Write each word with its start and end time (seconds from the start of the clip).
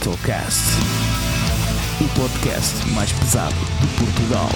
Heavy 0.00 0.06
Metal 0.06 0.18
Cast, 0.24 0.62
o 2.00 2.08
podcast 2.18 2.88
mais 2.90 3.12
pesado 3.12 3.54
de 3.54 3.86
Portugal. 3.98 4.48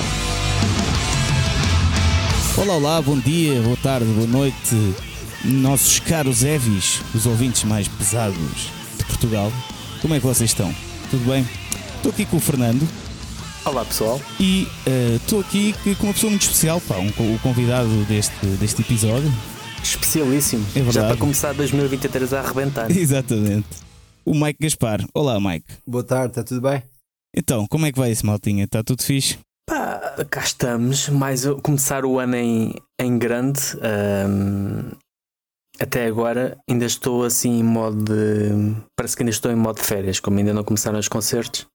Olá, 2.57 2.75
olá, 2.75 3.03
bom 3.03 3.19
dia, 3.19 3.61
boa 3.61 3.77
tarde, 3.77 4.07
boa 4.07 4.27
noite, 4.27 4.95
nossos 5.45 6.01
caros 6.01 6.43
Heavies, 6.43 7.03
os 7.15 7.27
ouvintes 7.27 7.65
mais 7.65 7.89
pesados 7.89 8.71
de 8.97 9.05
Portugal. 9.05 9.53
Como 10.01 10.15
é 10.15 10.21
que 10.21 10.27
vocês 10.27 10.51
estão? 10.51 10.75
Tudo 11.11 11.27
bem? 11.27 11.47
Estou 11.97 12.11
aqui 12.11 12.25
com 12.25 12.39
o 12.39 12.41
Fernando. 12.41 12.89
Olá 13.65 13.85
pessoal. 13.85 14.21
E 14.41 14.67
estou 15.17 15.41
uh, 15.41 15.43
aqui 15.43 15.75
com 15.97 16.07
uma 16.07 16.15
pessoa 16.15 16.31
muito 16.31 16.43
especial, 16.43 16.81
pá, 16.81 16.97
um, 16.97 17.09
o 17.09 17.39
convidado 17.41 17.89
deste, 18.05 18.47
deste 18.59 18.81
episódio. 18.81 19.33
Especialíssimo. 19.83 20.65
É 20.75 20.83
Já 20.91 21.07
para 21.07 21.17
começar 21.17 21.53
2023 21.53 22.33
a 22.33 22.41
arrebentar. 22.41 22.91
Exatamente. 22.97 23.84
O 24.27 24.35
Mike 24.35 24.59
Gaspar. 24.63 25.05
Olá, 25.13 25.39
Mike. 25.39 25.67
Boa 25.87 26.03
tarde, 26.03 26.31
está 26.33 26.43
tudo 26.43 26.63
bem? 26.63 26.83
Então, 27.37 27.67
como 27.69 27.85
é 27.85 27.93
que 27.93 27.99
vai 27.99 28.11
esse 28.11 28.25
maltinha? 28.25 28.65
Está 28.65 28.83
tudo 28.83 29.03
fixe? 29.03 29.39
Pá, 29.69 30.25
cá 30.31 30.41
estamos. 30.41 31.11
Mais 31.11 31.45
começar 31.63 32.07
o 32.07 32.19
ano 32.19 32.37
em, 32.37 32.75
em 32.99 33.19
grande. 33.19 33.61
Um, 33.77 34.93
até 35.79 36.07
agora 36.07 36.57
ainda 36.69 36.87
estou 36.87 37.25
assim 37.25 37.59
em 37.59 37.63
modo 37.63 38.03
de. 38.05 38.75
Parece 38.97 39.15
que 39.15 39.23
ainda 39.23 39.31
estou 39.31 39.53
em 39.53 39.57
modo 39.57 39.77
de 39.77 39.87
férias, 39.87 40.21
como 40.21 40.39
ainda 40.39 40.55
não 40.55 40.65
começaram 40.65 40.99
os 40.99 41.09
concertos. 41.09 41.67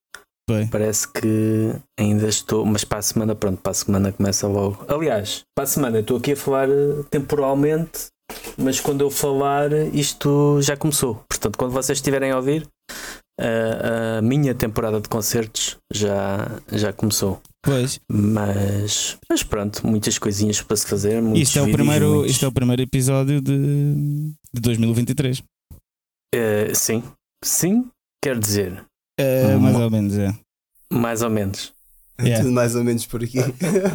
Bem. 0.50 0.68
Parece 0.68 1.08
que 1.08 1.76
ainda 2.00 2.28
estou, 2.28 2.66
mas 2.66 2.84
para 2.84 2.98
a 2.98 3.04
semana, 3.04 3.36
pronto, 3.36 3.62
para 3.62 3.72
a 3.72 3.76
semana 3.76 4.12
começa 4.12 4.48
logo. 4.48 4.84
Aliás, 4.88 5.44
para 5.56 5.66
a 5.66 5.68
semana 5.68 6.00
estou 6.00 6.18
aqui 6.18 6.32
a 6.32 6.36
falar 6.36 6.68
eh, 6.68 7.04
temporalmente, 7.12 8.08
mas 8.58 8.80
quando 8.80 9.02
eu 9.02 9.10
falar, 9.10 9.72
isto 9.94 10.62
já 10.62 10.76
começou. 10.76 11.24
Portanto, 11.30 11.58
quando 11.58 11.72
vocês 11.72 11.98
estiverem 11.98 12.32
a 12.32 12.38
ouvir, 12.38 12.68
a, 13.40 14.18
a 14.18 14.22
minha 14.22 14.54
temporada 14.54 15.00
de 15.00 15.08
concertos 15.08 15.78
já, 15.92 16.60
já 16.72 16.92
começou. 16.92 17.42
Pois. 17.64 18.00
Mas, 18.12 19.18
mas 19.30 19.44
pronto, 19.44 19.86
muitas 19.86 20.18
coisinhas 20.18 20.62
para 20.62 20.78
se 20.78 20.88
fazer. 20.88 21.22
Isto 21.36 21.60
é, 21.60 21.62
o 21.62 21.72
primeiro, 21.72 22.10
muitos... 22.16 22.32
isto 22.32 22.46
é 22.46 22.48
o 22.48 22.52
primeiro 22.52 22.82
episódio 22.82 23.42
de, 23.42 24.32
de 24.54 24.62
2023. 24.62 25.40
Uh, 25.40 26.76
sim, 26.76 27.04
sim, 27.44 27.90
quer 28.24 28.38
dizer. 28.38 28.86
Uh, 29.20 29.60
mais 29.60 29.76
ou 29.76 29.90
menos, 29.90 30.18
é. 30.18 30.34
Mais 30.92 31.22
ou 31.22 31.30
menos. 31.30 31.74
Yeah. 32.20 32.44
Tudo 32.44 32.54
mais 32.54 32.76
ou 32.76 32.84
menos 32.84 33.06
por 33.06 33.24
aqui. 33.24 33.38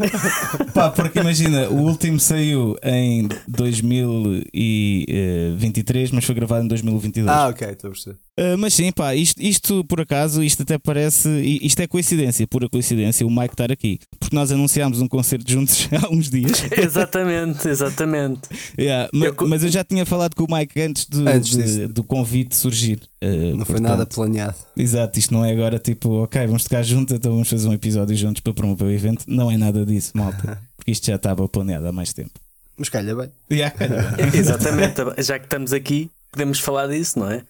Pá, 0.72 0.89
porque 0.91 1.19
imagina, 1.20 1.69
o 1.69 1.83
último 1.83 2.19
saiu 2.19 2.75
em 2.83 3.28
2023, 3.47 6.11
mas 6.11 6.25
foi 6.25 6.34
gravado 6.34 6.64
em 6.64 6.69
2022. 6.69 7.28
Ah, 7.28 7.48
ok, 7.48 7.69
estou 7.69 7.89
a 7.89 7.91
perceber. 7.92 8.17
Uh, 8.36 8.58
mas 8.58 8.75
sim, 8.75 8.91
pá, 8.91 9.14
isto, 9.14 9.41
isto 9.41 9.84
por 9.84 10.00
acaso, 10.00 10.42
isto 10.42 10.64
até 10.64 10.77
parece. 10.77 11.28
Isto 11.62 11.83
é 11.83 11.86
coincidência, 11.86 12.45
pura 12.48 12.69
coincidência, 12.69 13.25
o 13.25 13.30
Mike 13.30 13.55
estar 13.55 13.70
aqui. 13.70 14.00
Porque 14.19 14.34
nós 14.34 14.50
anunciámos 14.50 15.00
um 15.00 15.06
concerto 15.06 15.48
juntos 15.48 15.89
há 16.02 16.12
uns 16.12 16.30
dias. 16.30 16.64
exatamente, 16.77 17.69
exatamente. 17.69 18.41
Yeah, 18.77 19.08
mas, 19.12 19.28
eu... 19.28 19.48
mas, 19.48 19.62
eu 19.62 19.69
já 19.69 19.84
tinha 19.84 20.05
falado 20.05 20.34
com 20.34 20.45
o 20.45 20.52
Mike 20.52 20.80
antes, 20.80 21.06
de, 21.06 21.28
antes 21.28 21.56
de, 21.56 21.86
do 21.86 22.02
convite 22.02 22.56
surgir. 22.56 22.98
Uh, 23.22 23.27
não 23.27 23.58
portanto, 23.58 23.67
foi 23.67 23.80
nada 23.80 24.05
planeado. 24.05 24.56
Exato, 24.77 25.17
isto 25.17 25.33
não 25.33 25.45
é 25.45 25.52
agora 25.52 25.78
tipo, 25.78 26.25
ok, 26.25 26.45
vamos 26.45 26.64
tocar 26.64 26.83
juntos, 26.83 27.14
então 27.14 27.30
vamos 27.30 27.48
fazer 27.48 27.69
um 27.69 27.72
episódio 27.72 28.14
juntos 28.17 28.41
para 28.41 28.53
promover 28.53 28.89
o 28.89 28.91
evento. 28.91 29.25
Não 29.27 29.51
é 29.51 29.57
nada 29.57 29.85
disso, 29.85 30.13
malta. 30.14 30.61
Porque 30.77 30.91
isto 30.91 31.07
já 31.07 31.17
estava 31.17 31.48
planeado 31.48 31.86
há 31.86 31.92
mais 31.92 32.13
tempo. 32.13 32.33
Mas 32.77 32.89
calha 32.89 33.14
bem. 33.14 33.30
Yeah, 33.51 33.75
calha 33.77 34.02
bem. 34.02 34.27
Exatamente, 34.39 35.01
já 35.23 35.39
que 35.39 35.47
estamos 35.47 35.73
aqui, 35.73 36.11
podemos 36.33 36.58
falar 36.58 36.89
disso, 36.89 37.19
não 37.19 37.30
é? 37.30 37.42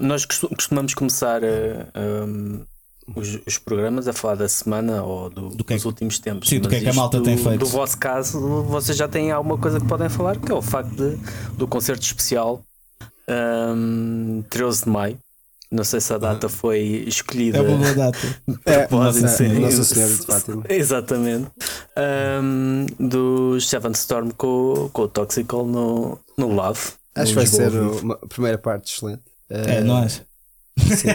Nós 0.00 0.24
costumamos 0.24 0.94
começar 0.94 1.42
uh, 1.42 2.26
um, 2.26 2.64
os, 3.16 3.40
os, 3.46 3.58
programas 3.58 4.06
a 4.06 4.12
falar 4.12 4.36
da 4.36 4.48
semana 4.48 5.02
ou 5.02 5.28
do, 5.28 5.48
do 5.48 5.64
que 5.64 5.74
dos 5.74 5.84
é, 5.84 5.88
últimos 5.88 6.18
tempos. 6.18 6.48
Sim, 6.48 6.60
do 6.60 6.68
que 6.68 6.76
é 6.76 6.80
que 6.80 6.88
a 6.88 6.92
malta 6.92 7.18
do, 7.18 7.24
tem 7.24 7.36
feito. 7.36 7.58
Do 7.58 7.66
vosso 7.66 7.98
caso, 7.98 8.62
vocês 8.64 8.96
já 8.96 9.08
têm 9.08 9.32
alguma 9.32 9.58
coisa 9.58 9.80
que 9.80 9.86
podem 9.86 10.08
falar, 10.08 10.38
que 10.38 10.52
é 10.52 10.54
o 10.54 10.62
facto 10.62 10.94
de, 10.94 11.18
do 11.56 11.66
concerto 11.66 12.04
especial 12.04 12.62
um, 13.28 14.44
13 14.48 14.84
de 14.84 14.90
maio. 14.90 15.18
Não 15.72 15.84
sei 15.84 16.02
se 16.02 16.12
a 16.12 16.18
data 16.18 16.50
foi 16.50 17.04
escolhida. 17.06 17.56
É 17.56 17.60
uma 17.62 17.78
boa 17.78 17.94
data. 17.94 18.18
é, 18.66 18.86
nossa, 18.90 19.48
nossa 19.48 19.84
Senhora 19.84 20.12
de 20.12 20.26
Fátima. 20.26 20.64
Exatamente. 20.68 21.50
Um, 22.42 22.86
do 23.00 23.58
Seven 23.58 23.92
Storm 23.92 24.30
com, 24.36 24.90
com 24.92 25.02
o 25.02 25.08
Toxical 25.08 25.64
no, 25.64 26.18
no 26.36 26.48
Love. 26.48 26.78
Acho 27.14 27.30
que 27.30 27.36
vai 27.36 27.46
ser 27.46 27.72
uma 27.72 28.18
primeira 28.18 28.58
parte 28.58 28.92
excelente. 28.92 29.22
É, 29.48 29.80
uh, 29.80 29.84
nós. 29.84 30.22
Sim. 30.78 31.08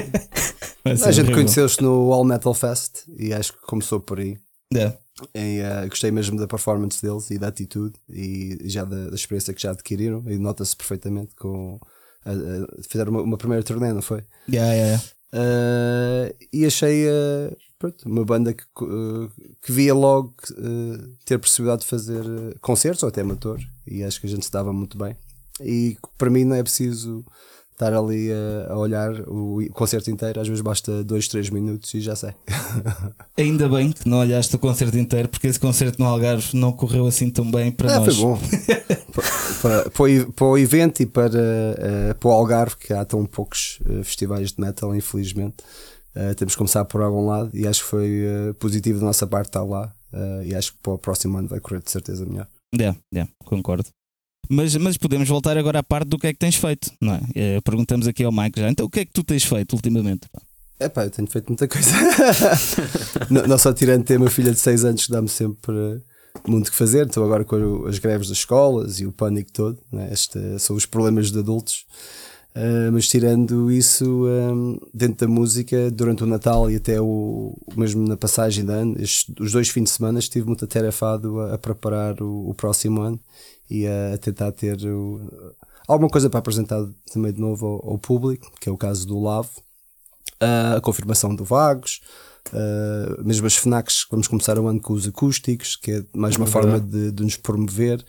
a 1.06 1.12
gente 1.12 1.32
conheceu-se 1.32 1.80
no 1.80 2.12
All 2.12 2.24
Metal 2.24 2.54
Fest 2.56 3.04
e 3.16 3.32
acho 3.34 3.54
que 3.54 3.60
começou 3.62 4.00
por 4.00 4.20
aí. 4.20 4.40
É. 4.74 4.92
E, 5.36 5.62
uh, 5.62 5.88
gostei 5.88 6.10
mesmo 6.10 6.36
da 6.36 6.48
performance 6.48 7.00
deles 7.00 7.30
e 7.30 7.38
da 7.38 7.50
atitude 7.50 7.94
e 8.10 8.58
já 8.66 8.84
da, 8.84 9.10
da 9.10 9.16
experiência 9.16 9.54
que 9.54 9.62
já 9.62 9.70
adquiriram 9.70 10.24
e 10.28 10.40
nota-se 10.40 10.76
perfeitamente 10.76 11.36
com 11.36 11.80
uh, 12.28 12.84
fizeram 12.90 13.12
uma, 13.12 13.22
uma, 13.22 13.38
primeira 13.38 13.64
turnê, 13.64 13.94
não 13.94 14.02
foi? 14.02 14.24
Yeah, 14.50 14.74
yeah. 14.74 15.04
Uh, 15.34 16.36
e 16.54 16.66
achei 16.66 17.06
pronto, 17.78 18.08
uma 18.08 18.24
banda 18.24 18.54
que, 18.54 18.64
que 19.62 19.72
via 19.72 19.94
logo 19.94 20.34
ter 21.26 21.38
possibilidade 21.38 21.82
de 21.82 21.88
fazer 21.88 22.24
concertos 22.62 23.04
ou 23.04 23.10
até 23.10 23.22
amator 23.22 23.60
e 23.86 24.04
acho 24.04 24.20
que 24.22 24.28
a 24.28 24.30
gente 24.30 24.46
se 24.46 24.52
dava 24.52 24.72
muito 24.72 24.98
bem. 24.98 25.16
E 25.62 25.98
para 26.18 26.30
mim 26.30 26.44
não 26.44 26.56
é 26.56 26.64
preciso 26.64 27.26
estar 27.78 27.94
ali 27.94 28.32
a, 28.32 28.74
a, 28.74 28.78
olhar 28.78 29.22
o 29.28 29.64
concerto 29.72 30.10
inteiro, 30.10 30.42
às 30.42 30.48
vezes 30.48 30.62
basta 30.62 31.04
2, 31.04 31.28
3 31.28 31.50
minutos 31.52 31.94
e 31.94 32.02
já 32.02 32.16
sei. 32.16 32.32
Ainda 33.38 33.70
bem 33.70 33.92
que 33.92 34.10
não 34.10 34.18
olhaste 34.18 34.56
o 34.56 34.60
concerto 34.60 34.98
inteiro, 34.98 35.30
porque 35.30 35.46
esse 35.46 35.60
concerto 35.60 36.02
no 36.02 36.08
Algarve 36.08 36.58
não 36.58 36.72
correu 36.72 37.06
assim 37.06 37.30
tão 37.30 37.50
bem 37.50 37.72
para 37.72 37.96
ah, 37.96 38.00
nós. 38.00 38.16
Foi 38.16 38.26
bom. 38.26 38.40
para, 39.62 39.90
para, 39.92 40.04
o, 40.04 40.34
para, 40.34 40.46
o, 40.48 40.58
evento 40.58 41.04
e 41.04 41.06
para, 41.06 41.30
uh, 41.30 42.16
para 42.20 42.28
o 42.28 42.32
Algarve, 42.32 42.78
que 42.78 42.92
há 42.92 43.06
tão 43.06 43.24
poucos 43.28 43.80
uh, 43.86 44.04
festivais 44.04 44.54
de 44.54 44.60
metal, 44.60 44.96
infelizmente. 44.96 45.58
Uh, 46.16 46.34
temos 46.34 46.56
que 46.56 46.58
começar 46.58 46.84
por 46.84 47.04
algum 47.04 47.28
lado 47.28 47.52
e 47.54 47.68
acho 47.68 47.84
que 47.84 47.90
foi 47.90 48.26
positivo 48.58 49.00
da 49.00 49.06
nossa 49.06 49.28
parte 49.28 49.50
estar 49.50 49.64
lá. 49.64 49.94
e 50.44 50.56
acho 50.56 50.74
que 50.74 50.80
para 50.82 50.94
o 50.94 50.98
próximo 50.98 51.38
ano 51.38 51.48
vai 51.48 51.60
correr 51.60 51.84
de 51.84 51.92
certeza 51.92 52.26
melhor. 52.26 52.48
É, 52.74 52.82
yeah, 52.82 53.00
yeah, 53.14 53.32
concordo. 53.46 53.88
Mas, 54.50 54.76
mas 54.76 54.98
podemos 54.98 55.28
voltar 55.28 55.58
agora 55.58 55.80
à 55.80 55.84
parte 55.84 56.08
do 56.08 56.18
que 56.18 56.28
é 56.28 56.34
que 56.34 56.40
tens 56.40 56.56
feito, 56.56 56.92
não 57.02 57.16
é? 57.16 57.22
é 57.36 57.62
perguntamos 57.62 58.08
aqui 58.08 58.24
ao 58.24 58.32
Mike 58.32 58.60
já. 58.60 58.70
Então, 58.70 58.86
o 58.86 58.90
que 58.90 59.02
é 59.02 59.06
que 59.06 59.12
tu 59.12 59.24
tens 59.24 59.44
feito 59.44 59.74
ultimamente? 59.74 60.28
É 60.80 60.88
pá, 60.88 61.06
eu 61.06 61.10
tenho 61.10 61.28
feito 61.28 61.48
muita 61.48 61.68
coisa. 61.68 61.92
não, 63.30 63.48
não, 63.48 63.58
só 63.58 63.74
tirando 63.74 64.04
ter 64.04 64.18
uma 64.18 64.30
filha 64.30 64.52
de 64.52 64.60
6 64.60 64.86
anos 64.86 65.06
que 65.06 65.12
dá-me 65.12 65.28
sempre 65.28 66.02
muito 66.48 66.70
que 66.70 66.78
fazer. 66.78 67.08
Estou 67.08 67.24
agora 67.24 67.44
com 67.44 67.86
as 67.88 67.98
greves 67.98 68.30
das 68.30 68.38
escolas 68.38 69.00
e 69.00 69.06
o 69.06 69.12
pânico 69.12 69.52
todo. 69.52 69.80
Né? 69.92 70.10
Este 70.12 70.60
são 70.60 70.76
os 70.76 70.86
problemas 70.86 71.32
de 71.32 71.40
adultos. 71.40 71.86
Uh, 72.56 72.92
mas 72.92 73.08
tirando 73.08 73.72
isso, 73.72 74.26
um, 74.26 74.80
dentro 74.92 75.28
da 75.28 75.32
música, 75.32 75.92
durante 75.92 76.24
o 76.24 76.26
Natal 76.26 76.72
e 76.72 76.78
até 76.78 77.00
o 77.00 77.56
mesmo 77.76 78.08
na 78.08 78.18
passagem 78.18 78.66
de 78.66 78.72
ano, 78.72 78.96
estes, 79.00 79.32
os 79.40 79.52
dois 79.52 79.70
fins 79.70 79.84
de 79.84 79.90
semana 79.92 80.18
estive 80.18 80.48
muito 80.48 80.66
atarefado 80.66 81.40
a, 81.40 81.54
a 81.54 81.58
preparar 81.60 82.20
o, 82.20 82.50
o, 82.50 82.56
próximo 82.56 83.02
ano 83.02 83.20
e 83.70 83.86
a, 83.88 84.18
tentar 84.18 84.52
ter 84.52 84.78
o, 84.86 85.54
alguma 85.88 86.10
coisa 86.10 86.30
para 86.30 86.40
apresentar 86.40 86.84
também 87.12 87.32
de 87.32 87.40
novo 87.40 87.66
ao, 87.66 87.92
ao 87.92 87.98
público, 87.98 88.52
que 88.60 88.70
é 88.70 88.72
o 88.72 88.78
caso 88.78 89.08
do 89.08 89.20
Lave, 89.20 89.50
uh, 90.42 90.78
a 90.78 90.82
confirmação 90.82 91.34
do 91.36 91.44
Vagos, 91.44 92.02
uh, 92.50 93.24
mesmo 93.24 93.48
as 93.48 93.56
FNACs, 93.56 94.06
vamos 94.10 94.28
começar 94.28 94.58
o 94.60 94.68
ano 94.68 94.82
com 94.82 94.94
os 94.94 95.08
acústicos, 95.08 95.76
que 95.76 95.92
é 95.92 96.04
mais 96.14 96.36
uma 96.36 96.46
é 96.46 96.50
forma 96.50 96.80
de, 96.80 97.12
de, 97.12 97.24
nos 97.24 97.38
promover. 97.38 98.04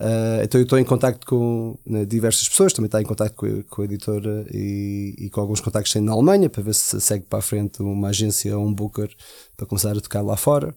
Uh, 0.00 0.42
então 0.42 0.60
eu 0.60 0.64
estou 0.64 0.78
em 0.78 0.84
contato 0.84 1.24
com 1.26 1.78
né, 1.86 2.04
diversas 2.04 2.48
pessoas, 2.48 2.72
também 2.72 2.86
está 2.86 3.00
em 3.00 3.04
contato 3.04 3.34
com, 3.34 3.62
com, 3.62 3.82
a 3.82 3.84
editora 3.84 4.46
e, 4.52 5.14
e, 5.16 5.30
com 5.30 5.40
alguns 5.40 5.60
contactos 5.60 5.94
na 5.96 6.12
Alemanha 6.12 6.50
para 6.50 6.62
ver 6.62 6.74
se 6.74 7.00
segue 7.00 7.24
para 7.24 7.38
a 7.38 7.42
frente 7.42 7.80
uma 7.82 8.08
agência 8.08 8.56
ou 8.58 8.66
um 8.66 8.74
booker 8.74 9.08
para 9.56 9.66
começar 9.66 9.96
a 9.96 10.00
tocar 10.00 10.22
lá 10.22 10.36
fora. 10.36 10.74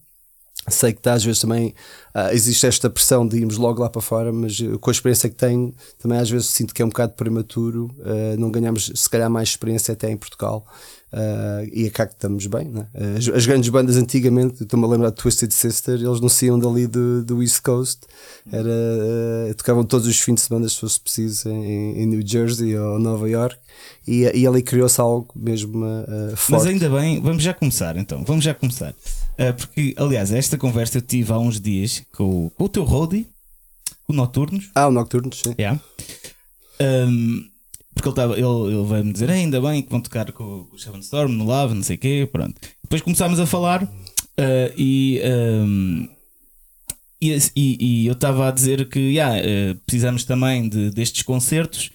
Sei 0.68 0.94
que 0.94 1.00
está, 1.00 1.14
às 1.14 1.24
vezes 1.24 1.40
também 1.40 1.76
uh, 2.16 2.34
existe 2.34 2.66
esta 2.66 2.90
pressão 2.90 3.28
de 3.28 3.38
irmos 3.38 3.58
logo 3.58 3.82
lá 3.82 3.90
para 3.90 4.02
fora, 4.02 4.34
mas 4.34 4.58
com 4.82 4.90
a 4.90 4.94
experiência 4.94 5.30
que 5.30 5.36
tenho, 5.36 5.74
também 6.00 6.18
às 6.18 6.30
vezes 6.30 6.48
sinto 6.48 6.74
que 6.74 6.82
é 6.82 6.86
um 6.86 6.90
bocado 6.90 7.14
prematuro. 7.14 7.92
Uh, 8.00 8.40
não 8.40 8.50
ganhamos, 8.50 8.92
se 8.96 9.10
calhar, 9.10 9.30
mais 9.30 9.50
experiência 9.50 9.94
até 9.94 10.10
em 10.10 10.18
Portugal. 10.18 10.66
Uh, 11.14 11.70
e 11.72 11.86
é 11.86 11.90
cá 11.92 12.08
que 12.08 12.14
estamos 12.14 12.48
bem. 12.48 12.68
Né? 12.68 12.88
As, 13.16 13.28
as, 13.30 13.46
grandes 13.46 13.70
bandas 13.70 13.96
antigamente, 13.96 14.64
estou-me 14.64 14.86
a 14.86 14.90
lembrar 14.90 15.12
de 15.12 15.16
Twisted 15.16 15.52
Sister, 15.52 15.94
eles 15.94 16.20
não 16.20 16.28
saíam 16.28 16.58
dali 16.58 16.88
do, 16.88 17.24
do 17.24 17.44
East 17.44 17.62
Coast, 17.62 18.02
Era, 18.52 19.54
tocavam 19.56 19.86
todos 19.86 20.08
os 20.08 20.20
fins 20.20 20.36
de 20.36 20.42
semana, 20.42 20.68
se 20.68 20.80
fosse 20.80 21.00
preciso, 21.00 21.48
em, 21.48 22.02
em 22.02 22.06
New 22.08 22.26
Jersey 22.26 22.76
ou 22.78 23.00
Nova 23.00 23.30
York. 23.30 23.56
E, 24.08 24.24
e 24.34 24.48
ali 24.48 24.62
criou-se 24.62 25.00
algo 25.00 25.28
mesmo 25.36 25.86
forte. 26.36 26.52
Mas 26.52 26.66
ainda 26.66 26.90
bem, 26.90 27.22
vamos 27.22 27.44
já 27.44 27.54
começar 27.54 27.96
então, 27.98 28.24
vamos 28.26 28.44
já 28.44 28.54
começar. 28.54 28.94
Uh, 29.40 29.54
porque, 29.56 29.94
aliás, 29.98 30.32
esta 30.32 30.58
conversa 30.58 30.98
eu 30.98 31.02
tive 31.02 31.32
há 31.32 31.38
uns 31.38 31.60
dias 31.60 32.04
com, 32.12 32.50
com 32.50 32.64
o 32.64 32.70
teu 32.70 32.84
roadie, 32.84 33.28
o 34.08 34.14
Nocturnos. 34.14 34.70
Ah, 34.74 34.88
o 34.88 34.92
Nocturnos, 34.92 35.40
sim. 35.40 35.54
Yeah. 35.58 35.80
Um, 36.82 37.50
porque 37.94 38.10
ele, 38.10 38.16
tava, 38.16 38.34
ele, 38.34 38.46
ele 38.46 38.86
veio-me 38.86 39.14
dizer 39.14 39.30
ainda 39.30 39.62
bem 39.62 39.82
que 39.82 39.90
vão 39.90 40.02
tocar 40.02 40.32
com, 40.32 40.66
com 40.66 40.76
o 40.76 40.80
Shaman 40.80 41.00
Storm 41.00 41.32
no 41.32 41.46
Lava, 41.46 41.74
não 41.74 41.84
sei 41.84 41.96
o 41.96 42.00
quê, 42.00 42.30
pronto. 42.32 42.56
Depois 42.84 43.02
começámos 43.02 43.40
a 43.40 43.46
falar 43.46 43.84
uh, 43.84 44.74
e, 44.78 45.22
um, 45.24 46.08
e, 47.22 47.38
e, 47.56 47.78
e, 47.80 48.08
eu 48.08 48.14
estava 48.14 48.50
a 48.50 48.52
dizer 48.52 48.88
que 48.90 49.00
yeah, 49.00 49.38
uh, 49.40 49.76
precisamos 49.86 50.26
também 50.26 50.68
de, 50.68 50.92
destes 50.92 51.24
concertos 51.24 51.90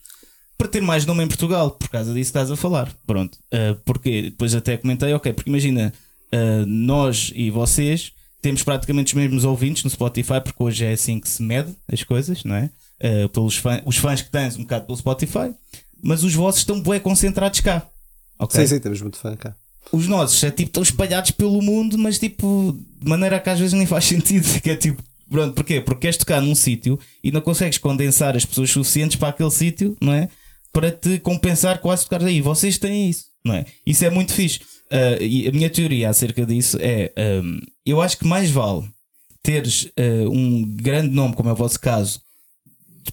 para 0.57 0.69
ter 0.69 0.81
mais 0.81 1.07
nome 1.07 1.25
em 1.25 1.29
Portugal, 1.29 1.71
por 1.71 1.89
causa 1.89 2.13
disso 2.13 2.29
estás 2.29 2.51
a 2.51 2.57
falar. 2.57 2.93
Pronto. 3.07 3.39
Uh, 3.53 3.79
porque 3.85 4.23
depois 4.23 4.55
até 4.55 4.77
comentei, 4.79 5.13
ok, 5.13 5.33
porque 5.33 5.51
imagina, 5.51 5.93
nós 6.67 7.32
e 7.35 7.50
vocês 7.50 8.12
temos 8.41 8.62
praticamente 8.62 9.15
os 9.15 9.15
mesmos 9.15 9.44
ouvintes 9.44 9.85
no 9.85 9.91
Spotify, 9.91 10.41
porque 10.43 10.62
hoje 10.62 10.85
é 10.85 10.93
assim 10.93 11.21
que 11.21 11.29
se 11.29 11.43
mede 11.43 11.75
as 11.91 12.03
coisas, 12.03 12.43
não 12.44 12.55
é? 12.55 12.71
Uh, 13.03 13.29
pelos 13.29 13.56
fãs, 13.56 13.82
os 13.85 13.97
fãs 13.97 14.23
que 14.23 14.31
tens 14.31 14.56
um 14.56 14.62
bocado 14.62 14.87
pelo 14.87 14.99
Spotify, 14.99 15.55
mas 16.03 16.23
os 16.23 16.35
vossos 16.35 16.61
estão 16.61 16.81
bem 16.81 17.00
concentrados 17.00 17.61
cá. 17.61 17.87
Okay? 18.38 18.67
Sim, 18.67 18.75
sim, 18.75 18.81
temos 18.81 19.00
muito 19.03 19.19
fã 19.19 19.37
cá. 19.37 19.55
Os 19.93 20.06
nossos 20.06 20.43
é 20.44 20.50
tipo, 20.50 20.69
estão 20.69 20.82
espalhados 20.82 21.31
pelo 21.32 21.61
mundo, 21.61 21.99
mas 21.99 22.19
tipo, 22.19 22.79
de 23.00 23.09
maneira 23.09 23.41
que 23.41 23.50
às 23.50 23.59
vezes 23.59 23.75
nem 23.75 23.87
faz 23.87 24.05
sentido. 24.06 24.61
Que 24.61 24.71
é 24.71 24.76
tipo, 24.76 25.03
pronto, 25.31 25.55
porquê? 25.55 25.81
Porque 25.81 26.03
queres 26.03 26.17
tocar 26.17 26.41
num 26.41 26.55
sítio 26.55 26.99
e 27.23 27.31
não 27.31 27.41
consegues 27.41 27.79
condensar 27.79 28.37
as 28.37 28.44
pessoas 28.44 28.71
suficientes 28.71 29.17
para 29.17 29.29
aquele 29.29 29.50
sítio, 29.50 29.97
não 30.00 30.12
é? 30.12 30.29
Para 30.73 30.91
te 30.91 31.19
compensar 31.19 31.79
quase 31.81 32.05
tocar 32.05 32.25
aí. 32.25 32.41
Vocês 32.41 32.79
têm 32.79 33.11
isso, 33.11 33.25
não 33.44 33.55
é? 33.55 33.67
Isso 33.85 34.05
é 34.05 34.11
muito 34.11 34.33
fixe. 34.33 34.61
Uh, 34.93 35.23
e 35.23 35.49
a 35.49 35.53
minha 35.53 35.71
teoria 35.71 36.11
acerca 36.11 36.45
disso 36.45 36.77
é: 36.81 37.13
um, 37.43 37.61
eu 37.87 38.01
acho 38.01 38.19
que 38.19 38.27
mais 38.27 38.51
vale 38.51 38.89
teres 39.43 39.85
uh, 39.85 40.31
um 40.31 40.63
grande 40.77 41.15
nome, 41.15 41.35
como 41.35 41.49
é 41.49 41.53
o 41.53 41.57
vosso 41.57 41.79
caso, 41.79 42.21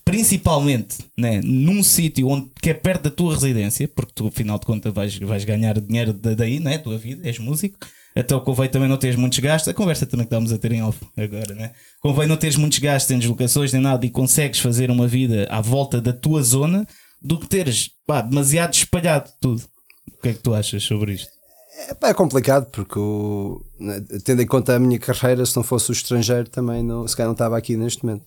principalmente 0.04 0.98
né, 1.18 1.42
num 1.44 1.82
sítio 1.82 2.28
onde 2.28 2.50
que 2.62 2.70
é 2.70 2.74
perto 2.74 3.04
da 3.04 3.12
tua 3.12 3.34
residência, 3.34 3.88
porque 3.88 4.12
tu, 4.14 4.28
afinal 4.28 4.60
de 4.60 4.66
contas, 4.66 4.94
vais, 4.94 5.18
vais 5.18 5.46
ganhar 5.46 5.80
dinheiro 5.80 6.14
daí, 6.14 6.60
né? 6.60 6.78
Tua 6.78 6.98
vida, 6.98 7.28
és 7.28 7.40
músico. 7.40 7.78
Então 8.16 8.40
convém 8.40 8.68
também 8.68 8.90
não 8.90 8.98
teres 8.98 9.16
muitos 9.16 9.38
gastos. 9.38 9.68
A 9.68 9.74
conversa 9.74 10.06
também 10.06 10.26
que 10.26 10.34
estamos 10.34 10.52
a 10.52 10.58
ter 10.58 10.72
em 10.72 10.82
off 10.82 11.00
agora, 11.16 11.54
né? 11.54 11.72
Convém 12.02 12.28
não 12.28 12.36
teres 12.36 12.56
muitos 12.56 12.80
gastos 12.80 13.12
em 13.12 13.20
deslocações 13.20 13.72
nem 13.72 13.82
nada 13.82 14.06
e 14.06 14.10
consegues 14.10 14.60
fazer 14.60 14.90
uma 14.90 15.08
vida 15.08 15.48
à 15.50 15.62
volta 15.62 16.02
da 16.02 16.12
tua 16.12 16.42
zona 16.42 16.88
do 17.22 17.40
que 17.40 17.48
teres 17.48 17.92
pá, 18.08 18.22
demasiado 18.22 18.74
espalhado 18.74 19.32
tudo. 19.40 19.64
O 20.12 20.22
que 20.22 20.30
é 20.30 20.34
que 20.34 20.40
tu 20.40 20.54
achas 20.54 20.84
sobre 20.84 21.14
isto? 21.14 21.37
É, 21.78 22.10
é 22.10 22.14
complicado 22.14 22.66
porque, 22.72 22.98
o, 22.98 23.64
né, 23.80 24.04
tendo 24.26 24.42
em 24.42 24.48
conta 24.48 24.76
a 24.76 24.80
minha 24.80 25.00
carreira, 25.00 25.46
se 25.46 25.56
não 25.56 25.64
fosse 25.64 25.92
o 25.92 25.94
estrangeiro, 25.94 26.50
também 26.50 26.84
não, 26.84 27.08
se 27.08 27.16
calhar 27.16 27.28
não 27.28 27.34
estava 27.34 27.58
aqui 27.58 27.78
neste 27.78 28.04
momento. 28.04 28.26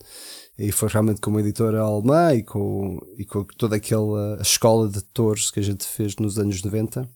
E 0.58 0.70
foi 0.70 0.88
realmente 0.88 1.20
com 1.20 1.31
uma 1.31 1.41
editora 1.41 1.81
alemã 1.81 2.35
e 2.35 2.43
com, 2.43 2.99
e 3.19 3.25
com 3.25 3.44
toda 3.56 3.76
aquela 3.76 4.38
escola 4.41 4.88
de 4.88 4.99
atores 4.99 5.50
que 5.50 5.58
a 5.58 5.62
gente 5.62 5.85
fez 5.87 6.14
nos 6.17 6.38
anos 6.38 6.62
90 6.62 7.08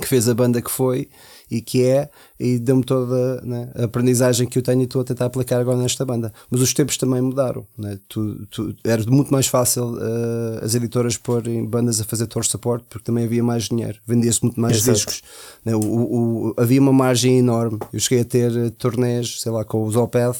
que 0.00 0.06
fez 0.06 0.28
a 0.28 0.34
banda 0.34 0.60
que 0.60 0.70
foi 0.70 1.08
e 1.50 1.60
que 1.60 1.84
é, 1.84 2.08
e 2.38 2.58
deu-me 2.58 2.82
toda 2.82 3.40
né, 3.42 3.70
a 3.74 3.84
aprendizagem 3.84 4.48
que 4.48 4.58
eu 4.58 4.62
tenho 4.62 4.80
e 4.80 4.84
estou 4.84 5.00
a 5.00 5.04
tentar 5.04 5.26
aplicar 5.26 5.60
agora 5.60 5.78
nesta 5.78 6.04
banda. 6.04 6.32
Mas 6.50 6.60
os 6.60 6.74
tempos 6.74 6.96
também 6.96 7.20
mudaram. 7.20 7.66
Né? 7.78 7.98
Tu, 8.08 8.46
tu, 8.46 8.74
era 8.82 9.02
muito 9.06 9.32
mais 9.32 9.46
fácil 9.46 9.94
uh, 9.94 10.64
as 10.64 10.74
editoras 10.74 11.16
porem 11.16 11.64
bandas 11.64 12.00
a 12.00 12.04
fazer 12.04 12.26
tour 12.26 12.44
support 12.44 12.84
porque 12.88 13.04
também 13.04 13.24
havia 13.24 13.42
mais 13.42 13.64
dinheiro, 13.64 13.98
vendia-se 14.06 14.42
muito 14.42 14.60
mais 14.60 14.76
Exato. 14.76 14.96
discos. 14.96 15.22
Né? 15.64 15.74
O, 15.76 15.80
o, 15.80 16.48
o, 16.48 16.54
havia 16.56 16.80
uma 16.80 16.92
margem 16.92 17.38
enorme. 17.38 17.78
Eu 17.92 18.00
cheguei 18.00 18.22
a 18.22 18.24
ter 18.24 18.50
uh, 18.50 18.70
turnês, 18.72 19.40
sei 19.40 19.52
lá, 19.52 19.64
com 19.64 19.84
os 19.84 19.94
Opeth, 19.94 20.36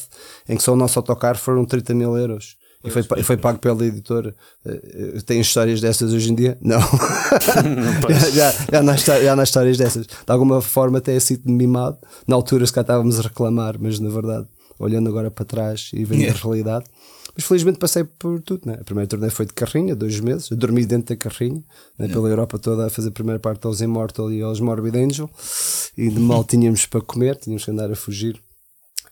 em 0.49 0.57
que 0.57 0.63
só 0.63 0.73
o 0.73 0.77
nosso 0.77 0.99
autocarro 0.99 1.37
foram 1.37 1.65
30 1.65 1.93
mil 1.93 2.17
euros. 2.17 2.56
E 2.83 2.91
foi, 2.91 3.03
e 3.17 3.23
foi 3.23 3.37
pago 3.37 3.59
pela 3.59 3.85
editora. 3.85 4.35
Eh, 4.65 5.19
tem 5.25 5.41
histórias 5.41 5.81
dessas 5.81 6.13
hoje 6.13 6.31
em 6.31 6.35
dia? 6.35 6.57
Não. 6.61 6.79
já, 8.09 8.29
já, 8.29 8.65
já, 8.71 8.83
nas, 8.83 9.03
já 9.03 9.35
nas 9.35 9.49
histórias 9.49 9.77
dessas. 9.77 10.05
De 10.05 10.13
alguma 10.27 10.61
forma 10.61 10.99
até 10.99 11.19
sido 11.19 11.51
mimado. 11.51 11.97
Na 12.27 12.35
altura 12.35 12.65
se 12.65 12.73
cá 12.73 12.81
estávamos 12.81 13.19
a 13.19 13.23
reclamar, 13.23 13.77
mas 13.79 13.99
na 13.99 14.09
verdade, 14.09 14.47
olhando 14.77 15.09
agora 15.09 15.31
para 15.31 15.43
trás 15.43 15.89
e 15.93 16.05
vendo 16.05 16.21
yeah. 16.21 16.39
a 16.39 16.43
realidade. 16.43 16.85
Mas 17.35 17.45
felizmente 17.45 17.79
passei 17.79 18.03
por 18.03 18.41
tudo. 18.41 18.61
Né? 18.65 18.77
A 18.79 18.83
primeira 18.83 19.07
turnê 19.07 19.29
foi 19.31 19.47
de 19.47 19.53
carrinha, 19.53 19.95
dois 19.95 20.19
meses. 20.19 20.51
Eu 20.51 20.57
dormi 20.57 20.85
dentro 20.85 21.15
da 21.15 21.19
carrinha, 21.19 21.63
né? 21.97 22.07
pela 22.07 22.29
Europa 22.29 22.59
toda 22.59 22.85
a 22.85 22.89
fazer 22.89 23.09
a 23.09 23.11
primeira 23.11 23.39
parte 23.39 23.65
aos 23.65 23.81
Immortal 23.81 24.31
e 24.31 24.41
aos 24.41 24.59
Morbid 24.59 24.95
Angel. 24.97 25.29
E 25.97 26.09
de 26.09 26.19
mal 26.19 26.43
tínhamos 26.43 26.85
para 26.85 27.01
comer, 27.01 27.35
tínhamos 27.37 27.65
que 27.65 27.71
andar 27.71 27.91
a 27.91 27.95
fugir 27.95 28.39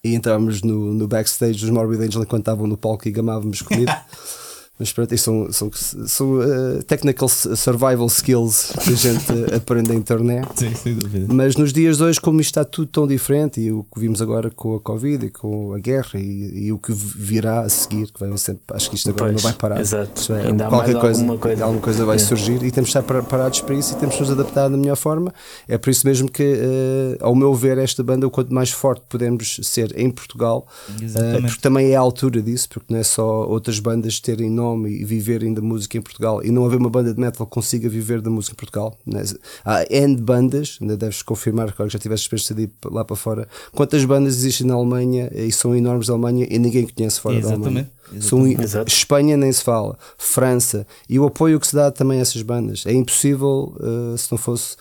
e 0.06 0.14
entrávamos 0.14 0.62
no, 0.62 0.94
no 0.94 1.08
backstage 1.08 1.60
dos 1.60 1.72
Morbid 1.72 2.00
Angel 2.00 2.22
enquanto 2.22 2.44
estavam 2.44 2.68
no 2.68 2.78
palco 2.78 3.08
e 3.08 3.12
gamávamos 3.12 3.64
comida. 3.64 4.06
Mas 4.78 4.92
pronto, 4.92 5.18
são, 5.18 5.52
são, 5.54 5.72
são 5.74 6.34
uh, 6.34 6.84
technical 6.84 7.30
survival 7.30 8.08
skills 8.08 8.74
que 8.84 8.92
a 8.92 8.96
gente 8.96 9.26
aprende 9.56 9.94
em 9.94 9.96
internet. 9.96 10.50
Sim, 10.54 10.76
sem 10.76 10.96
dúvida. 10.96 11.34
Mas 11.34 11.56
nos 11.56 11.72
dias 11.72 11.98
de 11.98 12.04
hoje, 12.04 12.20
como 12.20 12.42
isto 12.42 12.50
está 12.50 12.66
tudo 12.66 12.88
tão 12.88 13.08
diferente, 13.08 13.62
e 13.62 13.72
o 13.72 13.84
que 13.84 14.02
vimos 14.02 14.22
agora 14.22 14.52
com 14.52 14.76
a 14.76 14.82
Covid 14.82 15.28
e 15.28 15.30
com 15.30 15.74
a 15.74 15.80
guerra, 15.80 16.20
e, 16.20 16.66
e 16.66 16.72
o 16.74 16.78
que 16.78 16.92
virá 16.92 17.62
a 17.62 17.70
seguir, 17.70 18.12
que 18.12 18.20
vai 18.20 18.38
sempre, 18.38 18.64
acho 18.74 18.90
que 18.90 18.98
isto 18.98 19.10
agora 19.10 19.32
pois, 19.32 19.44
não 19.44 19.50
vai 19.50 19.58
parar. 19.58 19.80
Exato. 19.80 20.34
É, 20.34 20.48
Ainda 20.48 20.68
qualquer 20.68 21.00
coisa, 21.00 21.22
alguma 21.22 21.38
coisa, 21.38 21.64
alguma 21.64 21.82
coisa 21.82 22.06
vai 22.06 22.18
é. 22.18 22.20
surgir 22.20 22.62
e 22.62 22.70
temos 22.70 22.90
de 22.90 22.98
estar 22.98 23.24
parados 23.24 23.62
para 23.62 23.76
isso 23.76 23.94
e 23.94 23.96
temos 23.96 24.16
de 24.16 24.22
nos 24.22 24.32
adaptar 24.32 24.68
da 24.68 24.76
melhor 24.76 24.98
forma. 24.98 25.34
É 25.70 25.78
por 25.78 25.90
isso 25.90 26.06
mesmo 26.06 26.30
que, 26.30 26.44
uh, 26.44 27.18
ao 27.22 27.34
meu 27.34 27.54
ver, 27.54 27.78
esta 27.78 28.04
banda, 28.04 28.28
o 28.28 28.30
quanto 28.30 28.54
mais 28.54 28.72
forte 28.72 29.04
podemos 29.08 29.58
ser 29.64 29.98
em 29.98 30.12
Portugal, 30.12 30.68
uh, 30.90 31.42
porque 31.44 31.62
também 31.62 31.92
é 31.92 31.96
a 31.96 32.02
altura 32.02 32.42
disso, 32.42 32.68
porque 32.68 32.94
não 32.94 33.00
é 33.00 33.04
só 33.04 33.48
outras 33.48 33.80
bandas 33.80 34.20
terem 34.20 34.50
nome 34.50 34.65
nome 34.66 34.90
e 34.90 35.06
viverem 35.06 35.54
da 35.54 35.62
música 35.62 35.98
em 35.98 36.02
Portugal 36.02 36.44
e 36.44 36.52
não 36.52 36.66
haver 36.66 36.78
uma 36.78 36.90
banda 36.90 37.14
de 37.14 37.20
metal 37.20 37.46
que 37.46 37.54
consiga 37.54 37.88
viver 37.88 38.22
da 38.22 38.30
música 38.30 38.54
em 38.54 38.58
Portugal. 38.58 38.98
Né? 39.06 39.24
Há 39.64 39.86
N 39.90 40.18
bandas, 40.18 40.78
ainda 40.82 40.98
deves 40.98 41.22
confirmar 41.22 41.72
que 41.72 41.90
já 41.90 42.00
tiveste 42.00 42.26
experiência 42.26 42.56
de 42.56 42.64
ir 42.64 42.72
lá 42.86 43.06
para 43.06 43.16
fora. 43.16 43.48
Quantas 43.72 44.04
bandas 44.06 44.38
existem 44.38 44.68
na 44.68 44.74
Alemanha 44.74 45.32
e 45.34 45.52
são 45.52 45.76
enormes 45.76 46.08
da 46.08 46.14
Alemanha 46.14 46.48
e 46.50 46.58
ninguém 46.60 46.88
conhece 46.88 47.20
fora 47.20 47.38
Exatamente. 47.38 47.62
da 47.62 47.68
Alemanha? 47.68 47.92
Exatamente. 48.14 48.68
São, 48.70 48.84
Espanha 48.84 49.38
nem 49.38 49.52
se 49.52 49.64
fala, 49.64 49.98
França 50.18 50.86
e 51.10 51.20
o 51.20 51.26
apoio 51.26 51.60
que 51.60 51.68
se 51.68 51.76
dá 51.76 51.92
também 51.92 52.20
a 52.20 52.22
essas 52.22 52.42
bandas. 52.42 52.86
É 52.86 52.94
impossível 52.94 53.76
uh, 53.80 54.18
se 54.18 54.32
não 54.32 54.38
fosse 54.38 54.76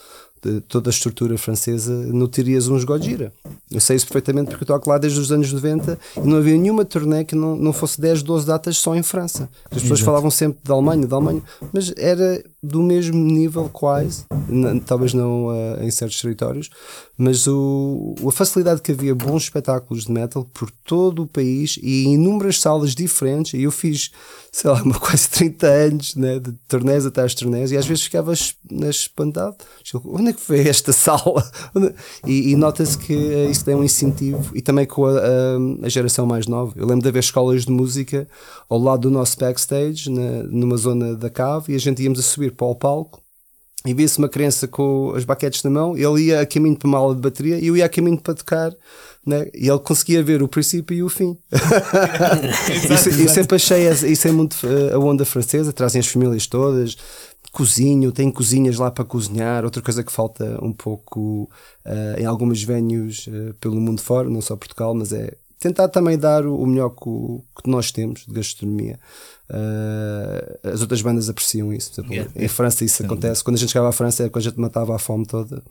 toda 0.68 0.90
a 0.90 0.92
estrutura 0.92 1.36
francesa, 1.38 1.92
não 1.92 2.26
terias 2.26 2.68
uns 2.68 2.84
Gojira. 2.84 3.32
Eu 3.70 3.80
sei 3.80 3.96
isso 3.96 4.06
perfeitamente 4.06 4.50
porque 4.50 4.62
eu 4.62 4.66
toco 4.66 4.88
lá 4.88 4.98
desde 4.98 5.18
os 5.18 5.32
anos 5.32 5.52
90 5.52 5.98
e 6.16 6.20
não 6.20 6.38
havia 6.38 6.56
nenhuma 6.56 6.84
turnê 6.84 7.24
que 7.24 7.34
não, 7.34 7.56
não 7.56 7.72
fosse 7.72 8.00
10, 8.00 8.22
12 8.22 8.46
datas 8.46 8.76
só 8.76 8.94
em 8.94 9.02
França. 9.02 9.48
As 9.66 9.82
pessoas 9.82 10.00
Exato. 10.00 10.04
falavam 10.04 10.30
sempre 10.30 10.58
da 10.64 10.74
Alemanha, 10.74 11.06
da 11.06 11.16
Alemanha, 11.16 11.42
mas 11.72 11.92
era 11.96 12.42
do 12.64 12.82
mesmo 12.82 13.18
nível 13.18 13.68
quase, 13.70 14.24
talvez 14.86 15.12
não 15.12 15.48
uh, 15.48 15.82
em 15.82 15.90
certos 15.90 16.20
territórios, 16.20 16.70
mas 17.16 17.46
o, 17.46 18.14
a 18.26 18.32
facilidade 18.32 18.80
que 18.80 18.90
havia 18.90 19.14
bons 19.14 19.44
espetáculos 19.44 20.06
de 20.06 20.12
metal 20.12 20.44
por 20.52 20.70
todo 20.84 21.22
o 21.22 21.26
país 21.26 21.78
e 21.82 22.04
em 22.06 22.14
inúmeras 22.14 22.60
salas 22.60 22.94
diferentes, 22.94 23.54
e 23.54 23.62
eu 23.62 23.70
fiz, 23.70 24.10
sei 24.50 24.70
lá, 24.70 24.80
uma 24.82 24.98
quase 24.98 25.28
30 25.28 25.66
anos 25.66 26.14
né, 26.16 26.38
de 26.38 26.52
turnés 26.66 27.04
atrás 27.04 27.32
de 27.32 27.38
turnés, 27.38 27.70
e 27.70 27.76
às 27.76 27.86
vezes 27.86 28.04
ficava 28.04 28.32
espantado, 28.32 29.56
onde 30.06 30.30
é 30.30 30.32
que 30.32 30.40
foi 30.40 30.66
esta 30.66 30.92
sala? 30.92 31.48
e, 32.26 32.52
e 32.52 32.56
nota-se 32.56 32.96
que 32.96 33.14
uh, 33.14 33.50
isso 33.50 33.64
tem 33.64 33.74
um 33.74 33.84
incentivo, 33.84 34.56
e 34.56 34.62
também 34.62 34.86
com 34.86 35.04
a, 35.04 35.18
a, 35.18 35.84
a, 35.84 35.88
geração 35.88 36.26
mais 36.26 36.46
nova. 36.46 36.72
Eu 36.76 36.86
lembro 36.86 37.02
de 37.02 37.08
haver 37.08 37.20
escolas 37.20 37.64
de 37.64 37.70
música 37.70 38.26
ao 38.68 38.78
lado 38.78 39.02
do 39.02 39.10
nosso 39.10 39.38
backstage, 39.38 40.10
na, 40.10 40.42
numa 40.44 40.76
zona 40.76 41.14
da 41.14 41.28
cave, 41.28 41.72
e 41.72 41.76
a 41.76 41.80
gente 41.80 42.02
íamos 42.02 42.18
a 42.18 42.22
subir 42.22 42.53
para 42.54 42.66
o 42.66 42.74
palco 42.74 43.20
e 43.86 43.92
via-se 43.92 44.18
uma 44.18 44.28
criança 44.28 44.66
com 44.66 45.12
as 45.14 45.24
baquetes 45.24 45.62
na 45.62 45.68
mão, 45.68 45.96
ele 45.96 46.28
ia 46.28 46.40
a 46.40 46.46
caminho 46.46 46.76
para 46.76 46.88
uma 46.88 46.96
aula 46.96 47.14
de 47.14 47.20
bateria 47.20 47.58
e 47.58 47.66
eu 47.66 47.76
ia 47.76 47.84
a 47.84 47.88
caminho 47.88 48.18
para 48.18 48.34
tocar, 48.34 48.72
né? 49.26 49.46
e 49.52 49.68
ele 49.68 49.78
conseguia 49.78 50.22
ver 50.22 50.42
o 50.42 50.48
princípio 50.48 50.96
e 50.96 51.02
o 51.02 51.08
fim. 51.10 51.36
exato, 51.52 53.10
isso, 53.10 53.28
sempre 53.28 53.56
achei, 53.56 53.86
isso 53.90 54.26
é 54.26 54.32
muito 54.32 54.56
eh, 54.66 54.94
a 54.94 54.98
onda 54.98 55.26
francesa, 55.26 55.70
trazem 55.70 56.00
as 56.00 56.06
famílias 56.06 56.46
todas, 56.46 56.96
cozinho, 57.52 58.10
tem 58.10 58.30
cozinhas 58.30 58.78
lá 58.78 58.90
para 58.90 59.04
cozinhar, 59.04 59.64
outra 59.64 59.82
coisa 59.82 60.02
que 60.02 60.10
falta 60.10 60.58
um 60.60 60.72
pouco 60.72 61.48
uh, 61.86 62.20
em 62.20 62.24
algumas 62.24 62.62
venues 62.62 63.28
uh, 63.28 63.54
pelo 63.60 63.80
mundo 63.80 64.02
fora, 64.02 64.28
não 64.28 64.40
só 64.40 64.56
Portugal, 64.56 64.92
mas 64.92 65.12
é 65.12 65.34
tentar 65.60 65.88
também 65.88 66.18
dar 66.18 66.44
o, 66.44 66.66
melhor 66.66 66.90
que, 66.90 67.04
que 67.62 67.70
nós 67.70 67.92
temos 67.92 68.26
de 68.26 68.34
gastronomia. 68.34 68.98
Uh, 69.50 70.68
as 70.72 70.80
outras 70.80 71.02
bandas 71.02 71.28
apreciam 71.28 71.72
isso. 71.72 71.92
Exemplo, 71.92 72.14
yeah. 72.14 72.30
Em 72.34 72.48
França 72.48 72.84
isso 72.84 73.04
acontece. 73.04 73.44
Quando 73.44 73.56
a 73.56 73.58
gente 73.58 73.70
chegava 73.70 73.88
à 73.88 73.92
França 73.92 74.24
é 74.24 74.28
quando 74.28 74.46
a 74.46 74.48
gente 74.48 74.60
matava 74.60 74.94
a 74.94 74.98
fome 74.98 75.26
toda. 75.26 75.62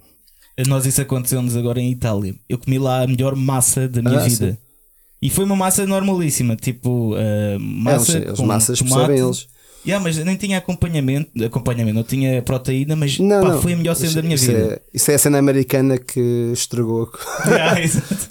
A 0.58 0.64
nós 0.68 0.86
isso 0.86 1.02
aconteceu-nos 1.02 1.58
agora 1.58 1.80
em 1.80 1.92
Itália. 1.92 2.36
Eu 2.48 2.58
comi 2.60 2.78
lá 2.78 3.02
a 3.04 3.08
melhor 3.08 3.36
massa 3.36 3.88
da 3.88 4.02
minha 4.02 4.20
ah, 4.20 4.28
vida. 4.28 4.52
Sim. 4.52 4.58
E 5.22 5.30
foi 5.30 5.46
uma 5.46 5.56
massa 5.56 5.86
normalíssima, 5.86 6.56
tipo 6.56 7.16
uh, 7.16 7.60
massa. 7.60 8.18
Eles, 8.18 8.28
eles 8.28 8.40
massas 8.42 8.80
tomate, 8.80 8.96
percebem 8.96 9.26
eles. 9.26 9.48
Yeah, 9.86 10.02
mas 10.02 10.18
nem 10.18 10.38
tinha 10.38 10.58
acompanhamento, 10.60 11.44
acompanhamento, 11.44 11.96
não 11.96 12.04
tinha 12.04 12.42
proteína, 12.42 12.96
mas 12.96 13.20
Não, 13.20 13.42
pá, 13.42 13.50
não. 13.50 13.62
foi 13.62 13.74
a 13.74 13.76
melhor 13.78 13.96
cena 13.96 14.14
da 14.14 14.22
minha 14.22 14.36
isso 14.36 14.48
vida. 14.48 14.60
É, 14.76 14.82
isso 14.94 15.12
é 15.12 15.16
a 15.16 15.18
cena 15.20 15.38
americana 15.38 15.98
que 15.98 16.52
estragou. 16.54 17.12
Yeah. 17.46 17.82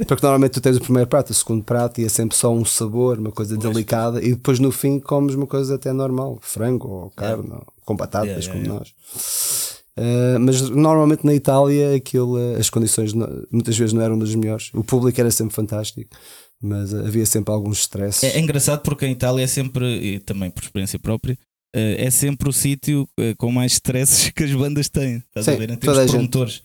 Porque 0.06 0.24
normalmente 0.24 0.52
tu 0.52 0.60
tens 0.60 0.76
o 0.76 0.80
primeiro 0.80 1.08
prato, 1.08 1.30
o 1.30 1.34
segundo 1.34 1.62
prato 1.62 2.00
e 2.00 2.04
é 2.04 2.08
sempre 2.08 2.36
só 2.36 2.52
um 2.52 2.64
sabor, 2.64 3.18
uma 3.18 3.30
coisa 3.30 3.56
delicada, 3.56 4.22
e 4.24 4.30
depois 4.30 4.58
no 4.58 4.72
fim 4.72 4.98
comes 4.98 5.34
uma 5.34 5.46
coisa 5.46 5.74
até 5.74 5.92
normal, 5.92 6.38
frango 6.40 6.88
ou 6.88 7.10
carne, 7.10 7.50
ou 7.50 7.66
com 7.84 7.94
batatas, 7.96 8.46
Yeah, 8.46 8.46
yeah, 8.46 8.52
como 8.52 8.64
yeah. 8.64 8.78
nós. 8.80 9.72
Uh, 9.94 10.40
mas 10.40 10.70
normalmente 10.70 11.24
na 11.24 11.34
Itália 11.34 11.94
aquilo, 11.94 12.36
uh, 12.38 12.56
as 12.58 12.70
condições 12.70 13.12
muitas 13.50 13.76
vezes 13.76 13.92
não 13.92 14.00
eram 14.00 14.18
das 14.18 14.34
melhores. 14.34 14.70
O 14.72 14.82
público 14.82 15.20
era 15.20 15.30
sempre 15.30 15.54
fantástico, 15.54 16.16
mas 16.62 16.92
uh, 16.92 17.06
havia 17.06 17.26
sempre 17.26 17.52
alguns 17.52 17.80
stresses. 17.80 18.24
É, 18.24 18.36
é 18.36 18.40
engraçado 18.40 18.82
porque 18.82 19.04
em 19.06 19.12
Itália 19.12 19.44
é 19.44 19.46
sempre, 19.46 19.84
e 19.84 20.20
também 20.20 20.50
por 20.50 20.62
experiência 20.62 20.98
própria, 20.98 21.36
eh, 21.74 22.04
é 22.06 22.10
sempre 22.10 22.48
o 22.48 22.52
sítio 22.52 23.08
eh, 23.18 23.34
com 23.36 23.50
mais 23.50 23.72
stresses 23.72 24.30
que 24.36 24.44
as 24.44 24.52
bandas 24.52 24.88
têm. 24.88 25.16
Estás 25.16 25.48
a 25.48 25.52
Sim, 25.52 25.58
ver? 25.58 25.70
Em 25.70 25.76
termos 25.76 25.98
a 25.98 26.06
promotores. 26.06 26.62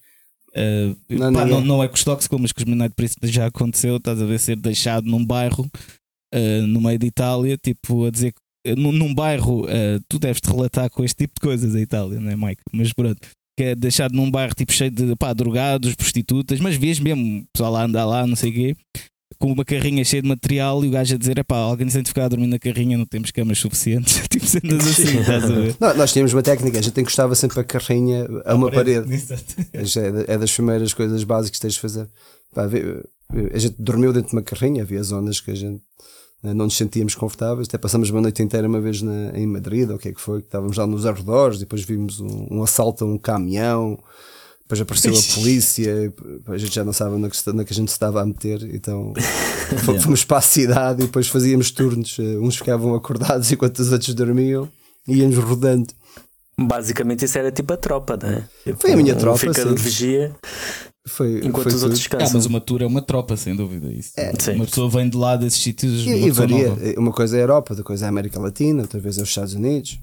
Eh, 0.54 0.96
Não, 1.10 1.34
pá, 1.34 1.46
não, 1.46 1.62
não 1.62 1.84
é 1.84 1.88
com 1.88 1.96
os 1.96 2.04
Toxic, 2.04 2.34
mas 2.40 2.52
com 2.52 2.62
os 2.62 2.66
Midnight 2.66 2.94
Priest 2.96 3.18
já 3.24 3.46
aconteceu. 3.48 3.98
Estás 3.98 4.22
a 4.22 4.26
ver 4.26 4.40
ser 4.40 4.56
deixado 4.58 5.06
num 5.06 5.26
bairro 5.26 5.70
eh, 6.34 6.62
no 6.62 6.82
meio 6.82 7.00
de 7.00 7.08
Itália, 7.08 7.58
tipo 7.58 8.06
a 8.06 8.12
dizer 8.12 8.34
que 8.34 8.76
num, 8.76 8.92
num 8.92 9.14
bairro 9.14 9.66
eh, 9.70 10.00
tu 10.10 10.20
deves 10.20 10.42
te 10.42 10.50
relatar 10.50 10.90
com 10.90 11.04
este 11.04 11.16
tipo 11.26 11.36
de 11.36 11.42
coisas 11.42 11.74
a 11.74 11.80
Itália, 11.80 12.20
não 12.20 12.30
é, 12.30 12.36
Mike? 12.36 12.62
Mas 12.74 12.92
pronto. 12.92 13.20
Que 13.58 13.64
é 13.64 13.76
deixado 13.76 14.14
num 14.14 14.30
bairro 14.30 14.54
tipo 14.54 14.72
cheio 14.72 14.92
de 14.92 15.16
pá, 15.16 15.34
drogados, 15.34 15.96
prostitutas, 15.96 16.60
mas 16.60 16.76
vês 16.76 17.00
mesmo 17.00 17.40
o 17.40 17.46
pessoal 17.52 17.72
lá 17.72 17.86
andar 17.86 18.06
lá, 18.06 18.28
não 18.28 18.36
sei 18.36 18.52
o 18.52 18.54
quê, 18.54 18.78
com 19.40 19.52
uma 19.52 19.66
carrinha 19.66 20.04
cheia 20.04 20.22
de 20.22 20.28
material 20.28 20.84
e 20.84 20.88
o 20.88 20.92
gajo 20.92 21.16
a 21.16 21.18
dizer: 21.18 21.38
é 21.38 21.44
pá, 21.44 21.58
alguém 21.58 21.88
tem 21.88 22.02
de 22.02 22.10
ficar 22.10 22.26
a 22.26 22.28
dormir 22.30 22.48
na 22.48 22.58
carrinha, 22.60 22.98
não 22.98 23.06
temos 23.06 23.32
camas 23.32 23.58
suficientes. 23.60 24.22
tipo 24.30 24.46
cenas 24.46 24.88
assim, 24.88 25.20
estás 25.20 25.44
a 25.44 25.48
ver? 25.48 25.76
Não, 25.80 25.94
nós 25.96 26.12
tínhamos 26.14 26.34
uma 26.34 26.44
técnica, 26.44 26.80
a 26.80 26.82
gente 26.82 27.00
encostava 27.02 27.36
sempre 27.36 27.60
a 27.60 27.64
carrinha 27.64 28.28
a 28.46 28.56
uma 28.56 28.72
parede. 28.72 29.08
É, 29.74 30.34
é 30.34 30.38
das 30.38 30.52
primeiras 30.54 30.94
coisas 30.94 31.24
básicas 31.24 31.58
que 31.58 31.62
tens 31.62 31.74
de 31.74 31.80
fazer. 31.80 32.08
Pá, 32.54 32.64
a 33.54 33.58
gente 33.58 33.76
dormiu 33.78 34.14
dentro 34.14 34.30
de 34.30 34.36
uma 34.36 34.42
carrinha, 34.42 34.84
havia 34.84 35.04
zonas 35.04 35.40
que 35.42 35.52
a 35.52 35.56
gente 35.56 35.82
né, 36.42 36.54
não 36.54 36.66
nos 36.66 36.78
sentíamos 36.78 37.14
confortáveis. 37.14 37.68
Até 37.68 37.78
passamos 37.78 38.10
uma 38.10 38.22
noite 38.22 38.42
inteira 38.42 38.68
uma 38.68 38.80
vez 38.80 39.02
na- 39.02 39.38
em 39.38 39.46
Madrid, 39.46 39.90
ou 39.90 39.96
o 39.98 40.00
que 40.00 40.10
é 40.10 40.14
que 40.14 40.22
foi, 40.22 40.40
que 40.42 40.48
estávamos 40.48 40.78
lá 40.78 40.88
nos 40.88 41.06
arredores, 41.06 41.60
depois 41.60 41.84
vimos 41.84 42.20
um, 42.22 42.48
um 42.50 42.64
assalto 42.64 43.04
a 43.04 43.08
um 43.08 43.18
caminhão, 43.18 44.00
depois 44.68 44.82
apareceu 44.82 45.14
a 45.14 45.36
polícia, 45.36 46.14
a 46.48 46.58
gente 46.58 46.76
já 46.76 46.84
não 46.84 46.92
sabe 46.92 47.16
onde 47.16 47.26
é 47.28 47.30
que, 47.30 47.50
onde 47.50 47.62
é 47.62 47.64
que 47.64 47.72
a 47.72 47.76
gente 47.76 47.88
se 47.90 47.96
estava 47.96 48.22
a 48.22 48.26
meter, 48.26 48.62
então 48.76 49.14
fo- 49.86 49.98
fomos 50.02 50.26
para 50.26 50.40
a 50.40 50.42
cidade 50.42 51.04
e 51.04 51.06
depois 51.06 51.28
fazíamos 51.30 51.72
turnos, 51.72 52.18
eh, 52.20 52.38
uns 52.38 52.58
ficavam 52.58 52.94
acordados 52.94 53.50
enquanto 53.54 53.80
os 53.80 53.92
outros 53.94 54.14
dormiam 54.14 54.68
e 55.08 55.20
íamos 55.20 55.38
rodando. 55.38 55.88
Basicamente 56.60 57.24
isso 57.24 57.38
era 57.38 57.50
tipo 57.52 57.72
a 57.72 57.78
tropa, 57.78 58.18
não 58.22 58.30
é? 58.30 58.44
Tipo, 58.66 58.82
Foi 58.82 58.92
a 58.92 58.98
minha 58.98 59.14
um 59.16 59.18
tropa, 59.18 59.38
Fica 59.38 59.54
sim. 59.54 59.74
de 59.74 59.82
vigia 59.82 60.36
Foi, 61.08 61.38
enquanto 61.44 61.70
foi 61.70 61.74
os 61.76 61.84
outros 61.84 62.02
tudo. 62.04 62.16
Ah, 62.16 62.18
descansam. 62.18 62.34
mas 62.34 62.46
uma 62.48 62.60
tour 62.60 62.82
é 62.82 62.86
uma 62.88 63.02
tropa, 63.02 63.38
sem 63.38 63.56
dúvida. 63.56 63.88
Isso. 63.94 64.12
sim. 64.40 64.52
Uma 64.56 64.66
pessoa 64.66 64.90
vem 64.90 65.08
de 65.08 65.16
lá 65.16 65.36
desses 65.38 65.62
sítios. 65.62 66.02
E, 66.06 66.10
uma 66.16 66.28
e 66.28 66.32
varia. 66.32 66.70
nova. 66.70 66.82
Uma 66.98 67.12
coisa 67.14 67.38
é 67.38 67.40
a 67.40 67.44
Europa, 67.44 67.72
outra 67.74 67.84
coisa 67.86 68.06
é 68.06 68.08
a 68.08 68.10
América 68.10 68.40
Latina, 68.40 68.82
outra 68.82 69.00
vez 69.00 69.18
é 69.18 69.22
os 69.22 69.30
Estados 69.30 69.54
Unidos, 69.54 70.00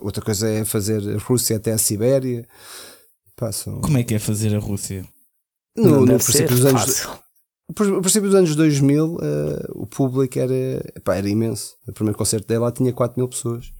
outra 0.00 0.22
coisa 0.24 0.48
é 0.48 0.64
fazer 0.64 1.02
a 1.06 1.18
Rússia 1.18 1.56
até 1.56 1.72
a 1.72 1.78
Sibéria. 1.78 2.46
São- 3.52 3.80
Como 3.80 3.98
é 3.98 4.02
que 4.04 4.14
é 4.14 4.18
fazer 4.18 4.54
a 4.54 4.58
Rússia? 4.58 5.04
No, 5.76 5.90
Não 5.90 6.00
no 6.00 6.18
princípio 6.18 6.48
dos 6.56 6.64
anos, 6.64 6.80
fácil. 6.82 7.10
por- 7.74 8.00
princípio 8.00 8.28
dos 8.28 8.34
anos 8.38 8.54
2000, 8.56 9.16
eh, 9.22 9.66
o 9.74 9.86
público 9.86 10.38
era, 10.38 10.54
pá, 11.04 11.14
era 11.16 11.28
imenso. 11.28 11.74
O 11.88 11.92
primeiro 11.92 12.18
concerto 12.18 12.46
dela 12.48 12.66
lá 12.66 12.72
tinha 12.72 12.92
4 12.92 13.18
mil 13.18 13.28
pessoas. 13.28 13.72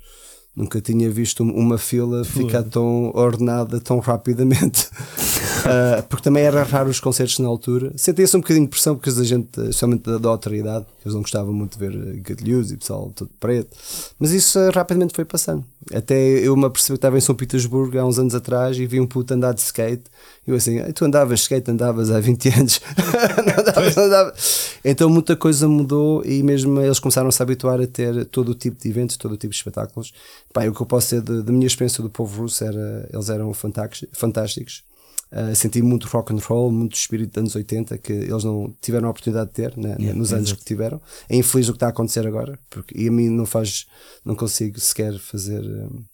Nunca 0.56 0.80
tinha 0.80 1.10
visto 1.10 1.42
um- 1.44 1.52
uma 1.54 1.78
fila 1.78 2.24
ficar 2.24 2.62
tão 2.64 3.10
ordenada 3.14 3.80
tão 3.80 3.98
rapidamente. 3.98 4.88
Ah, 5.64 6.02
porque 6.08 6.24
também 6.24 6.44
era 6.44 6.62
raro 6.62 6.88
os 6.90 7.00
concertos 7.00 7.38
na 7.38 7.48
altura. 7.48 7.92
Sentia-se 7.96 8.36
um 8.36 8.40
bocadinho 8.40 8.66
de 8.66 8.70
pressão, 8.70 8.96
porque 8.96 9.10
a 9.10 9.24
gente, 9.24 9.48
especialmente 9.60 10.02
da, 10.04 10.18
da 10.18 10.28
autoridade, 10.28 10.86
eles 11.04 11.14
não 11.14 11.22
gostavam 11.22 11.52
muito 11.52 11.78
de 11.78 11.86
ver 11.86 11.94
eh, 11.94 12.20
gadilhos 12.20 12.72
e 12.72 12.76
pessoal 12.76 13.12
todo 13.14 13.30
preto. 13.38 13.76
Mas 14.18 14.32
isso 14.32 14.58
ah, 14.58 14.70
rapidamente 14.70 15.14
foi 15.14 15.24
passando. 15.24 15.64
Até 15.94 16.16
eu 16.16 16.56
me 16.56 16.66
apercebi 16.66 16.94
que 16.94 16.98
estava 16.98 17.16
em 17.18 17.20
São 17.20 17.34
Petersburgo 17.34 17.98
há 17.98 18.04
uns 18.04 18.18
anos 18.18 18.34
atrás 18.34 18.76
e 18.78 18.86
vi 18.86 19.00
um 19.00 19.06
puto 19.06 19.34
andar 19.34 19.52
de 19.52 19.60
skate. 19.60 20.04
E 20.46 20.50
eu 20.50 20.56
assim, 20.56 20.78
"Ai, 20.78 20.92
tu 20.92 21.04
andavas 21.04 21.40
skate, 21.40 21.70
andavas 21.70 22.10
há 22.10 22.20
20 22.20 22.48
anos. 22.56 22.80
não 23.46 23.60
andavas, 23.60 23.96
não 23.96 24.04
andavas. 24.04 24.70
Então 24.84 25.08
muita 25.08 25.36
coisa 25.36 25.68
mudou 25.68 26.24
e 26.24 26.42
mesmo 26.42 26.80
eles 26.80 26.98
começaram 26.98 27.28
a 27.28 27.32
se 27.32 27.42
habituar 27.42 27.80
a 27.80 27.86
ter 27.86 28.24
todo 28.26 28.50
o 28.50 28.54
tipo 28.54 28.80
de 28.80 28.88
eventos, 28.88 29.16
todo 29.16 29.32
o 29.32 29.36
tipo 29.36 29.50
de 29.50 29.56
espetáculos. 29.56 30.12
Pá, 30.52 30.66
o 30.66 30.74
que 30.74 30.80
eu 30.80 30.86
posso 30.86 31.20
dizer 31.20 31.42
da 31.42 31.52
minha 31.52 31.66
experiência 31.66 32.02
do 32.02 32.10
povo 32.10 32.42
russo 32.42 32.64
era, 32.64 33.08
eles 33.12 33.28
eram 33.30 33.52
fantásticos. 33.54 34.82
Uh, 35.32 35.54
senti 35.54 35.80
muito 35.80 36.08
rock 36.08 36.34
and 36.34 36.38
roll, 36.38 36.72
muito 36.72 36.96
espírito 36.96 37.30
dos 37.30 37.38
anos 37.38 37.54
80 37.54 37.98
que 37.98 38.12
eles 38.12 38.42
não 38.42 38.74
tiveram 38.80 39.06
a 39.06 39.10
oportunidade 39.12 39.50
de 39.50 39.54
ter 39.54 39.76
né, 39.76 39.94
Yeah, 39.98 40.18
nos 40.18 40.32
anos 40.32 40.52
que 40.52 40.64
tiveram. 40.64 41.00
É 41.28 41.36
infeliz 41.36 41.68
o 41.68 41.72
que 41.72 41.76
está 41.76 41.86
a 41.86 41.90
acontecer 41.90 42.26
agora, 42.26 42.58
porque 42.68 42.98
e 42.98 43.06
a 43.06 43.12
mim 43.12 43.28
não 43.28 43.46
faz, 43.46 43.86
não 44.24 44.34
consigo 44.34 44.80
sequer 44.80 45.16
fazer, 45.18 45.60
um, 45.60 46.04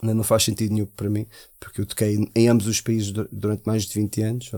não 0.00 0.22
faz 0.22 0.44
sentido 0.44 0.72
nenhum 0.74 0.86
para 0.86 1.10
mim, 1.10 1.26
porque 1.58 1.80
eu 1.80 1.86
toquei 1.86 2.30
em 2.36 2.48
ambos 2.48 2.68
os 2.68 2.80
países 2.80 3.10
du- 3.10 3.28
durante 3.32 3.62
mais 3.66 3.82
de 3.82 3.94
20 3.94 4.22
anos, 4.22 4.52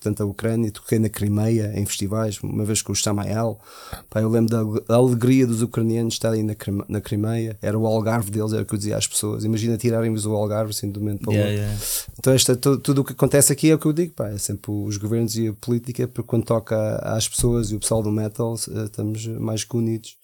tanto 0.00 0.22
a 0.22 0.26
Ucrânia, 0.26 0.70
toquei 0.70 0.98
na 0.98 1.10
Crimeia 1.10 1.70
em 1.78 1.84
festivais, 1.84 2.38
uma 2.42 2.64
vez 2.64 2.80
com 2.80 2.92
o 2.92 2.96
Samael. 2.96 3.60
Pá, 4.08 4.22
eu 4.22 4.30
lembro 4.30 4.50
da 4.50 4.60
ale- 4.60 4.80
da 4.88 4.94
alegria 4.96 5.46
dos 5.46 5.60
ucranianos 5.60 6.14
estarem 6.14 6.42
na, 6.42 6.56
na 6.88 6.98
Crimeia, 7.00 7.58
era 7.60 7.78
o 7.78 7.86
Algarve 7.86 8.30
deles, 8.30 8.54
era 8.54 8.62
o 8.62 8.64
que 8.66 8.72
eu 8.72 8.78
dizia 8.78 8.96
às 8.96 9.06
pessoas. 9.06 9.44
Imagina 9.44 9.76
tirarem-vos 9.76 10.24
o 10.24 10.32
Algarve 10.34 10.70
assim 10.70 10.90
de 10.90 10.98
um 10.98 11.02
momento 11.02 11.20
para 11.24 11.30
o 11.30 11.36
outro. 11.36 11.52
yeah. 11.52 11.78
Então, 12.18 12.32
esta, 12.32 12.56
tu- 12.56 12.78
tudo 12.78 13.02
o 13.02 13.04
que 13.04 13.12
acontece 13.12 13.52
aqui 13.52 13.70
é 13.70 13.74
o 13.74 13.78
que 13.78 13.86
eu 13.86 13.92
digo, 13.92 14.14
pá, 14.14 14.30
é 14.30 14.38
sempre 14.38 14.70
os 14.70 14.96
governos 14.96 15.36
e 15.36 15.48
a 15.48 15.52
política, 15.52 16.08
porque 16.08 16.26
quando 16.26 16.44
toca 16.44 16.96
às 17.02 17.28
pessoas 17.28 17.70
e 17.70 17.76
o 17.76 17.80
pessoal 17.80 18.02
do 18.02 18.10
metal, 18.10 18.54
eh, 18.74 18.84
estamos 18.84 19.26
mais 19.26 19.62
que 19.62 19.76
unidos 19.76 20.16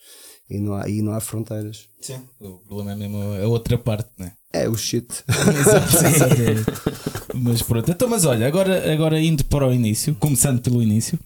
e 0.48 0.58
não 0.58 0.74
há, 0.74 0.88
e 0.88 1.02
não 1.02 1.12
há 1.12 1.20
fronteiras. 1.20 1.88
Sim. 2.00 2.20
O 2.40 2.58
problema 2.58 2.92
é 2.92 2.96
mesmo 2.96 3.18
a 3.20 3.46
outra 3.48 3.76
parte, 3.76 4.10
né? 4.18 4.32
É 4.52 4.68
o 4.68 4.76
shit. 4.76 5.06
Exato, 5.28 6.06
exato. 6.06 7.32
mas 7.34 7.62
pronto, 7.62 7.90
então, 7.90 8.08
mas 8.08 8.24
olha, 8.24 8.46
agora, 8.46 8.92
agora 8.92 9.20
indo 9.20 9.44
para 9.44 9.66
o 9.66 9.72
início, 9.72 10.14
começando 10.14 10.60
pelo 10.60 10.82
início, 10.82 11.18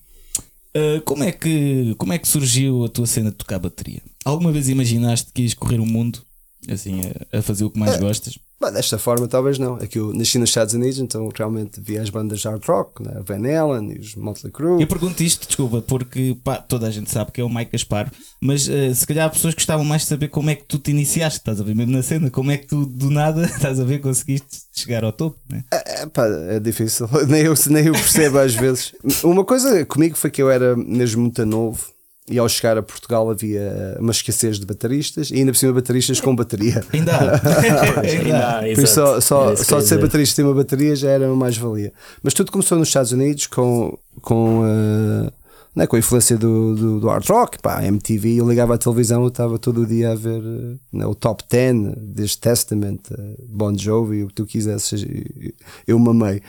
uh, 0.76 1.00
como, 1.02 1.22
é 1.22 1.30
que, 1.30 1.94
como 1.96 2.12
é 2.12 2.18
que 2.18 2.26
surgiu 2.26 2.84
a 2.84 2.88
tua 2.88 3.06
cena 3.06 3.30
de 3.30 3.36
tocar 3.36 3.58
bateria? 3.58 4.02
Alguma 4.24 4.50
vez 4.50 4.68
imaginaste 4.68 5.32
que 5.32 5.42
ias 5.42 5.54
correr 5.54 5.80
o 5.80 5.86
mundo 5.86 6.22
assim 6.68 7.00
a, 7.32 7.38
a 7.38 7.42
fazer 7.42 7.64
o 7.64 7.70
que 7.70 7.78
mais 7.78 7.96
gostas? 7.98 8.38
Mas 8.60 8.74
desta 8.74 8.98
forma, 8.98 9.26
talvez 9.26 9.58
não. 9.58 9.78
É 9.78 9.86
que 9.86 9.98
eu 9.98 10.12
nasci 10.12 10.38
nos 10.38 10.50
Estados 10.50 10.74
Unidos, 10.74 10.98
então 10.98 11.30
realmente 11.34 11.80
vi 11.80 11.96
as 11.96 12.10
bandas 12.10 12.40
de 12.40 12.48
hard 12.48 12.62
rock, 12.66 13.02
né? 13.02 13.22
Van 13.24 13.36
Halen 13.36 13.92
e 13.92 13.98
os 13.98 14.14
Motley 14.14 14.52
Crue. 14.52 14.82
Eu 14.82 14.86
pergunto 14.86 15.22
isto, 15.22 15.46
desculpa, 15.46 15.80
porque 15.80 16.36
pá, 16.44 16.56
toda 16.56 16.86
a 16.86 16.90
gente 16.90 17.10
sabe 17.10 17.32
que 17.32 17.40
é 17.40 17.44
o 17.44 17.48
Mike 17.48 17.72
Gaspar, 17.72 18.12
mas 18.38 18.68
uh, 18.68 18.94
se 18.94 19.06
calhar 19.06 19.26
há 19.26 19.30
pessoas 19.30 19.54
que 19.54 19.60
gostavam 19.60 19.84
mais 19.84 20.02
de 20.02 20.08
saber 20.08 20.28
como 20.28 20.50
é 20.50 20.54
que 20.54 20.64
tu 20.64 20.78
te 20.78 20.90
iniciaste, 20.90 21.38
estás 21.38 21.58
a 21.58 21.64
ver 21.64 21.74
mesmo 21.74 21.92
na 21.92 22.02
cena, 22.02 22.30
como 22.30 22.50
é 22.50 22.58
que 22.58 22.66
tu 22.66 22.84
do 22.84 23.10
nada, 23.10 23.46
estás 23.48 23.80
a 23.80 23.84
ver, 23.84 24.00
conseguiste 24.00 24.58
chegar 24.72 25.04
ao 25.04 25.12
topo, 25.12 25.38
né? 25.48 25.64
É, 25.72 26.04
pá, 26.04 26.26
é 26.26 26.60
difícil, 26.60 27.08
nem 27.28 27.42
eu, 27.42 27.54
nem 27.70 27.86
eu 27.86 27.92
percebo 27.94 28.38
às 28.38 28.54
vezes. 28.54 28.94
Uma 29.24 29.44
coisa 29.44 29.86
comigo 29.86 30.18
foi 30.18 30.30
que 30.30 30.42
eu 30.42 30.50
era 30.50 30.76
mesmo 30.76 31.22
muito 31.22 31.46
novo 31.46 31.80
e 32.30 32.38
ao 32.38 32.48
chegar 32.48 32.78
a 32.78 32.82
Portugal 32.82 33.28
havia 33.28 33.96
uma 33.98 34.12
escassez 34.12 34.58
de 34.58 34.64
bateristas 34.64 35.30
e 35.30 35.34
ainda 35.34 35.52
por 35.52 35.58
cima 35.58 35.72
bateristas 35.72 36.20
com 36.20 36.34
bateria. 36.34 36.82
Ainda 36.92 37.12
há. 37.16 38.00
Ainda 38.06 38.38
há. 38.38 38.58
há, 38.58 38.60
Por 38.62 38.68
isso, 38.84 38.94
só, 38.94 39.20
só, 39.20 39.54
que 39.54 39.64
só 39.64 39.78
de 39.78 39.86
ser 39.86 39.98
baterista 40.00 40.40
e 40.40 40.44
uma 40.44 40.54
bateria 40.54 40.94
já 40.94 41.10
era 41.10 41.26
uma 41.26 41.36
mais-valia. 41.36 41.92
Mas 42.22 42.32
tudo 42.32 42.52
começou 42.52 42.78
nos 42.78 42.88
Estados 42.88 43.12
Unidos 43.12 43.46
com, 43.48 43.98
com, 44.22 44.60
uh, 44.60 45.32
né, 45.74 45.86
com 45.86 45.96
a 45.96 45.98
influência 45.98 46.36
do, 46.38 46.74
do, 46.76 47.00
do 47.00 47.08
hard 47.08 47.26
rock, 47.28 47.58
pá, 47.58 47.82
MTV. 47.84 48.36
Eu 48.40 48.48
ligava 48.48 48.74
à 48.74 48.78
televisão, 48.78 49.22
eu 49.22 49.28
estava 49.28 49.58
todo 49.58 49.82
o 49.82 49.86
dia 49.86 50.12
a 50.12 50.14
ver 50.14 50.40
uh, 50.40 50.78
né, 50.92 51.06
o 51.06 51.14
top 51.14 51.42
10 51.50 51.94
deste 51.96 52.38
Testament, 52.40 53.00
Bon 53.48 53.76
Jovi, 53.76 54.22
o 54.24 54.28
que 54.28 54.34
tu 54.34 54.46
quisesses. 54.46 55.02
e- 55.02 55.54
Eu 55.86 55.98
mamei. 55.98 56.40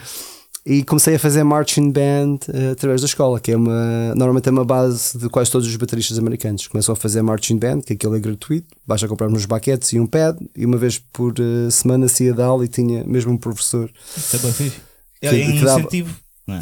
E 0.63 0.84
comecei 0.84 1.15
a 1.15 1.20
fazer 1.20 1.44
marching 1.44 1.89
band 1.91 2.39
uh, 2.48 2.72
através 2.72 3.01
da 3.01 3.08
escola, 3.08 3.39
que 3.39 3.51
é 3.51 3.58
uma 3.58 4.13
normalmente 4.15 4.48
é 4.48 4.51
uma 4.51 4.63
base 4.63 5.18
de 5.18 5.27
quase 5.27 5.50
todos 5.50 5.68
os 5.68 5.75
bateristas 5.75 6.20
americanos. 6.20 6.68
Começam 6.68 6.94
a 6.94 6.96
fazer 6.96 7.22
marching 7.22 7.58
band, 7.58 7.82
que 7.82 7.94
aquilo 7.94 8.15
é 8.15 8.20
gratuito, 8.20 8.68
basta 8.86 9.08
comprar 9.08 9.27
uns 9.27 9.46
baquetes 9.46 9.91
e 9.94 10.00
um 10.00 10.06
pad, 10.06 10.38
e 10.56 10.65
uma 10.65 10.77
vez 10.77 11.00
por 11.00 11.34
uh, 11.39 11.72
semana 11.72 12.08
se 12.08 12.25
ia 12.25 12.34
dar 12.34 12.46
aula 12.46 12.65
e 12.65 12.68
tinha 12.68 13.03
mesmo 13.03 13.32
um 13.32 13.38
professor. 13.38 13.89
Isso 14.15 14.36
é 14.36 14.39
bem 14.39 14.53
fixe. 14.53 14.82
É 15.22 15.32
um 15.32 15.36
incentivo. 15.36 16.15
Não 16.48 16.56
é? 16.56 16.60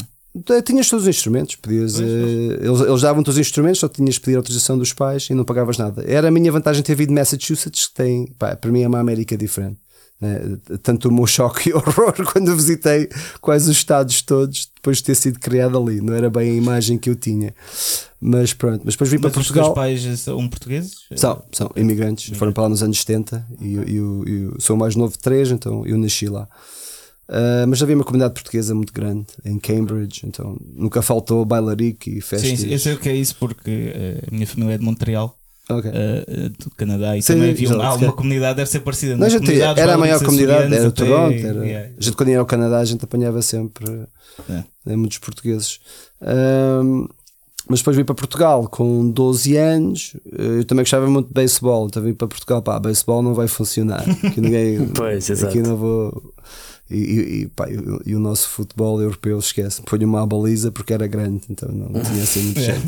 Eh, 0.49 0.61
Tinhas 0.61 0.89
todos 0.89 1.03
os 1.03 1.09
instrumentos, 1.09 1.55
podias, 1.55 1.99
eh, 1.99 2.03
eles, 2.03 2.81
eles 2.81 3.01
davam 3.01 3.23
todos 3.23 3.37
os 3.37 3.47
instrumentos, 3.47 3.79
só 3.79 3.87
tinhas 3.87 4.15
de 4.15 4.21
pedir 4.21 4.37
autorização 4.37 4.77
dos 4.77 4.93
pais 4.93 5.27
e 5.29 5.33
não 5.33 5.43
pagavas 5.43 5.77
nada. 5.77 6.03
Era 6.05 6.27
a 6.27 6.31
minha 6.31 6.51
vantagem 6.51 6.83
ter 6.83 6.95
vindo 6.95 7.09
de 7.09 7.15
Massachusetts, 7.15 7.87
que 7.87 7.93
tem, 7.93 8.27
pá, 8.37 8.55
para 8.55 8.71
mim 8.71 8.83
é 8.83 8.87
uma 8.87 8.99
América 8.99 9.35
diferente. 9.37 9.77
Né? 10.21 10.57
Tanto 10.83 11.09
o 11.09 11.11
meu 11.13 11.25
choque 11.27 11.69
e 11.71 11.73
horror 11.73 12.13
quando 12.31 12.55
visitei 12.55 13.09
quase 13.41 13.69
os 13.69 13.77
estados 13.77 14.21
todos, 14.21 14.69
depois 14.75 14.97
de 14.97 15.03
ter 15.03 15.15
sido 15.15 15.39
criado 15.39 15.77
ali. 15.77 16.01
Não 16.01 16.13
era 16.13 16.29
bem 16.29 16.51
a 16.51 16.53
imagem 16.53 16.97
que 16.97 17.09
eu 17.09 17.15
tinha. 17.15 17.53
Mas 18.21 18.53
pronto, 18.53 18.81
mas 18.83 18.95
depois 18.95 19.09
vim 19.09 19.17
para 19.19 19.29
Mas 19.29 19.37
os 19.37 19.43
Portugal. 19.47 19.65
teus 19.73 19.75
pais 19.75 20.19
são 20.19 20.47
portugueses? 20.49 20.93
São, 21.15 21.41
são 21.53 21.71
imigrantes, 21.75 22.37
foram 22.37 22.51
para 22.51 22.63
lá 22.63 22.69
nos 22.69 22.83
anos 22.83 22.99
70 22.99 23.45
e 23.61 23.73
eu, 23.75 23.83
eu- 23.85 24.23
eu 24.27 24.55
sou 24.59 24.75
mais 24.75 24.95
novo 24.95 25.13
de 25.13 25.19
três, 25.19 25.49
então 25.51 25.85
eu 25.85 25.97
nasci 25.97 26.27
lá. 26.27 26.47
Ah, 27.31 27.65
mas 27.67 27.81
havia 27.81 27.95
uma 27.95 28.03
comunidade 28.03 28.33
portuguesa 28.33 28.73
muito 28.75 28.91
grande 28.91 29.27
em 29.45 29.57
Cambridge, 29.59 30.21
então 30.25 30.57
nunca 30.75 31.01
faltou 31.01 31.45
bailarico 31.45 32.09
e 32.09 32.19
festas. 32.19 32.59
Sim, 32.59 32.67
eu 32.69 32.79
sei 32.79 32.93
o 32.93 32.99
que 32.99 33.07
é 33.07 33.15
isso 33.15 33.35
porque 33.39 33.93
eh, 33.95 34.23
a 34.27 34.33
minha 34.33 34.47
família 34.47 34.73
é 34.73 34.77
de 34.79 34.83
Montreal, 34.83 35.37
Ok. 35.69 35.91
eh, 35.93 36.25
eh, 36.27 36.49
do 36.49 36.69
Canadá, 36.71 37.15
e 37.17 37.21
Sim, 37.21 37.33
também 37.33 37.51
havia 37.51 37.69
um- 37.69 37.75
uma 37.79 38.11
comunidade, 38.13 38.57
deve 38.57 38.69
ser 38.69 38.79
parecida. 38.79 39.15
Não, 39.15 39.29
gente- 39.29 39.61
era 39.61 39.93
a 39.93 39.97
maior 39.97 40.19
comunidade, 40.23 40.73
era 40.73 40.91
Toronto. 40.91 41.33
Era, 41.37 41.65
yeah. 41.65 41.89
A 41.97 42.01
gente, 42.01 42.15
quando 42.17 42.29
ia 42.29 42.39
ao 42.39 42.45
Canadá, 42.45 42.79
a 42.79 42.85
gente 42.85 43.03
apanhava 43.05 43.41
sempre 43.41 43.85
É. 44.49 44.63
né, 44.85 44.95
muitos 44.95 45.19
portugueses. 45.19 45.79
Ahm, 46.21 47.07
mas 47.69 47.79
depois 47.81 47.95
vim 47.95 48.03
para 48.03 48.15
Portugal 48.15 48.67
com 48.67 49.09
12 49.11 49.55
anos. 49.57 50.15
eh, 50.37 50.59
Eu 50.59 50.65
também 50.65 50.83
gostava 50.83 51.07
muito 51.07 51.27
de 51.27 51.33
beisebol. 51.33 51.85
Então 51.87 52.01
vim 52.01 52.13
para 52.13 52.27
Portugal, 52.27 52.61
pá, 52.63 52.79
beisebol 52.79 53.21
não 53.21 53.33
vai 53.35 53.47
funcionar. 53.47 54.03
Aqui 54.23 54.41
ninguém. 54.41 54.87
Pois, 54.87 55.29
exato. 55.29 55.51
aqui 55.51 55.61
não 55.61 55.77
vou. 55.77 56.33
E, 56.89 56.95
e, 56.97 57.41
e, 57.43 57.47
pá, 57.49 57.67
e 58.05 58.15
o- 58.15 58.19
nosso 58.19 58.49
futebol 58.49 58.99
europeu, 58.99 59.37
esquece, 59.37 59.83
põe 59.83 60.03
uma 60.03 60.25
baliza 60.25 60.71
porque 60.71 60.91
era 60.91 61.05
grande, 61.05 61.43
então 61.47 61.69
não 61.71 62.01
tinha 62.01 62.23
assim 62.23 62.41
muito 62.41 62.57
É. 62.59 62.63
jeito. 62.63 62.87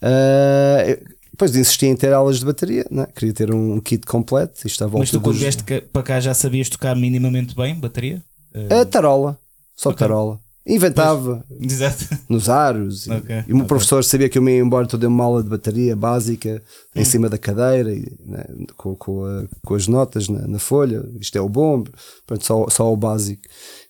Ah, 0.00 0.98
depois 1.36 1.54
insisti 1.54 1.84
em 1.86 1.94
ter 1.94 2.12
aulas 2.14 2.38
de 2.38 2.46
bateria, 2.46 2.86
né? 2.90 3.06
queria 3.14 3.34
ter 3.34 3.52
um 3.54 3.78
kit 3.78 4.06
completo. 4.06 4.54
Isto 4.56 4.68
estava 4.68 4.98
Mas 4.98 5.10
tu 5.10 5.20
quando 5.20 5.34
dos- 5.34 5.42
vieste 5.42 5.62
para 5.92 6.02
cá 6.02 6.18
já 6.18 6.32
sabias 6.32 6.68
tocar 6.70 6.96
minimamente 6.96 7.54
bem 7.54 7.78
bateria? 7.78 8.22
Eh, 8.54 8.80
A 8.80 8.84
tarola, 8.86 9.38
só 9.76 9.90
Ok. 9.90 9.98
tarola. 9.98 10.40
Inventava 10.68 11.44
Exato. 11.60 12.08
nos 12.28 12.48
aros. 12.48 13.06
e- 13.06 13.12
Ok, 13.12 13.36
E 13.46 13.52
o 13.52 13.56
meu 13.56 13.64
ok. 13.66 13.68
professor 13.68 14.02
sabia 14.02 14.28
que 14.28 14.36
eu 14.36 14.42
me 14.42 14.52
ia 14.52 14.58
embora, 14.60 14.84
então 14.84 14.98
deu 14.98 15.08
uma 15.10 15.22
aula 15.24 15.42
de 15.42 15.48
bateria 15.48 15.94
básica 15.94 16.60
em 16.94 17.02
Hum. 17.02 17.04
cima 17.04 17.28
da 17.28 17.38
cadeira, 17.38 17.92
e, 17.94 18.04
né, 18.24 18.44
com, 18.76 18.96
com, 18.96 19.24
a- 19.24 19.44
com 19.64 19.74
as 19.74 19.86
notas 19.86 20.28
na, 20.28 20.44
na 20.48 20.58
folha. 20.58 21.04
Isto 21.20 21.38
é 21.38 21.40
o 21.40 21.48
bom, 21.48 21.84
pronto, 22.26 22.44
só, 22.44 22.66
só 22.68 22.92
o 22.92 22.96
básico. 22.96 23.42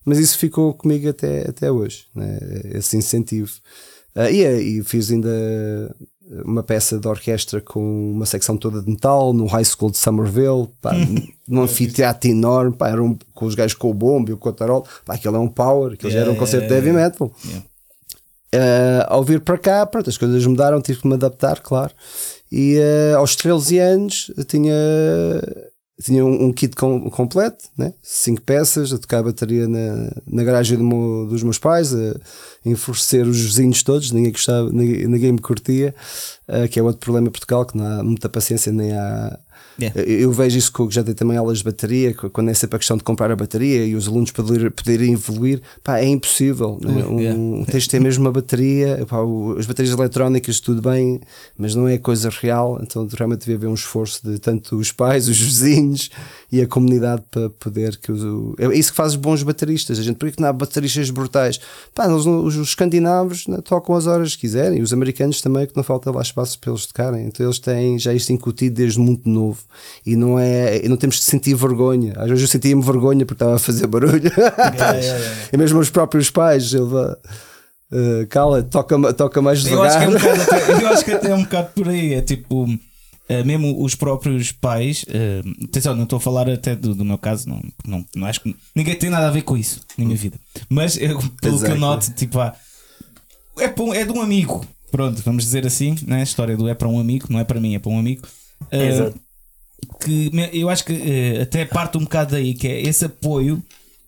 Mas 0.05 0.19
isso 0.19 0.37
ficou 0.37 0.75
comigo 0.75 1.09
até, 1.09 1.49
até 1.49 1.71
hoje, 1.73 2.07
né, 2.15 2.39
esse 2.75 2.97
incentivo. 2.97 3.53
Ah, 4.15 4.31
e, 4.31 4.79
e 4.79 4.83
fiz 4.85 5.11
ainda 5.11 5.31
uma 6.45 6.63
peça 6.63 6.99
de 6.99 7.07
orquestra 7.07 7.61
com 7.61 8.13
uma 8.13 8.27
secção 8.27 8.57
toda 8.57 8.83
de 8.83 8.91
metal 8.91 9.33
no 9.33 9.47
High 9.47 9.65
School 9.65 9.91
de 9.91 9.99
Somerville, 9.99 10.69
pá, 10.81 10.93
num 11.47 11.63
anfiteatro 11.63 12.31
enorme, 12.31 12.77
pá, 12.77 12.89
era 12.89 13.03
um, 13.03 13.17
com 13.35 13.47
os 13.47 13.55
gajos 13.55 13.75
com 13.75 13.91
o 13.91 13.95
bombo 13.95 14.31
e 14.31 14.33
o 14.33 14.37
cotarol, 14.37 14.87
pá, 15.05 15.15
aquilo 15.15 15.37
é 15.37 15.39
um 15.39 15.49
power, 15.49 15.93
aquilo 15.93 16.11
já 16.11 16.21
era 16.21 16.31
um 16.31 16.37
Yeah, 16.37 16.41
concerto 16.41 16.67
de 16.67 16.75
yeah, 16.75 16.87
heavy 16.87 16.99
yeah. 16.99 17.11
metal. 17.11 17.33
Yeah. 17.45 17.67
Uh, 18.55 19.05
ao 19.09 19.25
vir 19.25 19.41
para 19.41 19.59
cá, 19.59 19.87
pronto, 19.87 20.09
as 20.09 20.17
coisas 20.17 20.45
mudaram, 20.47 20.81
tive 20.81 21.01
que 21.01 21.09
me 21.09 21.15
adaptar, 21.15 21.61
claro. 21.61 21.93
E 22.51 22.79
uh, 22.79 23.19
aos 23.19 23.37
13 23.37 23.79
anos 23.79 24.33
eu 24.37 24.45
tinha, 24.45 24.73
tinha 26.03 26.25
um, 26.25 26.47
um 26.47 26.53
kit 26.53 26.77
com- 26.77 27.09
completo, 27.11 27.65
né? 27.77 27.93
cinco 28.03 28.43
peças, 28.43 28.93
a 28.93 28.99
tocar 28.99 29.19
a 29.19 29.23
bateria 29.25 29.67
na, 29.67 30.13
na 30.27 30.45
garagem 30.45 30.77
do 30.77 30.85
meu- 30.85 31.27
dos 31.27 31.43
meus 31.43 31.59
pais, 31.59 31.95
a 31.95 32.15
enfurecer 32.65 33.27
os 33.27 33.39
vizinhos 33.41 33.83
todos, 33.83 34.13
ninguém, 34.13 34.33
gostava, 34.33 34.71
ninguém, 34.71 35.07
ninguém 35.07 35.33
me 35.33 35.39
curtia, 35.41 35.95
uh, 36.49 36.69
que 36.69 36.79
é 36.79 36.83
outro 36.83 37.01
problema 37.01 37.29
em 37.29 37.31
Portugal, 37.31 37.65
que 37.65 37.77
não 37.77 37.87
há 37.87 38.03
muita 38.03 38.29
paciência 38.29 38.71
nem 38.73 38.93
há. 38.93 39.39
Yeah. 39.81 40.01
Eu 40.01 40.33
vejo 40.33 40.57
isso 40.57 40.73
com 40.73 40.91
já 40.91 41.03
dei 41.03 41.13
também 41.15 41.37
aulas 41.37 41.59
de 41.59 41.65
bateria, 41.65 42.15
que 42.15 42.29
quando 42.31 42.49
é 42.51 42.55
sempre 42.55 42.77
a 42.77 42.79
questão 42.79 42.97
de 42.97 43.05
comprar 43.05 43.31
a 43.31 43.37
bateria 43.37 43.85
e 43.85 43.95
os 43.95 44.09
alunos 44.09 44.31
poder, 44.31 44.71
poderem 44.71 45.13
evoluir, 45.13 45.61
pá, 45.85 45.99
é 45.99 46.07
impossível. 46.07 46.79
né? 46.83 47.05
Um, 47.05 47.21
yeah. 47.21 47.67
Tens 47.71 47.83
de 47.85 47.91
ter 47.91 48.01
mesmo 48.01 48.25
uma 48.25 48.33
bateria, 48.33 49.05
pá, 49.07 49.21
o- 49.21 49.57
as 49.59 49.67
baterias 49.67 49.93
eletrónicas, 49.95 50.61
tudo 50.61 50.81
bem, 50.81 51.21
mas 51.59 51.75
não 51.75 51.87
é 51.87 51.99
coisa 51.99 52.31
real. 52.31 52.79
Então, 52.83 53.07
realmente 53.15 53.41
devia 53.41 53.57
haver 53.57 53.67
um 53.69 53.75
esforço 53.75 54.21
de 54.25 54.39
tanto 54.39 54.77
os 54.77 54.93
pais, 54.93 55.29
os 55.29 55.39
vizinhos 55.39 56.09
e 56.51 56.61
a 56.63 56.67
comunidade 56.67 57.23
para 57.31 57.51
poder 57.51 57.97
que 57.99 58.11
os- 58.13 58.23
é 58.59 58.75
isso 58.79 58.91
que 58.93 58.97
faz 58.97 59.13
os 59.13 59.17
bons 59.17 59.43
bateristas. 59.43 59.99
A 59.99 60.03
gente, 60.03 60.17
por 60.17 60.31
que 60.33 60.41
não 60.41 60.49
há 60.49 60.53
bateristas 60.55 61.11
brutais? 61.11 61.61
Pá, 61.95 62.07
os, 62.09 62.25
os 62.27 62.55
escandinavos 62.69 63.47
né, 63.47 63.59
tocam 63.63 63.95
as 63.95 64.07
horas 64.07 64.35
que 64.35 64.41
quiserem, 64.43 64.79
e 64.79 64.83
os 64.83 64.93
americanos 64.93 65.41
também, 65.43 65.67
que 65.67 65.77
não 65.77 65.83
falta 65.85 66.11
lá 66.11 66.23
espaço 66.23 66.59
para 66.59 66.71
eles 66.71 66.87
tocarem. 66.87 67.27
Então, 67.27 67.45
eles 67.45 67.59
têm 67.59 67.99
já 67.99 68.15
isto 68.15 68.33
incutido 68.33 68.77
desde 68.77 68.99
muito 68.99 69.29
novo 69.29 69.66
e 70.05 70.17
não 70.17 70.39
é, 70.39 70.85
e 70.85 70.89
não 70.89 70.97
temos 70.97 71.17
de 71.17 71.23
sentir 71.23 71.55
vergonha. 71.55 72.13
Às 72.17 72.29
vezes 72.29 72.43
eu 72.43 72.49
sentia-me 72.49 72.83
vergonha 72.83 73.25
porque 73.27 73.35
estava 73.43 73.57
a 73.57 73.59
fazer 73.59 73.87
barulho. 73.87 74.31
Yeah, 74.37 74.93
yeah, 74.95 75.01
yeah. 75.01 75.49
E 75.53 75.57
mesmo 75.57 75.79
os 75.79 75.91
próprios 75.91 76.31
pais, 76.31 76.73
ele 76.75 76.85
eh, 77.93 78.27
cala, 78.29 78.63
toca, 78.63 79.13
toca 79.15 79.41
mais 79.43 79.65
Eu 79.67 79.83
acho, 79.83 79.99
é 79.99 80.09
um 80.09 80.13
bocado 80.13 80.83
eu 80.83 80.89
acho 80.89 81.05
que 81.05 81.13
até 81.13 81.31
é 81.31 81.35
um 81.35 81.43
bocado 81.45 81.69
por 81.75 81.89
aí. 81.89 82.15
É 82.15 82.21
tipo, 82.23 82.67
eh, 83.29 83.43
mesmo 83.45 83.83
os 83.83 83.95
próprios 83.95 84.53
pais. 84.53 85.05
eh, 85.09 85.43
atenção, 85.65 85.95
não 85.95 86.05
estou 86.05 86.17
a 86.17 86.21
falar 86.21 86.49
até 86.51 86.75
do, 86.75 86.95
do 86.95 87.05
meu 87.05 87.19
caso, 87.19 87.49
não, 87.49 87.63
não, 87.87 88.05
não 88.15 88.27
acho 88.27 88.41
que 88.41 88.55
ninguém 88.75 88.95
tem 88.97 89.11
nada 89.11 89.29
a 89.29 89.31
ver 89.31 89.43
com 89.43 89.57
isso 89.57 89.81
na 89.97 90.05
minha 90.05 90.17
vida. 90.17 90.37
Mas 90.69 90.97
eu, 90.97 91.19
pelo 91.41 91.61
que 91.61 91.71
eu 91.71 91.79
noto, 91.79 92.11
tipo, 92.13 92.39
ah, 92.41 92.55
é, 93.59 93.69
para 93.69 93.85
um- 93.85 93.95
é 93.95 94.05
de 94.05 94.13
um 94.13 94.21
amigo. 94.21 94.65
Pronto, 94.91 95.21
vamos 95.25 95.45
dizer 95.45 95.67
assim, 95.67 95.97
né? 96.07 96.21
a 96.21 96.23
história 96.23 96.57
do 96.57 96.69
é 96.69 96.75
para 96.75 96.89
um 96.89 96.99
amigo, 96.99 97.27
não 97.31 97.41
é 97.41 97.45
para 97.45 97.61
mim, 97.61 97.75
é 97.75 97.79
para 97.79 97.91
um 97.91 97.99
amigo. 97.99 98.23
Eh, 98.71 98.89
Exato. 98.89 99.21
Que 100.01 100.31
eu 100.53 100.69
acho 100.69 100.85
que 100.85 100.93
eh, 100.93 101.43
até 101.43 101.65
parte 101.65 101.97
um 101.97 102.03
bocado 102.03 102.33
daí, 102.33 102.55
que 102.55 102.67
é 102.67 102.81
esse 102.83 103.05
apoio 103.05 103.63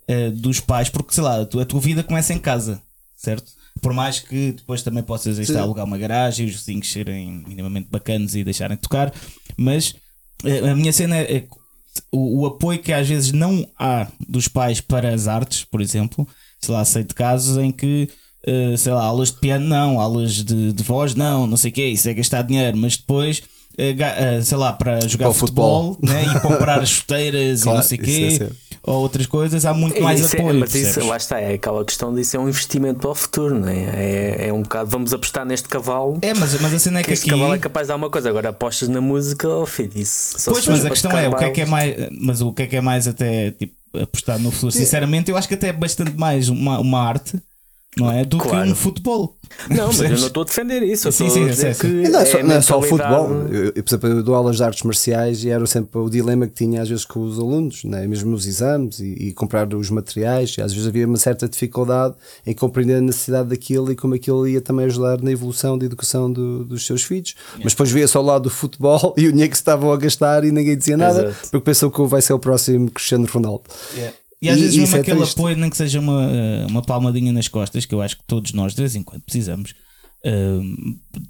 eh, 0.06 0.30
dos 0.30 0.60
pais, 0.60 0.88
porque 0.88 1.14
sei 1.14 1.22
lá, 1.22 1.42
a 1.42 1.46
tua, 1.46 1.64
vida 1.80 2.02
começa 2.02 2.32
em 2.32 2.38
casa, 2.38 2.80
certo? 3.16 3.52
Por 3.80 3.92
mais 3.92 4.18
que 4.18 4.52
depois 4.52 4.82
também 4.82 5.02
possas 5.02 5.38
estar 5.38 5.60
a 5.60 5.62
alugar 5.62 5.84
uma 5.84 5.98
garagem 5.98 6.46
e 6.46 6.50
os 6.50 6.56
vizinhos 6.56 6.90
serem 6.90 7.44
minimamente 7.46 7.88
bacanas 7.90 8.34
e 8.34 8.42
deixarem 8.42 8.76
de 8.76 8.82
tocar, 8.82 9.12
mas 9.56 9.94
eh, 10.44 10.68
a 10.68 10.74
minha 10.74 10.92
cena 10.92 11.16
é, 11.16 11.36
é 11.36 11.44
o, 12.12 12.42
o 12.42 12.46
apoio 12.46 12.80
que 12.80 12.92
às 12.92 13.08
vezes 13.08 13.32
não 13.32 13.66
há 13.78 14.08
dos 14.28 14.48
pais 14.48 14.80
para 14.80 15.12
as 15.14 15.28
artes, 15.28 15.64
por 15.64 15.80
exemplo, 15.80 16.26
sei 16.60 16.74
lá, 16.74 16.84
sei 16.84 17.04
de 17.04 17.14
casos 17.14 17.56
em 17.58 17.70
que 17.70 18.08
sei 18.78 18.92
lá, 18.94 19.04
aulas 19.04 19.30
de 19.30 19.38
piano 19.40 19.66
não, 19.66 20.00
aulas 20.00 20.42
de, 20.42 20.72
de 20.72 20.82
voz 20.82 21.14
não, 21.14 21.46
não 21.46 21.56
sei 21.58 21.70
o 21.70 21.74
que, 21.74 21.86
isso 21.86 22.08
é 22.08 22.14
gastar 22.14 22.40
dinheiro, 22.40 22.78
mas 22.78 22.96
depois 22.96 23.42
sei 24.44 24.58
lá, 24.58 24.72
para 24.72 25.00
jogar 25.06 25.26
Para 25.26 25.34
futebol, 25.34 25.94
futebol. 25.94 26.14
né, 26.14 26.24
e 26.36 26.40
comprar 26.40 26.80
as 26.80 26.88
chuteiras 26.90 27.60
e 27.60 27.62
Claro, 27.64 27.78
não 27.78 27.84
sei 27.84 27.98
o 27.98 28.00
é 28.00 28.04
quê, 28.04 28.30
certo. 28.38 28.56
ou 28.82 28.96
outras 29.02 29.26
coisas, 29.26 29.64
há 29.64 29.72
muito 29.74 30.00
mais 30.02 30.20
Isso 30.20 30.36
é- 30.36 30.40
apoio. 30.40 30.58
mas 30.60 30.74
isso, 30.74 31.04
lá 31.06 31.16
está, 31.16 31.40
é 31.40 31.54
aquela 31.54 31.84
questão 31.84 32.14
disso 32.14 32.36
é 32.36 32.40
um 32.40 32.48
investimento 32.48 33.00
para 33.00 33.10
o 33.10 33.14
futuro, 33.14 33.58
não 33.58 33.68
é? 33.68 33.76
É, 33.78 34.48
é 34.48 34.52
um 34.52 34.62
bocado, 34.62 34.90
vamos 34.90 35.12
apostar 35.12 35.44
neste 35.46 35.68
cavalo. 35.68 36.18
É, 36.22 36.34
mas, 36.34 36.60
mas 36.60 36.74
a 36.74 36.78
cena 36.78 36.98
é 37.00 37.02
que 37.02 37.08
que 37.08 37.12
este 37.14 37.22
aqui. 37.30 37.30
cavalo 37.38 37.54
é 37.54 37.58
capaz 37.58 37.86
de 37.86 37.88
dar 37.88 37.96
uma 37.96 38.10
coisa, 38.10 38.28
agora 38.28 38.48
apostas 38.48 38.88
na 38.88 39.00
música, 39.00 39.48
oh 39.48 39.66
filho, 39.66 39.92
isso 39.94 40.38
só 40.40 40.50
Pois, 40.52 40.66
mas 40.66 40.84
a 40.84 40.90
questão 40.90 41.10
é 41.16 41.28
o 41.28 41.36
que 41.36 41.44
é 41.44 41.50
que 41.50 41.60
é 41.60 41.66
mais. 41.66 41.94
Mas 42.20 42.40
o 42.40 42.52
que 42.52 42.62
é 42.62 42.66
que 42.66 42.76
é 42.76 42.80
mais 42.80 43.06
até 43.06 43.50
tipo, 43.52 43.74
apostar 43.98 44.38
no 44.38 44.50
futuro? 44.50 44.72
Sinceramente, 44.72 45.30
eu 45.30 45.36
acho 45.36 45.46
que 45.48 45.54
até 45.54 45.68
é 45.68 45.72
bastante 45.72 46.16
mais 46.16 46.48
uma, 46.48 46.78
uma 46.80 47.00
arte, 47.02 47.40
não 47.96 48.10
é? 48.12 48.24
Do 48.24 48.38
Claro. 48.38 48.66
que 48.66 48.72
um 48.72 48.74
futebol. 48.74 49.34
Não, 49.70 49.86
mas 49.86 50.00
eu 50.00 50.10
não 50.10 50.14
estou 50.26 50.42
a 50.42 50.46
defender 50.46 50.82
isso. 50.82 51.10
Sim, 51.10 51.28
sim, 51.30 51.44
a 51.46 51.48
dizer 51.48 51.74
que 51.76 51.86
não 51.86 52.20
é 52.20 52.24
só, 52.26 52.38
a 52.38 52.42
não 52.42 52.54
é 52.54 52.60
só 52.60 52.78
o 52.78 52.82
futebol. 52.82 53.30
Eu, 53.50 53.64
eu, 53.74 53.82
por 53.82 53.88
exemplo, 53.88 54.08
eu 54.10 54.22
dou 54.22 54.34
aulas 54.34 54.56
de 54.58 54.62
artes 54.62 54.82
marciais 54.82 55.42
e 55.42 55.48
era 55.48 55.64
sempre 55.66 55.98
o 55.98 56.08
dilema 56.08 56.46
que 56.46 56.52
tinha 56.54 56.82
às 56.82 56.88
vezes 56.88 57.04
com 57.06 57.20
os 57.20 57.38
alunos, 57.38 57.82
né? 57.84 58.06
mesmo 58.06 58.30
nos 58.30 58.46
exames 58.46 59.00
e, 59.00 59.06
e 59.28 59.32
comprar 59.32 59.72
os 59.74 59.88
materiais. 59.90 60.54
E 60.58 60.62
às 60.62 60.72
vezes 60.72 60.86
havia 60.86 61.06
uma 61.06 61.16
certa 61.16 61.48
dificuldade 61.48 62.14
em 62.46 62.54
compreender 62.54 62.96
a 62.96 63.00
necessidade 63.00 63.48
daquilo 63.48 63.90
e 63.90 63.96
como 63.96 64.14
aquilo 64.14 64.46
ia 64.46 64.60
também 64.60 64.84
ajudar 64.86 65.20
na 65.22 65.32
evolução 65.32 65.76
da 65.78 65.86
educação 65.86 66.30
do- 66.30 66.64
dos 66.64 66.84
seus 66.86 67.02
filhos. 67.02 67.34
Mas 67.64 67.72
depois 67.72 67.90
via 67.90 68.06
só 68.06 68.20
o 68.20 68.24
lado 68.24 68.42
do 68.44 68.50
futebol 68.50 69.14
e 69.18 69.26
o 69.26 69.32
dinheiro 69.32 69.50
que 69.50 69.56
se 69.56 69.62
estavam 69.62 69.90
a 69.90 69.96
gastar 69.96 70.44
e 70.44 70.52
ninguém 70.52 70.76
dizia 70.76 70.96
nada 70.96 71.22
Exato. 71.28 71.48
porque 71.50 71.64
pensou 71.64 71.90
que 71.90 72.02
vai 72.06 72.20
ser 72.22 72.34
o 72.34 72.38
próximo 72.38 72.90
Cristiano 72.90 73.26
Ronaldo. 73.26 73.62
E 74.40 74.48
às 74.48 74.56
E 74.56 74.60
vezes 74.60 74.76
mesmo 74.76 74.96
é 74.96 75.00
aquele 75.00 75.16
triste. 75.18 75.34
apoio, 75.38 75.56
nem 75.56 75.68
que 75.68 75.76
seja 75.76 75.98
uma, 75.98 76.30
eh, 76.30 76.66
uma 76.68 76.80
palmadinha 76.82 77.32
nas 77.32 77.48
costas, 77.48 77.84
que 77.84 77.94
eu 77.94 78.00
acho 78.00 78.16
que 78.18 78.22
todos 78.26 78.52
nós 78.52 78.72
de 78.74 78.80
vez 78.82 78.94
em 78.94 79.02
quando 79.02 79.22
precisamos. 79.22 79.74
eh, 80.24 80.58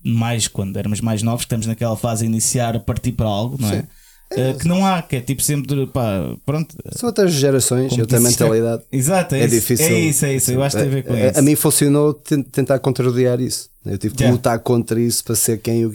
mais 0.05 0.49
quando 0.49 0.77
éramos 0.79 1.01
mais 1.01 1.23
novos, 1.23 1.43
estamos 1.45 1.67
naquela 1.67 1.97
fase 1.97 2.23
de 2.25 2.27
iniciar 2.31 2.75
a 2.77 2.81
partir 2.81 3.13
para 3.13 3.27
algo, 3.27 3.57
não 3.61 3.71
é? 3.71 3.87
Eh, 4.33 4.53
que 4.55 4.69
não 4.69 4.85
há, 4.85 5.01
que 5.03 5.17
é 5.17 5.21
tipo 5.23 5.41
sempre 5.43 5.87
pá, 5.87 6.35
pronto. 6.45 6.75
São 6.93 7.09
outras 7.09 7.33
gerações 7.33 7.93
outra 7.99 8.21
mentalidade. 8.21 8.83
Exato, 8.93 9.35
é, 9.35 9.41
É 9.41 9.45
isso, 9.47 9.55
difícil. 9.55 9.87
É 9.87 10.01
isso, 10.01 10.25
é 10.27 10.35
isso. 10.37 10.51
Eu 10.53 10.63
acho 10.63 10.77
que 10.77 10.83
tem 10.83 10.91
a 10.91 10.95
ver 10.95 11.03
com 11.05 11.13
a, 11.15 11.21
isso. 11.31 11.39
a 11.39 11.43
mim 11.43 11.55
funcionou 11.55 12.13
ten- 12.15 12.43
tentar 12.43 12.79
contrariar 12.79 13.41
isso. 13.41 13.71
Eu 13.87 13.97
tive 13.97 14.15
que 14.15 14.23
Yeah. 14.23 14.37
lutar 14.37 14.59
contra 14.59 15.01
isso 15.01 15.25
para 15.25 15.35
ser 15.35 15.59
quem 15.63 15.81
eu. 15.81 15.95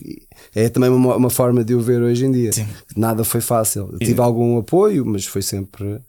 É 0.55 0.67
também 0.69 0.89
uma, 0.89 1.15
uma 1.15 1.29
forma 1.29 1.63
de 1.63 1.73
eu 1.73 1.79
ver 1.79 2.01
hoje 2.01 2.25
em 2.25 2.31
dia. 2.31 2.51
Sim. 2.51 2.65
Nada 2.97 3.23
foi 3.23 3.39
fácil. 3.41 3.89
Eu 3.91 3.99
tive 3.99 4.19
algum 4.19 4.57
apoio, 4.57 5.05
mas 5.05 5.25
foi 5.25 5.43
sempre. 5.43 5.99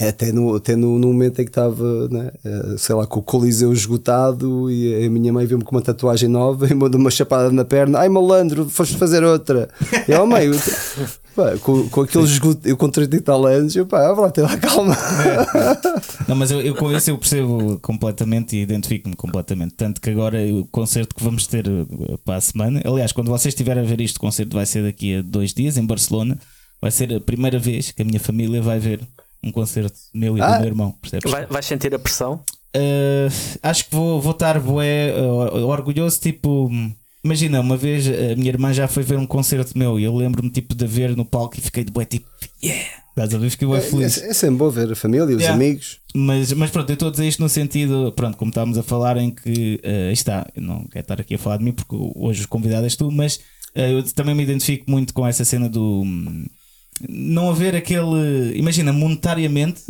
Até 0.00 0.32
no, 0.32 0.56
até 0.56 0.74
no, 0.74 0.98
no 0.98 1.08
momento 1.08 1.40
em 1.40 1.44
que 1.44 1.50
estava, 1.50 2.08
né, 2.08 2.32
eh, 2.44 2.74
sei 2.78 2.94
lá, 2.94 3.06
com 3.06 3.20
o 3.20 3.22
coliseu 3.22 3.72
esgotado 3.72 4.70
e 4.70 5.06
a 5.06 5.10
minha 5.10 5.32
mãe 5.32 5.46
viu-me 5.46 5.62
com 5.64 5.74
uma 5.74 5.80
tatuagem 5.82 6.28
nova 6.28 6.68
e 6.68 6.74
mandou 6.74 7.00
uma 7.00 7.10
chapada 7.10 7.50
na 7.52 7.64
perna. 7.64 8.00
Ai 8.00 8.08
malandro, 8.08 8.68
foste 8.68 8.96
fazer 8.96 9.22
outra. 9.22 9.68
E 10.08 10.14
oh, 10.14 10.26
mãe, 10.26 10.46
eu 10.46 10.58
te- 10.58 10.70
Pá, 11.38 11.56
com, 11.58 11.88
com 11.88 12.00
aquele 12.00 12.24
esgoto, 12.24 12.68
eu 12.68 12.76
com 12.76 12.88
30 12.88 13.14
e 13.16 13.20
tal 13.20 13.46
anos, 13.46 13.76
eu 13.76 13.86
pá, 13.86 14.12
vá 14.12 14.22
lá, 14.22 14.30
tem 14.30 14.42
lá 14.42 14.56
calma. 14.56 14.96
Não, 16.26 16.34
mas 16.34 16.50
eu, 16.50 16.60
eu 16.60 16.74
com 16.74 16.90
isso 16.92 17.10
eu 17.10 17.16
percebo 17.18 17.78
completamente 17.80 18.56
e 18.56 18.62
identifico-me 18.62 19.14
completamente. 19.14 19.74
Tanto 19.74 20.00
que 20.00 20.10
agora 20.10 20.38
o 20.52 20.64
concerto 20.66 21.14
que 21.14 21.22
vamos 21.22 21.46
ter 21.46 21.64
eh, 21.68 22.16
para 22.24 22.36
a 22.36 22.40
semana, 22.40 22.82
aliás, 22.84 23.12
quando 23.12 23.28
vocês 23.28 23.52
estiverem 23.54 23.84
a 23.84 23.86
ver 23.86 24.00
isto, 24.00 24.16
o 24.16 24.20
concerto 24.20 24.56
vai 24.56 24.66
ser 24.66 24.82
daqui 24.82 25.16
a 25.18 25.22
dois 25.22 25.54
dias 25.54 25.76
em 25.76 25.86
Barcelona. 25.86 26.36
Vai 26.82 26.90
ser 26.90 27.14
a 27.14 27.20
primeira 27.20 27.58
vez 27.58 27.92
que 27.92 28.02
a 28.02 28.04
minha 28.04 28.18
família 28.20 28.60
vai 28.60 28.80
ver 28.80 29.00
um 29.42 29.50
concerto 29.52 29.96
meu 30.14 30.36
e 30.36 30.40
Ah. 30.40 30.52
do 30.54 30.58
meu 30.60 30.66
irmão. 30.66 30.92
Percebes? 31.00 31.30
Vai, 31.30 31.46
vais 31.46 31.64
sentir 31.66 31.94
a 31.94 31.98
pressão? 31.98 32.40
Uh, 32.76 33.28
acho 33.62 33.84
que 33.86 33.94
vou, 33.94 34.20
vou 34.20 34.32
estar 34.32 34.58
bué, 34.60 35.12
uh, 35.18 35.64
orgulhoso. 35.66 36.20
Tipo, 36.20 36.70
imagina, 37.24 37.60
uma 37.60 37.76
vez 37.76 38.06
a 38.06 38.36
minha 38.36 38.48
irmã 38.48 38.72
já 38.72 38.86
foi 38.86 39.02
ver 39.02 39.18
um 39.18 39.26
concerto 39.26 39.76
meu 39.76 39.98
e 39.98 40.04
eu 40.04 40.14
lembro-me 40.14 40.50
tipo, 40.50 40.74
de 40.74 40.84
a 40.84 40.88
ver 40.88 41.16
no 41.16 41.24
palco 41.24 41.56
e 41.58 41.60
fiquei 41.62 41.82
de 41.84 41.90
bué, 41.90 42.04
tipo, 42.04 42.26
yeah, 42.62 42.84
estás 43.10 43.34
a 43.34 43.38
ver? 43.38 43.50
Fiquei 43.50 43.66
bué 43.66 43.78
É, 43.78 43.80
feliz. 43.80 44.22
é, 44.22 44.28
é 44.30 44.34
sempre 44.34 44.56
bom 44.56 44.68
ver 44.70 44.92
a 44.92 44.96
família, 44.96 45.24
os 45.34 45.42
Yeah. 45.42 45.54
amigos. 45.54 45.98
Mas, 46.14 46.52
mas 46.52 46.70
pronto, 46.70 46.90
eu 46.90 46.94
estou 46.94 47.08
a 47.08 47.10
dizer 47.10 47.26
isto 47.26 47.42
no 47.42 47.48
sentido, 47.48 48.12
pronto, 48.14 48.36
como 48.36 48.50
estávamos 48.50 48.76
a 48.78 48.82
falar, 48.82 49.16
em 49.16 49.30
que 49.30 49.80
uh, 49.84 50.12
está, 50.12 50.46
eu 50.54 50.62
não 50.62 50.84
quero 50.84 51.02
estar 51.04 51.20
aqui 51.20 51.34
a 51.34 51.38
falar 51.38 51.56
de 51.58 51.64
mim 51.64 51.72
porque 51.72 51.96
hoje 52.16 52.40
os 52.40 52.46
convidado 52.46 52.84
és 52.84 52.96
tu, 52.96 53.10
mas 53.10 53.36
uh, 53.76 53.80
eu 53.80 54.02
também 54.12 54.34
me 54.34 54.42
identifico 54.42 54.90
muito 54.90 55.12
com 55.14 55.26
essa 55.26 55.44
cena 55.44 55.68
do 55.68 56.02
hum, 56.02 56.46
não 57.08 57.50
haver 57.50 57.74
aquele. 57.74 58.56
Imagina, 58.56 58.92
monetariamente, 58.92 59.82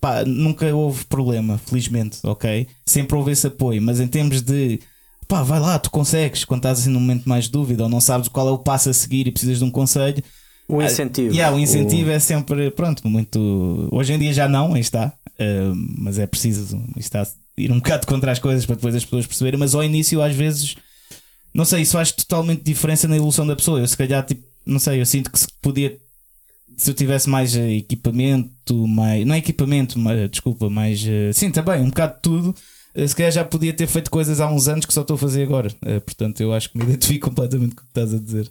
pá, 0.00 0.24
nunca 0.24 0.74
houve 0.74 1.04
problema, 1.06 1.58
felizmente, 1.58 2.18
ok? 2.22 2.66
Sempre 2.84 3.16
houve 3.16 3.32
esse 3.32 3.46
apoio, 3.46 3.82
mas 3.82 4.00
em 4.00 4.06
termos 4.06 4.42
de 4.42 4.80
pá, 5.26 5.42
vai 5.42 5.58
lá, 5.58 5.78
tu 5.78 5.90
consegues, 5.90 6.44
quando 6.44 6.60
estás 6.60 6.80
assim 6.80 6.90
num 6.90 7.00
momento 7.00 7.28
mais 7.28 7.44
de 7.44 7.50
dúvida 7.50 7.82
ou 7.82 7.88
não 7.88 8.00
sabes 8.00 8.28
qual 8.28 8.48
é 8.48 8.52
o 8.52 8.58
passo 8.58 8.88
a 8.88 8.92
seguir 8.92 9.26
e 9.26 9.32
precisas 9.32 9.58
de 9.58 9.64
um 9.64 9.70
conselho, 9.70 10.22
O 10.68 10.80
ah, 10.80 10.84
incentivo. 10.84 11.34
Yeah, 11.34 11.56
o 11.56 11.60
incentivo 11.60 12.10
é 12.10 12.18
sempre, 12.18 12.70
pronto, 12.70 13.06
muito. 13.08 13.88
Hoje 13.92 14.12
em 14.12 14.18
dia 14.18 14.32
já 14.32 14.48
não, 14.48 14.74
aí 14.74 14.80
está. 14.80 15.12
Uh, 15.38 15.74
mas 15.98 16.18
é 16.18 16.26
preciso 16.26 16.82
está, 16.96 17.26
ir 17.56 17.70
um 17.70 17.76
bocado 17.76 18.06
contra 18.06 18.32
as 18.32 18.38
coisas 18.38 18.66
para 18.66 18.76
depois 18.76 18.94
as 18.94 19.04
pessoas 19.04 19.26
perceberem. 19.26 19.60
Mas 19.60 19.74
ao 19.74 19.84
início, 19.84 20.20
às 20.20 20.34
vezes, 20.34 20.74
não 21.54 21.64
sei, 21.64 21.82
isso 21.82 21.92
faz 21.92 22.10
totalmente 22.10 22.62
diferença 22.62 23.06
na 23.06 23.16
evolução 23.16 23.46
da 23.46 23.54
pessoa. 23.54 23.78
Eu, 23.78 23.86
se 23.86 23.96
calhar, 23.96 24.24
tipo, 24.24 24.42
não 24.64 24.78
sei, 24.78 25.00
eu 25.00 25.06
sinto 25.06 25.30
que 25.30 25.38
se 25.38 25.46
podia. 25.62 25.96
Se 26.76 26.90
eu 26.90 26.94
tivesse 26.94 27.28
mais 27.28 27.56
eh, 27.56 27.72
equipamento, 27.76 28.86
mais. 28.86 29.26
Não 29.26 29.34
é 29.34 29.38
equipamento, 29.38 29.98
mas 29.98 30.30
desculpa, 30.30 30.68
mais. 30.70 31.02
eh, 31.06 31.32
sim, 31.32 31.50
também, 31.50 31.80
um 31.80 31.88
bocado 31.88 32.14
de 32.16 32.22
tudo. 32.22 32.54
eh, 32.94 33.06
Se 33.08 33.16
calhar 33.16 33.32
já 33.32 33.44
podia 33.44 33.72
ter 33.72 33.86
feito 33.86 34.10
coisas 34.10 34.40
há 34.40 34.50
uns 34.50 34.68
anos 34.68 34.84
que 34.86 34.92
só 34.92 35.00
estou 35.02 35.14
a 35.14 35.18
fazer 35.18 35.42
agora. 35.44 35.70
Eh, 35.84 36.00
portanto, 36.00 36.40
eu 36.40 36.52
acho 36.52 36.70
que 36.70 36.78
me 36.78 36.84
identifico 36.90 37.28
completamente 37.28 37.74
com 37.74 37.82
o 37.82 37.84
que 37.84 37.90
estás 37.90 38.12
a 38.14 38.18
dizer. 38.18 38.50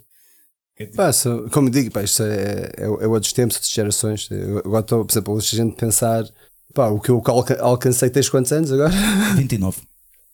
Só- 1.14 1.48
como 1.50 1.70
digo, 1.70 1.90
pá, 1.90 2.02
isto 2.02 2.22
é, 2.22 2.70
é, 2.76 2.84
é 2.84 3.06
outros 3.06 3.32
tempos, 3.32 3.56
outras 3.56 3.72
gerações. 3.72 4.28
Eu 4.30 4.58
agora 4.58 4.80
estou, 4.80 5.04
por 5.04 5.12
exemplo, 5.12 5.34
hoje 5.34 5.58
a 5.60 5.64
gente 5.64 5.74
pensar, 5.76 6.24
pá, 6.74 6.88
o 6.88 7.00
que 7.00 7.08
eu 7.10 7.22
alca- 7.26 7.60
alcancei, 7.62 8.10
tens 8.10 8.28
quantos 8.28 8.52
anos 8.52 8.70
agora? 8.72 8.92
29. 9.36 9.78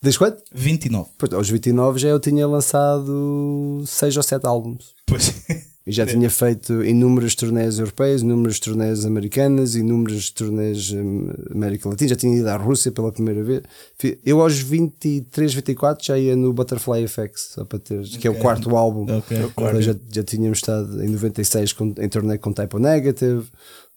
Desde 0.03 0.19
quanto? 0.19 0.43
29. 0.53 1.11
Pois, 1.17 1.33
aos 1.33 1.49
29 1.49 2.01
já 2.01 2.09
eu 2.09 2.19
tinha 2.19 2.45
lançado 2.49 3.85
6 3.87 4.17
ou 4.17 4.23
7 4.23 4.45
álbuns. 4.47 4.95
Pois. 5.07 5.33
E 5.85 5.91
já 5.91 6.07
tinha 6.07 6.31
feito 6.31 6.85
inúmeras 6.85 7.35
turnés 7.35 7.81
europeias, 7.81 8.23
inúmeras 8.23 8.61
turnés 8.61 9.05
americanas, 9.05 9.75
inúmeras 9.75 10.31
turnés 10.31 10.93
hum, 10.93 11.29
América 11.51 11.89
Latina. 11.89 12.11
Já 12.11 12.17
tinha 12.17 12.37
ido 12.39 12.49
à 12.49 12.57
Rússia 12.57 12.93
pela 12.93 13.11
primeira 13.11 13.43
vez. 13.43 13.63
Eu 14.25 14.41
aos 14.41 14.61
23, 14.61 15.55
24 15.55 16.07
já 16.07 16.17
ia 16.17 16.37
no 16.37 16.53
Butterfly 16.53 17.03
Effects, 17.03 17.51
só 17.55 17.65
para 17.65 17.81
ter, 17.81 18.01
que 18.05 18.29
é 18.29 18.31
o 18.31 18.35
quarto 18.37 18.77
álbum. 18.77 19.07
Ok. 19.19 19.37
Então 19.37 19.83
já, 19.83 19.97
já 20.09 20.23
tínhamos 20.23 20.59
estado 20.59 21.03
em 21.03 21.09
96 21.09 21.73
com, 21.73 21.93
em 21.99 22.09
turnê 22.09 22.39
com 22.39 22.53
Typo 22.53 22.79
Negative, 22.79 23.45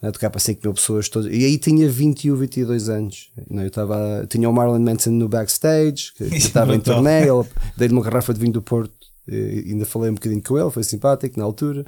né, 0.02 0.12
tocar 0.12 0.30
para 0.30 0.40
5 0.40 0.62
mil 0.64 0.74
pessoas 0.74 1.08
todas. 1.08 1.32
E 1.32 1.46
aí 1.46 1.58
tinha 1.58 1.88
21, 1.88 2.36
22 2.36 2.90
anos. 2.90 3.30
Né, 3.50 3.64
eu 3.64 3.68
estava, 3.68 4.26
tinha 4.28 4.50
o 4.50 4.54
Marlon 4.54 4.80
Manson 4.80 5.12
no 5.12 5.30
backstage, 5.30 6.14
que, 6.16 6.24
é 6.24 6.28
estava 6.38 6.74
em 6.76 6.80
turnê. 6.80 7.26
Dei-lhe 7.78 7.94
uma 7.94 8.04
garrafa 8.04 8.34
de 8.34 8.40
vinho 8.40 8.54
do 8.54 8.62
Porto. 8.62 8.94
E 9.28 9.66
ainda 9.72 9.86
falei 9.86 10.12
um 10.12 10.16
bocadinho 10.16 10.42
com 10.44 10.58
ele, 10.58 10.70
foi 10.70 10.84
simpático 10.84 11.40
na 11.40 11.46
altura. 11.46 11.86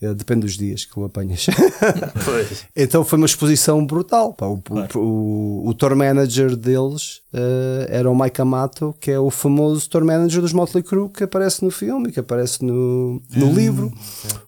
Eh, 0.00 0.14
Depende 0.14 0.40
dos 0.42 0.56
dias 0.56 0.84
que 0.84 0.98
o 0.98 1.04
apanhas. 1.04 1.46
Então 2.74 3.04
foi 3.04 3.18
uma 3.18 3.26
exposição 3.26 3.84
brutal. 3.84 4.32
pá. 4.32 4.46
O, 4.46 4.58
Claro. 4.62 4.98
o, 5.00 5.64
o, 5.66 5.68
o 5.68 5.74
tour 5.74 5.94
manager 5.96 6.56
deles 6.56 7.20
eh, 7.32 7.86
era 7.90 8.10
o 8.10 8.18
Mike 8.18 8.40
Amato, 8.40 8.94
que 9.00 9.10
é 9.10 9.18
o 9.18 9.30
famoso 9.30 9.88
tour 9.88 10.04
manager 10.04 10.40
dos 10.40 10.52
Motley 10.52 10.82
Crue 10.82 11.08
que 11.10 11.24
aparece 11.24 11.64
no 11.64 11.70
filme, 11.70 12.10
que 12.12 12.20
aparece 12.20 12.64
no, 12.64 13.20
no 13.34 13.52
livro. 13.52 13.92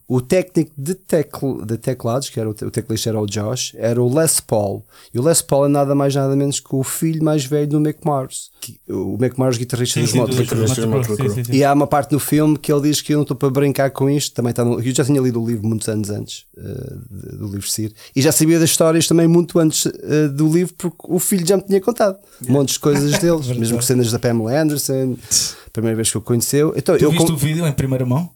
O 0.09 0.21
técnico 0.21 0.73
de, 0.77 0.95
tecl, 0.95 1.65
de 1.65 1.79
teclados, 1.79 2.29
que 2.31 2.41
era 2.41 2.51
o, 2.51 2.53
te- 2.53 2.65
o 2.65 2.71
teclista 2.71 3.11
era 3.11 3.21
o 3.21 3.27
Josh, 3.27 3.75
era 3.77 4.03
o 4.03 4.13
Les 4.13 4.41
Paul. 4.41 4.85
E 5.15 5.19
o 5.21 5.23
Les 5.23 5.41
Paul 5.41 5.67
é 5.67 5.69
nada 5.69 5.95
mais 5.95 6.13
nada 6.17 6.35
menos 6.35 6.59
que 6.59 6.75
o 6.75 6.83
filho 6.83 7.23
mais 7.23 7.45
velho 7.45 7.69
do 7.69 7.79
Mick 7.81 8.01
Mars. 8.05 8.51
Que- 8.61 8.77
O 8.93 9.17
Mick 9.17 9.39
Mars, 9.39 9.57
guitarrista 9.57 10.01
dos 10.01 10.13
Motley 10.19 10.47
Crue. 10.49 10.67
E 11.57 11.63
há 11.63 11.73
uma 11.73 11.87
parte 11.87 12.11
no 12.11 12.19
filme 12.19 12.59
que 12.59 12.73
ele 12.73 12.89
diz 12.89 13.01
que 13.01 13.13
eu 13.15 13.19
não 13.19 13.23
estou 13.23 13.37
para 13.37 13.51
brincar 13.51 13.91
com 13.93 14.11
isto. 14.11 14.35
Também 14.35 14.51
está 14.51 14.65
no, 14.65 14.81
eu 14.81 14.93
já 14.93 15.05
tinha 15.05 15.21
lido 15.21 15.41
o 15.41 15.47
livro 15.47 15.65
muitos 15.69 15.89
anos 15.89 16.11
antes 16.11 16.45
de- 16.57 17.37
do 17.37 17.47
livro 17.47 17.69
Sir 17.69 17.93
e 18.15 18.21
já 18.21 18.33
sabia 18.33 18.59
das 18.59 18.69
histórias 18.71 19.07
também 19.07 19.29
muito 19.29 19.59
antes 19.61 19.87
eh, 19.87 20.27
do 20.29 20.49
livro 20.53 20.75
porque 20.77 20.97
o 21.09 21.19
filho 21.21 21.47
já 21.47 21.57
me 21.57 21.63
tinha 21.63 21.81
contado 21.81 22.17
um 22.49 22.53
de 22.73 22.79
coisas 22.79 23.17
deles, 23.21 23.47
mesmo 23.49 23.79
que 23.79 23.85
cenas 23.85 24.11
da 24.13 24.19
Pamela 24.19 24.53
Anderson, 24.61 25.17
primeira 25.73 25.97
vez 25.97 26.11
que 26.11 26.19
o 26.19 26.21
conheceu. 26.21 26.73
Então, 26.77 26.97
Tu 26.97 27.05
eu 27.05 27.11
viste 27.11 27.27
com- 27.27 27.33
o 27.33 27.37
vídeo 27.37 27.67
em 27.67 27.73
primeira 27.73 28.05
mão? 28.07 28.31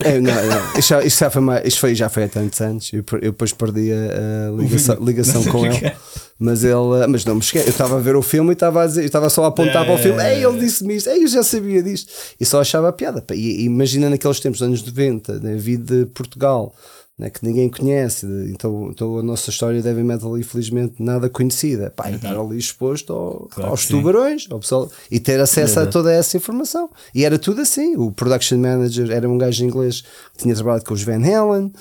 é, 0.00 0.20
não, 0.20 0.32
não, 0.34 0.78
isto, 0.78 0.88
já, 0.88 1.02
isto 1.04 1.18
já 1.20 1.30
foi 1.30 1.42
mais- 1.42 1.64
isto 1.66 1.78
foi, 1.80 1.94
já 1.94 2.08
foi 2.08 2.24
há 2.24 2.28
tantos 2.28 2.60
anos. 2.60 2.90
Eu, 2.92 3.04
eu 3.14 3.30
depois 3.32 3.52
perdi 3.52 3.90
a, 3.92 4.48
a 4.48 4.50
ligação, 4.60 4.96
ligação 5.04 5.44
com 5.50 5.64
ele. 5.66 5.92
Mas 6.38 6.64
ele, 6.64 7.06
mas 7.08 7.24
não 7.24 7.36
me 7.36 7.40
esquece. 7.40 7.66
Eu 7.68 7.70
estava 7.70 7.96
a 7.96 8.00
ver 8.00 8.16
o 8.16 8.22
filme 8.22 8.50
e 8.50 8.52
estava 8.54 8.82
a 8.82 8.86
dizer, 8.86 9.02
eu 9.02 9.06
estava 9.06 9.30
só 9.30 9.44
a 9.44 9.48
apontar 9.48 9.82
É. 9.82 9.84
para 9.84 9.94
o 9.94 9.98
filme. 9.98 10.20
Ei, 10.22 10.44
ele 10.44 10.58
disse-me 10.58 10.96
isto, 10.96 11.08
ei, 11.08 11.22
eu 11.22 11.28
já 11.28 11.42
sabia 11.42 11.82
disto. 11.82 12.12
E 12.40 12.44
só 12.44 12.60
achava 12.60 12.88
a 12.88 12.92
piada. 12.92 13.24
E 13.32 13.64
imagina 13.64 14.10
naqueles 14.10 14.40
tempos, 14.40 14.60
anos 14.60 14.82
90, 14.84 15.38
na 15.38 15.54
vida 15.54 16.04
de 16.04 16.06
Portugal, 16.06 16.74
né, 17.18 17.28
que 17.30 17.44
ninguém 17.44 17.68
conhece. 17.68 18.26
Então, 18.50 18.88
então 18.90 19.18
a 19.18 19.22
nossa 19.22 19.50
história 19.50 19.80
de 19.80 19.86
heavy 19.86 20.02
metal, 20.02 20.36
infelizmente, 20.38 20.94
nada 21.02 21.28
conhecida. 21.28 21.90
Pá, 21.90 22.10
e 22.10 22.16
estar 22.16 22.36
ali 22.38 22.58
exposto 22.58 23.12
ao- 23.12 23.48
Claro 23.50 23.70
aos 23.70 23.86
tubarões 23.86 24.46
ao 24.50 24.58
pessoal, 24.60 24.90
e 25.10 25.20
ter 25.20 25.38
acesso 25.40 25.78
a 25.80 25.86
toda 25.86 26.12
essa 26.12 26.36
informação. 26.36 26.90
E 27.14 27.24
era 27.24 27.38
tudo 27.38 27.60
assim. 27.60 27.96
O 27.96 28.10
production 28.10 28.58
manager 28.58 29.10
era 29.10 29.28
um 29.28 29.38
gajo 29.38 29.64
inglês 29.64 30.00
que 30.32 30.42
tinha 30.42 30.54
trabalhado 30.54 30.84
com 30.84 30.94
os 30.94 31.02
Van 31.02 31.22
Halen. 31.24 31.72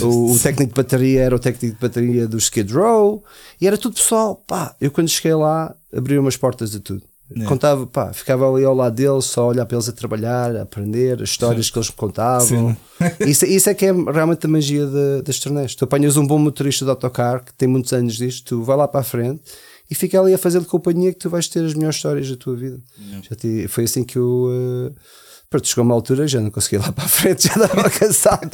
O, 0.00 0.32
o 0.32 0.38
técnico 0.40 0.72
de 0.74 0.82
bateria 0.82 1.22
era 1.22 1.34
o 1.36 1.38
técnico 1.38 1.74
de 1.76 1.80
bateria 1.80 2.26
do 2.28 2.38
Skid 2.38 2.72
Row 2.72 3.22
e 3.60 3.66
era 3.66 3.76
tudo 3.78 3.94
pessoal. 3.96 4.36
Pá, 4.46 4.74
eu 4.80 4.90
quando 4.90 5.08
cheguei 5.08 5.34
lá 5.34 5.74
abriu 5.94 6.20
umas 6.20 6.36
portas 6.36 6.70
de 6.70 6.80
tudo. 6.80 7.02
É. 7.36 7.44
Contava, 7.44 7.86
pá, 7.86 8.12
ficava 8.12 8.48
ali 8.52 8.64
ao 8.64 8.74
lado 8.74 8.94
deles, 8.94 9.24
só 9.24 9.42
a 9.42 9.46
olhar 9.48 9.66
para 9.66 9.76
eles 9.76 9.88
a 9.88 9.92
trabalhar, 9.92 10.54
a 10.56 10.62
aprender 10.62 11.22
as 11.22 11.30
histórias 11.30 11.68
que 11.70 11.78
eles 11.78 11.88
me 11.88 11.96
contavam. 11.96 12.76
Isso, 13.26 13.44
isso 13.44 13.68
é 13.68 13.74
que 13.74 13.86
é 13.86 13.92
realmente 13.92 14.46
a 14.46 14.48
magia 14.48 14.86
de- 14.86 15.22
das 15.22 15.38
turnés. 15.40 15.74
Tu 15.74 15.84
apanhas 15.84 16.16
um 16.16 16.24
bom 16.26 16.38
motorista 16.38 16.84
de 16.84 16.90
autocarro 16.92 17.42
que 17.44 17.52
tem 17.54 17.66
muitos 17.68 17.92
anos 17.92 18.14
disto, 18.14 18.44
tu 18.58 18.62
vai 18.62 18.76
lá 18.76 18.86
para 18.86 19.00
a 19.00 19.04
frente 19.04 19.42
e 19.90 19.94
fica 19.94 20.20
ali 20.20 20.32
a 20.32 20.38
fazer-lhe 20.38 20.64
companhia 20.64 21.12
que 21.12 21.18
tu 21.18 21.28
vais 21.28 21.48
ter 21.48 21.64
as 21.64 21.74
melhores 21.74 21.96
histórias 21.96 22.30
da 22.30 22.36
tua 22.36 22.54
vida. 22.54 22.78
Te- 23.36 23.66
foi 23.68 23.84
assim 23.84 24.04
que 24.04 24.16
eu. 24.16 24.48
eh, 24.50 24.92
Pronto, 25.54 25.68
chegou 25.68 25.84
uma 25.84 25.94
altura 25.94 26.26
já 26.26 26.40
não 26.40 26.50
conseguia 26.50 26.80
lá 26.80 26.90
para 26.90 27.04
a 27.04 27.08
frente, 27.08 27.46
já 27.46 27.54
estava 27.54 27.88
cansado. 27.96 28.50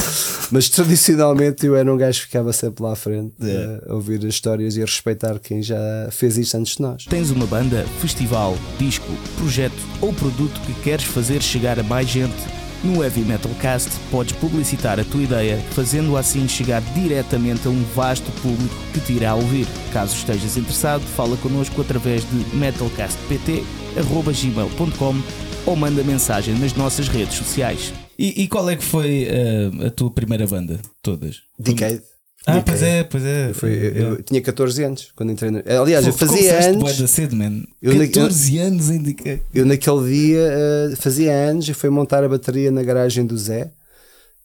Mas 0.50 0.68
tradicionalmente 0.68 1.64
eu 1.64 1.74
era 1.74 1.90
um 1.90 1.96
gajo 1.96 2.20
que 2.20 2.26
ficava 2.26 2.52
sempre 2.52 2.84
lá 2.84 2.92
à 2.92 2.96
frente 2.96 3.32
É. 3.42 3.80
a 3.88 3.94
ouvir 3.94 4.18
as 4.18 4.24
histórias 4.34 4.76
e 4.76 4.82
a 4.82 4.84
respeitar 4.84 5.38
quem 5.38 5.62
já 5.62 5.78
fez 6.10 6.36
isto 6.36 6.58
antes 6.58 6.76
de 6.76 6.82
nós. 6.82 7.06
Tens 7.06 7.30
uma 7.30 7.46
banda, 7.46 7.86
festival, 8.02 8.54
disco, 8.78 9.06
projeto 9.38 9.72
ou 10.02 10.12
produto 10.12 10.60
que 10.60 10.74
queres 10.82 11.06
fazer 11.06 11.40
chegar 11.40 11.80
a 11.80 11.82
mais 11.82 12.06
gente? 12.06 12.36
No 12.84 13.02
Heavy 13.02 13.22
Metal 13.22 13.50
Cast 13.62 13.88
podes 14.10 14.34
publicitar 14.34 15.00
a 15.00 15.04
tua 15.04 15.22
ideia, 15.22 15.56
fazendo 15.72 16.18
assim 16.18 16.46
chegar 16.46 16.82
diretamente 16.94 17.66
a 17.66 17.70
um 17.70 17.82
vasto 17.94 18.30
público 18.42 18.74
que 18.92 19.00
te 19.00 19.14
irá 19.14 19.34
ouvir. 19.34 19.66
Caso 19.90 20.14
estejas 20.14 20.58
interessado, 20.58 21.00
fala 21.16 21.34
connosco 21.38 21.80
através 21.80 22.24
de 22.28 22.44
metalcastpt.gmail.com 22.56 25.49
ou 25.66 25.76
manda 25.76 26.02
mensagem 26.02 26.54
nas 26.58 26.74
nossas 26.74 27.08
redes 27.08 27.36
sociais. 27.36 27.92
E, 28.18 28.46
qual 28.48 28.68
é 28.68 28.76
que 28.76 28.84
foi 28.84 29.24
eh, 29.28 29.70
a 29.86 29.90
tua 29.90 30.10
primeira 30.10 30.46
banda? 30.46 30.78
Todas? 31.02 31.36
Decade. 31.58 32.02
Ah, 32.46 32.54
Decade. 32.58 32.64
pois 32.66 32.82
é, 32.82 33.04
pois 33.04 33.24
é. 33.24 33.52
Foi, 33.54 33.70
eu, 33.72 33.92
eu 34.16 34.22
tinha 34.22 34.40
14 34.42 34.82
anos 34.84 35.12
quando 35.16 35.32
entrei. 35.32 35.50
No... 35.50 35.58
Aliás, 35.82 36.06
eu 36.06 36.12
Pô, 36.12 36.18
tu 36.18 36.26
fazia 36.26 36.68
anos. 36.68 36.98
da 36.98 37.06
cedo, 37.06 37.36
man. 37.36 37.62
Eu 37.80 37.94
na- 37.94 38.06
14 38.06 38.58
anos 38.58 38.90
ainda 38.90 39.12
que- 39.12 39.40
Eu 39.54 39.64
naquele 39.66 40.08
dia 40.10 40.38
eh, 40.50 40.94
fazia 40.96 41.32
anos 41.32 41.68
e 41.68 41.74
fui 41.74 41.88
montar 41.90 42.22
a 42.24 42.28
bateria 42.28 42.70
na 42.70 42.82
garagem 42.82 43.24
do 43.24 43.36
Zé, 43.38 43.70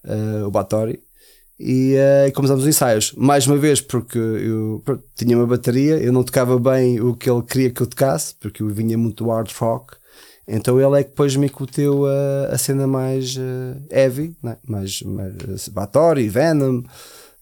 eh, 0.06 0.44
o 0.46 0.52
Batori, 0.52 1.00
e 1.60 1.96
eh, 1.96 2.32
começámos 2.32 2.64
os 2.64 2.70
ensaios. 2.70 3.14
Mais 3.18 3.46
uma 3.48 3.58
vez, 3.58 3.82
porque 3.82 4.18
eu 4.20 4.82
pronto, 4.86 5.04
tinha 5.18 5.38
uma 5.38 5.48
bateria, 5.48 5.98
eu 5.98 6.14
não 6.14 6.24
tocava 6.24 6.58
bem 6.60 7.00
o 7.02 7.14
que 7.16 7.30
ele 7.30 7.42
queria 7.44 7.70
que 7.72 7.82
eu 7.82 7.88
tocasse, 7.88 8.36
porque 8.40 8.62
eu 8.64 8.70
vinha 8.70 8.98
muito 8.98 9.24
do 9.24 9.30
hard 9.32 9.52
rock. 9.58 9.96
Então 10.48 10.80
ele 10.80 11.00
é 11.00 11.04
que 11.04 11.10
depois 11.10 11.36
me 11.36 11.48
incuteu 11.48 12.06
a, 12.06 12.54
a 12.54 12.58
cena 12.58 12.86
mais 12.86 13.36
uh, 13.36 13.82
heavy, 13.90 14.36
né? 14.44 14.58
mais, 14.68 15.02
mais 15.02 15.68
Bathory, 15.70 16.30
Venom, 16.30 16.84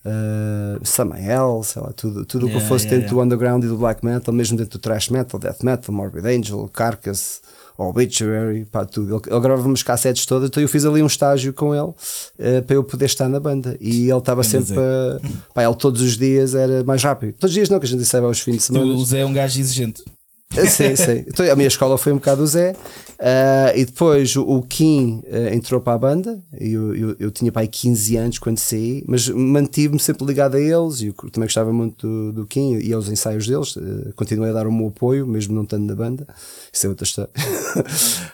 uh, 0.06 0.86
Samael, 0.86 1.62
sei 1.64 1.82
lá, 1.82 1.92
tudo, 1.92 2.26
tudo 2.26 2.46
o 2.46 2.48
yeah, 2.48 2.62
que 2.64 2.70
fosse 2.70 2.86
yeah, 2.86 2.98
dentro 2.98 3.16
yeah. 3.16 3.24
do 3.24 3.26
underground 3.26 3.64
e 3.64 3.68
do 3.68 3.78
black 3.78 4.06
metal, 4.06 4.34
mesmo 4.34 4.58
dentro 4.58 4.78
do 4.78 4.82
thrash 4.82 5.10
metal, 5.10 5.40
death 5.40 5.64
metal, 5.64 5.94
Morbid 5.94 6.26
Angel, 6.26 6.70
Carcass, 6.72 7.42
Obituary, 7.78 8.66
pá, 8.66 8.86
tudo. 8.86 9.16
Ele, 9.16 9.22
ele 9.28 9.40
gravava 9.42 9.68
umas 9.68 9.84
cassetes 9.84 10.26
todas, 10.26 10.48
então 10.48 10.62
eu 10.62 10.70
fiz 10.70 10.86
ali 10.86 11.02
um 11.02 11.08
estágio 11.08 11.54
com 11.54 11.74
ele 11.74 11.84
uh, 11.84 12.64
para 12.66 12.76
eu 12.76 12.84
poder 12.84 13.06
estar 13.06 13.28
na 13.28 13.40
banda. 13.40 13.76
E 13.82 14.10
ele 14.10 14.18
estava 14.18 14.44
sempre 14.44 14.78
a. 14.78 15.20
Pá, 15.54 15.64
ele 15.64 15.76
todos 15.76 16.02
os 16.02 16.18
dias 16.18 16.54
era 16.54 16.84
mais 16.84 17.04
rápido. 17.04 17.34
Todos 17.34 17.52
os 17.52 17.56
dias 17.56 17.70
não, 17.70 17.80
que 17.80 17.86
a 17.86 17.90
gente 17.90 18.06
sabe 18.06 18.26
aos 18.28 18.40
fins 18.40 18.58
de 18.58 18.64
semana. 18.64 18.86
O 18.86 19.04
Zé 19.04 19.22
é 19.22 19.26
um 19.26 19.34
gajo 19.34 19.60
exigente. 19.60 20.04
Sim, 20.70 20.96
sim. 20.96 21.26
Então, 21.28 21.52
a 21.52 21.56
minha 21.56 21.68
escola 21.68 21.98
foi 21.98 22.12
um 22.12 22.18
bocado 22.18 22.44
o 22.44 22.48
Zé. 22.48 22.76
Uh, 23.24 23.78
e 23.78 23.86
depois 23.86 24.36
o, 24.36 24.62
Kim 24.64 25.24
uh, 25.28 25.54
entrou 25.54 25.80
para 25.80 25.94
a 25.94 25.98
banda. 25.98 26.44
Eu, 26.60 26.96
eu, 26.96 27.16
eu 27.20 27.32
tinha 27.32 27.52
pai 27.52 27.68
15 27.68 28.18
anos 28.18 28.38
quando 28.38 28.58
saí, 28.58 29.04
mas 29.08 29.30
mantive-me 29.30 30.00
sempre 30.00 30.26
ligado 30.26 30.56
a 30.56 30.60
eles. 30.60 31.02
E 31.02 31.08
eu 31.08 31.14
também 31.32 31.48
gostava 31.48 31.72
muito 31.72 32.06
do, 32.06 32.34
do 32.34 32.46
Kim 32.46 32.78
e 32.78 32.92
aos 32.94 33.10
ensaios 33.10 33.48
deles. 33.48 33.76
Uh, 33.76 34.14
continuei 34.16 34.50
a 34.52 34.54
dar 34.54 34.68
o 34.68 34.72
meu 34.72 34.88
apoio, 34.88 35.26
mesmo 35.26 35.56
não 35.56 35.64
estando 35.64 35.86
na 35.86 35.96
banda. 35.96 36.28
Isso 36.72 36.86
é 36.86 36.90
outra 36.90 37.06
história. 37.06 37.32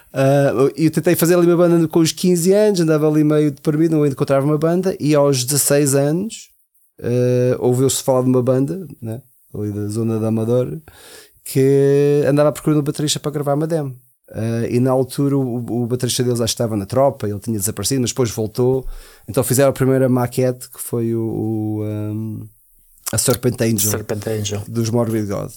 E 0.76 0.86
eu 0.86 0.90
tentei 0.90 1.14
fazer 1.14 1.36
ali 1.36 1.46
uma 1.46 1.56
banda 1.56 1.86
com 1.86 2.00
os 2.00 2.10
15 2.10 2.52
anos, 2.52 2.80
andava 2.80 3.08
ali 3.08 3.22
meio 3.22 3.52
deprimido, 3.52 3.92
não 3.92 4.04
encontrava 4.04 4.44
uma 4.44 4.58
banda. 4.58 4.96
E 4.98 5.14
aos 5.14 5.44
16 5.44 5.94
anos 5.94 6.48
ouviu-se 7.60 8.02
falar 8.02 8.22
de 8.22 8.28
uma 8.28 8.42
banda, 8.42 8.88
né? 9.00 9.22
ali 9.54 9.72
da 9.72 9.86
zona 9.86 10.18
da 10.18 10.28
Amadora 10.28 10.80
que 11.44 12.22
andava 12.26 12.52
procurando 12.52 12.80
um 12.80 12.84
baterista 12.84 13.18
para 13.18 13.30
gravar 13.30 13.54
uma 13.54 13.66
demo. 13.66 13.96
Uh, 14.30 14.64
e 14.70 14.78
na 14.78 14.92
altura 14.92 15.36
o, 15.36 15.82
o 15.82 15.86
baterista 15.86 16.22
deles 16.22 16.38
já 16.38 16.44
estava 16.44 16.76
na 16.76 16.86
tropa, 16.86 17.28
ele 17.28 17.40
tinha 17.40 17.58
desaparecido, 17.58 18.00
mas 18.00 18.10
depois 18.10 18.30
voltou. 18.30 18.86
Então 19.28 19.42
fizeram 19.42 19.70
a 19.70 19.72
primeira 19.72 20.08
maquete 20.08 20.70
que 20.70 20.80
foi 20.80 21.14
o, 21.14 21.20
o 21.20 21.84
um, 21.84 22.48
a 23.12 23.18
Serpent 23.18 23.60
Angel, 23.60 23.90
Serpent 23.90 24.26
Angel 24.28 24.62
dos 24.68 24.88
Morbid 24.88 25.26
God. 25.26 25.50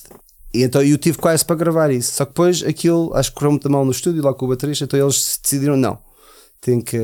E 0.54 0.64
então 0.64 0.82
eu 0.82 0.98
tive 0.98 1.20
quase 1.20 1.46
para 1.46 1.56
gravar 1.56 1.92
isso. 1.92 2.14
Só 2.14 2.26
que 2.26 2.32
depois 2.32 2.64
aquilo 2.64 3.12
acho 3.14 3.30
que 3.30 3.36
correu 3.36 3.52
muito 3.52 3.70
mal 3.70 3.86
no 3.86 3.92
estúdio 3.92 4.24
lá 4.24 4.34
com 4.34 4.46
o 4.46 4.50
baterista, 4.50 4.86
então 4.86 5.00
eles 5.00 5.40
decidiram 5.42 5.78
não. 5.78 6.00
Tem 6.60 6.82
que, 6.82 6.98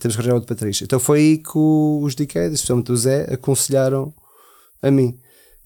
temos 0.00 0.16
que 0.16 0.20
arranjar 0.20 0.34
outro 0.34 0.54
baterista. 0.54 0.84
Então 0.84 0.98
foi 0.98 1.18
aí 1.18 1.38
que 1.38 1.56
os 1.56 2.14
Decades, 2.14 2.54
especialmente 2.54 2.92
o 2.92 2.96
Zé, 2.96 3.32
aconselharam 3.32 4.12
a 4.82 4.90
mim. 4.90 5.16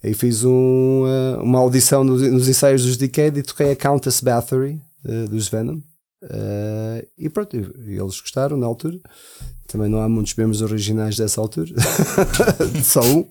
Aí 0.04 0.12
fiz 0.12 0.44
um, 0.44 1.04
uh, 1.04 1.42
uma 1.42 1.58
audição 1.60 2.04
nos, 2.04 2.20
nos, 2.20 2.46
ensaios 2.46 2.84
dos 2.84 2.98
Decade 2.98 3.40
e 3.40 3.42
toquei 3.42 3.72
a 3.72 3.76
Countess 3.76 4.20
Bathory 4.20 4.78
uh, 5.02 5.26
dos 5.30 5.48
Venom. 5.48 5.78
Uh, 6.22 7.06
e 7.16 7.30
pronto, 7.30 7.56
eles 7.56 8.20
gostaram 8.20 8.58
na 8.58 8.66
altura. 8.66 8.98
Também 9.66 9.88
não 9.88 10.00
há 10.00 10.08
muitos 10.08 10.34
membros 10.34 10.60
originais 10.60 11.16
dessa 11.16 11.40
altura, 11.40 11.72
só 12.84 13.00
um. 13.00 13.26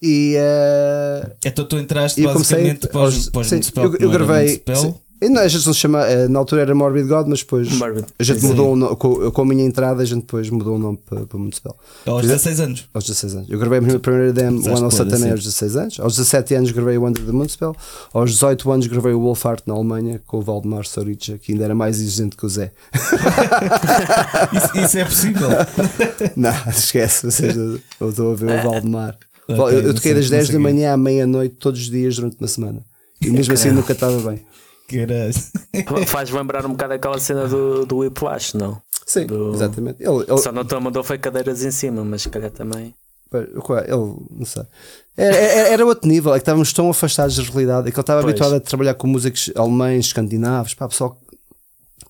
E 0.00 0.36
uh, 0.36 1.34
então 1.44 1.64
tu 1.64 1.76
entraste 1.76 2.22
basicamente 2.22 2.86
pós, 2.88 3.28
pós 3.28 3.48
sim, 3.48 3.60
eu, 3.76 3.96
eu 3.96 4.10
gravei. 4.10 4.62
Sim, 4.74 4.94
não, 5.22 5.42
a 5.42 5.48
gente 5.48 5.64
não 5.66 5.72
se 5.72 5.80
chama, 5.80 6.04
eh, 6.06 6.28
na 6.28 6.38
altura 6.38 6.62
era 6.62 6.74
Morbid 6.74 7.08
God, 7.08 7.26
mas 7.28 7.40
depois 7.40 7.70
Morbid. 7.78 8.06
a 8.18 8.22
gente 8.22 8.40
sim, 8.40 8.48
mudou. 8.48 8.74
O 8.74 8.96
com, 8.96 9.30
com, 9.30 9.42
a 9.42 9.44
minha 9.44 9.64
entrada, 9.64 10.02
a 10.02 10.04
gente 10.04 10.20
depois 10.20 10.50
mudou 10.50 10.76
o 10.76 10.78
nome 10.78 10.98
para, 11.08 11.24
para 11.24 11.38
Municipal. 11.38 11.76
Aos 12.06 12.22
16 12.22 12.60
anos. 12.60 12.88
Aos 12.92 13.04
16 13.04 13.34
anos. 13.36 13.50
Eu 13.50 13.58
gravei 13.58 13.78
a 13.78 13.80
minha 13.80 13.98
primeira 13.98 14.32
demo, 14.32 14.60
o 14.60 14.68
One 14.68 15.10
também 15.10 15.30
aos 15.30 15.42
16 15.42 15.76
anos. 15.76 16.00
Aos 16.00 16.16
17 16.16 16.54
anos 16.54 16.70
gravei 16.72 16.98
o 16.98 17.06
Under 17.06 17.24
the 17.24 17.32
Municipal. 17.32 17.76
Aos 18.12 18.32
18 18.32 18.72
anos 18.72 18.86
gravei 18.86 19.12
o 19.12 19.20
Wolfart 19.20 19.62
na 19.66 19.74
Alemanha 19.74 20.20
com 20.26 20.38
o 20.38 20.42
Valdemar 20.42 20.84
Sorica, 20.84 21.38
que 21.38 21.52
ainda 21.52 21.64
era 21.64 21.74
mais 21.74 22.00
exigente 22.00 22.36
que 22.36 22.44
o 22.44 22.48
Zé. 22.48 22.72
isso, 24.52 24.78
isso, 24.78 24.98
é 24.98 25.04
possível? 25.04 25.48
não, 26.36 26.52
esquece. 26.68 27.30
Seja, 27.30 27.80
eu 28.00 28.10
estou 28.10 28.32
a 28.32 28.34
ver 28.34 28.58
o 28.58 28.62
Valdemar. 28.62 29.16
Okay, 29.48 29.78
eu, 29.78 29.82
eu 29.82 29.94
toquei 29.94 30.14
das 30.14 30.28
10 30.28 30.50
da 30.50 30.58
manhã 30.58 30.92
à 30.92 30.96
meia-noite 30.96 31.56
todos 31.56 31.80
os 31.80 31.90
dias 31.90 32.16
durante 32.16 32.36
uma 32.40 32.48
semana. 32.48 32.82
E 33.20 33.30
mesmo 33.30 33.54
assim 33.54 33.70
nunca 33.70 33.92
estava 33.92 34.18
bem. 34.30 34.40
Faz 36.06 36.30
lembrar 36.30 36.66
um 36.66 36.70
bocado 36.70 36.94
aquela 36.94 37.18
cena 37.18 37.48
do, 37.48 37.86
do 37.86 37.98
Whiplash, 37.98 38.54
não? 38.54 38.80
Sim, 39.06 39.26
do... 39.26 39.54
exatamente. 39.54 40.02
Ele, 40.02 40.24
ele... 40.28 40.38
Só 40.38 40.52
não 40.52 40.64
te 40.64 40.74
mandou 40.78 41.02
foi 41.02 41.18
cadeiras 41.18 41.62
em 41.62 41.70
cima, 41.70 42.04
mas 42.04 42.22
se 42.22 42.28
calhar 42.28 42.50
também. 42.50 42.94
Ele, 43.32 44.16
não 44.30 44.44
sei. 44.44 44.62
Era, 45.16 45.36
era, 45.36 45.86
outro 45.86 46.08
nível, 46.08 46.32
é 46.32 46.38
que 46.38 46.42
estávamos 46.42 46.72
tão 46.72 46.88
afastados 46.88 47.36
da 47.36 47.42
realidade, 47.42 47.88
é 47.88 47.90
que 47.90 47.96
ele 47.96 48.00
estava 48.00 48.22
pois. 48.22 48.30
habituado 48.30 48.54
a 48.54 48.60
trabalhar 48.60 48.94
com 48.94 49.06
músicos 49.06 49.50
alemães, 49.56 50.06
escandinavos, 50.06 50.74
pá, 50.74 50.88
pessoal. 50.88 51.18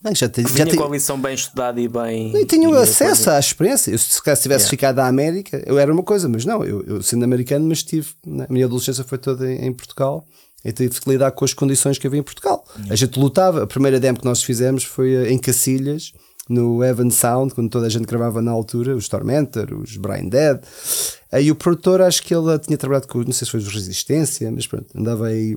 Não, 0.03 0.15
já, 0.15 0.29
te, 0.29 0.43
já 0.43 0.77
com 0.77 0.85
a 0.85 0.89
lição 0.91 1.19
bem 1.19 1.35
estudada 1.35 1.81
e 1.81 1.89
bem. 1.89 2.37
E 2.37 2.45
tinha 2.45 2.69
acesso 2.79 3.31
à 3.31 3.39
experiência. 3.39 3.91
Eu, 3.91 3.99
se 3.99 4.21
tivesse 4.21 4.49
yeah. 4.49 4.69
ficado 4.69 4.99
à 4.99 5.07
América, 5.07 5.63
eu 5.65 5.79
era 5.79 5.91
uma 5.91 6.03
coisa, 6.03 6.29
mas 6.29 6.45
não, 6.45 6.63
eu, 6.63 6.83
eu 6.83 7.03
sendo 7.03 7.25
americano, 7.25 7.67
mas 7.67 7.83
tive. 7.83 8.11
Né, 8.27 8.47
a 8.49 8.53
minha 8.53 8.67
adolescência 8.67 9.03
foi 9.03 9.17
toda 9.17 9.51
em, 9.51 9.67
em 9.67 9.73
Portugal 9.73 10.27
eu 10.65 10.73
tive 10.73 11.01
que 11.01 11.11
lidar 11.11 11.31
com 11.33 11.45
as 11.45 11.53
condições 11.53 11.99
que 11.99 12.07
havia 12.07 12.21
em 12.21 12.23
Portugal. 12.23 12.65
A 12.89 12.97
gente 12.97 13.19
lutava. 13.19 13.65
A 13.65 13.67
primeira 13.67 14.01
demo 14.01 14.19
que 14.19 14.25
nós 14.25 14.43
fizemos 14.43 14.83
foi 14.83 15.15
eh, 15.15 15.31
em 15.31 15.39
Cacilhas, 15.39 16.13
no 16.49 16.83
Evan 16.83 17.11
Sound, 17.11 17.55
quando 17.55 17.71
toda 17.71 17.87
a 17.87 17.91
gente 17.91 18.07
gravava 18.07 18.41
na 18.43 18.51
altura, 18.51 18.97
os 18.97 19.09
Tormentor, 19.09 19.73
os 19.75 19.97
Brain 19.97 20.29
Dead. 20.29 20.61
Aí 21.31 21.51
o 21.51 21.55
produtor, 21.55 22.01
acho 22.01 22.23
que 22.23 22.35
ele 22.35 22.59
tinha 22.59 22.79
trabalhado 22.79 23.09
com, 23.09 23.19
não 23.19 23.33
sei 23.33 23.45
se 23.45 23.51
foi 23.51 23.61
os 23.61 23.73
Resistência, 23.73 24.51
mas 24.51 24.67
pronto, 24.67 24.87
andava 24.97 25.27
aí 25.27 25.57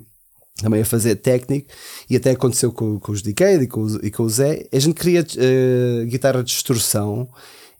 também 0.61 0.81
a 0.81 0.85
fazer 0.85 1.15
técnico 1.17 1.69
e 2.09 2.15
até 2.15 2.31
aconteceu 2.31 2.71
com, 2.71 2.99
com 2.99 3.11
os 3.11 3.21
Decade 3.21 3.65
e 3.65 3.67
com, 3.67 3.85
e 4.01 4.09
com 4.09 4.23
o 4.23 4.29
Zé. 4.29 4.67
A 4.71 4.79
gente 4.79 4.95
queria 4.95 5.21
uh, 5.21 6.05
guitarra 6.05 6.43
de 6.43 6.51
distorção 6.51 7.27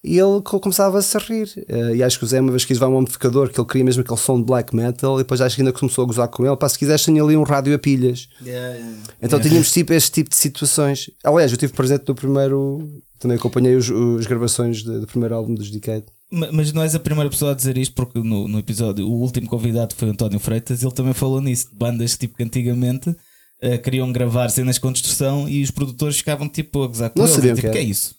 e 0.08 0.18
ele 0.18 0.42
começava 0.42 0.98
a 0.98 1.02
se 1.02 1.18
rir. 1.18 1.50
Uh, 1.70 1.96
e 1.96 2.02
acho 2.02 2.18
que 2.18 2.24
o 2.24 2.28
Zé, 2.28 2.40
uma 2.40 2.52
vez 2.52 2.64
quis 2.64 2.78
levar 2.78 2.88
um 2.88 3.00
amplificador, 3.00 3.50
que 3.50 3.60
ele 3.60 3.68
queria 3.68 3.84
mesmo 3.84 4.02
aquele 4.02 4.20
som 4.20 4.40
de 4.40 4.46
black 4.46 4.76
metal, 4.76 5.16
e 5.16 5.24
depois 5.24 5.42
acho 5.42 5.56
que 5.56 5.62
ainda 5.62 5.74
começou 5.74 6.04
a 6.04 6.08
gozar 6.08 6.28
com 6.30 6.46
ele. 6.46 6.56
Pá, 6.56 6.70
se 6.70 6.80
quiseres, 6.80 7.04
tinha 7.04 7.22
ali 7.22 7.36
um 7.36 7.44
rádio 7.44 7.76
a 7.76 7.80
pilhas. 7.80 8.30
Yeah, 8.42 8.76
yeah. 8.76 8.98
Então 9.22 9.38
yeah. 9.38 9.50
tínhamos 9.50 9.72
tipo 9.72 9.92
este 9.94 10.12
tipo 10.12 10.30
de 10.30 10.38
situações. 10.38 11.10
Aliás, 11.24 11.52
eu 11.52 11.58
tive 11.58 11.74
presente 11.74 12.06
no 12.08 12.16
primeiro. 12.16 12.88
Também 13.20 13.38
acompanhei 13.38 13.76
os, 13.76 13.92
as 14.20 14.26
gravações 14.28 14.84
de, 14.84 15.00
do 15.00 15.08
primeiro 15.08 15.36
álbum 15.36 15.54
dos 15.54 15.70
Decade. 15.70 16.06
Mas 16.30 16.74
não 16.74 16.84
és 16.84 16.94
a 16.94 17.00
primeira 17.00 17.30
pessoa 17.30 17.52
a 17.52 17.56
dizer 17.56 17.78
isto, 17.78 17.96
porque 17.96 18.20
no, 18.20 18.48
no 18.48 18.60
episódio, 18.60 19.08
o 19.08 19.22
último 19.22 19.48
convidado 19.48 19.96
foi 19.96 20.10
António 20.10 20.40
Freitas, 20.40 20.84
ele 20.84 20.92
também 20.92 21.14
falou 21.14 21.40
nisso, 21.40 21.70
de 21.70 21.78
bandas 21.78 22.18
tipo 22.18 22.36
que 22.36 22.44
antigamente 22.44 23.10
uh, 23.10 23.82
queriam 23.82 24.12
gravar 24.12 24.50
cenas 24.50 24.78
com 24.78 24.92
distorção 24.92 25.48
e 25.48 25.64
os 25.64 25.72
produtores 25.72 26.18
ficavam 26.18 26.50
tipo 26.50 26.84
a 26.84 26.88
gozar 26.88 27.10
com 27.12 27.20
não 27.20 27.26
eles. 27.26 27.36
Sabiam 27.36 27.56
tipo, 27.56 27.72
que, 27.72 27.78
é 27.78 27.82
isso? 27.82 28.14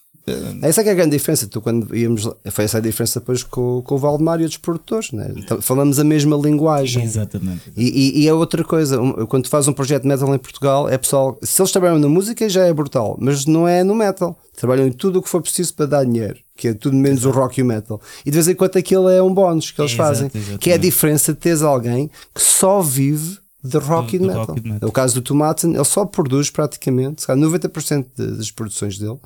Essa 0.62 0.80
é 0.80 0.84
que 0.84 0.90
é 0.90 0.92
a 0.92 0.96
grande 0.96 1.16
diferença. 1.16 1.46
Tu, 1.46 1.60
quando 1.60 1.94
íamos, 1.94 2.28
foi 2.50 2.64
essa 2.64 2.78
a 2.78 2.80
diferença 2.80 3.20
depois 3.20 3.42
com, 3.42 3.82
com 3.82 3.94
o 3.94 3.98
Valdemar 3.98 4.40
e 4.40 4.42
outros 4.42 4.58
produtores, 4.58 5.12
né? 5.12 5.32
Então, 5.36 5.60
falamos 5.60 5.98
a 5.98 6.04
mesma 6.04 6.36
linguagem. 6.36 7.02
Exatamente. 7.02 7.72
E, 7.76 7.84
e, 7.84 8.22
e 8.22 8.28
é 8.28 8.34
outra 8.34 8.62
coisa. 8.64 8.98
Quando 9.28 9.44
tu 9.44 9.48
fazes 9.50 9.68
um 9.68 9.72
projeto 9.72 10.02
de 10.02 10.08
metal 10.08 10.34
em 10.34 10.38
Portugal, 10.38 10.88
é 10.88 10.98
pessoal, 10.98 11.38
se 11.42 11.60
eles 11.60 11.72
trabalham 11.72 11.98
na 11.98 12.08
música 12.08 12.48
já 12.48 12.66
é 12.66 12.72
brutal, 12.72 13.16
mas 13.20 13.46
não 13.46 13.66
é 13.66 13.82
no 13.84 13.94
metal. 13.94 14.38
Trabalham 14.56 14.88
em 14.88 14.92
tudo 14.92 15.20
o 15.20 15.22
que 15.22 15.28
for 15.28 15.40
preciso 15.40 15.72
para 15.74 15.86
dar 15.86 16.04
dinheiro, 16.04 16.36
que 16.56 16.68
é 16.68 16.74
tudo 16.74 16.96
menos 16.96 17.20
Exato. 17.20 17.38
o 17.38 17.40
rock 17.40 17.60
e 17.60 17.62
o 17.62 17.66
metal. 17.66 18.00
E 18.26 18.30
de 18.30 18.34
vez 18.34 18.48
em 18.48 18.54
quando 18.54 18.76
aquilo 18.76 19.08
é 19.08 19.22
um 19.22 19.32
bónus 19.32 19.70
que 19.70 19.80
eles 19.80 19.92
Exato, 19.92 20.08
fazem, 20.08 20.30
exatamente. 20.34 20.58
que 20.58 20.70
é 20.70 20.74
a 20.74 20.78
diferença 20.78 21.32
de 21.32 21.38
teres 21.38 21.62
alguém 21.62 22.10
que 22.34 22.42
só 22.42 22.80
vive 22.80 23.38
de 23.62 23.76
rock, 23.78 24.14
e 24.16 24.20
metal. 24.20 24.44
rock 24.44 24.62
metal. 24.62 24.78
É 24.82 24.86
o 24.86 24.92
caso 24.92 25.14
do 25.14 25.22
Tomaten, 25.22 25.74
ele 25.74 25.84
só 25.84 26.04
produz 26.04 26.48
praticamente, 26.48 27.26
90% 27.26 28.06
das 28.16 28.50
produções 28.50 28.98
dele 28.98 29.18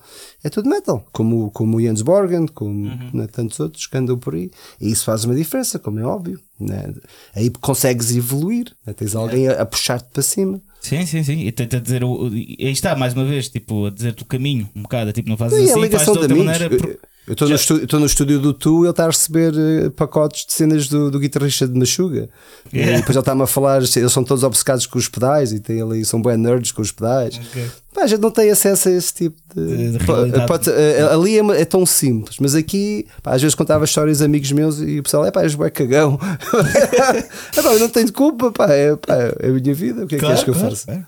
é 0.43 0.49
tudo 0.49 0.69
metal, 0.69 1.05
como, 1.13 1.51
como 1.51 1.77
o 1.77 1.81
Jens 1.81 2.01
Borgen, 2.01 2.47
como 2.47 2.89
uhum. 2.89 3.11
né, 3.13 3.27
tantos 3.27 3.61
outros 3.61 3.87
que 3.87 3.97
andam 3.97 4.19
por 4.19 4.35
aí. 4.35 4.51
E 4.81 4.91
isso 4.91 5.05
faz 5.05 5.25
uma 5.25 5.35
diferença, 5.35 5.79
como 5.79 5.99
é 6.01 6.05
óbvio. 6.05 6.41
Né? 6.59 6.95
Aí 7.35 7.51
consegues 7.51 8.15
evoluir, 8.17 8.73
né? 8.87 8.93
tens 8.95 9.15
alguém 9.15 9.49
a, 9.49 9.63
a 9.63 9.67
puxar-te 9.67 10.09
para 10.11 10.23
cima. 10.23 10.61
Sim, 10.81 11.05
sim, 11.07 11.23
sim. 11.23 11.41
E 11.47 11.53
tenta 11.53 11.81
dizer, 11.81 12.03
aí 12.03 12.73
está, 12.73 12.97
mais 12.97 13.15
uma 13.15 13.25
vez, 13.25 13.49
tipo, 13.49 13.87
a 13.87 13.91
dizer-te 13.91 14.23
o 14.23 14.27
caminho, 14.27 14.69
um 14.75 14.83
bocado, 14.83 15.13
tipo, 15.13 15.29
não 15.29 15.37
fazes 15.37 15.71
assim, 15.71 15.91
fazes 15.91 16.05
de 16.05 16.11
outra 16.11 16.35
maneira. 16.35 16.69
Porque 16.71 16.99
eu 17.27 17.35
estou 17.35 17.49
no, 17.49 17.55
estúdio, 17.55 17.99
no 18.01 18.07
estúdio 18.07 18.41
do 18.41 18.53
Tu 18.53 18.81
e 18.81 18.83
ele 18.83 18.91
está 18.91 19.05
a 19.05 19.07
receber 19.07 19.53
uh, 19.55 19.91
pacotes 19.93 20.45
de 20.45 20.53
cenas 20.53 20.89
do, 20.89 21.11
do 21.11 21.21
guitarrista 21.21 21.69
de 21.69 21.79
Machuga. 21.79 22.29
Yeah. 22.73 22.93
E 22.93 22.97
depois 22.97 23.11
ele 23.11 23.21
está-me 23.21 23.43
a 23.43 23.47
falar, 23.47 23.79
eles 23.79 24.13
são 24.13 24.25
todos 24.25 24.43
obcecados 24.43 24.87
com 24.87 24.99
os 24.99 25.09
pedais 25.09 25.53
e 25.53 25.61
tem 25.61 25.81
ali, 25.81 26.05
são 26.05 26.21
bem 26.21 26.37
nerds 26.37 26.73
com 26.73 26.83
os 26.83 26.91
pedais. 26.91 27.39
Okay. 27.39 27.69
Pá, 27.93 28.05
a 28.05 28.07
gente 28.07 28.21
não 28.21 28.31
tem 28.31 28.51
acesso 28.51 28.89
a 28.89 28.93
esse 28.93 29.13
tipo 29.13 29.37
de. 29.55 29.93
de, 29.93 29.99
de 29.99 30.47
pode, 30.47 30.71
uh, 30.71 31.13
ali 31.13 31.39
é, 31.39 31.61
é, 31.61 31.65
tão 31.65 31.85
simples, 31.85 32.39
mas 32.41 32.55
aqui, 32.55 33.07
pá, 33.23 33.35
às 33.35 33.43
vezes 33.43 33.55
contava 33.55 33.85
histórias 33.85 34.23
a 34.23 34.25
amigos 34.25 34.51
meus 34.51 34.81
e 34.81 34.99
o 34.99 35.03
pessoal, 35.03 35.27
é 35.27 35.31
pá, 35.31 35.43
és 35.43 35.55
bué 35.55 35.69
cagão. 35.69 36.19
é, 37.55 37.63
pá, 37.63 37.73
eu 37.75 37.79
não 37.79 37.91
tenho 37.91 38.11
culpa, 38.11 38.51
pá, 38.51 38.73
é, 38.73 38.97
pá, 38.97 39.15
é 39.15 39.49
a 39.49 39.53
minha 39.53 39.75
vida, 39.75 40.05
o 40.05 40.07
que 40.07 40.17
é 40.17 40.19
claro, 40.19 40.35
que 40.35 40.41
és 40.41 40.45
que 40.45 40.51
eu 40.51 40.55
faço? 40.55 40.87
Claro, 40.87 41.05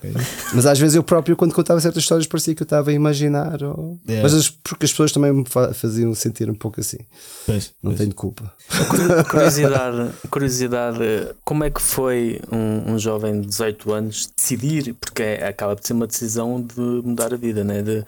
Mas 0.53 0.67
às 0.67 0.79
vezes 0.79 0.95
eu 0.95 1.03
próprio, 1.03 1.37
quando 1.37 1.55
contava 1.55 1.81
certas 1.81 2.03
histórias, 2.03 2.27
parecia 2.27 2.55
que 2.55 2.63
eu 2.63 2.67
estava 2.67 2.91
a 2.91 2.93
imaginar. 2.93 3.63
Ou... 3.63 3.99
Yeah. 4.07 4.23
Mas 4.23 4.35
as, 4.35 4.51
porque 4.51 4.85
as 4.85 4.91
pessoas 4.91 5.11
também 5.11 5.33
me 5.33 5.45
faziam 5.73 6.15
sentir 6.15 6.51
um 6.51 6.55
pouco 6.55 6.81
assim. 6.81 6.99
Pois, 7.47 7.73
não 7.83 7.93
pois. 7.93 7.99
tenho 7.99 8.15
culpa. 8.15 8.53
Curiosidade, 9.31 10.11
curiosidade, 10.31 10.99
como 11.45 11.65
é 11.65 11.71
que 11.71 11.81
foi 11.81 12.41
um, 12.53 12.93
um 12.93 12.99
jovem 12.99 13.41
de 13.41 13.47
18 13.47 13.93
anos 13.93 14.31
decidir, 14.37 14.95
porque 14.95 15.23
é, 15.23 15.47
acaba 15.49 15.75
de 15.75 15.87
ser 15.87 15.95
uma 15.95 16.07
decisão 16.07 16.61
de 16.61 16.74
de 16.75 16.81
mudar 16.81 17.33
a 17.33 17.37
vida, 17.37 17.63
né? 17.65 17.83
de 17.83 18.05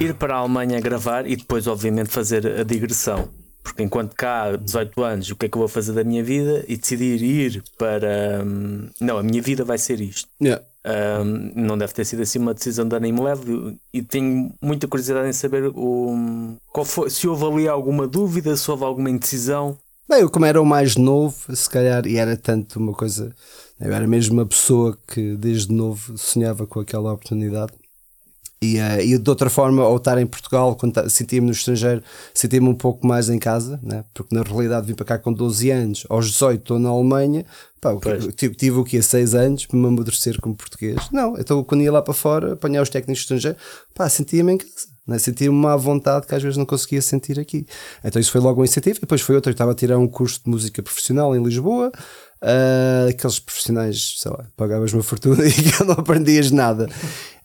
ir 0.00 0.14
para 0.14 0.34
a 0.34 0.38
Alemanha 0.38 0.80
gravar 0.80 1.26
e 1.26 1.36
depois, 1.36 1.66
obviamente, 1.66 2.10
fazer 2.10 2.60
a 2.60 2.62
digressão. 2.62 3.28
Porque 3.62 3.82
enquanto 3.82 4.14
cá, 4.14 4.54
18 4.54 5.02
anos, 5.02 5.30
o 5.30 5.34
que 5.34 5.46
é 5.46 5.48
que 5.48 5.56
eu 5.56 5.60
vou 5.60 5.68
fazer 5.68 5.92
da 5.92 6.04
minha 6.04 6.22
vida? 6.22 6.64
E 6.68 6.76
decidir 6.76 7.20
ir 7.20 7.64
para. 7.76 8.44
Hum, 8.44 8.88
não, 9.00 9.18
a 9.18 9.22
minha 9.24 9.42
vida 9.42 9.64
vai 9.64 9.76
ser 9.76 10.00
isto. 10.00 10.28
Yeah. 10.40 10.62
Um, 10.86 11.50
não 11.56 11.76
deve 11.76 11.92
ter 11.92 12.04
sido 12.04 12.22
assim 12.22 12.38
uma 12.38 12.54
decisão 12.54 12.86
de 12.86 12.94
ânimo 12.94 13.24
leve 13.24 13.76
e 13.92 14.02
tenho 14.02 14.52
muita 14.62 14.86
curiosidade 14.86 15.28
em 15.28 15.32
saber 15.32 15.72
o, 15.74 16.56
qual 16.68 16.86
foi, 16.86 17.10
se 17.10 17.26
houve 17.26 17.44
ali 17.44 17.68
alguma 17.68 18.06
dúvida, 18.06 18.56
se 18.56 18.70
houve 18.70 18.84
alguma 18.84 19.10
indecisão. 19.10 19.76
Bem, 20.08 20.20
eu 20.20 20.30
como 20.30 20.46
era 20.46 20.62
o 20.62 20.64
mais 20.64 20.94
novo, 20.94 21.34
se 21.56 21.68
calhar, 21.68 22.06
e 22.06 22.18
era 22.18 22.36
tanto 22.36 22.78
uma 22.78 22.92
coisa, 22.92 23.34
eu 23.80 23.92
era 23.92 24.06
mesmo 24.06 24.34
uma 24.34 24.46
pessoa 24.46 24.96
que 25.08 25.34
desde 25.36 25.72
novo 25.72 26.16
sonhava 26.16 26.68
com 26.68 26.78
aquela 26.78 27.12
oportunidade. 27.12 27.72
E, 28.60 28.78
uh, 28.78 29.00
e 29.00 29.18
de 29.18 29.30
outra 29.30 29.50
forma, 29.50 29.82
ao 29.82 29.96
estar 29.96 30.18
em 30.18 30.26
Portugal, 30.26 30.74
quando 30.76 31.08
sentia-me 31.10 31.46
no 31.46 31.52
estrangeiro, 31.52 32.02
sentia-me 32.32 32.68
um 32.68 32.74
pouco 32.74 33.06
mais 33.06 33.28
em 33.28 33.38
casa, 33.38 33.78
né? 33.82 34.02
porque 34.14 34.34
na 34.34 34.42
realidade 34.42 34.86
vim 34.86 34.94
para 34.94 35.04
cá 35.04 35.18
com 35.18 35.32
12 35.32 35.70
anos, 35.70 36.06
aos 36.08 36.26
18 36.30 36.60
estou 36.60 36.78
na 36.78 36.88
Alemanha, 36.88 37.44
pá, 37.80 37.94
tive, 38.34 38.54
tive 38.54 38.78
o 38.78 38.84
que 38.84 39.00
6 39.00 39.34
anos 39.34 39.66
para 39.66 39.78
me 39.78 39.86
amadurecer 39.86 40.40
como 40.40 40.54
português. 40.54 40.96
Não, 41.12 41.38
então 41.38 41.62
quando 41.64 41.82
ia 41.82 41.92
lá 41.92 42.00
para 42.00 42.14
fora, 42.14 42.54
apanhar 42.54 42.82
os 42.82 42.88
técnicos 42.88 43.22
estrangeiros, 43.22 43.60
pá, 43.94 44.08
sentia-me 44.08 44.52
em 44.52 44.58
casa. 44.58 44.96
Né? 45.06 45.18
Sentia-me 45.18 45.54
uma 45.54 45.76
vontade 45.76 46.26
que 46.26 46.34
às 46.34 46.42
vezes 46.42 46.56
não 46.56 46.66
conseguia 46.66 47.00
sentir 47.00 47.38
aqui. 47.38 47.64
Então 48.04 48.20
isso 48.20 48.32
foi 48.32 48.40
logo 48.40 48.60
um 48.60 48.64
incentivo. 48.64 48.98
Depois 49.00 49.20
foi 49.20 49.36
outro, 49.36 49.50
eu 49.50 49.52
estava 49.52 49.70
a 49.70 49.74
tirar 49.74 49.98
um 49.98 50.08
curso 50.08 50.40
de 50.44 50.50
música 50.50 50.82
profissional 50.82 51.36
em 51.36 51.42
Lisboa. 51.42 51.92
Uh, 52.42 53.08
aqueles 53.08 53.38
profissionais, 53.38 54.16
sei 54.18 54.30
lá, 54.30 54.44
pagavas 54.56 54.92
uma 54.92 55.02
fortuna 55.02 55.44
e 55.46 55.84
não 55.84 55.94
aprendias 55.94 56.50
nada. 56.50 56.88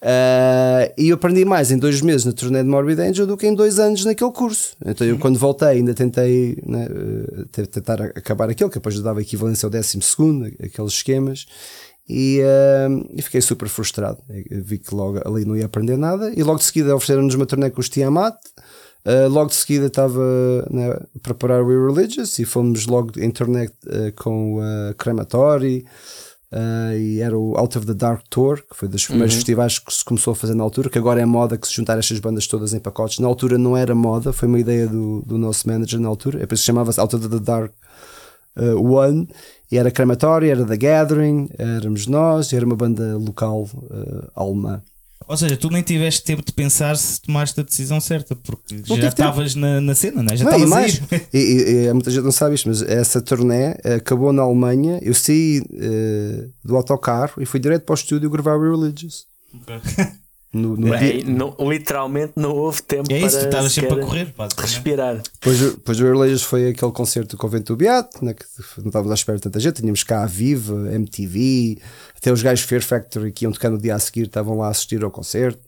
Uh, 0.03 0.89
e 0.97 1.09
eu 1.09 1.15
aprendi 1.15 1.45
mais 1.45 1.69
em 1.69 1.77
dois 1.77 2.01
meses 2.01 2.25
na 2.25 2.33
turnê 2.33 2.63
de 2.63 2.69
Morbid 2.69 2.99
Angel 2.99 3.27
do 3.27 3.37
que 3.37 3.45
em 3.45 3.53
dois 3.53 3.77
anos 3.77 4.03
naquele 4.03 4.31
curso. 4.31 4.75
Então 4.83 5.05
eu, 5.05 5.19
quando 5.19 5.37
voltei, 5.37 5.67
ainda 5.67 5.93
tentei 5.93 6.57
né, 6.65 6.87
uh, 6.87 7.45
tentar 7.67 8.01
acabar 8.01 8.49
aquilo, 8.49 8.69
que 8.69 8.79
depois 8.79 8.99
dava 8.99 9.21
equivalência 9.21 9.67
ao 9.67 9.69
décimo 9.69 10.01
segundo, 10.01 10.47
aqueles 10.63 10.93
esquemas. 10.93 11.45
E, 12.09 12.41
uh, 12.41 13.09
e, 13.15 13.21
fiquei 13.21 13.41
super 13.41 13.69
frustrado. 13.69 14.17
Eu 14.49 14.63
vi 14.63 14.79
que 14.79 14.93
logo 14.93 15.21
ali 15.23 15.45
não 15.45 15.55
ia 15.55 15.65
aprender 15.65 15.97
nada. 15.97 16.33
E 16.35 16.41
logo 16.41 16.57
de 16.57 16.65
seguida 16.65 16.95
ofereceram-nos 16.95 17.35
uma 17.35 17.45
turnê 17.45 17.69
com 17.69 17.79
os 17.79 17.87
Tiamat. 17.87 18.35
Uh, 19.05 19.29
logo 19.29 19.49
de 19.49 19.55
seguida 19.55 19.85
estava 19.85 20.67
né, 20.69 20.91
a 20.91 21.19
preparar 21.21 21.61
o 21.61 21.67
We 21.67 21.93
Religious 21.93 22.37
e 22.37 22.45
fomos 22.45 22.85
logo 22.85 23.19
em 23.19 23.29
turnê 23.29 23.65
uh, 23.65 24.11
com 24.15 24.55
o 24.55 24.93
Crematory. 24.95 25.85
Uh, 26.51 26.97
e 26.97 27.21
era 27.21 27.37
o 27.37 27.57
Out 27.57 27.77
of 27.77 27.87
the 27.87 27.93
Dark 27.93 28.23
Tour, 28.29 28.57
que 28.57 28.75
foi 28.75 28.89
dos 28.89 29.05
primeiros 29.05 29.33
uhum. 29.33 29.37
festivais 29.37 29.79
que 29.79 29.93
se 29.93 30.03
começou 30.03 30.33
a 30.33 30.35
fazer 30.35 30.53
na 30.53 30.63
altura, 30.63 30.89
que 30.89 30.97
agora 30.97 31.21
é 31.21 31.25
moda 31.25 31.57
que 31.57 31.65
se 31.65 31.73
juntar 31.73 31.97
estas 31.97 32.19
bandas 32.19 32.45
todas 32.45 32.73
em 32.73 32.79
pacotes. 32.79 33.19
Na 33.19 33.27
altura 33.27 33.57
não 33.57 33.77
era 33.77 33.95
moda, 33.95 34.33
foi 34.33 34.49
uma 34.49 34.59
ideia 34.59 34.85
do, 34.85 35.21
do 35.21 35.37
nosso 35.37 35.65
manager 35.69 35.99
na 36.01 36.09
altura, 36.09 36.43
é 36.43 36.45
por 36.45 36.55
isso 36.55 36.65
chamava-se 36.65 36.99
Out 36.99 37.15
of 37.15 37.29
the 37.29 37.39
Dark 37.39 37.71
uh, 38.57 38.85
One, 38.85 39.29
e 39.71 39.77
era 39.77 39.89
crematório, 39.89 40.51
era 40.51 40.65
The 40.65 40.75
Gathering, 40.75 41.49
éramos 41.57 42.05
nós, 42.07 42.51
e 42.51 42.57
era 42.57 42.65
uma 42.65 42.75
banda 42.75 43.17
local 43.17 43.69
uh, 43.73 44.29
alemã. 44.35 44.81
Ou 45.31 45.37
seja, 45.37 45.55
tu 45.55 45.69
nem 45.69 45.81
tiveste 45.81 46.25
tempo 46.25 46.43
de 46.45 46.51
pensar 46.51 46.97
se 46.97 47.21
tomaste 47.21 47.57
a 47.57 47.63
decisão 47.63 48.01
certa, 48.01 48.35
porque 48.35 48.81
não 48.85 48.97
já 48.97 49.07
estavas 49.07 49.55
na, 49.55 49.79
na 49.79 49.95
cena, 49.95 50.21
né? 50.21 50.35
já 50.35 50.43
estavas 50.43 50.69
mais. 50.69 51.01
E, 51.33 51.37
e, 51.37 51.85
e, 51.85 51.93
muita 51.93 52.11
gente 52.11 52.25
não 52.25 52.33
sabe 52.33 52.55
isto, 52.55 52.67
mas 52.67 52.81
essa 52.81 53.21
turnê 53.21 53.77
acabou 53.95 54.33
na 54.33 54.41
Alemanha. 54.41 54.99
Eu 55.01 55.13
saí 55.13 55.61
uh, 55.61 56.51
do 56.65 56.75
autocarro 56.75 57.41
e 57.41 57.45
fui 57.45 57.61
direto 57.61 57.85
para 57.85 57.93
o 57.93 57.95
estúdio 57.95 58.29
gravar 58.29 58.59
Religious. 58.59 59.25
Okay. 59.53 59.79
No, 60.53 60.75
no 60.75 60.93
é, 60.93 61.23
não, 61.23 61.55
literalmente 61.61 62.33
não 62.35 62.51
houve 62.51 62.81
tempo 62.81 63.09
é 63.09 63.19
isso, 63.19 63.37
para 63.37 63.47
estavas 63.47 63.71
sempre 63.71 64.01
a 64.01 64.05
correr, 64.05 64.33
respirar. 64.57 65.23
Pois, 65.39 65.75
pois 65.83 65.99
o 66.01 66.03
Religious 66.03 66.43
foi 66.43 66.69
aquele 66.69 66.91
concerto 66.91 67.37
do 67.37 67.39
Convento 67.39 67.71
do 67.71 67.77
Beato, 67.77 68.23
né, 68.23 68.33
que 68.33 68.45
não 68.79 68.87
estávamos 68.87 69.11
à 69.11 69.15
espera 69.15 69.37
de 69.37 69.43
tanta 69.43 69.61
gente. 69.61 69.79
Tínhamos 69.79 70.03
cá 70.03 70.23
a 70.23 70.25
Viva, 70.25 70.93
MTV, 70.93 71.77
até 72.17 72.33
os 72.33 72.41
gajos 72.41 72.65
Fear 72.65 72.81
Factory 72.81 73.31
que 73.31 73.45
iam 73.45 73.51
tocar 73.53 73.69
no 73.69 73.77
dia 73.77 73.95
a 73.95 73.99
seguir 73.99 74.23
estavam 74.23 74.57
lá 74.57 74.67
a 74.67 74.71
assistir 74.71 75.01
ao 75.05 75.09
concerto. 75.09 75.59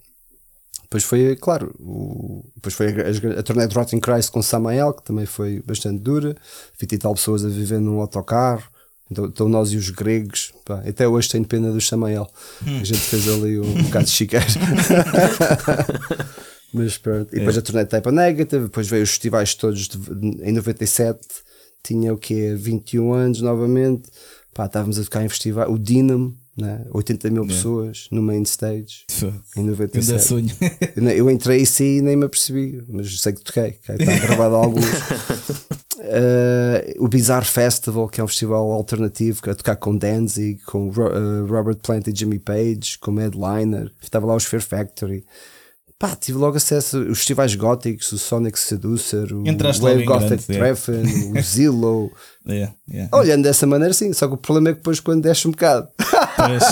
Depois 0.82 1.06
foi, 1.06 1.36
claro, 1.38 1.74
o, 1.80 2.44
depois 2.54 2.76
foi 2.76 2.88
a, 2.88 3.38
a, 3.38 3.40
a 3.40 3.44
turnê 3.44 3.66
de 3.66 3.74
Rotting 3.74 4.02
Christ 4.02 4.32
com 4.32 4.42
Samael, 4.42 4.94
que 4.94 5.04
também 5.04 5.26
foi 5.26 5.62
bastante 5.66 6.02
dura. 6.02 6.36
20 6.78 6.92
e 6.92 6.98
tal 6.98 7.14
pessoas 7.16 7.46
a 7.46 7.48
viver 7.48 7.80
num 7.80 8.02
autocarro. 8.02 8.73
Então, 9.12 9.26
então 9.26 9.50
nós 9.50 9.72
e 9.72 9.78
os 9.78 9.90
gregos, 9.90 10.54
pá, 10.66 10.84
até 10.88 11.08
hoje 11.08 11.30
tenho 11.30 11.46
pena 11.46 11.72
do 11.72 11.82
Samael. 11.82 12.30
Hum. 12.66 12.80
A 12.80 12.84
gente 12.84 13.00
fez 13.00 13.28
ali 13.28 13.60
um, 13.60 13.66
um 13.66 13.84
bocado 13.84 14.06
de 14.06 14.12
chiqueiro. 14.12 14.46
Mas 16.74 16.98
pronto. 16.98 17.34
E 17.36 17.40
depois 17.40 17.56
é. 17.56 17.60
a 17.60 17.62
turnê 17.62 17.84
de 17.84 17.90
Type 17.92 18.12
Negative, 18.12 18.64
depois 18.64 18.88
veio 18.88 19.04
os 19.04 19.10
festivais 19.10 19.54
todos 19.54 19.88
de, 19.88 19.98
em 20.42 20.52
97, 20.52 21.20
tinha 21.84 22.12
o 22.14 22.18
quê? 22.18 22.56
21 22.58 23.14
anos 23.14 23.42
novamente. 23.42 24.10
Pá, 24.54 24.66
estávamos 24.66 24.98
a 25.00 25.04
tocar 25.04 25.24
em 25.24 25.30
festival, 25.30 25.72
o 25.72 25.78
Dynamo, 25.78 26.36
né? 26.56 26.86
80 26.92 27.30
mil 27.32 27.48
pessoas 27.48 28.08
no 28.12 28.22
main 28.22 28.44
stage 28.44 29.06
em 29.58 29.64
97. 29.64 30.24
sonho. 30.24 30.50
Eu 31.16 31.30
entrei 31.30 31.62
e 31.62 31.66
saí 31.66 31.98
e 31.98 32.02
nem 32.02 32.16
me 32.16 32.26
apercebi, 32.26 32.84
mas 32.88 33.20
sei 33.20 33.34
que 33.34 33.42
toquei, 33.42 33.80
está 33.80 33.96
gravado 33.96 34.56
alguns. 34.58 34.86
Uh, 36.14 37.04
o 37.04 37.08
Bizarre 37.08 37.46
Festival, 37.46 38.08
que 38.08 38.22
é 38.22 38.24
um 38.24 38.28
festival 38.28 38.72
alternativo, 38.72 39.42
a 39.50 39.56
tocar 39.56 39.76
com 39.78 39.98
Danzig, 39.98 40.62
com 40.64 40.90
uh, 40.90 41.46
Robert 41.48 41.78
Plant 41.78 42.08
e 42.08 42.16
Jimmy 42.16 42.38
Page, 42.38 43.00
como 43.00 43.20
headliner. 43.20 43.92
Estava 44.00 44.28
lá 44.28 44.36
os 44.36 44.46
Fear 44.46 44.62
Factory. 44.62 45.26
Pá, 45.98 46.16
tive 46.16 46.38
logo 46.38 46.58
acesso 46.58 46.98
aos 46.98 47.20
festivais 47.20 47.56
góticos, 47.56 48.12
o 48.12 48.18
Sonic 48.20 48.60
Seducer, 48.60 49.34
o 49.34 49.48
Entraste 49.48 49.82
Wave 49.82 50.04
Gothic 50.04 50.44
Treffen, 50.46 51.32
o 51.32 51.40
Zillow. 51.42 52.12
Yeah, 52.46 52.76
yeah. 52.92 53.18
Olhando 53.18 53.44
dessa 53.44 53.66
maneira, 53.66 53.94
sim. 53.94 54.12
Só 54.12 54.28
que 54.28 54.34
o 54.34 54.38
problema 54.38 54.70
é 54.70 54.74
que 54.74 54.80
depois, 54.80 55.00
quando 55.00 55.24
desce 55.24 55.48
um 55.48 55.52
bocado, 55.52 55.88
pois, 55.98 56.64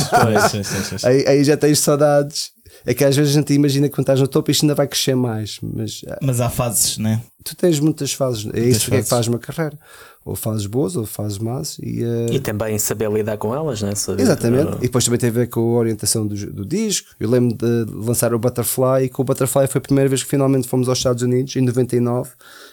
pois, 0.52 0.90
pois, 0.90 1.06
aí, 1.06 1.26
aí 1.26 1.44
já 1.44 1.56
tens 1.56 1.80
saudades. 1.80 2.52
É 2.86 2.94
que 2.94 3.04
às 3.04 3.16
vezes 3.16 3.36
a 3.36 3.40
gente 3.40 3.54
imagina 3.54 3.88
que 3.88 3.96
quando 3.96 4.06
estás 4.06 4.20
no 4.20 4.28
topo 4.28 4.50
isto 4.50 4.64
ainda 4.64 4.76
vai 4.76 4.88
crescer 4.88 5.16
mais. 5.16 5.60
Mas, 5.62 6.02
ah, 6.08 6.20
mas 6.22 6.42
há 6.42 6.50
fases, 6.50 6.98
né? 6.98 7.22
Tu 7.44 7.56
tens 7.56 7.80
muitas 7.80 8.14
fases. 8.14 8.48
É 8.54 8.60
isso 8.60 8.90
que 8.90 8.96
é 8.96 9.02
que 9.02 9.10
faz 9.10 9.28
uma 9.28 9.40
carreira. 9.40 9.78
Ou 10.24 10.36
fases 10.36 10.68
boas 10.68 10.96
ou 10.96 11.06
fases 11.06 11.40
más. 11.40 11.80
E, 11.82 12.04
uh... 12.04 12.32
e 12.32 12.40
também 12.40 12.78
saber 12.78 13.12
lidar 13.12 13.38
com 13.38 13.56
elas, 13.56 13.82
né? 13.82 13.96
Saber, 13.96 14.22
Exatamente. 14.22 14.78
E 14.78 14.82
depois 14.82 15.04
também 15.04 15.20
tem 15.20 15.30
a 15.30 15.34
ver 15.34 15.50
com 15.50 15.60
a 15.60 15.80
orientação 15.80 16.28
do, 16.28 16.36
do 16.52 16.64
disco. 16.64 17.10
Eu 17.20 17.30
lembro 17.30 17.56
de 17.56 17.92
lançar 17.92 18.34
o 18.34 18.38
Butterfly 18.38 19.06
e 19.06 19.10
com 19.10 19.24
o 19.24 19.26
Butterfly 19.26 19.68
foi 19.68 19.80
a 19.80 19.82
primeira 19.82 20.08
vez 20.08 20.24
que 20.24 20.30
finalmente 20.30 20.68
fomos 20.68 20.88
aos 20.88 21.00
Estados 21.00 21.24
Unidos, 21.24 21.56
em 21.56 21.62
99, 21.62 22.30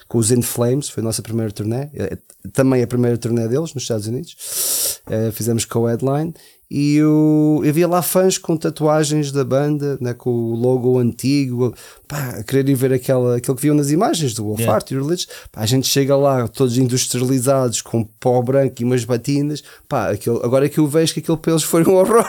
com 0.06 0.18
os 0.18 0.30
In 0.30 0.42
Flames. 0.42 0.90
Foi 0.90 1.02
a 1.02 1.04
nossa 1.04 1.22
primeira 1.22 1.50
turnê. 1.50 1.88
É, 1.94 2.18
também 2.52 2.82
a 2.82 2.86
primeira 2.86 3.16
turnê 3.16 3.48
deles 3.48 3.72
nos 3.72 3.84
Estados 3.84 4.06
Unidos. 4.06 5.00
Uh, 5.06 5.32
fizemos 5.32 5.64
com 5.64 5.80
o 5.80 5.86
headline 5.86 6.34
e 6.70 6.96
eu, 6.96 7.62
eu 7.64 7.72
via 7.72 7.88
lá 7.88 8.02
fãs 8.02 8.36
com 8.36 8.56
tatuagens 8.56 9.32
da 9.32 9.44
banda, 9.44 9.96
né, 10.00 10.12
com 10.12 10.30
o 10.30 10.54
logo 10.54 10.98
antigo, 10.98 11.74
pá, 12.08 12.36
a 12.38 12.42
quererem 12.42 12.74
ver 12.74 12.92
aquela, 12.92 13.36
aquilo 13.36 13.56
que 13.56 13.62
viam 13.62 13.74
nas 13.74 13.90
imagens 13.90 14.34
do 14.34 14.44
Wolf 14.44 14.60
yeah. 14.60 14.84
e 14.90 14.94
Religion. 14.94 15.26
Pá, 15.50 15.62
a 15.62 15.66
gente 15.66 15.86
chega 15.86 16.16
lá 16.16 16.46
todos 16.46 16.78
industrializados 16.78 17.82
com 17.82 18.04
pó 18.04 18.40
branco 18.42 18.74
e 18.80 18.84
umas 18.84 19.04
batinas. 19.04 19.62
Pá, 19.88 20.10
aquilo, 20.10 20.44
agora 20.44 20.68
que 20.68 20.78
eu 20.78 20.86
vejo 20.86 21.14
que 21.14 21.20
aquilo 21.20 21.38
pelos 21.38 21.62
foi 21.62 21.84
um 21.84 21.94
horror. 21.94 22.26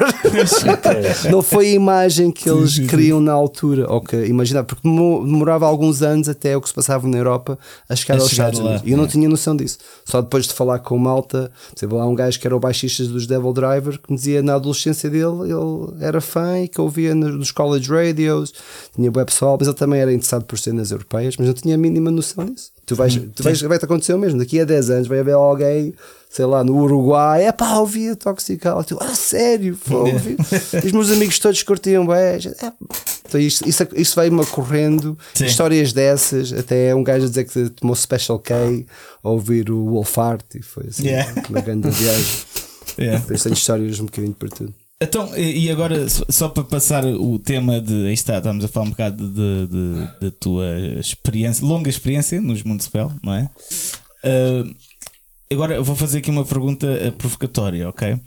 Não 1.30 1.42
foi 1.42 1.68
a 1.68 1.74
imagem 1.74 2.32
que 2.32 2.50
eles 2.50 2.80
queriam 2.80 3.20
na 3.20 3.34
altura. 3.34 3.92
Ou 3.92 4.02
que, 4.02 4.16
imaginar, 4.26 4.64
porque 4.64 4.88
demorava 4.88 5.66
alguns 5.66 6.02
anos 6.02 6.30
até 6.30 6.56
o 6.56 6.62
que 6.62 6.70
se 6.70 6.74
passava 6.74 7.08
na 7.08 7.18
Europa 7.18 7.60
a 7.88 7.96
chegar 7.96 8.16
a 8.16 8.22
aos 8.22 8.32
Estados 8.32 8.60
Unidos. 8.60 8.82
E 8.86 8.92
eu 8.92 8.98
não 8.98 9.08
tinha 9.08 9.28
noção 9.28 9.56
disso. 9.56 9.78
Só 10.06 10.22
depois 10.22 10.48
de 10.48 10.54
falar 10.54 10.80
com 10.80 10.96
o 10.96 11.00
Malta, 11.00 11.52
por 11.78 11.94
lá 11.94 12.08
um 12.08 12.16
gajo 12.16 12.40
que 12.40 12.48
era 12.48 12.56
o 12.56 12.60
baixista 12.60 13.04
dos 13.04 13.28
Devil 13.28 13.54
Driver 13.54 14.00
que 14.00 14.12
me 14.12 14.18
dizia 14.18 14.30
dizia 14.30 14.44
na 14.44 14.56
adolescência 14.56 15.10
dele, 15.10 15.44
ele 15.44 16.04
era 16.04 16.22
fã 16.22 16.60
e 16.60 16.68
que 16.68 16.80
ouvia 16.80 17.16
nos 17.16 17.52
college 17.52 17.90
radios, 17.92 18.54
tinha 18.96 19.12
web 19.14 19.26
pessoal, 19.26 19.58
mas 19.60 19.68
ele 19.70 19.78
também 19.78 20.02
era 20.02 20.12
interessado 20.12 20.46
por 20.46 20.58
cenas 20.58 20.92
europeias, 20.92 21.36
mas 21.38 21.48
não 21.48 21.54
tinha 21.54 21.76
a 21.76 21.78
mínima 21.78 22.12
noção 22.12 22.46
disso. 22.46 22.72
Tu 22.86 22.96
vais, 22.96 23.16
hum, 23.16 23.30
tu 23.36 23.44
vais, 23.44 23.62
vai-te 23.62 23.86
acontecer 23.86 24.14
o 24.14 24.20
mesmo, 24.20 24.40
daqui 24.40 24.60
a 24.60 24.66
10 24.66 24.90
anos 24.90 25.08
vai 25.08 25.20
haver 25.20 25.36
alguém 25.36 25.94
sei 26.30 26.46
lá, 26.46 26.64
no 26.64 26.78
Uruguai, 26.78 27.46
é 27.46 27.52
pá, 27.52 27.78
ouvia 27.80 28.16
Toxical. 28.16 28.84
Tu, 28.84 28.96
ah, 29.02 29.16
sério, 29.16 29.78
ouvi. 29.90 30.38
Os 30.86 30.92
meus 30.92 31.12
amigos 31.12 31.40
todos 31.40 31.64
curtiam 31.64 32.06
bem. 32.06 32.16
É, 32.18 32.72
então 33.26 33.42
isto, 33.42 33.68
isso, 33.68 33.88
isso 33.96 34.20
veio-me 34.20 34.42
ocorrendo, 34.42 35.18
Sim. 35.34 35.46
histórias 35.46 35.92
dessas, 35.92 36.54
até 36.54 36.94
um 36.94 37.04
gajo 37.04 37.26
a 37.26 37.30
dizer 37.30 37.46
que 37.46 37.70
tomou 37.72 37.96
Special 37.96 38.38
K 38.38 38.56
a 39.24 39.30
ouvir 39.30 39.72
o 39.72 39.86
Wolfart 39.86 40.46
e 40.54 40.62
foi 40.62 40.86
assim, 40.88 41.08
yeah. 41.08 41.34
uma 41.50 41.62
grande 41.62 41.90
viagem. 41.90 42.26
Yeah. 42.98 43.20
Depois 43.20 43.44
tenho 43.44 43.54
histórias 43.54 44.00
um 44.02 44.06
bocadinho 44.06 44.34
para 44.34 44.50
tudo. 44.50 44.74
Então, 45.02 45.36
e 45.38 45.72
agora, 45.72 46.10
só 46.10 46.50
para 46.50 46.64
passar 46.66 47.06
o 47.06 47.40
tema 47.40 47.80
de. 47.80 48.08
Aí 48.08 48.14
está, 48.14 48.38
estamos 48.38 48.66
a 48.66 48.68
falar 48.68 48.88
um 48.88 48.90
bocado 48.90 49.30
da 49.30 50.30
tua 50.32 50.66
experiência, 51.00 51.66
longa 51.66 51.90
experiência 51.90 52.42
nos 52.42 52.64
Municipal, 52.64 53.10
não 53.24 53.34
é? 53.34 53.50
Uh, 54.26 54.76
agora 55.50 55.82
vou 55.82 55.96
fazer 55.96 56.18
aqui 56.18 56.30
uma 56.30 56.44
pergunta 56.44 56.86
eh, 56.86 57.12
provocatória, 57.12 57.88
ok? 57.88 58.14
Uh, 58.14 58.20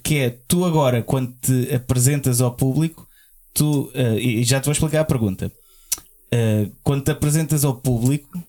que 0.00 0.18
é: 0.18 0.30
tu 0.30 0.64
agora, 0.64 1.02
quando 1.02 1.32
te 1.40 1.74
apresentas 1.74 2.40
ao 2.40 2.52
público, 2.52 3.08
tu, 3.52 3.90
uh, 3.92 4.16
e 4.16 4.44
já 4.44 4.60
te 4.60 4.66
vou 4.66 4.72
explicar 4.72 5.00
a 5.00 5.04
pergunta. 5.04 5.50
Quando 6.84 7.02
te 7.02 7.10
apresentas 7.10 7.64
ao 7.64 7.74
público, 7.74 8.40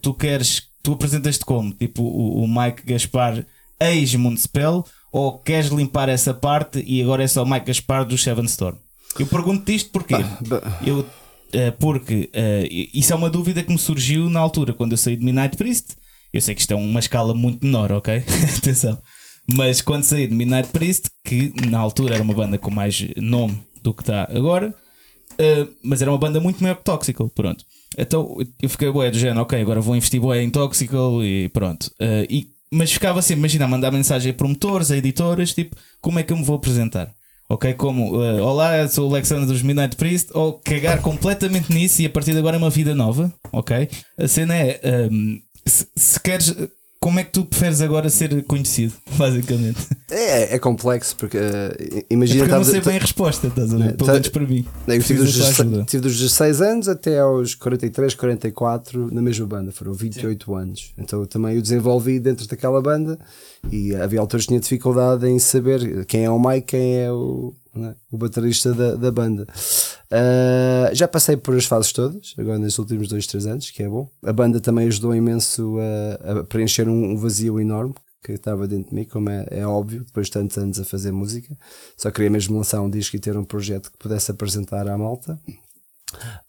tu 0.00 0.14
queres, 0.14 0.62
tu 0.80 0.92
apresentas-te 0.92 1.44
como? 1.44 1.72
Tipo 1.72 2.04
o, 2.04 2.44
o 2.44 2.46
Mike 2.46 2.86
Gaspar 2.86 3.44
ex-Municipal 3.80 4.86
ou 5.16 5.38
queres 5.38 5.68
limpar 5.68 6.10
essa 6.10 6.34
parte 6.34 6.84
e 6.86 7.02
agora 7.02 7.24
é 7.24 7.26
só 7.26 7.42
o 7.42 7.48
Mike 7.48 7.64
Gaspar 7.64 8.04
do 8.04 8.18
Seven 8.18 8.44
Storm? 8.44 8.76
Eu 9.18 9.26
pergunto-te 9.26 9.74
isto 9.74 9.88
porque 9.88 10.14
eu, 10.84 10.98
uh, 10.98 11.06
porque 11.78 12.28
isso 12.92 13.14
é 13.14 13.16
uma 13.16 13.30
dúvida 13.30 13.62
que 13.62 13.72
me 13.72 13.78
surgiu 13.78 14.28
na 14.28 14.40
altura 14.40 14.74
quando 14.74 14.92
eu 14.92 14.98
saí 14.98 15.16
de 15.16 15.24
Midnight 15.24 15.56
Priest. 15.56 15.96
Eu 16.34 16.42
sei 16.42 16.54
que 16.54 16.60
isto 16.60 16.72
é 16.72 16.76
uma 16.76 17.00
escala 17.00 17.32
muito 17.32 17.64
menor, 17.64 17.92
ok? 17.92 18.22
Atenção. 18.58 18.98
Mas 19.54 19.80
quando 19.80 20.02
saí 20.02 20.26
de 20.26 20.34
Midnight 20.34 20.68
Priest, 20.68 21.08
que 21.24 21.50
na 21.66 21.78
altura 21.78 22.16
era 22.16 22.22
uma 22.22 22.34
banda 22.34 22.58
com 22.58 22.70
mais 22.70 23.02
nome 23.16 23.58
do 23.82 23.94
que 23.94 24.02
está 24.02 24.24
agora, 24.24 24.68
uh, 24.68 25.74
mas 25.82 26.02
era 26.02 26.10
uma 26.10 26.18
banda 26.18 26.40
muito 26.40 26.62
maior 26.62 26.74
que 26.74 26.84
Toxical, 26.84 27.30
pronto. 27.30 27.64
Então 27.96 28.36
eu 28.60 28.68
fiquei 28.68 28.92
boé 28.92 29.10
do 29.10 29.18
género, 29.18 29.40
ok, 29.40 29.58
agora 29.58 29.80
vou 29.80 29.96
investir 29.96 30.20
boé 30.20 30.42
em 30.42 30.50
Toxical 30.50 31.24
e 31.24 31.48
pronto. 31.48 31.86
Uh, 31.98 32.26
e, 32.28 32.54
mas 32.76 32.92
ficava 32.92 33.18
assim, 33.18 33.34
imagina, 33.34 33.66
mandar 33.66 33.90
mensagem 33.90 34.30
a 34.30 34.34
promotores, 34.34 34.90
a 34.90 34.96
editoras, 34.96 35.52
tipo, 35.54 35.74
como 36.00 36.18
é 36.18 36.22
que 36.22 36.32
eu 36.32 36.36
me 36.36 36.44
vou 36.44 36.56
apresentar? 36.56 37.12
Ok, 37.48 37.74
como 37.74 38.16
uh, 38.16 38.42
Olá, 38.42 38.88
sou 38.88 39.08
o 39.08 39.14
Alexander 39.14 39.46
dos 39.46 39.62
Midnight 39.62 39.96
Priest, 39.96 40.30
ou 40.34 40.54
cagar 40.54 41.00
completamente 41.00 41.72
nisso 41.72 42.02
e 42.02 42.06
a 42.06 42.10
partir 42.10 42.32
de 42.32 42.38
agora 42.38 42.56
é 42.56 42.58
uma 42.58 42.70
vida 42.70 42.94
nova, 42.94 43.32
ok? 43.52 43.88
A 44.18 44.28
cena 44.28 44.54
é 44.56 45.08
um, 45.10 45.40
se, 45.64 45.86
se 45.96 46.20
queres 46.20 46.54
como 47.06 47.20
é 47.20 47.24
que 47.24 47.30
tu 47.30 47.44
preferes 47.44 47.80
agora 47.80 48.10
ser 48.10 48.42
conhecido, 48.46 48.92
basicamente? 49.16 49.78
É, 50.10 50.56
é 50.56 50.58
complexo, 50.58 51.14
porque 51.14 51.38
uh, 51.38 52.04
imagina. 52.10 52.40
É 52.40 52.42
porque 52.42 52.54
eu 52.54 52.58
não 52.58 52.64
sei 52.64 52.80
bem 52.80 52.96
a 52.96 53.00
resposta, 53.00 53.46
estás 53.46 53.72
a 53.72 53.76
ver? 53.76 53.96
Pelo 53.96 54.10
menos 54.10 54.28
para 54.28 54.44
mim. 54.44 54.66
Eu 54.88 55.00
tive 55.00 55.22
dos, 55.22 55.56
tive 55.86 56.02
dos 56.02 56.18
16 56.18 56.60
anos 56.60 56.88
até 56.88 57.20
aos 57.20 57.54
43, 57.54 58.12
44 58.12 59.14
na 59.14 59.22
mesma 59.22 59.46
banda, 59.46 59.70
foram 59.70 59.92
28 59.92 60.44
Sim. 60.44 60.56
anos. 60.56 60.94
Então 60.98 61.20
eu 61.20 61.28
também 61.28 61.56
o 61.56 61.62
desenvolvi 61.62 62.18
dentro 62.18 62.44
daquela 62.48 62.82
banda 62.82 63.16
e 63.70 63.94
havia 63.94 64.18
autores 64.18 64.44
que 64.44 64.48
tinham 64.48 64.60
dificuldade 64.60 65.28
em 65.28 65.38
saber 65.38 66.04
quem 66.06 66.24
é 66.24 66.30
o 66.30 66.40
Mike, 66.40 66.66
quem 66.66 66.96
é 67.02 67.12
o, 67.12 67.54
né, 67.76 67.94
o 68.10 68.16
baterista 68.16 68.72
da, 68.72 68.94
da 68.94 69.10
banda. 69.10 69.46
Uh, 70.06 70.94
já 70.94 71.08
passei 71.08 71.36
por 71.36 71.56
as 71.56 71.64
fases 71.64 71.92
todas, 71.92 72.34
agora 72.38 72.58
nestes 72.58 72.78
últimos 72.78 73.08
dois, 73.08 73.26
três 73.26 73.46
anos, 73.46 73.70
que 73.70 73.82
é 73.82 73.88
bom. 73.88 74.08
A 74.24 74.32
banda 74.32 74.60
também 74.60 74.86
ajudou 74.86 75.14
imenso 75.14 75.76
a, 75.78 76.40
a 76.40 76.44
preencher 76.44 76.88
um, 76.88 77.12
um, 77.12 77.16
vazio 77.16 77.60
enorme 77.60 77.94
que 78.22 78.32
estava 78.32 78.66
dentro 78.66 78.90
de 78.90 78.94
mim, 78.94 79.04
como 79.04 79.30
é, 79.30 79.46
é, 79.50 79.66
óbvio, 79.66 80.04
depois 80.04 80.26
de 80.26 80.32
tantos 80.32 80.58
anos 80.58 80.80
a 80.80 80.84
fazer 80.84 81.12
música. 81.12 81.56
Só 81.96 82.10
queria 82.10 82.30
mesmo 82.30 82.56
lançar 82.56 82.80
um 82.80 82.90
disco 82.90 83.14
e 83.14 83.20
ter 83.20 83.36
um 83.36 83.44
projeto 83.44 83.90
que 83.90 83.98
pudesse 83.98 84.30
apresentar 84.30 84.88
à 84.88 84.98
malta. 84.98 85.38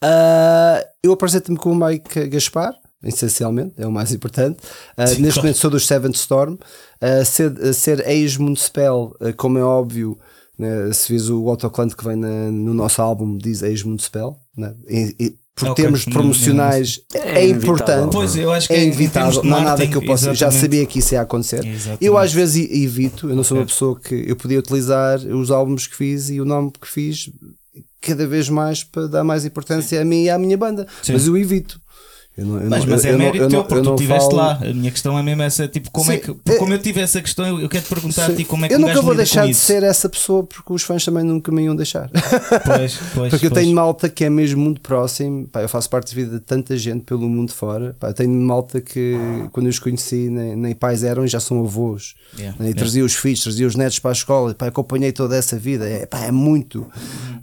Uh, 0.03 0.83
eu 1.03 1.11
apresento-me 1.11 1.57
com 1.57 1.71
o 1.71 1.75
Mike 1.75 2.27
Gaspar, 2.29 2.73
essencialmente, 3.03 3.73
é 3.77 3.85
o 3.85 3.91
mais 3.91 4.11
importante. 4.11 4.59
Uh, 4.97 5.07
Sim, 5.07 5.21
neste 5.21 5.33
claro. 5.33 5.41
momento 5.41 5.57
sou 5.57 5.69
do 5.69 5.79
Seventh 5.79 6.15
Storm. 6.15 6.53
Uh, 6.53 7.25
ser, 7.25 7.73
ser 7.73 8.07
ex-municipal, 8.07 9.15
como 9.35 9.57
é 9.57 9.63
óbvio, 9.63 10.17
né? 10.57 10.91
Se 10.93 11.11
vês 11.11 11.29
o 11.29 11.49
autoclante 11.49 11.95
que 11.95 12.03
vem 12.03 12.15
na, 12.15 12.51
no 12.51 12.73
nosso 12.73 13.01
álbum, 13.01 13.37
diz 13.37 13.61
ex-municipal, 13.61 14.39
né? 14.55 14.73
e, 14.87 15.15
e, 15.19 15.35
por 15.57 15.69
okay, 15.69 15.85
termos 15.85 16.05
promocionais 16.05 17.01
é, 17.13 17.39
é 17.39 17.49
importante. 17.49 18.11
Pois, 18.13 18.35
eu 18.35 18.51
acho 18.51 18.67
que 18.67 18.73
é, 18.73 18.77
é 18.77 18.83
inevitável, 18.83 19.43
não 19.43 19.57
há 19.57 19.61
nada 19.61 19.87
que 19.87 19.95
eu 19.95 20.05
possa. 20.05 20.29
Exatamente. 20.29 20.39
Já 20.39 20.51
sabia 20.51 20.85
que 20.85 20.99
isso 20.99 21.15
ia 21.15 21.21
acontecer. 21.21 21.65
Exatamente. 21.65 22.05
Eu 22.05 22.15
às 22.15 22.31
vezes 22.31 22.69
evito, 22.69 23.27
eu 23.27 23.35
não 23.35 23.43
sou 23.43 23.57
uma 23.57 23.65
pessoa 23.65 23.99
que 23.99 24.13
eu 24.27 24.35
podia 24.35 24.59
utilizar 24.59 25.17
os 25.19 25.49
álbuns 25.49 25.87
que 25.87 25.95
fiz 25.95 26.29
e 26.29 26.39
o 26.39 26.45
nome 26.45 26.71
que 26.79 26.87
fiz 26.87 27.31
cada 27.99 28.27
vez 28.27 28.49
mais 28.49 28.83
para 28.83 29.07
dar 29.07 29.23
mais 29.23 29.45
importância 29.45 29.97
Sim. 29.97 30.01
a 30.01 30.05
mim 30.05 30.23
e 30.23 30.29
à 30.29 30.37
minha 30.37 30.55
banda, 30.55 30.87
Sim. 31.01 31.13
mas 31.13 31.25
eu 31.25 31.35
evito. 31.35 31.81
Eu 32.37 32.45
não, 32.45 32.61
eu 32.61 32.69
mas, 32.69 32.85
não, 32.85 32.91
mas 32.91 33.03
é 33.03 33.17
mérito 33.17 33.47
teu, 33.47 33.63
porque 33.63 33.81
tu 33.81 33.95
estiveste 33.95 34.29
falo... 34.29 34.35
lá. 34.35 34.59
A 34.61 34.73
minha 34.73 34.91
questão 34.91 35.17
é 35.17 35.23
mesmo 35.23 35.41
essa, 35.41 35.67
tipo, 35.67 35.89
como 35.89 36.11
é 36.11 36.17
Sim, 36.17 36.21
é 36.21 36.51
que, 36.51 36.57
como 36.59 36.71
eu 36.71 36.77
tive 36.77 37.01
essa 37.01 37.19
questão, 37.19 37.59
eu 37.59 37.67
quero 37.67 37.83
te 37.83 37.89
perguntar 37.89 38.29
a 38.29 38.35
ti 38.35 38.45
como 38.45 38.63
é 38.63 38.67
que 38.67 38.75
Eu 38.75 38.79
nunca 38.79 39.01
vou 39.01 39.15
deixar 39.15 39.47
de 39.47 39.55
ser 39.55 39.81
essa 39.81 40.07
pessoa 40.07 40.43
porque 40.43 40.71
os 40.71 40.83
fãs 40.83 41.03
também 41.03 41.23
nunca 41.23 41.51
me 41.51 41.63
iam 41.63 41.75
deixar. 41.75 42.11
Pois, 42.63 42.99
pois, 43.15 43.29
porque 43.31 43.47
eu 43.47 43.49
pois. 43.49 43.63
tenho 43.63 43.75
malta 43.75 44.07
que 44.07 44.23
é 44.23 44.29
mesmo 44.29 44.61
muito 44.61 44.81
próximo, 44.81 45.47
pá, 45.47 45.63
eu 45.63 45.69
faço 45.69 45.89
parte 45.89 46.13
da 46.13 46.21
vida 46.21 46.37
de 46.37 46.43
tanta 46.43 46.77
gente 46.77 47.05
pelo 47.05 47.27
mundo 47.27 47.51
fora. 47.51 47.95
Pá, 47.99 48.09
eu 48.09 48.13
tenho 48.13 48.31
malta 48.31 48.79
que 48.81 49.17
quando 49.51 49.65
eu 49.65 49.71
os 49.71 49.79
conheci 49.79 50.29
nem, 50.29 50.55
nem 50.55 50.75
pais 50.75 51.03
eram 51.03 51.25
e 51.25 51.27
já 51.27 51.39
são 51.39 51.59
avós. 51.63 52.13
Yeah, 52.37 52.55
né, 52.59 52.65
e 52.65 52.69
yeah. 52.69 52.79
trazia 52.79 53.03
os 53.03 53.15
filhos, 53.15 53.41
trazia 53.41 53.65
os 53.65 53.75
netos 53.75 53.97
para 53.97 54.11
a 54.11 54.13
escola, 54.13 54.53
pá, 54.53 54.67
acompanhei 54.67 55.11
toda 55.11 55.35
essa 55.35 55.57
vida. 55.57 55.89
É, 55.89 56.05
pá, 56.05 56.19
é 56.19 56.31
muito. 56.31 56.81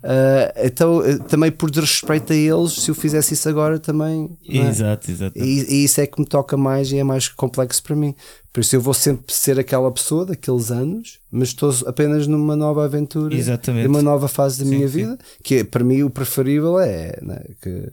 Uh, 0.04 0.52
então, 0.62 1.02
eh, 1.02 1.16
também 1.16 1.50
por 1.50 1.70
desrespeito 1.70 2.32
a 2.32 2.36
eles, 2.36 2.72
se 2.72 2.90
eu 2.90 2.94
fizesse 2.94 3.32
isso 3.32 3.48
agora 3.48 3.78
também. 3.78 4.30
É? 4.46 4.83
Exato, 4.84 5.10
exato. 5.10 5.38
E, 5.38 5.64
e, 5.68 5.84
isso 5.84 6.00
é 6.00 6.06
que 6.06 6.20
me 6.20 6.26
toca 6.26 6.56
mais 6.56 6.92
e 6.92 6.98
é 6.98 7.04
mais 7.04 7.28
complexo 7.28 7.82
para 7.82 7.96
mim. 7.96 8.14
Por 8.52 8.60
isso 8.60 8.76
eu 8.76 8.80
vou 8.80 8.94
sempre 8.94 9.34
ser 9.34 9.58
aquela 9.58 9.90
pessoa 9.90 10.24
daqueles 10.26 10.70
anos, 10.70 11.18
mas 11.30 11.48
estou 11.48 11.74
apenas 11.86 12.26
numa 12.26 12.54
nova 12.54 12.84
aventura, 12.84 13.34
Exatamente. 13.34 13.88
numa 13.88 14.02
nova 14.02 14.28
fase 14.28 14.58
da 14.58 14.64
sim, 14.64 14.76
minha 14.76 14.88
sim. 14.88 14.98
vida, 14.98 15.18
que 15.42 15.56
é, 15.56 15.64
para 15.64 15.82
mim 15.82 16.02
o 16.02 16.10
preferível 16.10 16.78
é 16.78 17.18
né, 17.20 17.42
que 17.60 17.90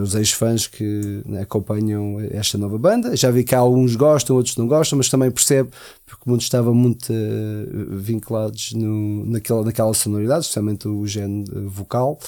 os 0.00 0.14
ex-fãs 0.14 0.66
que 0.66 1.22
né, 1.26 1.42
acompanham 1.42 2.16
esta 2.30 2.56
nova 2.58 2.78
banda. 2.78 3.16
Já 3.16 3.30
vi 3.30 3.44
que 3.44 3.54
alguns 3.54 3.96
gostam, 3.96 4.36
outros 4.36 4.56
não 4.56 4.66
gostam, 4.66 4.96
mas 4.96 5.08
também 5.08 5.30
percebo 5.30 5.70
porque 6.06 6.22
o 6.26 6.30
mundo 6.30 6.42
estava 6.42 6.72
muito 6.72 7.12
uh, 7.12 7.96
vinculados 7.96 8.72
no, 8.72 9.24
naquela, 9.26 9.64
naquela 9.64 9.94
sonoridade, 9.94 10.40
especialmente 10.40 10.86
o 10.86 11.06
género 11.06 11.68
vocal, 11.68 12.18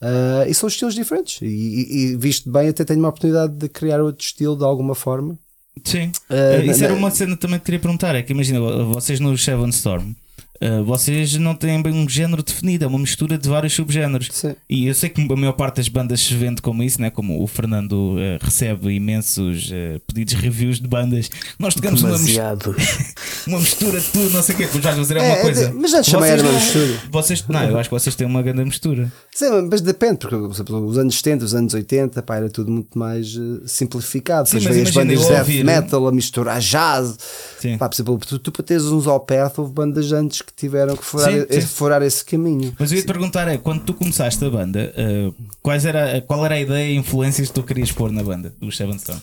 uh, 0.00 0.48
e 0.48 0.54
são 0.54 0.68
estilos 0.68 0.94
diferentes. 0.94 1.40
E, 1.42 1.46
e, 1.46 1.96
e 2.12 2.16
visto 2.16 2.50
bem, 2.50 2.68
até 2.68 2.84
tenho 2.84 3.00
uma 3.00 3.08
oportunidade 3.08 3.54
de 3.54 3.68
criar 3.68 4.00
outro 4.00 4.24
estilo 4.24 4.56
de 4.56 4.64
alguma 4.64 4.94
forma 4.94 5.38
Sim. 5.82 6.12
Uh, 6.30 6.70
Isso 6.70 6.84
era 6.84 6.94
uma 6.94 7.10
cena 7.10 7.36
também 7.36 7.58
que 7.58 7.64
queria 7.64 7.80
perguntar: 7.80 8.14
é 8.14 8.22
que 8.22 8.32
imagina, 8.32 8.60
vocês 8.84 9.18
no 9.18 9.36
Seven 9.36 9.70
Storm 9.70 10.14
Uh, 10.62 10.84
vocês 10.84 11.36
não 11.36 11.54
têm 11.54 11.82
bem 11.82 11.92
um 11.92 12.08
género 12.08 12.42
definido, 12.42 12.84
é 12.84 12.86
uma 12.86 12.98
mistura 12.98 13.36
de 13.36 13.48
vários 13.48 13.72
subgéneros. 13.72 14.28
Sim. 14.32 14.54
E 14.70 14.86
eu 14.86 14.94
sei 14.94 15.08
que 15.08 15.20
a 15.20 15.36
maior 15.36 15.52
parte 15.52 15.76
das 15.76 15.88
bandas 15.88 16.20
se 16.20 16.32
vende 16.34 16.62
como 16.62 16.82
isso, 16.82 17.00
né? 17.00 17.10
como 17.10 17.42
o 17.42 17.46
Fernando 17.46 17.92
uh, 17.92 18.38
recebe 18.40 18.94
imensos 18.94 19.70
uh, 19.70 20.00
pedidos 20.06 20.34
reviews 20.34 20.80
de 20.80 20.86
bandas. 20.86 21.28
Nós 21.58 21.74
tocamos 21.74 22.02
uma, 22.02 22.14
uma 23.48 23.58
mistura 23.58 24.00
de 24.00 24.06
tudo, 24.06 24.30
não 24.30 24.42
sei 24.42 24.54
o 24.54 24.58
quê. 24.58 24.68
Já 24.80 24.94
fazer 24.94 25.16
é, 25.16 25.22
uma 25.22 25.36
coisa. 25.38 25.72
Mas 25.74 25.90
já 25.90 26.02
chamei 26.02 26.30
era 26.30 26.42
uma 26.42 26.52
mistura. 26.52 27.00
Vocês, 27.10 27.44
não, 27.48 27.64
eu 27.64 27.78
acho 27.78 27.88
que 27.88 27.94
vocês 27.94 28.14
têm 28.14 28.26
uma 28.26 28.42
grande 28.42 28.64
mistura. 28.64 29.12
Sim, 29.34 29.68
mas 29.68 29.80
depende, 29.80 30.18
porque 30.18 30.36
exemplo, 30.36 30.86
os 30.86 30.96
anos 30.96 31.16
70, 31.16 31.44
os 31.44 31.54
anos 31.54 31.74
80, 31.74 32.22
pá, 32.22 32.36
era 32.36 32.48
tudo 32.48 32.70
muito 32.70 32.96
mais 32.96 33.36
simplificado. 33.66 34.48
Sim, 34.48 34.58
veio 34.60 34.82
as 34.84 34.90
bandas 34.92 35.20
de 35.20 35.28
death 35.28 35.64
metal 35.64 36.06
a 36.06 36.12
misturar 36.12 36.60
jazz. 36.60 37.18
Sim. 37.58 37.76
Pá, 37.76 37.88
por 37.88 37.94
exemplo, 37.96 38.18
tu, 38.18 38.38
tu 38.38 38.52
para 38.52 38.62
teres 38.62 38.84
uns 38.84 39.06
ao 39.08 39.18
perto, 39.18 39.62
houve 39.62 39.72
bandas 39.72 40.12
antes 40.12 40.43
que 40.46 40.52
tiveram 40.54 40.96
que 40.96 41.04
furar, 41.04 41.32
sim, 41.32 41.60
sim. 41.60 41.66
furar 41.66 42.02
esse 42.02 42.24
caminho. 42.24 42.74
Mas 42.78 42.90
eu 42.90 42.96
ia 42.96 43.02
te 43.02 43.06
perguntar: 43.06 43.48
é 43.48 43.58
quando 43.58 43.82
tu 43.84 43.94
começaste 43.94 44.44
a 44.44 44.50
banda, 44.50 44.92
uh, 44.96 45.34
quais 45.62 45.84
era, 45.84 46.20
qual 46.22 46.44
era 46.44 46.54
a 46.54 46.60
ideia 46.60 46.92
e 46.92 46.96
influências 46.96 47.48
que 47.48 47.54
tu 47.54 47.62
querias 47.62 47.92
pôr 47.92 48.10
na 48.10 48.22
banda 48.22 48.52
do 48.60 48.70
Seven 48.70 48.96
Storm? 48.96 49.20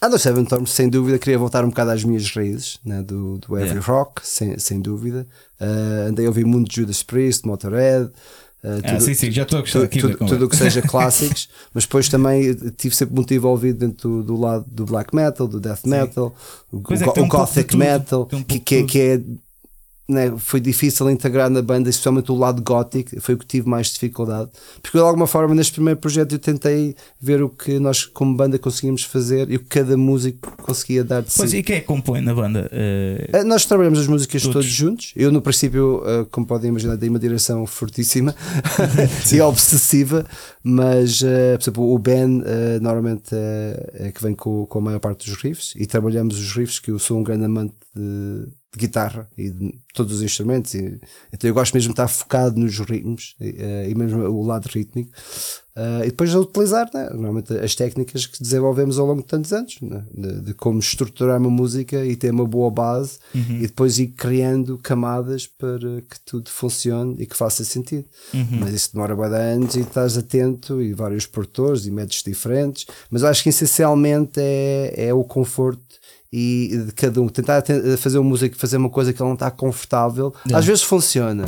Ah, 0.00 0.08
do 0.08 0.18
Seven 0.18 0.44
Storm, 0.44 0.64
sem 0.64 0.88
dúvida, 0.88 1.18
queria 1.18 1.38
voltar 1.38 1.62
um 1.62 1.68
bocado 1.68 1.90
às 1.90 2.02
minhas 2.02 2.30
raízes 2.34 2.78
né, 2.82 3.02
do, 3.02 3.36
do 3.36 3.54
Heavy 3.54 3.72
yeah. 3.72 3.86
Rock, 3.86 4.26
sem, 4.26 4.58
sem 4.58 4.80
dúvida. 4.80 5.26
Uh, 5.60 6.08
andei 6.08 6.24
a 6.24 6.28
ouvir 6.28 6.46
muito 6.46 6.74
Judas 6.74 7.02
Priest, 7.02 7.46
Motorhead. 7.46 8.10
Uh, 8.64 8.76
tudo, 8.82 8.96
ah, 8.96 9.00
sim, 9.00 9.12
sim, 9.12 9.30
já 9.30 9.42
estou 9.42 9.58
a 9.58 9.62
gostar 9.62 9.88
tudo, 9.88 10.16
tudo 10.16 10.44
o 10.46 10.48
que 10.48 10.56
seja 10.56 10.80
clássicos, 10.88 11.50
mas 11.72 11.84
depois 11.84 12.08
também 12.08 12.42
estive 12.42 12.94
sempre 12.94 13.14
muito 13.14 13.32
envolvido 13.32 13.78
dentro 13.78 14.08
do, 14.08 14.22
do, 14.22 14.40
lado 14.40 14.64
do 14.68 14.86
black 14.86 15.14
metal, 15.14 15.46
do 15.46 15.60
death 15.60 15.84
metal, 15.84 16.34
sim. 16.70 16.76
o, 16.76 16.82
é 16.94 17.20
o, 17.20 17.24
um 17.24 17.28
gothic 17.28 17.76
metal, 17.76 18.28
um 18.32 18.42
que, 18.42 18.58
que, 18.58 18.84
que, 18.84 18.98
é 19.00 19.20
né, 20.10 20.32
foi 20.36 20.60
difícil 20.60 21.08
integrar 21.10 21.48
na 21.48 21.62
banda, 21.62 21.88
especialmente 21.88 22.32
o 22.32 22.34
lado 22.34 22.60
gótico, 22.62 23.20
foi 23.20 23.34
o 23.34 23.38
que 23.38 23.46
tive 23.46 23.68
mais 23.68 23.88
dificuldade. 23.88 24.50
Porque 24.82 24.98
de 24.98 25.04
alguma 25.04 25.26
forma, 25.26 25.54
neste 25.54 25.72
primeiro 25.74 26.00
projeto, 26.00 26.32
eu 26.32 26.38
tentei 26.38 26.94
ver 27.20 27.42
o 27.42 27.48
que 27.48 27.78
nós, 27.78 28.04
como 28.04 28.34
banda, 28.34 28.58
conseguimos 28.58 29.04
fazer 29.04 29.50
e 29.50 29.56
o 29.56 29.60
que 29.60 29.66
cada 29.66 29.96
músico 29.96 30.52
conseguia 30.62 31.04
dar 31.04 31.22
de 31.22 31.30
pois 31.34 31.50
si. 31.50 31.58
e 31.58 31.62
quem 31.62 31.76
é 31.76 31.80
que 31.80 31.86
compõe 31.86 32.20
na 32.20 32.34
banda? 32.34 32.70
Uh... 32.72 33.44
Nós 33.44 33.64
trabalhamos 33.64 34.00
as 34.00 34.06
músicas 34.06 34.42
todos, 34.42 34.54
todos 34.54 34.68
juntos. 34.68 35.12
Eu, 35.14 35.30
no 35.30 35.40
princípio, 35.40 35.98
uh, 35.98 36.26
como 36.30 36.46
podem 36.46 36.70
imaginar, 36.70 36.96
dei 36.96 37.08
uma 37.08 37.18
direção 37.18 37.64
fortíssima 37.66 38.34
e 39.32 39.40
obsessiva, 39.40 40.26
mas, 40.62 41.20
uh, 41.20 41.56
por 41.56 41.62
exemplo, 41.62 41.94
o 41.94 41.98
Ben 41.98 42.42
normalmente 42.80 43.34
é 43.34 44.12
que 44.12 44.22
vem 44.22 44.34
com, 44.34 44.66
com 44.66 44.78
a 44.78 44.82
maior 44.82 44.98
parte 44.98 45.28
dos 45.28 45.40
riffs 45.40 45.74
e 45.76 45.86
trabalhamos 45.86 46.38
os 46.38 46.52
riffs, 46.52 46.78
que 46.78 46.90
eu 46.90 46.98
sou 46.98 47.18
um 47.18 47.22
grande 47.22 47.44
amante 47.44 47.74
de 47.94 48.48
de 48.72 48.78
guitarra 48.78 49.28
e 49.36 49.50
de 49.50 49.78
todos 49.94 50.16
os 50.16 50.22
instrumentos. 50.22 50.74
E, 50.74 51.00
então 51.32 51.48
eu 51.48 51.54
gosto 51.54 51.74
mesmo 51.74 51.88
de 51.88 51.92
estar 51.92 52.08
focado 52.08 52.58
nos 52.58 52.78
ritmos 52.78 53.34
e, 53.40 53.90
e 53.90 53.94
mesmo 53.94 54.22
o 54.22 54.46
lado 54.46 54.66
rítmico. 54.66 55.10
Uh, 55.76 56.02
e 56.02 56.06
depois 56.06 56.30
de 56.30 56.36
utilizar 56.36 56.90
né, 56.92 57.08
normalmente 57.10 57.54
as 57.54 57.76
técnicas 57.76 58.26
que 58.26 58.42
desenvolvemos 58.42 58.98
ao 58.98 59.06
longo 59.06 59.22
de 59.22 59.28
tantos 59.28 59.52
anos 59.52 59.78
né, 59.80 60.04
de, 60.12 60.40
de, 60.40 60.54
como 60.54 60.80
estruturar 60.80 61.38
uma 61.38 61.48
música 61.48 62.04
e 62.04 62.16
ter 62.16 62.32
uma 62.32 62.44
boa 62.44 62.70
base 62.70 63.18
uhum. 63.32 63.56
e 63.56 63.60
depois 63.60 63.98
ir 63.98 64.08
criando 64.08 64.76
camadas 64.76 65.46
para 65.46 66.02
que 66.02 66.20
tudo 66.26 66.50
funcione 66.50 67.14
e 67.20 67.26
que 67.26 67.36
faça 67.36 67.64
sentido. 67.64 68.04
Uhum. 68.34 68.58
Mas 68.60 68.74
isso 68.74 68.92
demora 68.92 69.14
bem 69.14 69.54
anos 69.54 69.76
e 69.76 69.80
estás 69.80 70.18
atento 70.18 70.82
e 70.82 70.92
vários 70.92 71.24
produtores 71.24 71.86
e 71.86 71.90
métodos 71.90 72.24
diferentes. 72.24 72.86
Mas 73.08 73.22
acho 73.22 73.42
que 73.42 73.48
essencialmente 73.48 74.40
é, 74.40 74.92
é 74.96 75.14
o 75.14 75.22
conforto 75.22 75.99
e 76.32 76.84
de 76.86 76.92
cada 76.92 77.20
um 77.20 77.28
tentar 77.28 77.64
fazer 77.98 78.18
uma 78.18 78.28
música, 78.28 78.56
fazer 78.56 78.76
uma 78.76 78.90
coisa 78.90 79.12
que 79.12 79.20
ele 79.20 79.28
não 79.28 79.34
está 79.34 79.50
confortável, 79.50 80.32
é. 80.50 80.54
às 80.54 80.64
vezes 80.64 80.82
funciona. 80.82 81.44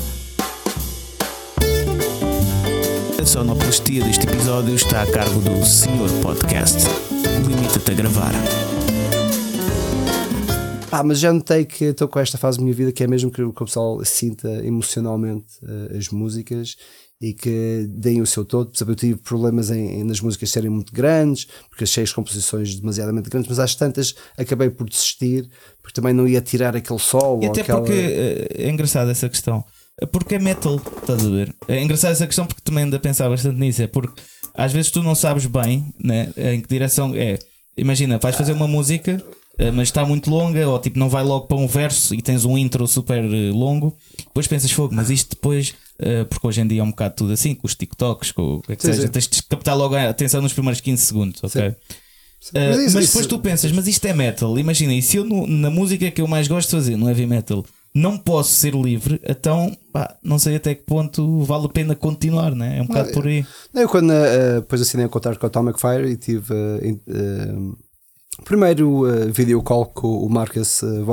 A 3.20 3.24
sonoplastia 3.24 4.02
deste 4.02 4.26
episódio 4.26 4.74
está 4.74 5.02
a 5.02 5.10
cargo 5.10 5.38
do 5.40 5.64
Senhor 5.64 6.10
Podcast. 6.20 6.78
Limita-te 7.46 7.92
a 7.92 7.94
gravar. 7.94 8.32
Ah, 10.90 11.02
mas 11.02 11.20
já 11.20 11.32
notei 11.32 11.64
que 11.64 11.86
estou 11.86 12.08
com 12.08 12.18
esta 12.18 12.36
fase 12.36 12.58
da 12.58 12.64
minha 12.64 12.74
vida 12.74 12.92
que 12.92 13.02
é 13.02 13.06
mesmo 13.06 13.30
que 13.30 13.40
o 13.40 13.52
pessoal 13.52 14.04
sinta 14.04 14.48
emocionalmente 14.62 15.46
uh, 15.62 15.96
as 15.96 16.10
músicas 16.10 16.76
e 17.22 17.32
que 17.32 17.86
deem 17.88 18.20
o 18.20 18.26
seu 18.26 18.44
todo. 18.44 18.72
Por 18.72 18.88
eu 18.88 18.96
tive 18.96 19.14
problemas 19.14 19.70
em, 19.70 20.00
em, 20.00 20.04
nas 20.04 20.20
músicas 20.20 20.50
serem 20.50 20.68
muito 20.68 20.92
grandes, 20.92 21.46
porque 21.70 21.84
achei 21.84 22.02
as 22.02 22.12
composições 22.12 22.74
demasiadamente 22.74 23.30
grandes, 23.30 23.48
mas 23.48 23.60
às 23.60 23.76
tantas 23.76 24.12
acabei 24.36 24.68
por 24.68 24.88
desistir, 24.88 25.48
porque 25.80 25.94
também 25.94 26.12
não 26.12 26.26
ia 26.26 26.40
tirar 26.40 26.74
aquele 26.74 26.98
sol. 26.98 27.40
E 27.40 27.46
até 27.46 27.60
aquela... 27.60 27.80
porque 27.80 27.92
é, 27.92 28.64
é 28.64 28.68
engraçado 28.68 29.08
essa 29.08 29.28
questão. 29.28 29.64
Porque 30.10 30.34
é 30.34 30.38
metal, 30.40 30.82
estás 31.00 31.24
a 31.24 31.30
ver? 31.30 31.54
É 31.68 31.80
engraçado 31.80 32.10
essa 32.10 32.26
questão 32.26 32.44
porque 32.44 32.62
também 32.64 32.84
ando 32.84 32.96
a 32.96 32.98
pensar 32.98 33.28
bastante 33.28 33.56
nisso. 33.56 33.82
É 33.82 33.86
porque 33.86 34.20
às 34.52 34.72
vezes 34.72 34.90
tu 34.90 35.00
não 35.00 35.14
sabes 35.14 35.46
bem 35.46 35.94
né, 36.02 36.32
em 36.36 36.60
que 36.60 36.68
direção 36.68 37.14
é. 37.14 37.38
Imagina, 37.76 38.18
vais 38.18 38.34
fazer 38.34 38.52
uma 38.52 38.66
música 38.66 39.12
eh, 39.12 39.41
mas 39.74 39.88
está 39.88 40.04
muito 40.04 40.30
longa, 40.30 40.66
ou 40.68 40.78
tipo 40.78 40.98
não 40.98 41.08
vai 41.08 41.22
logo 41.22 41.46
para 41.46 41.56
um 41.56 41.66
verso 41.66 42.14
e 42.14 42.22
tens 42.22 42.44
um 42.44 42.56
intro 42.56 42.86
super 42.86 43.22
eh, 43.22 43.50
longo, 43.52 43.96
depois 44.18 44.46
pensas 44.46 44.70
fogo, 44.70 44.94
mas 44.94 45.10
isto 45.10 45.30
depois, 45.36 45.74
uh, 46.00 46.24
porque 46.28 46.46
hoje 46.46 46.60
em 46.60 46.66
dia 46.66 46.80
é 46.80 46.84
um 46.84 46.90
bocado 46.90 47.14
tudo 47.16 47.32
assim, 47.32 47.54
com 47.54 47.66
os 47.66 47.74
TikToks, 47.74 48.32
com 48.32 48.54
o 48.54 48.62
que 48.62 48.72
é 48.72 48.76
que 48.76 48.82
sim, 48.82 48.92
seja, 48.92 49.02
sim. 49.02 49.08
tens 49.08 49.28
de 49.28 49.42
captar 49.42 49.76
logo 49.76 49.94
a 49.94 50.08
atenção 50.08 50.40
nos 50.40 50.52
primeiros 50.52 50.80
15 50.80 51.02
segundos, 51.02 51.44
ok? 51.44 51.68
Uh, 51.68 51.74
mas, 52.54 52.78
isso, 52.78 52.96
mas, 52.96 53.06
depois 53.06 53.06
isso, 53.06 53.28
tu 53.28 53.38
pensas, 53.38 53.70
mas 53.72 53.86
isto 53.86 54.04
é 54.06 54.12
metal, 54.12 54.58
imagina, 54.58 54.94
e 54.94 55.02
se 55.02 55.18
eu 55.18 55.24
no, 55.24 55.46
na 55.46 55.70
música 55.70 56.10
que 56.10 56.20
eu 56.20 56.26
mais 56.26 56.48
gosto 56.48 56.70
de 56.70 56.76
fazer, 56.76 56.96
no 56.96 57.08
heavy 57.08 57.26
metal, 57.26 57.64
não 57.94 58.16
posso 58.16 58.52
ser 58.52 58.74
livre, 58.74 59.20
então 59.28 59.76
pá, 59.92 60.16
não 60.22 60.38
sei 60.38 60.56
até 60.56 60.74
que 60.74 60.82
ponto 60.82 61.44
vale 61.44 61.66
a 61.66 61.68
pena 61.68 61.94
continuar, 61.94 62.54
né? 62.54 62.78
é 62.78 62.82
um 62.82 62.86
bocado 62.86 63.12
por 63.12 63.26
aí. 63.26 63.44
Eu, 63.74 63.88
quando 63.88 64.10
uh, 64.10 64.60
depois 64.60 64.80
assinei 64.80 65.04
a 65.04 65.08
contar 65.10 65.36
com 65.36 65.44
a 65.44 65.48
Atomic 65.48 65.78
Fire 65.78 66.10
e 66.10 66.16
tive 66.16 66.52
uh, 66.52 67.78
Primeiro 68.44 69.06
uh, 69.06 69.32
video 69.32 69.62
call 69.62 69.86
com 69.86 70.24
o 70.24 70.28
Marcus 70.28 70.82
uh, 70.82 71.04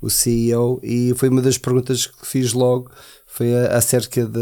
o 0.00 0.10
CEO, 0.10 0.78
e 0.82 1.14
foi 1.16 1.28
uma 1.28 1.40
das 1.40 1.56
perguntas 1.56 2.06
que 2.06 2.26
fiz 2.26 2.52
logo 2.52 2.90
foi 3.36 3.54
acerca 3.66 4.24
da, 4.24 4.40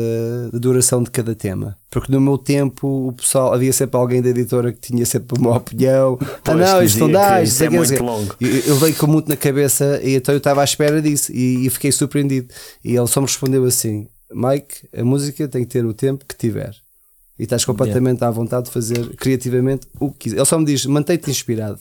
da 0.53 0.59
duração 0.59 1.03
de 1.03 1.11
cada 1.11 1.35
tema. 1.35 1.76
Porque 1.91 2.12
no 2.12 2.20
meu 2.20 2.39
tempo 2.39 3.09
o 3.09 3.12
pessoal 3.12 3.53
havia 3.53 3.72
sempre 3.72 3.97
alguém 3.97 4.22
da 4.22 4.28
editora 4.28 4.72
que 4.72 4.78
tinha 4.78 5.05
sempre 5.05 5.37
uma 5.37 5.57
opinião. 5.57 6.16
ah, 6.47 6.55
não, 6.55 6.80
isto 6.80 7.01
não 7.01 7.11
dá, 7.11 7.43
isto 7.43 7.64
é 7.64 7.68
muito 7.68 8.01
longo. 8.01 8.37
Eu, 8.41 8.49
eu 8.49 8.76
veio 8.76 8.95
com 8.95 9.09
muito 9.09 9.28
na 9.28 9.37
cabeça 9.37 10.01
e 10.01 10.14
então 10.14 10.32
eu 10.32 10.39
estava 10.39 10.61
à 10.61 10.64
espera 10.64 11.03
disso 11.03 11.32
e, 11.32 11.66
e 11.66 11.70
fiquei 11.70 11.91
surpreendido. 11.91 12.47
E 12.85 12.95
ele 12.95 13.07
só 13.09 13.20
me 13.20 13.26
respondeu 13.26 13.64
assim: 13.64 14.07
Mike, 14.32 14.89
a 14.97 15.03
música 15.03 15.49
tem 15.49 15.64
que 15.64 15.70
ter 15.70 15.85
o 15.85 15.93
tempo 15.93 16.24
que 16.24 16.37
tiver 16.37 16.84
e 17.39 17.45
estás 17.45 17.64
completamente 17.64 18.18
yeah. 18.18 18.28
à 18.28 18.30
vontade 18.30 18.66
de 18.66 18.70
fazer 18.70 19.16
criativamente 19.16 19.87
o 19.99 20.11
que 20.11 20.18
quiser. 20.18 20.37
Ele 20.37 20.45
só 20.45 20.59
me 20.59 20.64
diz: 20.64 20.87
mantém-te 20.87 21.30
inspirado. 21.30 21.78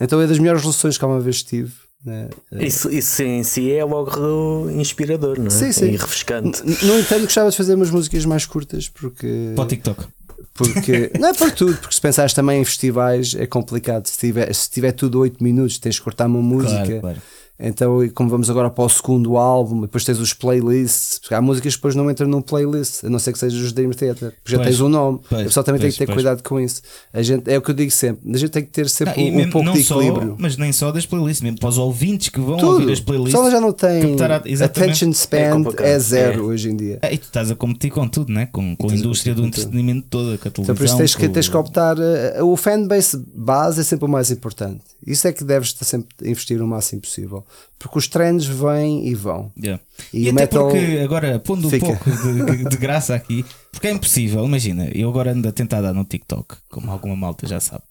Então 0.00 0.20
é 0.20 0.26
das 0.26 0.38
melhores 0.38 0.62
relações 0.62 0.96
que 0.96 1.04
alguma 1.04 1.20
vez 1.20 1.42
tive. 1.42 1.72
Né? 2.04 2.28
Isso, 2.52 2.90
isso 2.90 3.22
em 3.22 3.42
si 3.42 3.72
é 3.72 3.82
logo 3.82 4.70
inspirador, 4.70 5.38
não 5.38 5.46
é? 5.46 5.50
Sim, 5.50 5.72
sim. 5.72 5.86
E 5.86 5.96
refrescante. 5.96 6.62
No 6.84 6.98
entanto, 6.98 7.22
gostava 7.22 7.50
de 7.50 7.56
fazer 7.56 7.74
umas 7.74 7.90
músicas 7.90 8.24
mais 8.26 8.44
curtas 8.44 8.88
porque. 8.88 9.52
Para 9.54 9.64
o 9.64 9.66
TikTok. 9.66 10.04
Porque, 10.52 11.10
não 11.18 11.28
é 11.28 11.34
para 11.34 11.50
tudo, 11.50 11.76
porque 11.78 11.94
se 11.94 12.00
pensares 12.00 12.32
também 12.32 12.60
em 12.60 12.64
festivais 12.64 13.34
é 13.34 13.46
complicado. 13.46 14.06
Se 14.06 14.18
tiver, 14.18 14.54
se 14.54 14.70
tiver 14.70 14.92
tudo 14.92 15.18
8 15.20 15.42
minutos, 15.42 15.78
tens 15.78 15.96
de 15.96 16.02
cortar 16.02 16.26
uma 16.26 16.40
música. 16.40 16.84
Claro, 16.84 17.00
claro. 17.00 17.22
Então, 17.58 18.00
como 18.14 18.28
vamos 18.28 18.50
agora 18.50 18.68
para 18.68 18.84
o 18.84 18.88
segundo 18.88 19.36
álbum, 19.36 19.82
depois 19.82 20.04
tens 20.04 20.18
os 20.18 20.32
playlists, 20.32 21.18
porque 21.20 21.34
há 21.34 21.40
músicas 21.40 21.74
que 21.74 21.78
depois 21.78 21.94
não 21.94 22.10
entram 22.10 22.28
num 22.28 22.42
playlist, 22.42 23.04
a 23.04 23.10
não 23.10 23.18
ser 23.18 23.32
que 23.32 23.38
seja 23.38 23.56
os 23.56 23.72
Dream 23.72 23.90
Theater, 23.90 24.32
porque 24.32 24.52
já 24.52 24.58
pois, 24.58 24.68
tens 24.68 24.80
o 24.80 24.86
um 24.86 24.88
nome. 24.88 25.20
Pois, 25.28 25.40
a 25.40 25.44
pessoa 25.44 25.64
também 25.64 25.80
pois, 25.80 25.94
tem 25.94 26.06
que 26.06 26.06
ter 26.06 26.12
cuidado 26.12 26.42
com 26.42 26.60
isso. 26.60 26.82
A 27.12 27.22
gente, 27.22 27.48
é 27.50 27.56
o 27.56 27.62
que 27.62 27.70
eu 27.70 27.74
digo 27.74 27.90
sempre, 27.92 28.32
a 28.32 28.36
gente 28.36 28.50
tem 28.50 28.64
que 28.64 28.70
ter 28.70 28.88
sempre 28.88 29.22
não, 29.22 29.30
um, 29.30 29.36
mesmo, 29.36 29.52
pouco 29.52 29.72
de 29.72 29.80
equilíbrio. 29.80 30.30
Só, 30.30 30.36
mas 30.38 30.56
nem 30.56 30.72
só 30.72 30.90
das 30.90 31.06
playlists, 31.06 31.42
mesmo 31.42 31.58
para 31.60 31.68
os 31.68 31.78
ouvintes 31.78 32.28
que 32.28 32.40
vão 32.40 32.56
Tudo. 32.56 32.80
ouvir 32.80 32.92
as 32.92 33.00
playlists. 33.00 33.40
Só 33.40 33.50
já 33.50 33.60
não 33.60 33.72
tem 33.72 34.16
a, 34.20 34.64
attention 34.64 35.12
span 35.12 35.62
é, 35.78 35.92
é 35.92 35.98
zero 35.98 36.40
é. 36.40 36.42
hoje 36.42 36.70
em 36.70 36.76
dia. 36.76 36.98
É, 37.02 37.14
e 37.14 37.18
tu 37.18 37.24
estás 37.24 37.50
a 37.50 37.54
competir 37.54 37.90
com 37.90 38.08
tudo, 38.08 38.32
né? 38.32 38.46
com, 38.46 38.76
com 38.76 38.90
a 38.90 38.94
indústria 38.94 39.34
do 39.34 39.44
entretenimento 39.44 40.06
toda, 40.10 40.38
com 40.38 40.48
a 40.48 40.50
televisão. 40.50 40.62
Então 40.62 40.74
por 40.74 40.84
isso 40.84 40.96
tens 40.96 41.14
que, 41.14 41.28
tens 41.28 41.48
que 41.48 41.56
optar. 41.56 41.96
Uh, 41.98 42.44
o 42.44 42.56
fanbase 42.56 43.24
base 43.34 43.80
é 43.80 43.84
sempre 43.84 44.06
o 44.06 44.08
mais 44.08 44.30
importante. 44.30 44.82
Isso 45.06 45.28
é 45.28 45.32
que 45.32 45.44
deves 45.44 45.76
sempre 45.80 46.08
investir 46.22 46.60
o 46.62 46.66
máximo 46.66 47.02
possível. 47.02 47.43
Porque 47.78 47.98
os 47.98 48.08
trends 48.08 48.46
vêm 48.46 49.06
e 49.06 49.14
vão. 49.14 49.52
Yeah. 49.58 49.82
E, 50.12 50.24
e 50.24 50.30
até 50.30 50.46
porque, 50.46 51.00
agora, 51.02 51.38
pondo 51.38 51.68
fica. 51.68 51.86
um 51.86 51.88
pouco 51.96 52.10
de, 52.10 52.64
de, 52.68 52.76
graça 52.78 53.14
aqui, 53.14 53.44
porque 53.70 53.88
é 53.88 53.90
impossível, 53.90 54.44
imagina, 54.44 54.88
eu 54.94 55.08
agora 55.08 55.32
ando 55.32 55.48
a 55.48 55.52
tentar 55.52 55.80
dar 55.80 55.92
no 55.92 56.04
TikTok, 56.04 56.56
como 56.70 56.90
alguma 56.90 57.14
malta 57.14 57.46
já 57.46 57.60
sabe, 57.60 57.82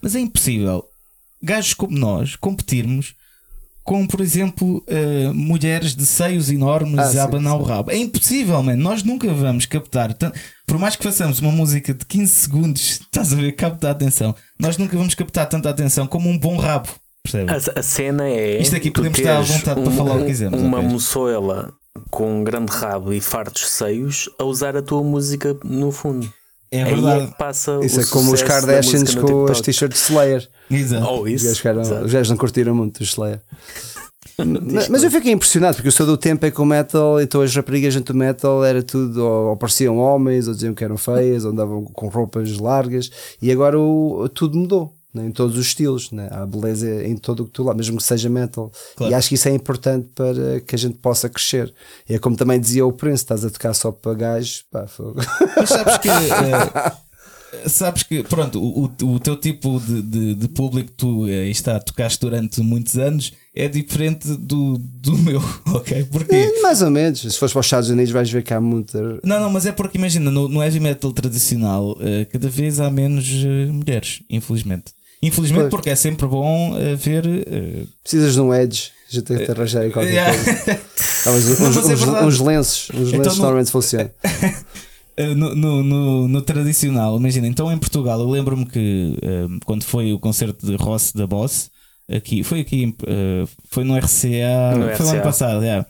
mas 0.00 0.14
é 0.14 0.20
impossível 0.20 0.84
gajos 1.42 1.74
como 1.74 1.98
nós 1.98 2.36
competirmos 2.36 3.14
com, 3.82 4.06
por 4.06 4.20
exemplo, 4.20 4.84
uh, 4.86 5.34
mulheres 5.34 5.96
de 5.96 6.06
seios 6.06 6.50
enormes 6.50 7.16
ah, 7.16 7.22
a 7.22 7.24
abanar 7.24 7.56
o 7.56 7.62
rabo. 7.64 7.90
É 7.90 7.96
impossível, 7.96 8.62
man. 8.62 8.76
Nós 8.76 9.02
nunca 9.02 9.32
vamos 9.32 9.66
captar. 9.66 10.12
Tanto, 10.14 10.38
por 10.64 10.78
mais 10.78 10.94
que 10.94 11.02
façamos 11.02 11.40
uma 11.40 11.50
música 11.50 11.92
de 11.92 12.04
15 12.04 12.32
segundos, 12.32 13.00
estás 13.10 13.32
a 13.32 13.36
ver, 13.36 13.50
capta 13.52 13.88
a 13.88 13.90
atenção. 13.90 14.34
Nós 14.58 14.76
nunca 14.76 14.96
vamos 14.96 15.14
captar 15.14 15.48
tanta 15.48 15.68
atenção 15.68 16.06
como 16.06 16.28
um 16.28 16.38
bom 16.38 16.56
rabo. 16.56 16.88
A, 17.28 17.80
a, 17.80 17.82
cena 17.82 18.28
é. 18.28 18.60
Isto 18.60 18.76
aqui 18.76 18.90
podemos 18.90 19.18
estar 19.18 19.38
à 19.38 19.42
vontade 19.42 19.80
um, 19.80 19.84
para 19.84 19.92
falar 19.92 20.16
o 20.16 20.20
que 20.20 20.26
quisermos. 20.26 20.60
Uma 20.60 20.78
okay. 20.78 20.90
moçoela 20.90 21.72
com 22.10 22.40
um 22.40 22.44
grande 22.44 22.72
rabo 22.72 23.12
e 23.12 23.20
fartos 23.20 23.68
seios 23.70 24.28
a 24.38 24.44
usar 24.44 24.76
a 24.76 24.82
tua 24.82 25.02
música 25.02 25.56
no 25.62 25.92
fundo. 25.92 26.32
É 26.70 26.84
verdade. 26.84 27.24
É 27.24 27.26
passa 27.36 27.80
isso 27.82 28.00
é 28.00 28.04
como 28.06 28.32
os 28.32 28.42
Kardashians 28.42 29.14
com 29.14 29.44
as 29.50 29.60
t-shirts 29.60 30.08
Slayer. 30.08 30.48
Exato. 30.70 31.06
Oh, 31.10 31.26
isso. 31.26 31.50
Os 31.50 32.12
gajos 32.12 32.30
não 32.30 32.36
curtiram 32.36 32.74
muito 32.74 33.00
os 33.00 33.10
Slayer. 33.10 33.40
mas, 34.38 34.88
mas 34.88 35.02
eu 35.02 35.10
fiquei 35.10 35.32
impressionado 35.32 35.74
porque 35.74 35.88
eu 35.88 35.92
sou 35.92 36.06
do 36.06 36.16
tempo 36.16 36.46
é 36.46 36.50
com 36.50 36.64
metal, 36.64 37.20
então 37.20 37.42
as 37.42 37.54
raparigas 37.54 37.94
do 37.96 38.14
metal 38.14 38.64
era 38.64 38.82
tudo, 38.82 39.22
ou, 39.22 39.48
ou, 39.48 39.56
pareciam 39.56 39.98
homens, 39.98 40.46
ou 40.48 40.54
diziam 40.54 40.74
que 40.74 40.84
eram 40.84 40.96
feias, 40.96 41.44
ou 41.44 41.50
andavam 41.50 41.84
com 41.84 42.08
roupas 42.08 42.56
largas, 42.58 43.10
e 43.42 43.50
agora 43.50 43.78
o, 43.78 44.28
tudo 44.28 44.56
mudou 44.56 44.94
né, 45.12 45.26
em 45.26 45.30
todos 45.30 45.56
os 45.56 45.66
estilos, 45.66 46.10
né? 46.12 46.28
há 46.30 46.46
beleza 46.46 47.04
em 47.04 47.16
todo 47.16 47.40
o 47.40 47.46
que 47.46 47.52
tu 47.52 47.64
lá, 47.64 47.74
mesmo 47.74 47.96
que 47.96 48.02
seja 48.02 48.28
metal. 48.28 48.72
Claro. 48.96 49.12
E 49.12 49.14
acho 49.14 49.28
que 49.28 49.34
isso 49.34 49.48
é 49.48 49.52
importante 49.52 50.08
para 50.14 50.60
que 50.60 50.74
a 50.74 50.78
gente 50.78 50.98
possa 50.98 51.28
crescer. 51.28 51.72
E 52.08 52.14
é 52.14 52.18
como 52.18 52.36
também 52.36 52.60
dizia 52.60 52.86
o 52.86 52.92
Prince: 52.92 53.22
estás 53.22 53.44
a 53.44 53.50
tocar 53.50 53.74
só 53.74 53.90
para 53.90 54.14
gajos, 54.14 54.64
pá, 54.70 54.86
fogo. 54.86 55.20
Mas 55.56 55.68
sabes 55.68 55.98
que. 55.98 56.08
É, 56.08 56.92
sabes 57.66 58.02
que, 58.02 58.22
pronto, 58.22 58.62
o, 58.62 58.84
o, 58.84 59.20
teu 59.20 59.36
tipo 59.36 59.80
de, 59.80 60.02
de, 60.02 60.34
de 60.34 60.48
público 60.48 60.90
que 60.90 60.96
tu 60.96 61.26
é, 61.26 61.48
está, 61.48 61.78
tocaste 61.80 62.20
durante 62.20 62.60
muitos 62.60 62.96
anos 62.96 63.32
é 63.54 63.68
diferente 63.68 64.28
do, 64.36 64.78
do 64.78 65.18
meu, 65.18 65.42
ok? 65.74 66.04
Porque... 66.04 66.34
É, 66.34 66.60
mais 66.62 66.82
ou 66.82 66.90
menos. 66.90 67.20
Se 67.20 67.38
fores 67.38 67.52
para 67.52 67.60
os 67.60 67.66
Estados 67.66 67.90
Unidos 67.90 68.12
vais 68.12 68.30
ver 68.30 68.42
que 68.42 68.54
há 68.54 68.60
muita. 68.60 69.20
Não, 69.24 69.40
não, 69.40 69.50
mas 69.50 69.66
é 69.66 69.72
porque 69.72 69.98
imagina, 69.98 70.30
no, 70.30 70.48
no 70.48 70.62
heavy 70.62 70.80
metal 70.80 71.12
tradicional, 71.12 71.92
uh, 71.92 72.26
cada 72.30 72.48
vez 72.48 72.78
há 72.78 72.90
menos 72.90 73.28
uh, 73.28 73.72
mulheres, 73.72 74.22
infelizmente. 74.30 74.92
Infelizmente, 75.22 75.62
pois. 75.62 75.70
porque 75.70 75.90
é 75.90 75.96
sempre 75.96 76.26
bom 76.26 76.72
uh, 76.72 76.96
ver. 76.96 77.26
Uh... 77.26 77.86
Precisas 78.02 78.34
de 78.34 78.40
um 78.40 78.54
edge. 78.54 78.90
Já 79.08 79.22
tenho 79.22 79.40
que 79.40 79.44
te 79.44 79.50
arranjar 79.50 79.82
aí 79.82 79.90
qualquer 79.90 80.12
yeah. 80.14 80.32
coisa. 80.32 80.80
Não, 81.26 81.36
uns, 81.36 81.46
uns, 81.46 81.76
é 81.76 81.94
uns, 81.94 82.02
uns, 82.02 82.40
lenços. 82.40 82.90
Uns 82.94 83.08
então, 83.08 83.18
lenços 83.18 83.36
no... 83.36 83.42
normalmente 83.42 83.70
funcionam. 83.70 84.10
No, 85.36 85.54
no, 85.54 85.82
no, 85.82 86.28
no, 86.28 86.40
tradicional, 86.40 87.18
imagina, 87.18 87.46
então 87.46 87.70
em 87.70 87.76
Portugal, 87.76 88.18
eu 88.18 88.30
lembro-me 88.30 88.64
que 88.64 89.14
quando 89.66 89.82
foi 89.82 90.14
o 90.14 90.18
concerto 90.18 90.64
de 90.64 90.76
Ross 90.76 91.12
da 91.12 91.26
Boss, 91.26 91.70
aqui, 92.10 92.42
foi 92.42 92.60
aqui, 92.60 92.94
uh, 93.02 93.48
foi 93.68 93.84
no 93.84 93.96
RCA, 93.96 94.76
no 94.76 94.84
foi 94.96 95.06
RCA. 95.06 95.10
ano 95.12 95.22
passado, 95.22 95.64
é. 95.64 95.84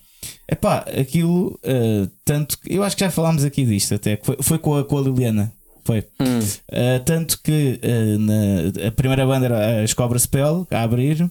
Epá, 0.51 0.85
aquilo, 0.99 1.59
uh, 1.64 2.11
tanto 2.24 2.59
eu 2.66 2.83
acho 2.83 2.97
que 2.97 3.05
já 3.05 3.11
falámos 3.11 3.45
aqui 3.45 3.64
disto 3.64 3.95
até, 3.95 4.18
foi, 4.22 4.37
foi 4.41 4.59
com, 4.59 4.76
a, 4.76 4.85
com 4.85 4.99
a 4.99 5.01
Liliana, 5.01 5.53
foi. 5.91 6.05
Hum. 6.20 6.38
Uh, 6.38 7.05
tanto 7.05 7.41
que 7.43 7.80
uh, 7.82 8.18
na, 8.18 8.88
a 8.88 8.93
primeira 8.93 9.26
banda 9.26 9.47
era 9.47 9.82
as 9.82 9.93
Cobra 9.93 10.18
Spell, 10.18 10.66
a 10.70 10.82
abrir, 10.82 11.28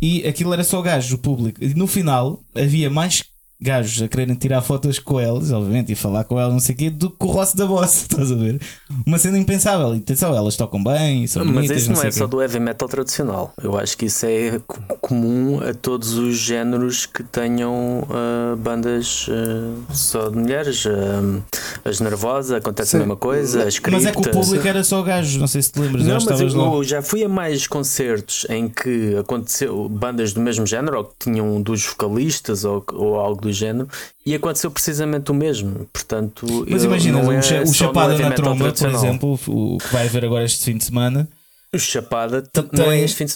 E 0.00 0.26
aquilo 0.26 0.52
era 0.52 0.64
só 0.64 0.80
gajos, 0.80 1.12
o 1.12 1.18
público. 1.18 1.62
E 1.62 1.74
no 1.74 1.86
final 1.86 2.42
havia 2.54 2.88
mais 2.88 3.22
gajos 3.62 4.02
a 4.02 4.08
quererem 4.08 4.34
tirar 4.34 4.60
fotos 4.60 4.98
com 4.98 5.20
elas, 5.20 5.52
obviamente, 5.52 5.92
e 5.92 5.94
falar 5.94 6.24
com 6.24 6.38
elas, 6.38 6.52
não 6.52 6.60
sei 6.60 6.74
o 6.74 6.78
quê, 6.78 6.90
do 6.90 7.10
que 7.10 7.24
o 7.24 7.28
rosto 7.28 7.56
da 7.56 7.64
boss, 7.66 8.02
estás 8.10 8.32
a 8.32 8.34
ver? 8.34 8.60
Uma 9.06 9.18
cena 9.18 9.38
impensável. 9.38 9.94
E 9.94 9.98
atenção, 9.98 10.34
elas 10.34 10.56
tocam 10.56 10.82
bem, 10.82 11.26
são 11.26 11.44
Mas 11.44 11.54
bonitas, 11.54 11.76
isso 11.82 11.90
não, 11.90 11.96
sei 11.96 12.08
é 12.08 12.10
só 12.12 12.24
quê. 12.24 12.30
do 12.30 12.42
heavy 12.42 12.60
metal 12.60 12.88
tradicional. 12.88 13.52
Eu 13.62 13.78
acho 13.78 13.96
que 13.96 14.06
isso 14.06 14.26
é 14.26 14.60
co- 14.66 14.80
comum 15.00 15.60
a 15.60 15.72
todos 15.72 16.14
os 16.14 16.36
géneros 16.36 17.06
que 17.06 17.22
tenham 17.22 18.06
ah, 18.10 18.56
bandas 18.56 19.26
ah, 19.30 19.94
só 19.94 20.28
de 20.28 20.36
mulheres. 20.36 20.84
Ah, 20.86 21.42
as 21.84 22.00
nervosas 22.00 22.52
acontece 22.52 22.92
Sim. 22.92 22.96
a 22.98 23.00
mesma 23.00 23.16
coisa, 23.16 23.64
as 23.64 23.78
Mas 23.90 24.04
é 24.06 24.12
que 24.12 24.18
o 24.18 24.30
público 24.30 24.66
era 24.66 24.82
só 24.84 25.02
gajos, 25.02 25.36
não 25.36 25.46
sei 25.46 25.62
se 25.62 25.72
te 25.72 25.80
lembras, 25.80 26.04
Não, 26.06 26.18
já 26.20 26.30
mas 26.30 26.40
eu, 26.40 26.48
eu 26.48 26.84
já 26.84 27.02
fui 27.02 27.24
a 27.24 27.28
mais 27.28 27.66
concertos 27.66 28.46
em 28.48 28.68
que 28.68 29.16
aconteceu 29.16 29.88
bandas 29.88 30.32
do 30.32 30.40
mesmo 30.40 30.66
género, 30.66 30.98
ou 30.98 31.04
que 31.04 31.14
tinham 31.18 31.56
um 31.56 31.60
dos 31.62 31.84
vocalistas 31.84 32.64
ou, 32.64 32.84
ou 32.92 33.16
algo 33.16 33.40
do 33.40 33.51
género, 33.52 33.88
e 34.24 34.34
aconteceu 34.34 34.70
precisamente 34.70 35.30
o 35.30 35.34
mesmo. 35.34 35.86
Portanto, 35.92 36.46
Mas 36.68 36.84
imagina, 36.84 37.18
o, 37.22 37.32
é 37.32 37.38
o 37.62 37.72
Chapada 37.72 38.16
na 38.18 38.32
Tromba, 38.32 38.72
por 38.72 38.88
exemplo, 38.90 39.38
o 39.48 39.78
que 39.78 39.92
vai 39.92 40.06
haver 40.06 40.24
agora 40.24 40.44
este 40.44 40.64
fim 40.64 40.76
de 40.76 40.84
semana. 40.84 41.28
O 41.74 41.78
Chapada 41.78 42.42
Tem- 42.42 42.68
não 42.72 42.90
é 42.90 43.00
este 43.00 43.16
fim 43.16 43.24
de, 43.26 43.34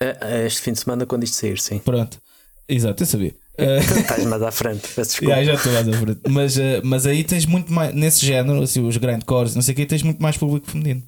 é- 0.00 0.16
é 0.20 0.46
este 0.46 0.60
fim 0.60 0.72
de 0.72 0.80
semana 0.80 1.06
quando 1.06 1.24
isto 1.24 1.36
sair, 1.36 1.58
sim. 1.58 1.78
Pronto, 1.78 2.18
exato, 2.68 3.02
eu 3.02 3.06
sabia. 3.06 3.34
Eh, 3.56 3.78
Estás 4.00 4.24
mais 4.24 4.42
à 4.42 4.50
frente, 4.52 4.82
peço 4.94 5.10
desculpa. 5.18 5.32
Yeah, 5.34 5.44
já 5.44 5.54
estou 5.54 5.72
mais 5.72 5.88
à 5.88 5.92
frente. 5.92 6.20
Mas, 6.28 6.58
eh, 6.58 6.80
mas 6.84 7.06
aí 7.06 7.24
tens 7.24 7.44
muito 7.46 7.72
mais, 7.72 7.92
nesse 7.94 8.24
género, 8.24 8.62
assim, 8.62 8.86
os 8.86 8.96
grindcores, 8.96 9.54
não 9.54 9.62
sei 9.62 9.72
o 9.72 9.76
que, 9.76 9.84
tens 9.86 10.02
muito 10.02 10.22
mais 10.22 10.36
público 10.36 10.70
feminino. 10.70 11.02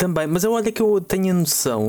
Também, 0.00 0.28
mas 0.28 0.44
eu 0.44 0.52
olha 0.52 0.70
que 0.70 0.80
eu 0.80 1.00
tenho 1.00 1.32
a 1.32 1.34
noção 1.34 1.82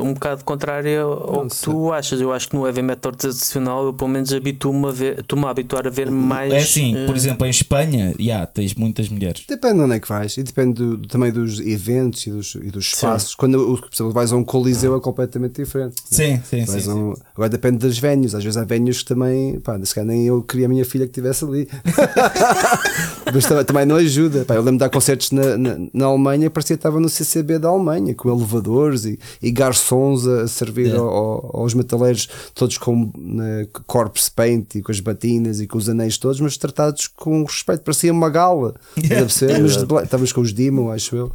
um 0.00 0.14
bocado 0.14 0.44
contrária 0.44 1.00
ao 1.02 1.32
Não 1.42 1.48
que 1.48 1.56
sei. 1.56 1.72
tu 1.74 1.92
achas. 1.92 2.20
Eu 2.20 2.32
acho 2.32 2.48
que 2.48 2.54
no 2.54 2.64
heavy 2.64 2.80
metal 2.80 3.10
tradicional 3.10 3.86
eu 3.86 3.92
pelo 3.92 4.08
menos 4.08 4.32
habituo-me 4.32 4.86
a 4.86 4.92
ver, 4.92 5.18
estou-me 5.18 5.44
a 5.46 5.50
habituar 5.50 5.84
a 5.84 5.90
ver 5.90 6.08
mais. 6.08 6.52
é 6.52 6.58
assim, 6.58 6.96
eh, 6.96 7.06
por 7.06 7.16
exemplo, 7.16 7.44
em 7.44 7.50
Espanha, 7.50 8.14
já, 8.20 8.46
tens 8.46 8.72
muitas 8.76 9.08
mulheres. 9.08 9.42
Depende 9.48 9.74
de 9.74 9.80
onde 9.80 9.94
é 9.96 9.98
que 9.98 10.08
vais 10.08 10.36
e 10.36 10.44
depende 10.44 10.74
do- 10.74 11.08
também 11.08 11.32
dos 11.32 11.58
eventos 11.58 12.24
e 12.28 12.30
dos, 12.30 12.54
e 12.54 12.70
dos 12.70 12.84
espaços. 12.86 13.34
Quando 13.34 13.56
o- 13.56 13.76
por 13.78 13.88
exemplo, 13.92 14.12
vais 14.12 14.30
a 14.32 14.36
um 14.36 14.44
coliseu 14.44 14.96
é 14.96 15.00
completamente 15.00 15.60
diferente. 15.60 15.96
Sim, 16.08 16.40
sim, 16.48 16.64
sim. 16.66 16.80
Sim. 16.80 16.92
um- 16.92 17.14
agora 17.34 17.48
depende 17.48 17.78
das 17.78 17.98
venues. 17.98 18.32
Às 18.36 18.44
vezes 18.44 18.56
há 18.56 18.62
venues 18.64 18.98
que 19.02 19.06
também, 19.06 19.58
pá, 19.58 19.76
se 19.84 19.92
calhar 19.92 20.06
nem 20.06 20.24
eu 20.24 20.40
queria 20.40 20.66
a 20.66 20.68
minha 20.68 20.84
filha 20.84 21.04
que 21.04 21.10
estivesse 21.10 21.44
ali. 21.44 21.68
Mas 23.34 23.44
também, 23.44 23.64
também 23.64 23.84
não 23.84 23.96
ajuda. 23.96 24.44
Pá, 24.44 24.54
eu 24.54 24.60
lembro 24.60 24.74
de 24.74 24.78
dar 24.78 24.88
concertos 24.88 25.32
na, 25.32 25.58
na, 25.58 25.76
na 25.92 26.04
Alemanha, 26.06 26.48
parecia 26.48 26.76
que 26.76 26.78
estava 26.78 27.00
no 27.00 27.08
CCB 27.08 27.55
da 27.58 27.68
Alemanha, 27.68 28.14
com 28.14 28.28
elevadores 28.30 29.04
e, 29.04 29.18
e 29.42 29.50
garçons 29.50 30.26
a, 30.26 30.46
servir 30.48 30.86
Yeah. 30.86 31.00
ao- 31.02 31.08
ao- 31.14 31.56
aos 31.62 31.74
metaleiros, 31.74 32.28
todos 32.54 32.78
com 32.78 33.10
né, 33.16 33.66
corpse 33.86 34.30
paint 34.30 34.74
e 34.76 34.82
com 34.82 34.92
as 34.92 35.00
batinas 35.00 35.60
e 35.60 35.66
com 35.66 35.78
os 35.78 35.88
anéis 35.88 36.16
todos, 36.18 36.40
mas 36.40 36.56
tratados 36.56 37.06
com 37.08 37.42
respeito. 37.44 37.82
Parecia 37.82 38.12
uma 38.12 38.30
gala. 38.30 38.74
Yeah. 38.98 39.26
Deve 39.40 39.84
black- 39.86 40.04
Estávamos 40.06 40.32
com 40.32 40.40
os 40.40 40.52
Demo, 40.52 40.90
acho 40.90 41.16
eu. 41.16 41.32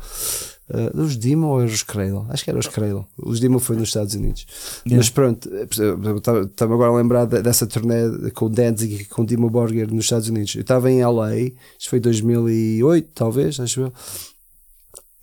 Uh, 0.74 1.02
os 1.02 1.18
Demo 1.18 1.48
ou 1.48 1.58
os 1.66 1.84
Cradle? 1.84 2.26
Acho 2.30 2.46
que 2.46 2.50
era 2.50 2.58
os 2.58 2.66
Cradle. 2.68 3.06
Os 3.18 3.42
Demo 3.42 3.60
foi 3.60 3.76
nos 3.76 3.90
Estados 3.90 4.14
Unidos. 4.16 4.46
Yeah. 4.86 4.98
Mas 4.98 5.10
pronto, 5.10 5.50
estava 6.46 6.74
agora 6.74 6.92
a 6.92 6.96
lembrar 6.96 7.26
de- 7.26 7.42
dessa 7.42 7.68
turnê 7.68 8.32
com 8.34 8.46
o 8.46 8.50
Danzig 8.50 9.02
e 9.02 9.06
com 9.06 9.24
o 9.24 9.26
Dimo 9.26 9.50
Borger 9.50 9.94
nos 9.94 10.06
Estados 10.06 10.30
Unidos. 10.30 10.56
Eu 10.56 10.62
estava 10.62 10.90
em 10.90 11.04
LA, 11.04 11.36
isto 11.78 11.90
foi 11.90 12.00
2008, 12.00 13.10
talvez, 13.14 13.60
acho 13.60 13.82
eu. 13.82 13.94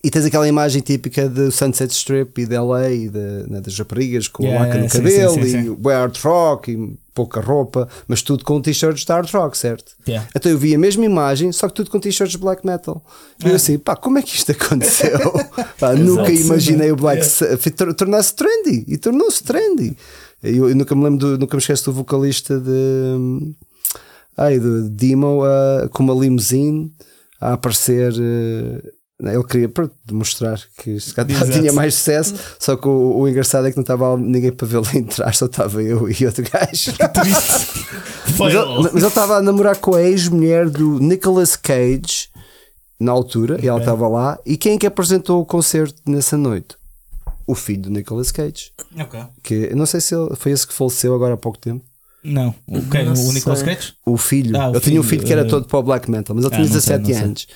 E 0.09 0.11
tens 0.11 0.25
aquela 0.25 0.49
imagem 0.49 0.81
típica 0.81 1.29
do 1.29 1.53
Sunset 1.53 1.93
Strip 1.93 2.41
e 2.41 2.47
de 2.47 2.57
LA 2.57 2.91
e 2.93 3.09
de, 3.11 3.45
né, 3.47 3.61
das 3.61 3.79
raparigas 3.79 4.27
com 4.27 4.43
Yeah, 4.43 4.65
a 4.65 4.67
laca 4.67 4.83
no 4.83 4.89
sim, 4.89 4.97
cabelo 4.97 5.35
sim, 5.35 5.45
sim. 5.45 5.65
e 5.65 5.69
o 5.69 5.79
hard 5.87 6.17
rock 6.25 6.73
e 6.73 6.99
pouca 7.15 7.43
roupa, 7.43 7.87
mas 8.07 8.23
tudo 8.23 8.43
com 8.43 8.59
t-shirts 8.59 9.05
de 9.05 9.13
hard 9.13 9.29
rock, 9.31 9.59
certo? 9.59 9.93
Yeah. 10.09 10.27
Então 10.35 10.51
eu 10.51 10.57
vi 10.57 10.75
a 10.75 10.79
mesma 10.79 11.05
imagem, 11.05 11.53
só 11.53 11.69
que 11.69 11.75
tudo 11.75 11.91
com 11.91 12.01
t-shirts 12.01 12.33
de 12.33 12.39
black 12.39 12.65
metal. 12.65 13.05
E 13.45 13.51
eu 13.51 13.57
assim, 13.57 13.79
pá, 13.79 13.97
como 13.97 14.17
é 14.17 14.23
que 14.23 14.35
isto 14.35 14.51
aconteceu? 14.51 15.19
Pá, 15.79 15.93
nunca 15.95 16.33
imaginei 16.33 16.91
o 16.91 16.97
black 16.97 17.23
Yeah. 17.43 17.93
tornar-se 17.95 18.35
trendy 18.35 18.87
e 18.89 18.97
tornou-se 18.97 19.45
trendy. 19.45 19.95
Eu, 20.43 20.71
eu 20.71 20.75
nunca 20.75 20.95
me 20.95 21.05
lembro, 21.05 21.19
do, 21.19 21.39
nunca 21.39 21.55
me 21.55 21.61
esqueço 21.61 21.85
do 21.85 21.93
vocalista 21.93 22.59
de. 22.59 23.53
Ai, 24.39 24.59
do 24.59 24.89
Demo 24.89 25.43
ah, 25.45 25.87
com 25.93 26.03
uma 26.03 26.15
limousine 26.15 26.91
a 27.39 27.53
aparecer. 27.53 28.15
eh, 28.19 28.98
ele 29.21 29.45
queria 29.45 29.69
pronto, 29.69 29.93
demonstrar 30.05 30.61
que 30.77 30.97
tinha 31.53 31.73
mais 31.73 31.95
sucesso, 31.95 32.35
só 32.59 32.77
que 32.77 32.87
o, 32.87 33.19
o 33.19 33.29
engraçado 33.29 33.67
é 33.67 33.71
que 33.71 33.77
não 33.77 33.83
estava 33.83 34.17
ninguém 34.17 34.53
para 34.53 34.67
vê-lo 34.67 34.87
entrar, 34.95 35.35
só 35.35 35.47
estava 35.47 35.83
eu 35.83 36.09
e 36.09 36.25
outro 36.25 36.45
gajo. 36.45 36.93
Mas 38.39 38.55
ele, 38.55 38.83
mas 38.83 38.95
ele 38.95 39.07
estava 39.07 39.39
a 39.39 39.43
namorar 39.43 39.77
com 39.79 39.97
a 39.97 40.03
ex-mulher 40.03 40.69
do 40.69 41.01
Nicolas 41.01 41.57
Cage 41.57 42.29
na 43.01 43.11
altura, 43.11 43.59
e 43.61 43.67
ela 43.67 43.81
estava 43.81 44.07
lá. 44.07 44.39
E 44.45 44.57
quem 44.57 44.75
é 44.75 44.79
que 44.79 44.87
apresentou 44.87 45.41
o 45.41 45.47
concerto 45.47 46.01
nessa 46.07 46.37
noite? 46.37 46.77
O 47.47 47.55
filho 47.55 47.83
do 47.83 47.91
Nicolas 47.91 48.31
Cage. 48.31 48.73
Ok. 48.97 49.21
Que 49.43 49.55
eu 49.71 49.77
não 49.77 49.87
sei 49.87 50.01
se 50.01 50.15
ele, 50.15 50.37
foi 50.37 50.53
esse 50.53 50.67
que 50.67 50.75
faleceu 50.75 51.15
agora 51.15 51.35
há 51.35 51.37
pouco 51.37 51.59
tempo. 51.59 51.85
Não, 52.23 52.55
o, 52.67 52.83
quem? 52.83 53.09
O 53.09 53.33
Nicolas. 53.33 53.63
Cage? 53.63 53.95
O 54.05 54.17
filho. 54.17 54.57
Ah, 54.57 54.71
o 54.71 54.75
eu 54.75 54.81
tinha 54.81 55.01
um 55.01 55.03
filho, 55.03 55.21
filho 55.21 55.27
que 55.27 55.33
era 55.33 55.43
eh, 55.43 55.49
todo 55.49 55.67
para 55.67 55.79
o 55.79 55.83
black 55.83 56.11
metal, 56.11 56.37
mas 56.37 56.45
ele 56.45 56.55
ah, 56.55 56.57
tinha 56.57 56.69
não 56.69 56.81
sei, 56.81 56.99
17 56.99 57.27
não 57.27 57.37
sei. 57.37 57.47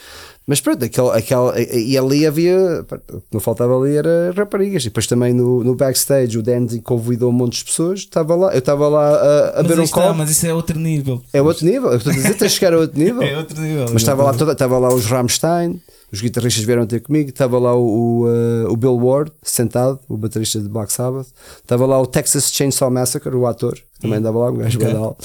Mas 0.46 0.60
pronto, 0.60 0.84
aquele, 0.84 1.10
aquele, 1.10 1.78
e 1.78 1.96
ali 1.96 2.26
havia. 2.26 2.84
O 3.12 3.20
que 3.20 3.32
não 3.32 3.40
faltava 3.40 3.78
ali 3.78 3.96
era 3.96 4.32
raparigas. 4.36 4.82
E 4.82 4.86
depois 4.86 5.06
também 5.06 5.32
no, 5.32 5.62
no 5.62 5.74
backstage 5.74 6.36
o 6.36 6.42
Dandy 6.42 6.80
convidou 6.80 7.30
um 7.30 7.32
monte 7.32 7.58
de 7.58 7.64
pessoas. 7.64 8.00
Estava 8.00 8.34
lá, 8.34 8.52
eu 8.52 8.58
estava 8.58 8.88
lá 8.88 9.08
a, 9.08 9.60
a 9.60 9.62
beber 9.62 9.80
um 9.80 9.86
copo. 9.86 10.14
mas 10.14 10.30
isso 10.30 10.46
é 10.46 10.52
outro 10.52 10.78
nível. 10.78 11.22
É 11.32 11.40
outro 11.40 11.64
nível. 11.64 11.90
Eu 11.90 11.98
estou 11.98 12.12
a 12.12 12.16
dizer, 12.16 12.34
tens 12.34 12.52
de 12.52 12.58
chegar 12.58 12.74
a 12.74 12.78
outro 12.78 12.98
nível. 12.98 13.22
É 13.32 13.38
outro 13.38 13.60
nível. 13.60 13.86
Mas 13.92 14.02
estava 14.02 14.24
lá, 14.24 14.34
toda, 14.34 14.52
estava 14.52 14.78
lá 14.78 14.92
os 14.92 15.06
Rammstein, 15.06 15.80
os 16.12 16.20
guitarristas 16.20 16.64
vieram 16.64 16.86
ter 16.86 17.00
comigo, 17.00 17.30
estava 17.30 17.58
lá 17.58 17.74
o, 17.74 17.86
o, 17.86 18.26
uh, 18.26 18.70
o 18.70 18.76
Bill 18.76 18.96
Ward, 18.96 19.32
sentado, 19.42 19.98
o 20.08 20.16
baterista 20.16 20.60
de 20.60 20.68
Black 20.68 20.92
Sabbath, 20.92 21.28
estava 21.60 21.86
lá 21.86 22.00
o 22.00 22.06
Texas 22.06 22.52
Chainsaw 22.52 22.90
Massacre, 22.90 23.34
o 23.34 23.46
ator, 23.46 23.78
também 24.02 24.18
andava 24.18 24.38
lá, 24.38 24.50
um 24.50 24.56
gajo 24.56 24.78
Ok. 24.78 24.92
badal. 24.92 25.16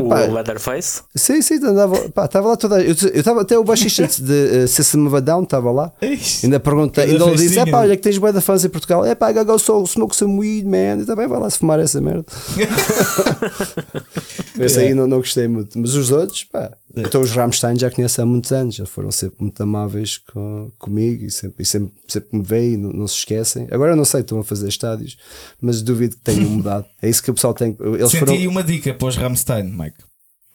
O 0.00 0.08
Pá, 0.08 0.20
Leatherface. 0.20 1.02
Sim, 1.14 1.42
sim, 1.42 1.56
andava, 1.64 2.08
pá, 2.08 2.24
estava 2.24 2.48
lá 2.48 2.56
toda. 2.56 2.82
Eu 2.82 2.94
eu 3.12 3.20
estava 3.20 3.42
até 3.42 3.58
o 3.58 3.64
baixista 3.64 4.06
de 4.06 4.64
uh, 4.64 4.68
System 4.68 5.06
of 5.06 5.16
a 5.16 5.20
Down 5.20 5.42
estava 5.44 5.70
lá. 5.70 5.92
Eixe. 6.00 6.46
Ainda 6.46 6.58
perguntei, 6.58 7.04
ainda 7.04 7.24
ele 7.24 7.36
disse: 7.36 7.58
é 7.58 7.66
pá, 7.66 7.80
olha 7.80 7.96
que 7.96 8.02
tens 8.02 8.18
boa 8.18 8.32
da 8.32 8.40
fãs 8.40 8.64
em 8.64 8.68
Portugal. 8.68 9.04
É 9.04 9.14
pá, 9.14 9.30
go 9.32 9.58
so, 9.58 9.86
smoke 9.86 10.16
some 10.16 10.38
weed, 10.38 10.66
man. 10.66 11.02
E 11.02 11.06
também 11.06 11.28
vai 11.28 11.38
lá 11.38 11.50
se 11.50 11.58
fumar 11.58 11.78
essa 11.78 12.00
merda. 12.00 12.24
Esse 14.58 14.80
aí 14.80 14.94
não, 14.94 15.06
não 15.06 15.18
gostei 15.18 15.48
muito. 15.48 15.78
Mas 15.78 15.94
os 15.94 16.10
outros, 16.10 16.44
pá. 16.44 16.70
Então 16.96 17.20
os 17.20 17.30
Rammstein 17.32 17.78
já 17.78 17.90
conheço 17.90 18.22
há 18.22 18.26
muitos 18.26 18.52
anos. 18.52 18.74
Já 18.76 18.86
foram 18.86 19.10
sempre 19.10 19.36
muito 19.40 19.60
amáveis 19.62 20.18
com, 20.18 20.70
comigo 20.78 21.24
e 21.24 21.30
sempre, 21.30 21.62
e 21.62 21.66
sempre, 21.66 21.92
sempre 22.06 22.36
me 22.38 22.42
veem 22.44 22.74
e 22.74 22.76
não, 22.76 22.90
não 22.92 23.08
se 23.08 23.16
esquecem. 23.16 23.66
Agora 23.70 23.92
eu 23.92 23.96
não 23.96 24.04
sei, 24.04 24.20
estão 24.20 24.38
a 24.38 24.44
fazer 24.44 24.68
estádios, 24.68 25.16
mas 25.60 25.82
duvido 25.82 26.16
que 26.16 26.22
tenham 26.22 26.48
mudado. 26.50 26.86
É 27.02 27.08
isso 27.08 27.22
que 27.22 27.30
o 27.30 27.34
pessoal 27.34 27.54
tem. 27.54 27.76
Eles 27.80 28.10
Senti 28.10 28.18
foram. 28.20 28.32
aí 28.34 28.46
uma 28.46 28.62
dica 28.62 28.94
para 28.94 29.08
os 29.08 29.16
Rammstein, 29.16 29.64
Mike. 29.64 29.96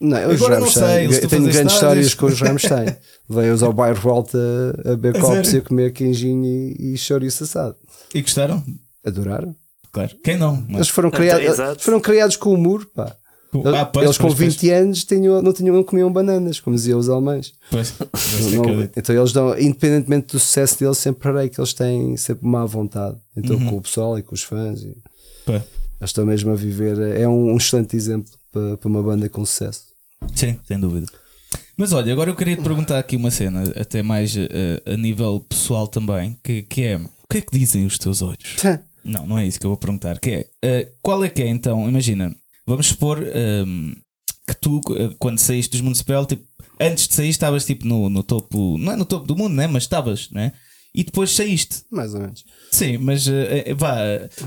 Não, 0.02 0.18
os 0.30 0.36
Agora 0.42 0.62
não 0.62 0.70
sei, 0.70 1.04
eles 1.04 1.18
eu 1.18 1.24
estão 1.24 1.28
a 1.28 1.42
tenho 1.42 1.52
grandes 1.52 1.74
estádios. 1.74 2.08
histórias 2.08 2.14
com 2.14 2.26
os 2.28 2.40
Rammstein. 2.40 2.96
Veio-os 3.30 3.62
ao 3.62 3.74
bairro 3.74 4.10
alto 4.10 4.38
a, 4.38 4.92
a 4.92 4.96
beber 4.96 5.18
A 5.18 5.20
copos 5.22 5.52
e 5.54 5.58
a 5.58 5.62
comer 5.62 5.92
quinjinho 5.92 6.46
e, 6.46 6.94
e 6.94 6.98
chouriço 6.98 7.44
assado. 7.44 7.76
E 8.16 8.22
gostaram? 8.22 8.64
Adoraram. 9.06 9.54
Claro. 9.92 10.16
Quem 10.24 10.38
não? 10.38 10.54
Eles 10.56 10.66
Mas, 10.70 10.88
foram, 10.90 11.10
Então, 11.10 11.20
criados, 11.20 11.46
exato. 11.46 11.84
foram 11.84 12.00
criados 12.00 12.38
com 12.38 12.54
humor, 12.54 12.86
pá. 12.96 13.14
Ah, 13.76 13.86
pois, 13.86 14.06
eles 14.06 14.18
com 14.18 14.28
pois, 14.28 14.38
pois. 14.38 14.56
20 14.56 14.70
anos 14.72 15.04
tinham, 15.04 15.42
não, 15.42 15.52
tinham, 15.52 15.76
não 15.76 15.84
comiam 15.84 16.12
bananas, 16.14 16.60
como 16.60 16.76
diziam 16.76 17.00
os 17.00 17.10
alemães. 17.10 17.54
Pois, 17.72 17.92
pois, 17.98 18.52
Não- 18.54 18.82
então 18.96 19.16
eles 19.16 19.32
dão, 19.32 19.58
independentemente 19.60 20.28
do 20.28 20.40
sucesso 20.40 20.78
deles, 20.80 20.98
sempre 21.00 21.24
parei 21.24 21.50
que 21.50 21.60
eles 21.60 21.74
têm 21.74 22.16
sempre 22.18 22.48
má 22.48 22.64
vontade. 22.66 23.18
Então 23.36 23.56
Uhum. 23.58 23.70
com 23.72 23.78
o 23.78 23.82
pessoal 23.82 24.20
e 24.20 24.22
com 24.24 24.36
os 24.36 24.44
fãs. 24.44 24.82
e 24.84 24.96
Pois. 25.46 25.62
eles 26.00 26.10
estão 26.10 26.26
mesmo 26.26 26.52
a 26.52 26.56
viver. 26.56 27.00
É 27.18 27.28
um, 27.28 27.54
um 27.54 27.58
excelente 27.58 27.96
exemplo 27.96 28.32
para, 28.52 28.78
para 28.78 28.88
uma 28.90 29.02
banda 29.02 29.28
com 29.30 29.44
sucesso. 29.46 29.84
Sim, 30.36 30.60
sem 30.68 30.80
dúvida. 30.80 31.08
Mas 31.76 31.92
olha, 31.94 32.12
agora 32.14 32.30
eu 32.30 32.36
queria 32.36 32.56
te 32.56 32.62
perguntar 32.62 33.00
aqui 33.00 33.16
uma 33.16 33.32
cena, 33.32 33.64
até 33.76 34.04
mais 34.04 34.36
eh, 34.38 34.82
a 34.86 34.98
nível 34.98 35.40
pessoal 35.48 35.88
também, 35.88 36.38
que, 36.44 36.62
que 36.64 36.84
é 36.84 36.98
o 36.98 37.10
que 37.32 37.38
é 37.38 37.42
que 37.42 37.58
dizem 37.58 37.86
os 37.86 37.98
teus 37.98 38.22
olhos? 38.22 38.58
Não, 39.04 39.26
não 39.26 39.38
é 39.40 39.48
isso 39.48 39.58
que 39.60 39.66
eu 39.66 39.70
vou 39.72 39.78
perguntar. 39.78 40.20
Que 40.20 40.30
é 40.30 40.48
eh, 40.62 40.88
qual 41.02 41.24
é 41.24 41.30
que 41.30 41.42
é 41.42 41.48
então? 41.48 41.88
Imagina, 41.88 42.36
vamos 42.70 42.88
supor 42.88 43.22
ehm, 43.28 43.94
que 44.48 44.56
tu, 44.56 44.80
eh, 44.96 45.16
quando 45.18 45.40
saíste 45.40 45.72
dos 45.72 45.82
Municipal, 45.82 46.26
tipo, 46.26 46.46
antes 46.80 47.08
de 47.08 47.14
sair, 47.16 47.30
estavas 47.30 47.66
tipo 47.66 47.86
no, 47.88 48.10
no 48.10 48.24
topo, 48.24 48.78
não 48.78 48.94
é 48.94 48.96
no 48.96 49.06
topo 49.06 49.26
do 49.26 49.36
mundo, 49.36 49.56
né? 49.56 49.68
Mas 49.68 49.84
estavas, 49.84 50.30
né? 50.32 50.54
E 50.94 51.04
depois 51.04 51.32
saíste. 51.32 51.84
Mais 51.92 52.14
ou 52.14 52.22
menos. 52.22 52.46
Sim, 52.72 52.98
mas 52.98 53.28
eh, 53.28 53.74
vá, 53.76 53.98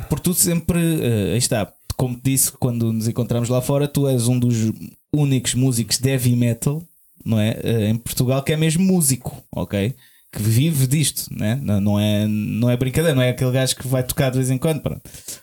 por 0.09 0.19
tu 0.19 0.33
sempre, 0.35 0.79
eh, 0.79 1.33
aí 1.33 1.39
está, 1.39 1.73
como 1.97 2.17
te 2.17 2.31
disse 2.31 2.53
quando 2.53 2.93
nos 2.93 3.09
encontramos 3.09 3.49
lá 3.49 3.61
fora, 3.61 3.87
tu 3.89 4.09
és 4.09 4.29
um 4.29 4.39
dos 4.39 4.73
únicos 5.13 5.55
músicos 5.55 5.99
de 5.99 6.09
heavy 6.09 6.35
metal, 6.35 6.83
não 7.25 7.39
é? 7.39 7.59
Eh, 7.63 7.89
em 7.91 7.97
Portugal 7.97 8.43
que 8.43 8.53
é 8.53 8.57
mesmo 8.57 8.85
músico, 8.85 9.43
ok? 9.53 9.95
Que 10.33 10.43
vive 10.43 10.87
disto, 10.87 11.29
né? 11.31 11.61
não, 11.63 11.81
não, 11.81 12.01
é, 12.01 12.27
não 12.27 12.71
é 12.71 12.77
brincadeira, 12.77 13.15
não 13.15 13.23
é 13.23 13.29
aquele 13.29 13.53
gajo 13.53 13.77
que 13.77 13.87
vai 13.87 14.03
tocar 14.03 14.31
de 14.31 14.39
vez 14.39 14.51
em 14.51 14.57
quando. 14.57 14.81
Pronto. 14.81 15.03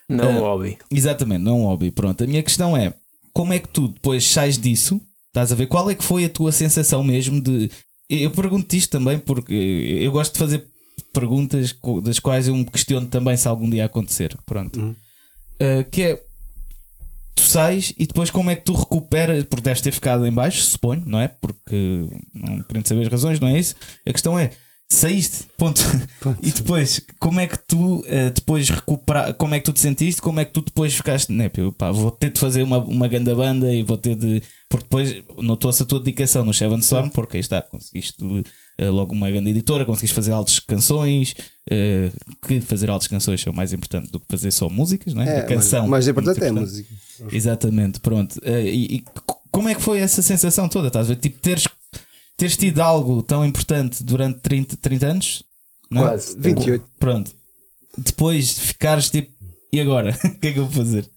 Não 0.10 0.24
é 0.24 0.28
um 0.28 0.38
Uh, 0.38 0.42
hobby. 0.42 0.78
Exatamente, 0.92 1.44
não 1.44 1.52
é 1.52 1.56
um 1.56 1.66
hobby. 1.66 1.92
Pronto, 1.92 2.24
a 2.24 2.28
minha 2.28 2.42
questão 2.42 2.76
é: 2.76 2.94
como 3.32 3.54
é 3.54 3.60
que 3.60 3.70
tu 3.70 3.90
depois 3.90 4.26
sais 4.28 4.58
disso? 4.58 5.00
Estás 5.28 5.52
a 5.52 5.56
ver? 5.56 5.68
Qual 5.68 5.90
é 5.92 5.96
que 5.96 6.04
foi 6.04 6.26
a 6.26 6.30
tua 6.30 6.52
sensação 6.52 7.04
mesmo 7.04 7.40
de. 7.40 7.70
Eu 8.10 8.32
pergunto 8.32 8.76
isto 8.76 8.90
também 8.90 9.20
porque 9.20 9.54
eu 9.54 10.12
gosto 10.12 10.34
de 10.34 10.40
fazer 10.40 10.68
perguntas 11.14 11.76
das 12.04 12.20
quais 12.20 12.48
eu 12.48 12.56
me 12.56 12.66
questiono 12.66 13.06
também 13.08 13.38
se 13.38 13.48
algum 13.48 13.70
dia 13.70 13.86
acontecer. 13.86 14.36
Pronto. 14.46 14.80
Uh, 14.80 15.88
que 15.92 16.02
é. 16.02 16.24
Tu 17.36 17.44
sais 17.44 17.94
e 17.98 18.08
depois 18.08 18.32
como 18.32 18.50
é 18.50 18.56
que 18.56 18.66
tu 18.66 18.74
recuperas? 18.74 19.44
Porque 19.44 19.62
deves 19.62 19.82
ter 19.82 19.92
ficado 19.92 20.26
em 20.26 20.32
baixo, 20.32 20.62
suponho, 20.64 21.04
não 21.06 21.20
é? 21.20 21.28
Porque 21.28 22.10
não 22.34 22.64
querendo 22.64 22.88
saber 22.88 23.04
as 23.04 23.08
razões, 23.08 23.40
não 23.40 23.48
é 23.48 23.60
isso? 23.60 23.76
A 24.06 24.12
questão 24.12 24.38
é. 24.38 24.50
Saíste, 24.92 25.46
ponto. 25.56 25.82
E 26.42 26.52
depois, 26.52 27.00
como 27.20 27.40
é 27.40 27.46
que 27.46 27.60
tu 27.60 28.04
eh, 28.08 28.32
depois 28.32 28.70
recuperar, 28.70 29.36
como 29.36 29.54
é 29.54 29.60
que 29.60 29.66
tu 29.66 29.72
te 29.72 29.80
sentiste? 29.80 30.20
Como 30.20 30.40
é 30.40 30.46
que 30.46 30.52
tu 30.52 30.62
depois 30.62 30.96
ficaste, 30.96 31.32
né, 31.32 31.48
pá, 31.78 31.92
vou 31.92 32.10
ter 32.10 32.32
de 32.32 32.40
fazer 32.40 32.64
uma, 32.64 32.80
uma 32.80 33.08
grande 33.08 33.34
banda 33.36 33.72
e 33.72 33.84
vou 33.84 33.98
ter 33.98 34.16
de. 34.16 34.42
Porque 34.68 34.84
depois 34.86 35.24
notou-se 35.38 35.84
a 35.84 35.86
tua 35.86 36.00
dedicação 36.00 36.44
no 36.44 36.54
Seven 36.54 36.80
Storm, 36.80 37.10
porque 37.10 37.38
aí 37.38 37.42
está, 37.42 37.62
conseguiste 37.62 38.18
eh, 38.80 38.90
logo 38.90 39.14
uma 39.14 39.30
grande 39.30 39.52
editora, 39.52 39.86
conseguiste 39.86 40.16
fazer 40.16 40.32
altas 40.32 40.60
canções, 40.60 41.36
eh, 41.70 42.10
que 42.48 42.60
fazer 42.60 42.90
altas 42.90 43.08
canções 43.08 43.42
são 43.42 43.54
mais 43.54 43.72
importante 43.72 44.12
do 44.12 44.20
que 44.20 44.26
fazer 44.28 44.50
só 44.50 44.70
músicas, 44.70 45.14
não 45.14 45.22
é? 45.22 45.38
É, 45.38 45.40
a 45.42 45.44
canção. 45.44 45.82
mas, 45.82 45.88
o 45.88 45.92
mais 45.92 46.08
importante 46.08 46.44
é 46.44 46.52
música. 46.52 46.90
Exatamente, 47.32 48.00
pronto. 48.00 48.42
E, 48.44 48.96
e 48.96 49.04
como 49.52 49.70
é 49.70 49.76
que 49.76 49.82
foi 49.82 50.00
essa 50.00 50.22
sensação 50.22 50.68
toda? 50.68 50.88
Estás 50.88 51.06
a 51.06 51.10
ver? 51.10 51.20
Tipo, 51.20 51.40
teres, 51.40 51.68
teres 52.40 52.56
tido 52.58 52.80
algo 52.80 53.22
tão 53.22 53.46
importante 53.46 54.04
durante 54.04 54.40
30, 54.40 54.78
30 54.78 55.06
anos? 55.08 55.44
Não? 55.92 56.04
é? 56.04 56.10
Quase. 56.10 56.38
28. 56.40 56.86
Pronto. 56.98 57.32
Depois 57.98 58.58
ficares 58.58 59.10
tipo, 59.10 59.32
e 59.72 59.80
agora? 59.80 60.18
O 60.24 60.40
que 60.40 60.48
é 60.48 60.54
que 60.54 60.60
eu 60.60 60.66
vou 60.66 60.86
fazer? 60.86 61.10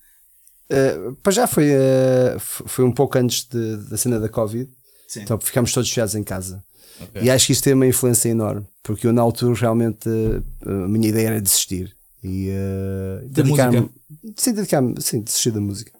Uh, 0.70 1.14
para 1.22 1.32
já 1.32 1.46
foi, 1.46 1.70
uh, 1.70 2.38
foi 2.40 2.84
um 2.84 2.92
pouco 2.92 3.16
antes 3.18 3.44
de- 3.44 3.76
da 3.88 3.96
cena 3.96 4.18
da 4.18 4.28
Covid. 4.28 4.68
Sim. 5.06 5.20
Então 5.22 5.38
ficámos 5.38 5.72
todos 5.72 5.88
fechados 5.88 6.14
em 6.14 6.24
casa. 6.24 6.62
Ok. 7.00 7.22
E 7.22 7.30
acho 7.30 7.46
que 7.46 7.52
isso 7.52 7.62
tem 7.62 7.74
uma 7.74 7.86
influência 7.86 8.28
enorme, 8.28 8.66
porque 8.82 9.06
eu 9.06 9.12
na 9.12 9.22
altura 9.22 9.54
realmente 9.58 10.08
uh, 10.08 10.84
a 10.84 10.88
minha 10.88 11.08
ideia 11.08 11.28
era 11.28 11.40
desistir 11.40 11.94
e 12.22 12.48
uh, 12.50 13.28
dedicar-me. 13.28 13.90
Sim, 14.36 14.52
dedicar-me, 14.54 14.94
sim, 15.00 15.20
desistir 15.20 15.50
da 15.50 15.60
música. 15.60 15.92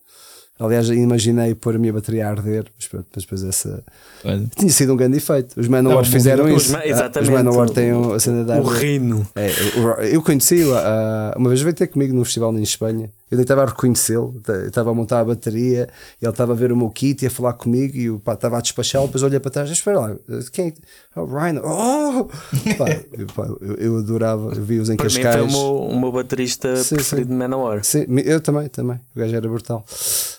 Aliás, 0.64 0.88
imaginei 0.90 1.54
pôr 1.54 1.74
a 1.76 1.78
minha 1.78 1.92
bateria 1.92 2.26
a 2.26 2.30
arder, 2.30 2.64
mas 2.78 2.86
pronto, 2.88 3.06
mas 3.14 3.24
depois 3.24 3.42
essa. 3.44 3.82
Olha. 4.24 4.46
Tinha 4.56 4.70
sido 4.70 4.92
um 4.92 4.96
grande 4.96 5.16
efeito. 5.16 5.58
Os 5.58 5.66
Manowar 5.68 6.04
fizeram 6.04 6.44
música- 6.46 6.56
isso. 6.58 6.66
Os 6.66 6.72
Ma- 6.72 6.78
Ah, 6.78 6.86
exatamente. 6.88 7.30
Os 7.30 7.34
Manowar 7.36 7.70
têm 7.70 7.90
a 8.14 8.18
cena 8.20 8.44
da 8.44 8.60
O 8.60 8.64
reino. 8.64 9.26
é, 9.34 9.50
eu- 9.76 10.04
eu 10.14 10.22
conheci-o 10.22 10.74
ah, 10.74 11.34
uma 11.36 11.48
vez 11.48 11.60
veio 11.62 11.74
ter 11.74 11.86
comigo 11.88 12.14
num 12.14 12.24
festival 12.24 12.56
em 12.56 12.62
Espanha. 12.62 13.10
Eu 13.32 13.36
nem 13.36 13.42
estava 13.44 13.62
a 13.62 13.64
reconhecê-lo, 13.66 14.38
eu 14.46 14.66
estava 14.68 14.90
a 14.90 14.94
montar 14.94 15.20
a 15.20 15.24
bateria, 15.24 15.88
ele 16.20 16.30
estava 16.30 16.52
a 16.52 16.54
ver 16.54 16.70
o 16.70 16.76
meu 16.76 16.90
kit 16.90 17.24
e 17.24 17.26
a 17.26 17.30
falar 17.30 17.54
comigo 17.54 17.96
e 17.96 18.04
eu 18.04 18.20
pá, 18.20 18.34
estava 18.34 18.58
a 18.58 18.60
despachá-lo. 18.60 19.06
Depois 19.06 19.22
olhei 19.22 19.40
para 19.40 19.50
trás, 19.50 19.70
espera 19.70 19.98
lá, 20.00 20.16
quem 20.52 20.68
é? 20.68 20.74
Oh, 21.18 21.24
Ryan, 21.24 21.62
oh! 21.64 22.24
Pá, 22.76 22.86
eu, 23.16 23.26
pá, 23.34 23.46
eu, 23.62 23.74
eu 23.76 23.96
adorava, 23.98 24.52
eu 24.54 24.62
vi-os 24.62 24.90
em 24.90 24.96
Para 24.96 25.06
mim 25.06 25.12
foi 25.12 25.22
Cascais. 25.22 25.54
o 25.54 25.58
meu, 25.58 25.76
o 25.96 26.00
meu 26.00 26.12
baterista 26.12 26.76
Sim, 26.76 26.96
preferido 26.96 27.30
de 27.30 27.34
Manowar. 27.34 27.82
Sim, 27.84 28.04
eu 28.22 28.38
também, 28.38 28.68
também. 28.68 29.00
O 29.16 29.18
gajo 29.18 29.34
era 29.34 29.48
brutal. 29.48 29.82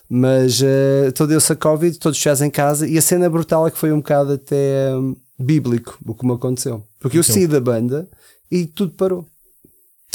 Mas 0.07 0.61
uh, 0.61 1.11
todo 1.15 1.29
deu-se 1.29 1.51
a 1.51 1.55
Covid, 1.55 1.97
todos 1.97 2.17
fechados 2.19 2.41
em 2.43 2.49
casa, 2.51 2.87
e 2.87 2.95
a 2.97 3.01
cena 3.01 3.27
brutal 3.27 3.65
é 3.67 3.71
que 3.71 3.77
foi 3.79 3.91
um 3.91 3.97
bocado 3.97 4.33
até 4.33 4.95
hum, 4.95 5.15
bíblico 5.39 5.97
o 6.05 6.13
que 6.13 6.25
me 6.27 6.33
aconteceu. 6.33 6.83
Porque 6.99 7.17
eu 7.17 7.21
Então. 7.21 7.33
saí 7.33 7.47
da 7.47 7.59
banda 7.59 8.07
e 8.51 8.65
tudo 8.67 8.93
parou. 8.93 9.25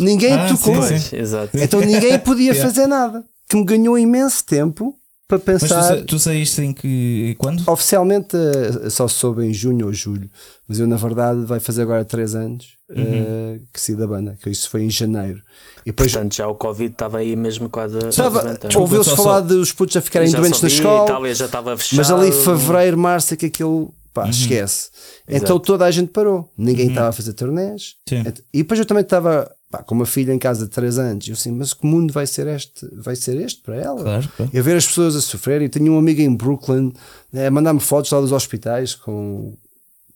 Ninguém 0.01 0.32
Ah, 0.32 0.49
tocou. 0.49 0.82
sim, 0.82 1.16
exato. 1.16 1.51
Então 1.55 1.80
ninguém 1.80 2.18
podia 2.18 2.53
Yeah. 2.53 2.68
fazer 2.68 2.86
nada. 2.86 3.24
Que 3.49 3.57
me 3.57 3.64
ganhou 3.64 3.99
imenso 3.99 4.44
tempo 4.44 4.94
para 5.26 5.38
Mas 5.38 5.44
tu, 5.44 5.46
pensar. 5.68 5.82
sa- 5.82 6.05
tu 6.05 6.18
saíste 6.18 6.62
em 6.62 6.72
que. 6.72 7.34
Quando? 7.38 7.62
Oficialmente 7.70 8.36
uh, 8.36 8.90
só 8.90 9.09
soube 9.09 9.44
em 9.44 9.53
junho 9.53 9.86
ou 9.86 9.92
julho, 9.92 10.28
mas 10.66 10.78
eu 10.78 10.86
na 10.86 10.96
verdade 10.96 11.44
vai 11.44 11.59
fazer 11.61 11.82
agora 11.82 12.05
3 12.05 12.34
anos 12.34 12.66
uh, 12.90 13.61
que 13.72 13.80
saí 13.80 13.94
da 13.96 14.07
banda, 14.07 14.38
que 14.42 14.49
isso 14.51 14.68
foi 14.70 14.82
em 14.84 14.90
janeiro. 14.90 15.40
E 15.84 15.90
depois 15.90 16.12
Portanto, 16.12 16.34
já 16.34 16.46
o 16.49 16.55
Covid 16.55 16.92
estava 16.92 17.18
aí 17.18 17.34
mesmo 17.36 17.68
quase 17.68 17.99
estava- 18.09 18.59
ouviu-se 18.76 19.11
falar 19.16 19.40
só- 19.40 19.40
dos 19.40 19.72
putos 19.72 19.96
a 19.96 20.01
ficarem 20.01 20.30
doentes 20.30 20.61
na 20.62 20.68
escola. 20.68 21.05
Itália 21.09 21.34
já 21.34 21.44
estava 21.46 21.76
fechado. 21.76 21.96
Mas 21.99 22.11
ali 22.11 22.32
fevereiro, 22.32 22.96
março 22.99 23.34
é 23.34 23.36
que 23.36 23.46
aquilo 23.46 23.92
pá, 24.14 24.24
Uhum. 24.24 24.30
esquece. 24.30 24.90
Exato. 25.26 25.44
Então 25.44 25.59
toda 25.59 25.84
a 25.84 25.90
gente 25.90 26.09
parou. 26.11 26.51
Ninguém 26.57 26.88
estava 26.88 27.09
a 27.09 27.12
fazer 27.12 27.32
turnés. 27.34 27.94
Sim. 28.09 28.24
E 28.53 28.59
depois 28.59 28.78
eu 28.80 28.86
também 28.86 29.03
estava 29.03 29.51
pá, 29.70 29.82
com 29.82 29.94
uma 29.94 30.06
filha 30.06 30.32
em 30.32 30.38
casa 30.38 30.64
de 30.64 30.70
3 30.70 30.98
anos. 30.98 31.28
Eu 31.28 31.34
assim, 31.34 31.52
mas 31.52 31.74
que 31.74 31.86
mundo 31.86 32.12
vai 32.12 32.26
ser 32.26 32.46
este? 32.46 32.88
Vai 32.94 33.16
ser 33.16 33.36
este 33.40 33.60
para 33.62 33.76
ela? 33.76 34.02
Claro, 34.02 34.28
claro. 34.36 34.50
E 34.52 34.58
a 34.58 34.62
ver 34.62 34.76
as 34.76 34.86
pessoas 34.86 35.16
a 35.16 35.20
sofrer. 35.20 35.62
E 35.62 35.68
tenho 35.68 35.92
um 35.92 35.98
amigo 35.98 36.20
em 36.20 36.34
Brooklyn 36.34 36.92
né, 37.32 37.46
a 37.46 37.50
mandar-me 37.50 37.80
fotos 37.80 38.10
lá 38.10 38.20
dos 38.20 38.32
hospitais 38.32 38.94
com 38.94 39.54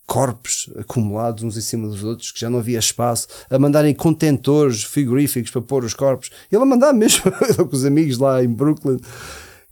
corpos 0.06 0.68
acumulados 0.76 1.42
uns 1.42 1.56
em 1.56 1.60
cima 1.60 1.88
dos 1.88 2.04
outros, 2.04 2.30
que 2.32 2.40
já 2.40 2.50
não 2.50 2.58
havia 2.58 2.78
espaço, 2.78 3.28
a 3.48 3.58
mandarem 3.58 3.94
contentores 3.94 4.82
frigoríficos 4.82 5.50
para 5.50 5.62
pôr 5.62 5.84
os 5.84 5.94
corpos. 5.94 6.30
E 6.50 6.54
ele 6.54 6.62
a 6.62 6.66
mandar 6.66 6.92
mesmo 6.92 7.22
com 7.56 7.74
os 7.74 7.84
amigos 7.84 8.18
lá 8.18 8.42
em 8.42 8.48
Brooklyn. 8.48 8.98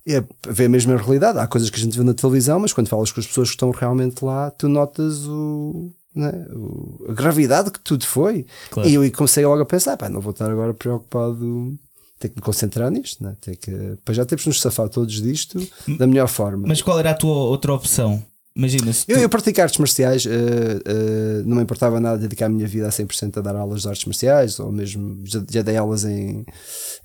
É 0.08 0.24
ver 0.48 0.64
a 0.64 0.68
mesma 0.68 0.96
realidade. 0.96 1.38
Há 1.38 1.46
coisas 1.46 1.68
que 1.68 1.76
a 1.76 1.82
gente 1.82 1.96
vê 1.96 2.02
na 2.02 2.14
televisão, 2.14 2.58
mas 2.58 2.72
quando 2.72 2.88
falas 2.88 3.12
com 3.12 3.20
as 3.20 3.26
pessoas 3.26 3.48
que 3.48 3.54
estão 3.54 3.70
realmente 3.70 4.24
lá, 4.24 4.50
tu 4.50 4.66
notas 4.66 5.26
o, 5.26 5.92
né, 6.14 6.30
o- 6.52 7.06
a 7.08 7.12
gravidade 7.12 7.70
que 7.70 7.80
tudo 7.80 8.04
foi. 8.06 8.46
Claro. 8.70 8.88
E 8.88 8.94
eu 8.94 9.12
comecei 9.12 9.44
logo 9.44 9.62
a 9.62 9.66
pensar: 9.66 9.96
pá, 9.96 10.08
não 10.08 10.20
vou 10.20 10.32
estar 10.32 10.50
agora 10.50 10.74
preocupado. 10.74 11.74
Tenho 12.18 12.34
que 12.34 12.38
me 12.40 12.44
concentrar 12.44 12.90
nisto, 12.90 13.24
né? 13.24 13.34
Tenho 13.40 13.56
que, 13.56 13.70
para 14.04 14.12
já 14.14 14.26
temos 14.26 14.44
nos 14.44 14.60
safar 14.60 14.88
todos 14.90 15.22
disto 15.22 15.58
da 15.98 16.06
melhor 16.06 16.28
forma. 16.28 16.66
Mas 16.68 16.82
qual 16.82 16.98
era 16.98 17.12
a 17.12 17.14
tua 17.14 17.32
outra 17.34 17.72
opção? 17.72 18.22
Imagina 18.54 18.92
se 18.92 19.06
tu... 19.06 19.12
Eu, 19.12 19.18
eu 19.20 19.28
pratico 19.28 19.60
artes 19.62 19.78
marciais, 19.78 20.26
eh, 20.26 20.30
eh, 20.84 21.42
não 21.46 21.56
me 21.56 21.62
importava 21.62 22.00
nada 22.00 22.16
de 22.16 22.22
dedicar 22.22 22.46
a 22.46 22.48
minha 22.48 22.66
vida 22.66 22.88
a 22.88 22.90
100% 22.90 23.38
a 23.38 23.40
dar 23.40 23.54
aulas 23.54 23.82
de 23.82 23.88
artes 23.88 24.04
marciais, 24.04 24.58
ou 24.58 24.72
mesmo 24.72 25.20
já, 25.24 25.40
já 25.48 25.62
dei 25.62 25.76
aulas 25.76 26.04
em, 26.04 26.44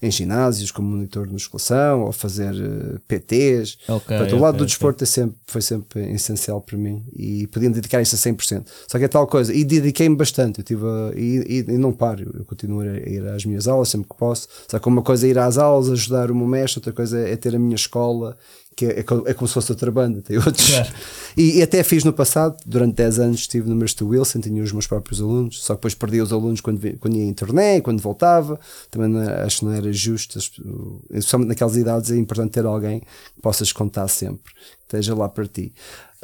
em 0.02 0.10
ginásios 0.12 0.72
como 0.72 0.88
monitor 0.90 1.28
de 1.28 1.34
musculação, 1.34 2.02
ou 2.02 2.12
fazer 2.12 2.54
eh, 2.56 2.98
PTs. 3.08 3.78
Ok, 3.88 4.08
Portanto, 4.08 4.36
o 4.36 4.40
lado 4.40 4.56
ok, 4.56 4.60
do 4.60 4.66
desporto 4.66 5.04
é 5.04 5.08
sempre, 5.08 5.38
foi 5.46 5.62
sempre 5.62 6.12
essencial 6.14 6.60
para 6.62 6.78
mim 6.78 7.06
e 7.16 7.46
podia 7.48 7.70
dedicar 7.70 8.00
a 8.00 8.02
isso 8.02 8.16
a 8.16 8.18
100%. 8.18 8.66
Só 8.88 8.98
que 8.98 9.06
é 9.06 9.08
tal 9.08 9.28
coisa, 9.28 9.54
e 9.54 9.64
dediquei-me 9.64 10.16
bastante, 10.16 10.60
eu 10.62 10.64
tive 10.66 10.84
a- 10.86 11.12
e, 11.16 11.38
e- 11.48 11.72
e 11.74 11.78
não 11.78 11.94
paro, 11.94 12.32
eu 12.40 12.44
continuo 12.46 12.82
a 12.82 12.88
ir 12.98 13.24
às 13.28 13.46
minhas 13.46 13.68
aulas 13.68 13.90
sempre 13.90 14.10
que 14.10 14.18
posso. 14.18 14.48
Só 14.68 14.80
que 14.80 14.88
uma 14.88 15.04
coisa 15.04 15.28
é 15.28 15.30
ir 15.30 15.38
às 15.38 15.60
aulas, 15.60 15.92
ajudar 15.92 16.32
o 16.32 16.36
meu 16.36 16.48
mestre, 16.48 16.80
outra 16.80 16.92
coisa 16.92 17.20
é 17.20 17.36
ter 17.36 17.56
a 17.56 17.60
minha 17.60 17.76
escola, 17.76 18.36
que 18.76 18.86
é, 18.86 19.00
é 19.00 19.06
é 19.28 19.34
como 19.34 19.48
se 19.48 19.54
fosse 19.54 19.72
outra 19.72 19.90
banda, 19.90 20.22
tem 20.22 20.38
outros. 20.38 20.70
Claro. 20.70 20.90
E, 21.38 21.58
e 21.60 21.62
até 21.64 21.82
fiz 21.84 22.04
no 22.04 22.12
passado, 22.14 22.58
durante 22.66 22.96
10 22.96 23.20
anos 23.20 23.40
estive 23.42 23.70
no 23.70 23.76
Mr. 23.76 24.04
Wilson, 24.04 24.40
tinha 24.42 24.62
os 24.64 24.72
meus 24.72 24.86
próprios 24.88 25.22
alunos, 25.22 25.64
só 25.64 25.74
que 25.74 25.80
depois 25.80 25.94
perdi 25.96 26.22
os 26.22 26.32
alunos 26.34 26.62
quando, 26.62 26.80
quando 27.00 27.16
ia 27.16 27.24
em 27.24 27.34
turnê, 27.34 27.80
quando 27.82 28.02
voltava, 28.02 28.60
também 28.92 29.10
não- 29.10 29.22
acho 29.46 29.60
que 29.60 29.66
não 29.66 29.72
era 29.74 29.92
justo, 29.94 30.38
especialmente 30.40 31.50
naquelas 31.50 31.76
idades 31.78 32.12
é 32.12 32.18
importante 32.18 32.52
ter 32.52 32.66
alguém 32.66 33.00
que 33.00 33.42
possas 33.42 33.72
contar 33.72 34.08
sempre, 34.08 34.52
esteja 34.86 35.16
lá 35.16 35.28
para 35.30 35.46
ti. 35.48 35.74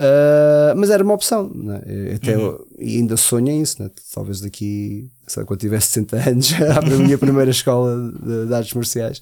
Ah, 0.04 0.74
mas 0.76 0.90
era 0.90 1.04
uma 1.04 1.14
opção? 1.14 1.52
Eu 1.86 2.16
até 2.16 2.36
eu- 2.36 2.68
e 2.80 2.98
ainda 2.98 3.16
sonho 3.16 3.50
em 3.50 3.62
isso, 3.62 3.84
né? 3.84 3.92
talvez 4.14 4.42
daqui, 4.42 5.10
sei 5.28 5.44
quando 5.46 5.60
tiver 5.60 5.80
60 5.80 6.18
anos, 6.30 6.52
abra 6.76 6.96
a 6.96 6.98
minha 6.98 7.18
primeira 7.20 7.52
escola 7.52 7.96
de, 8.12 8.48
de 8.48 8.54
artes 8.54 8.74
marciais, 8.74 9.22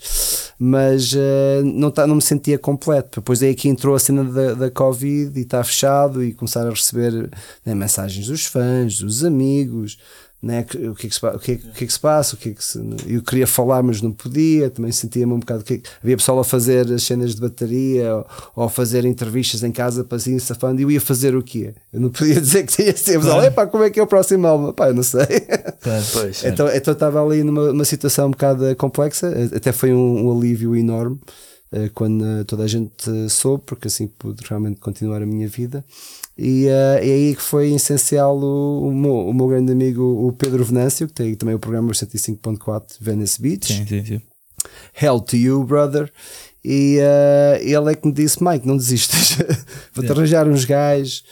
mas 0.57 1.13
ah, 1.15 1.61
não, 1.65 1.91
tá, 1.91 2.07
não 2.07 2.15
me 2.15 2.21
sentia 2.21 2.57
completo. 2.57 3.19
Depois 3.19 3.41
é 3.43 3.53
que 3.53 3.67
entrou 3.67 3.93
a 3.93 3.99
cena 3.99 4.23
da, 4.23 4.53
da 4.53 4.71
Covid 4.71 5.37
e 5.37 5.43
está 5.43 5.61
fechado 5.63 6.23
e 6.23 6.33
começar 6.33 6.65
a 6.65 6.69
receber 6.69 7.29
né, 7.65 7.75
mensagens 7.75 8.27
dos 8.27 8.45
fãs, 8.45 8.99
dos 8.99 9.25
amigos. 9.25 9.97
Né, 10.41 10.65
o, 10.89 10.95
que 10.95 11.07
é 11.07 11.09
que 11.09 11.15
se, 11.15 11.25
o, 11.25 11.37
que 11.37 11.51
é, 11.51 11.55
o 11.55 11.73
que 11.73 11.83
é 11.83 11.87
que 11.87 11.91
se 11.91 11.99
passa? 11.99 12.33
O 12.35 12.37
que 12.37 12.47
é 12.49 12.53
que 12.53 12.63
se- 12.63 12.79
eu 13.05 13.21
queria 13.21 13.45
falar, 13.45 13.83
mas 13.83 14.01
não 14.01 14.13
podia. 14.13 14.69
Também 14.69 14.89
sentia-me 14.89 15.33
um 15.33 15.39
bocado. 15.39 15.65
Que, 15.65 15.81
havia 16.01 16.15
pessoal 16.15 16.39
a 16.39 16.45
fazer 16.45 16.89
as 16.93 17.03
cenas 17.03 17.35
de 17.35 17.41
bateria 17.41 18.15
ou, 18.15 18.25
ou 18.55 18.63
a 18.63 18.69
fazer 18.69 19.03
entrevistas 19.03 19.63
em 19.63 19.71
casa 19.73 20.01
para 20.01 20.15
assim 20.15 20.39
safando. 20.39 20.79
E 20.79 20.83
eu 20.83 20.91
ia 20.91 21.01
fazer 21.01 21.35
o 21.35 21.43
quê? 21.43 21.73
Eu 21.91 21.99
não 21.99 22.09
podia 22.09 22.35
dizer 22.39 22.65
que 22.65 22.73
tinha 22.73 22.95
sempre. 22.95 23.27
Claro. 23.27 23.45
Epá, 23.45 23.67
como 23.67 23.83
é 23.83 23.89
que 23.89 23.99
é 23.99 24.03
o 24.03 24.07
próximo 24.07 24.47
álbum? 24.47 24.71
Pá, 24.71 24.87
eu 24.87 24.93
não 24.93 25.03
sei. 25.03 25.25
Claro. 25.81 26.05
Pois. 26.13 26.43
Então 26.45 26.69
então 26.73 26.93
estava 26.93 27.21
ali 27.21 27.43
numa 27.43 27.71
uma 27.71 27.83
situação 27.83 28.27
um 28.27 28.31
bocado 28.31 28.73
complexa, 28.77 29.33
até 29.53 29.73
foi 29.73 29.93
um, 29.93 30.27
um 30.27 30.37
alívio 30.37 30.73
enorme 30.73 31.19
eh, 31.71 31.89
quando 31.93 32.45
toda 32.45 32.63
a 32.63 32.67
gente 32.67 33.29
soube, 33.29 33.63
porque 33.65 33.87
assim 33.89 34.07
pude 34.07 34.41
realmente 34.47 34.79
continuar 34.79 35.21
a 35.21 35.25
minha 35.25 35.47
vida. 35.49 35.83
E 36.41 36.67
eh, 36.67 36.99
é 37.01 37.13
aí 37.13 37.35
que 37.35 37.41
foi 37.41 37.73
essencial 37.73 38.37
o, 38.37 38.87
o, 38.87 38.95
meu, 38.95 39.13
o 39.27 39.33
meu 39.33 39.45
grande 39.47 39.73
amigo, 39.73 40.01
o 40.01 40.31
Pedro 40.31 40.63
Venâncio, 40.63 41.05
que 41.05 41.13
tem 41.13 41.35
também 41.35 41.53
o 41.53 41.59
programa 41.59 41.91
105.4 41.91 42.93
Venice 43.01 43.41
Beach. 43.41 43.67
Sim, 43.73 43.85
sim, 43.85 44.05
sim. 44.05 44.21
Hell 45.01 45.19
to 45.19 45.35
you, 45.35 45.61
brother. 45.65 46.09
E 46.63 46.97
eh, 47.01 47.59
ele 47.61 47.91
é 47.91 47.95
que 47.95 48.07
me 48.07 48.13
disse: 48.13 48.41
Mike, 48.41 48.65
não 48.65 48.77
desistas, 48.77 49.35
vou-te 49.93 50.05
Yeah. 50.07 50.13
arranjar 50.13 50.47
uns 50.47 50.63
gajos. 50.63 51.25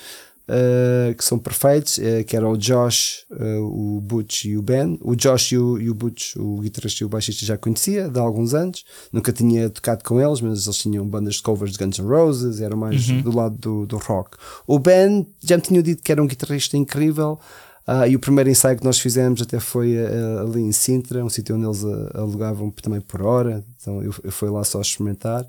Uh, 0.47 1.13
que 1.15 1.23
são 1.23 1.37
perfeitos, 1.37 1.97
uh, 1.97 2.23
que 2.25 2.35
era 2.35 2.47
o 2.47 2.57
Josh, 2.57 3.25
uh, 3.31 3.63
o 3.63 4.01
Butch 4.01 4.45
e 4.45 4.57
o 4.57 4.61
Ben. 4.61 4.97
O 5.01 5.15
Josh 5.15 5.51
e 5.51 5.57
o, 5.57 5.77
e 5.77 5.89
o 5.89 5.93
Butch, 5.93 6.35
o 6.37 6.61
guitarrista 6.61 7.03
e 7.03 7.05
o 7.05 7.09
baixista 7.09 7.45
já 7.45 7.57
conhecia 7.57 8.09
de 8.09 8.19
há 8.19 8.21
alguns 8.21 8.53
anos, 8.53 8.85
nunca 9.11 9.31
tinha 9.31 9.69
tocado 9.69 10.03
com 10.03 10.19
eles, 10.21 10.41
mas 10.41 10.65
eles 10.65 10.77
tinham 10.77 11.07
bandas 11.07 11.35
de 11.35 11.41
covers 11.41 11.73
de 11.73 11.77
Guns 11.77 11.99
N' 11.99 12.07
Roses, 12.07 12.61
eram 12.61 12.77
mais 12.77 13.09
uhum. 13.09 13.21
do 13.21 13.35
lado 13.35 13.57
do, 13.57 13.85
do 13.85 13.97
rock. 13.97 14.37
O 14.65 14.79
Ben 14.79 15.27
já 15.43 15.57
me 15.57 15.63
tinha 15.63 15.83
dito 15.83 16.03
que 16.03 16.11
era 16.11 16.21
um 16.21 16.27
guitarrista 16.27 16.77
incrível. 16.77 17.39
Uh, 17.87 18.05
e 18.05 18.17
o 18.17 18.19
primeiro 18.19 18.49
ensaio 18.49 18.77
que 18.77 18.83
nós 18.83 18.99
fizemos 18.99 19.41
até 19.41 19.61
foi 19.61 19.95
uh, 19.95 20.41
ali 20.41 20.59
em 20.59 20.73
Sintra, 20.73 21.23
um 21.23 21.29
sítio 21.29 21.55
onde 21.55 21.65
eles 21.65 21.83
uh, 21.83 22.09
alugavam 22.15 22.69
também 22.69 22.99
por 22.99 23.21
hora. 23.21 23.63
Então 23.79 24.03
eu, 24.03 24.13
eu 24.25 24.31
fui 24.31 24.49
lá 24.49 24.61
só 24.65 24.81
experimentar, 24.81 25.47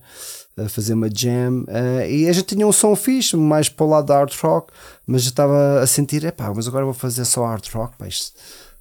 fazer 0.68 0.94
uma 0.94 1.08
jam. 1.14 1.64
e 2.08 2.26
a 2.28 2.32
gente 2.32 2.54
tinha 2.54 2.66
um 2.66 2.72
som 2.72 2.96
fixe, 2.96 3.36
mais 3.36 3.68
para 3.68 3.84
o 3.84 3.88
lado 3.88 4.06
da 4.06 4.18
hard 4.18 4.34
rock, 4.40 4.72
mas 5.06 5.24
eu 5.24 5.30
estava 5.30 5.80
a 5.80 5.86
sentir, 5.86 6.24
epá, 6.24 6.52
mas 6.54 6.66
agora 6.66 6.84
vou 6.84 6.94
fazer 6.94 7.24
só 7.24 7.44
hard 7.44 7.66
rock. 7.72 7.96
Pá, 7.98 8.08
isto, 8.08 8.32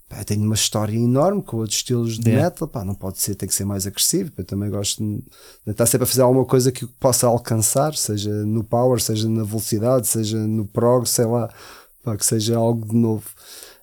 pá, 0.07 0.23
tenho 0.23 0.43
uma 0.43 0.55
história 0.55 0.95
enorme 0.95 1.41
com 1.41 1.57
outros 1.57 1.77
estilos 1.77 2.17
de 2.17 2.29
metal, 2.29 2.67
pá, 2.67 2.85
não 2.85 2.93
pode 2.95 3.19
ser, 3.19 3.35
tem 3.35 3.47
que 3.47 3.55
ser 3.55 3.65
mais 3.65 3.85
agressivo. 3.85 4.31
Eu 4.37 4.45
também 4.45 4.69
gosto 4.69 5.03
de, 5.03 5.17
de 5.65 5.71
estar 5.71 5.85
sempre 5.85 6.05
a 6.05 6.07
fazer 6.07 6.21
alguma 6.21 6.45
coisa 6.45 6.71
que 6.71 6.85
possa 6.85 7.27
alcançar, 7.27 7.93
seja 7.95 8.31
no 8.45 8.63
power, 8.63 9.01
seja 9.01 9.27
na 9.27 9.43
velocidade, 9.43 10.07
seja 10.07 10.37
no 10.37 10.65
prog, 10.65 11.05
sei 11.07 11.25
lá, 11.25 11.49
pá, 12.03 12.15
que 12.15 12.25
seja 12.25 12.57
algo 12.57 12.87
de 12.87 12.95
novo. 12.95 13.25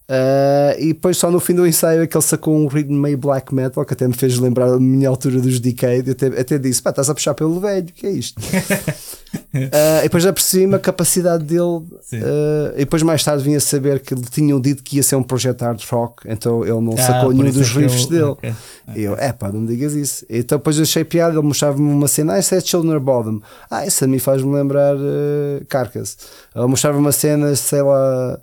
Uh, 0.07 0.79
e 0.79 0.89
depois 0.89 1.17
só 1.17 1.31
no 1.31 1.41
fim 1.41 1.55
do 1.55 1.67
ensaio 1.67 2.03
é 2.03 2.07
que 2.07 2.15
ele 2.15 2.25
sacou 2.25 2.55
um 2.55 2.67
ritmo 2.67 2.95
meio 2.95 3.17
black 3.17 3.55
metal 3.55 3.83
que 3.87 3.95
até 3.95 4.07
me 4.07 4.13
fez 4.13 4.39
lembrar 4.39 4.67
a 4.67 4.79
minha 4.79 5.09
altura 5.09 5.41
dos 5.41 5.59
Decade. 5.59 6.09
Eu 6.09 6.13
até, 6.13 6.27
até 6.41 6.59
disse: 6.59 6.83
pá, 6.83 6.91
estás 6.91 7.09
a 7.09 7.15
puxar 7.15 7.33
pelo 7.33 7.59
velho, 7.59 7.87
que 7.87 8.07
é 8.07 8.11
isto? 8.11 8.39
uh, 8.39 8.45
e 10.01 10.03
depois 10.03 10.27
apercebi-me 10.27 10.75
a 10.75 10.79
capacidade 10.79 11.45
dele. 11.45 11.63
Uh, 11.63 12.75
e 12.75 12.81
depois 12.81 13.03
mais 13.03 13.25
tarde 13.25 13.43
vinha 13.43 13.59
saber 13.61 14.01
que 14.01 14.15
lhe 14.15 14.27
tinham 14.27 14.61
dito 14.61 14.83
que 14.83 14.97
ia 14.97 15.03
ser 15.03 15.17
um 15.17 15.23
projeto 15.23 15.63
hard 15.63 15.83
rock, 15.91 16.29
então 16.29 16.63
ele 16.63 16.81
não 16.81 16.93
ah, 16.93 17.03
sacou 17.03 17.33
nenhum 17.33 17.51
dos 17.51 17.75
é 17.75 17.81
riffs 17.81 18.03
eu... 18.03 18.09
dele. 18.11 18.25
Okay. 18.25 18.55
Okay. 18.87 19.03
E 19.03 19.05
eu, 19.05 19.15
é 19.17 19.33
pá, 19.33 19.51
não 19.51 19.61
me 19.61 19.69
digas 19.69 19.95
isso. 19.95 20.27
Então 20.29 20.59
depois 20.59 20.77
eu 20.77 20.83
achei 20.83 21.03
piada, 21.03 21.33
ele 21.35 21.47
mostrava-me 21.47 21.91
uma 21.91 22.09
cena, 22.09 22.35
ah, 22.35 22.39
isso 22.39 22.55
é 22.55 22.61
Children 22.61 22.99
Bottom. 22.99 23.41
Ah, 23.71 23.87
isso 23.87 24.05
a 24.05 24.07
mim 24.07 24.19
faz-me 24.19 24.55
lembrar 24.55 24.97
uh, 24.97 25.65
Carcass. 25.67 26.19
Ele 26.55 26.67
mostrava 26.67 26.99
uma 26.99 27.13
cena, 27.13 27.57
sei 27.57 27.81
lá 27.81 28.39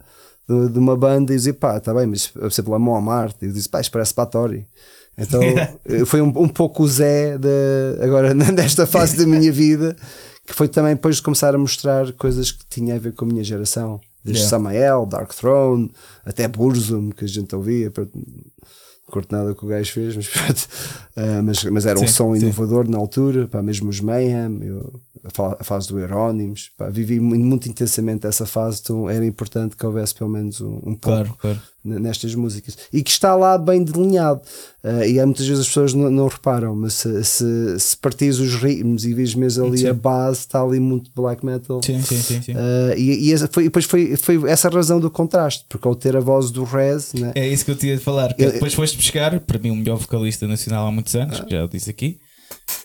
de, 0.47 0.69
de 0.69 0.79
uma 0.79 0.95
banda 0.95 1.33
e 1.33 1.35
dizia, 1.35 1.53
pá, 1.53 1.77
está 1.77 1.93
bem, 1.93 2.07
mas 2.07 2.27
por 2.27 2.45
exemplo, 2.45 2.73
a 2.73 2.79
Mão 2.79 2.99
Marte, 3.01 3.45
e 3.45 3.47
eu 3.47 3.53
disse, 3.53 3.69
pá, 3.69 3.81
isto 3.81 3.91
parece 3.91 4.13
Patori. 4.13 4.65
Então 5.17 5.41
foi 6.05 6.21
um, 6.21 6.27
um 6.27 6.47
pouco 6.47 6.83
o 6.83 6.87
Zé 6.87 7.37
de, 7.37 8.03
agora 8.03 8.33
nesta 8.35 8.85
fase 8.85 9.17
da 9.17 9.25
minha 9.25 9.51
vida, 9.51 9.95
que 10.45 10.53
foi 10.53 10.67
também 10.67 10.95
depois 10.95 11.17
de 11.17 11.21
começar 11.21 11.53
a 11.53 11.57
mostrar 11.57 12.11
coisas 12.13 12.51
que 12.51 12.65
tinha 12.69 12.95
a 12.95 12.99
ver 12.99 13.13
com 13.13 13.25
a 13.25 13.27
minha 13.27 13.43
geração. 13.43 13.99
Desde 14.23 14.43
yeah. 14.43 14.49
Samael, 14.49 15.05
Dark 15.07 15.33
Throne, 15.33 15.91
até 16.23 16.47
Burzum, 16.47 17.09
que 17.09 17.25
a 17.25 17.27
gente 17.27 17.55
ouvia. 17.55 17.91
Curto 19.11 19.35
nada 19.35 19.53
que 19.53 19.65
o 19.65 19.67
gajo 19.67 19.91
fez, 19.91 20.15
mas, 20.15 20.27
uh, 21.17 21.43
mas, 21.43 21.63
mas, 21.65 21.85
era 21.85 21.99
sim, 21.99 22.05
um 22.05 22.07
som 22.07 22.33
sim. 22.33 22.41
inovador 22.41 22.89
na 22.89 22.97
altura, 22.97 23.47
pá, 23.47 23.61
mesmo 23.61 23.89
os 23.89 23.99
Mayhem, 23.99 24.59
eu, 24.63 25.01
a 25.59 25.63
fase 25.63 25.89
do 25.89 25.99
Herónimos, 25.99 26.71
pá, 26.77 26.89
vivi 26.89 27.19
muito, 27.19 27.45
muito, 27.45 27.69
intensamente 27.69 28.25
essa 28.25 28.45
fase, 28.45 28.79
então 28.81 29.09
era 29.09 29.25
importante 29.25 29.75
que 29.75 29.85
houvesse 29.85 30.15
pelo 30.15 30.29
menos 30.29 30.61
um, 30.61 30.75
um 30.77 30.95
pouco 30.95 30.99
claro, 31.01 31.35
claro. 31.39 31.61
Nestas 31.83 32.35
músicas 32.35 32.77
e 32.93 33.01
que 33.01 33.09
está 33.09 33.35
lá 33.35 33.57
bem 33.57 33.83
delineado. 33.83 34.41
Uh, 34.83 35.03
e 35.03 35.19
há 35.19 35.25
muitas 35.25 35.45
vezes 35.45 35.61
as 35.61 35.67
pessoas 35.67 35.93
não, 35.93 36.09
não 36.09 36.27
reparam, 36.27 36.75
mas 36.75 36.93
se, 36.93 37.23
se, 37.23 37.79
se 37.79 37.97
partires 37.97 38.39
os 38.39 38.55
ritmos 38.55 39.05
e 39.05 39.13
vês 39.13 39.35
mesmo 39.35 39.65
ali 39.65 39.79
sim. 39.79 39.87
a 39.87 39.93
base, 39.93 40.39
está 40.39 40.61
ali 40.61 40.79
muito 40.79 41.11
black 41.15 41.45
metal. 41.45 41.81
Sim, 41.83 42.01
sim, 42.01 42.17
sim. 42.17 42.41
sim. 42.41 42.53
Uh, 42.53 42.97
e, 42.97 43.27
e, 43.29 43.33
essa 43.33 43.47
foi, 43.47 43.65
depois 43.65 43.85
foi, 43.85 44.15
foi 44.15 44.49
essa 44.49 44.69
razão 44.69 44.99
do 44.99 45.09
contraste, 45.11 45.65
porque 45.69 45.87
ao 45.87 45.95
ter 45.95 46.17
a 46.17 46.19
voz 46.19 46.49
do 46.49 46.63
Rez, 46.63 47.13
né? 47.13 47.31
é 47.35 47.47
isso 47.47 47.63
que 47.63 47.71
eu 47.71 47.75
tinha 47.75 47.95
de 47.95 48.03
falar. 48.03 48.33
Eu, 48.37 48.51
depois 48.51 48.73
foste 48.73 48.97
buscar, 48.97 49.39
para 49.39 49.59
mim, 49.59 49.69
o 49.69 49.75
melhor 49.75 49.97
vocalista 49.97 50.47
nacional 50.47 50.87
há 50.87 50.91
muitos 50.91 51.15
anos, 51.15 51.41
ah. 51.41 51.45
já 51.47 51.63
o 51.63 51.67
disse 51.67 51.89
aqui, 51.89 52.19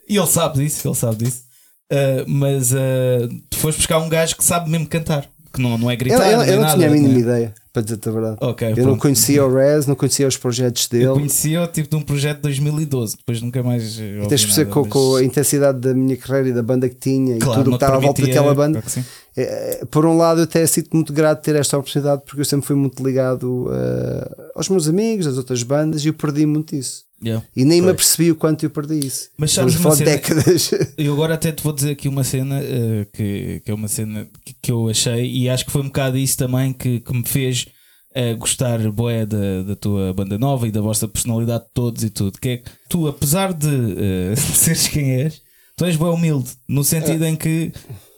e 0.09 0.17
ele 0.17 0.27
sabe 0.27 0.59
disso, 0.59 0.87
ele 0.87 0.95
sabe 0.95 1.25
disso. 1.25 1.47
Uh, 1.91 2.29
mas 2.29 2.73
uh, 2.73 3.29
tu 3.49 3.59
foste 3.59 3.79
buscar 3.79 3.99
um 3.99 4.09
gajo 4.09 4.37
que 4.37 4.45
sabe 4.45 4.69
mesmo 4.69 4.87
cantar, 4.87 5.31
que 5.57 5.63
não, 5.63 5.77
não 5.77 5.91
é 5.91 5.97
gritar. 5.97 6.31
Eu, 6.31 6.43
eu, 6.43 6.55
eu 6.55 6.61
não 6.61 6.75
tinha 6.75 6.87
a 6.87 6.91
mínima 6.91 7.15
né? 7.15 7.21
ideia, 7.21 7.55
para 7.73 7.83
dizer 7.83 7.99
a 8.05 8.11
verdade. 8.11 8.37
Okay, 8.41 8.71
eu 8.71 8.75
pronto. 8.75 8.89
não 8.89 8.99
conhecia 8.99 9.45
o 9.45 9.55
Rez, 9.55 9.87
não 9.87 9.95
conhecia 9.95 10.29
os 10.29 10.37
projetos 10.37 10.87
dele. 10.89 11.05
Eu 11.05 11.15
conhecia 11.15 11.63
o 11.63 11.67
tipo 11.67 11.91
de 11.91 11.97
um 11.97 12.03
projeto 12.03 12.37
de 12.37 12.43
2012, 12.43 13.17
depois 13.17 13.43
nunca 13.43 13.63
mais. 13.63 13.99
E 13.99 14.27
tens 14.29 14.41
de 14.41 14.47
perceber 14.47 14.71
com, 14.71 14.83
mas... 14.83 14.93
com, 14.93 15.17
a 15.17 15.25
intensidade 15.25 15.79
da 15.81 15.93
minha 15.93 16.17
carreira 16.17 16.51
e 16.51 16.53
da 16.53 16.63
banda 16.63 16.89
que 16.89 16.97
tinha 16.97 17.39
claro, 17.39 17.61
e 17.61 17.65
tudo 17.65 17.75
o 17.75 17.79
que 17.79 17.85
estava 17.85 17.97
à 17.97 18.01
volta 18.01 18.23
daquela 18.23 18.55
banda. 18.55 18.83
Claro 18.83 19.07
é, 19.37 19.85
por 19.91 20.07
um 20.07 20.17
lado, 20.17 20.41
eu 20.41 20.45
até 20.45 20.67
sinto 20.67 20.91
muito 20.95 21.13
grato 21.13 21.43
ter 21.43 21.55
esta 21.57 21.77
oportunidade 21.77 22.23
porque 22.25 22.41
eu 22.41 22.45
sempre 22.45 22.67
fui 22.67 22.75
muito 22.75 23.05
ligado 23.05 23.67
uh, 23.67 24.51
aos 24.55 24.69
meus 24.71 24.89
amigos, 24.89 25.27
às 25.27 25.37
outras 25.37 25.63
bandas 25.63 26.03
e 26.05 26.09
eu 26.09 26.15
perdi 26.15 26.47
muito 26.47 26.75
isso. 26.75 27.05
Yeah. 27.25 27.45
E 27.57 27.65
nem 27.65 27.79
Foi. 27.79 27.87
me 27.87 27.93
apercebi 27.93 28.31
o 28.31 28.37
quanto 28.37 28.65
eu 28.65 28.71
perdi 28.71 29.07
isso. 29.07 29.31
Mas 29.39 29.53
sabes 29.53 29.77
uma 29.77 29.97
cena, 29.97 30.11
décadas. 30.11 30.71
Eu 30.99 31.15
agora 31.15 31.35
até 31.35 31.51
te 31.51 31.63
vou 31.63 31.73
dizer 31.73 31.93
aqui 31.93 32.09
uma 32.09 32.23
cena 32.23 32.61
uh, 32.61 33.07
que, 33.13 33.63
que 33.65 33.71
é 33.71 33.75
uma 33.75 33.89
cena 33.89 34.29
que, 34.45 34.55
que, 34.63 34.71
eu 34.71 34.89
achei 34.89 35.25
e 35.25 35.49
acho 35.49 35.65
que 35.65 35.73
foi 35.73 35.81
um 35.81 35.87
bocado 35.87 36.19
isso 36.19 36.37
também 36.37 36.73
que, 36.75 37.01
que 37.01 37.13
me 37.15 37.27
fez 37.27 37.67
uh, 38.15 38.37
gostar 38.37 38.79
boé 38.91 39.25
da, 39.25 39.63
da 39.63 39.75
tua 39.77 40.13
banda 40.13 40.37
nova 40.37 40.69
e 40.69 40.71
da 40.71 40.83
vossa 40.83 41.09
personalidade 41.09 41.65
de 41.65 41.71
todos 41.73 42.05
e 42.05 42.11
tudo. 42.11 42.39
Que 42.39 42.49
é 42.49 42.57
que 42.59 42.71
tu, 42.89 43.09
apesar 43.09 43.55
de 43.55 43.67
uh, 43.67 44.37
seres 44.55 44.87
quem 44.89 45.13
és, 45.23 45.41
tu 45.75 45.87
és 45.87 45.97
bem 45.97 46.09
humilde, 46.09 46.51
no 46.69 46.85
sentido 46.85 47.25
em 47.25 47.35
que 47.35 47.73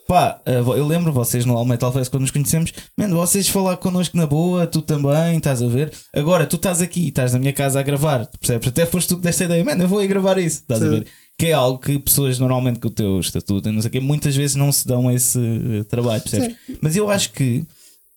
Pá, 0.09 0.41
eh, 0.43 0.57
eu 0.57 0.87
lembro 0.87 1.13
vocês 1.13 1.45
no 1.45 1.63
Metal 1.63 1.93
Fest 1.93 2.09
quando 2.09 2.21
nos 2.21 2.31
conhecemos, 2.31 2.73
mano, 2.97 3.15
vocês 3.15 3.47
falar 3.47 3.77
connosco 3.77 4.17
na 4.17 4.25
boa, 4.25 4.65
tu 4.65 4.81
também, 4.81 5.37
estás 5.37 5.61
a 5.61 5.67
ver? 5.67 5.93
Agora, 6.11 6.47
tu 6.47 6.55
estás 6.55 6.81
aqui, 6.81 7.09
estás 7.09 7.31
na 7.31 7.37
minha 7.37 7.53
casa 7.53 7.79
a 7.79 7.83
gravar, 7.83 8.25
percebes? 8.39 8.69
Até 8.69 8.87
foste 8.87 9.09
tu 9.09 9.17
que 9.17 9.21
deste 9.21 9.43
a 9.43 9.45
ideia, 9.45 9.63
mano, 9.63 9.83
eu 9.83 9.87
vou 9.87 9.99
aí 9.99 10.07
gravar 10.07 10.39
isso, 10.39 10.61
estás 10.61 10.79
Sim. 10.79 10.87
a 10.87 10.89
ver? 10.89 11.05
Que 11.37 11.45
é 11.45 11.53
algo 11.53 11.77
que 11.77 11.99
pessoas 11.99 12.39
normalmente 12.39 12.79
com 12.79 12.87
o 12.87 12.91
teu 12.91 13.19
estatuto, 13.19 13.71
não 13.71 13.83
sei 13.83 13.89
o 13.89 13.91
quê, 13.91 13.99
muitas 13.99 14.35
vezes 14.35 14.55
não 14.55 14.71
se 14.71 14.87
dão 14.87 15.11
esse 15.11 15.37
eh, 15.37 15.83
trabalho, 15.83 16.23
percebes? 16.23 16.57
Sim. 16.65 16.77
Mas 16.81 16.95
eu 16.95 17.07
acho 17.07 17.31
que 17.31 17.63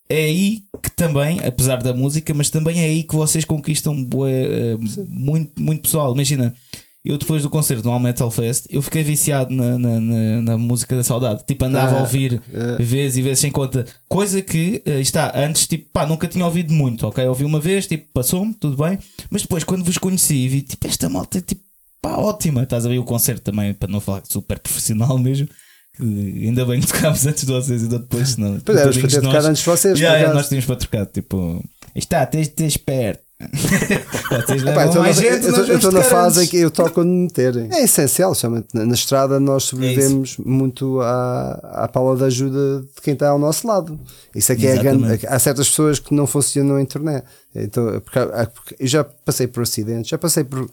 é 0.09 0.25
aí 0.25 0.63
que 0.83 0.91
também, 0.91 1.41
apesar 1.41 1.83
da 1.83 1.93
música, 1.93 2.33
mas 2.33 2.49
também 2.49 2.81
é 2.81 2.85
aí 2.85 3.03
que 3.03 3.15
vocês 3.15 3.45
conquistam 3.45 3.95
uh, 3.95 4.79
muito, 5.09 5.61
muito 5.61 5.83
pessoal. 5.83 6.15
Imagina, 6.15 6.55
eu 7.05 7.19
depois 7.19 7.43
do 7.43 7.51
concerto 7.51 7.83
do 7.83 7.91
All 7.91 7.99
Metal 7.99 8.31
Fest, 8.31 8.67
eu 8.71 8.81
fiquei 8.81 9.03
viciado 9.03 9.53
na, 9.53 9.77
na, 9.77 10.01
na, 10.01 10.43
na 10.43 10.59
música 10.59 10.95
da 10.95 11.03
saudade. 11.03 11.43
Tipo, 11.45 11.65
andava 11.65 11.97
ah, 11.97 11.99
a 11.99 12.01
ouvir 12.03 12.35
uh, 12.35 12.83
vezes 12.83 13.17
e 13.17 13.23
vezes 13.23 13.41
sem 13.41 13.51
conta. 13.51 13.85
Coisa 14.09 14.41
que, 14.41 14.81
uh, 14.87 15.01
está, 15.01 15.33
antes, 15.35 15.67
tipo, 15.67 15.91
pá, 15.93 16.07
nunca 16.07 16.29
tinha 16.29 16.45
ouvido 16.45 16.73
muito, 16.73 17.05
ok? 17.07 17.27
Ouvi 17.27 17.45
uma 17.45 17.59
vez, 17.59 17.89
tipo, 17.89 18.07
passou-me, 18.15 18.55
tudo 18.55 18.77
bem. 18.77 18.99
Mas 19.31 19.43
depois, 19.43 19.65
quando 19.65 19.85
vos 19.85 19.99
conheci, 19.99 20.47
vi, 20.47 20.63
tipo, 20.63 20.87
esta 20.87 21.09
malta 21.09 21.39
é, 21.39 21.41
tipo, 21.41 21.63
pá, 22.01 22.17
ótima. 22.19 22.63
Estás 22.63 22.87
a 22.87 22.89
ver 22.89 22.99
o 22.99 23.05
concerto 23.05 23.43
também, 23.43 23.75
para 23.75 23.91
não 23.91 24.01
falar 24.01 24.23
super 24.25 24.61
profissional 24.61 25.19
mesmo. 25.19 25.49
Que 25.97 26.05
ainda 26.47 26.65
bem 26.65 26.81
que 26.81 26.87
tocámos 26.87 27.27
antes 27.27 27.45
de 27.45 27.53
vocês 27.53 27.83
e 27.83 27.89
depois, 27.89 28.29
senão. 28.29 28.61
Pois 28.65 28.81
para 28.81 29.09
ter 29.09 29.21
tocado 29.21 29.49
antes 29.49 29.63
de 29.63 29.69
vocês. 29.69 29.99
Yeah, 29.99 30.19
yeah, 30.19 30.35
nós 30.35 30.49
tínhamos 30.49 30.67
para 30.67 30.77
trocar, 30.77 31.07
tipo, 31.07 31.63
está, 31.97 32.25
tens 32.25 32.47
de 32.47 32.55
ter 32.55 32.67
esperto 32.67 33.23
eu 35.69 35.77
estou 35.77 35.93
na 35.93 36.03
fase 36.03 36.45
em 36.45 36.47
que 36.47 36.59
eu 36.59 36.71
toco 36.71 36.91
quando 36.91 37.09
me 37.09 37.23
meterem. 37.23 37.69
É 37.73 37.85
essencial, 37.85 38.35
chama 38.35 38.65
na, 38.73 38.87
na 38.87 38.95
estrada 38.95 39.39
nós 39.41 39.65
sobrevivemos 39.65 40.37
é 40.39 40.43
muito 40.49 41.01
à, 41.01 41.53
à 41.85 41.89
pala 41.89 42.17
de 42.17 42.25
ajuda 42.25 42.83
de 42.83 43.03
quem 43.03 43.15
está 43.15 43.29
ao 43.29 43.39
nosso 43.39 43.67
lado. 43.67 43.99
Isso 44.35 44.53
é 44.53 44.57
que 44.57 44.67
é 44.67 44.77
grande. 44.77 45.27
Há 45.27 45.39
certas 45.39 45.69
pessoas 45.69 45.99
que 45.99 46.15
não 46.15 46.27
funcionam 46.27 46.77
na 46.77 46.83
internet. 46.83 47.25
Então, 47.55 48.01
porque, 48.01 48.19
porque 48.55 48.77
eu 48.79 48.87
já 48.87 49.05
passei 49.05 49.47
por 49.47 49.63
acidentes, 49.63 50.09
já 50.09 50.19
passei 50.19 50.45
por. 50.45 50.69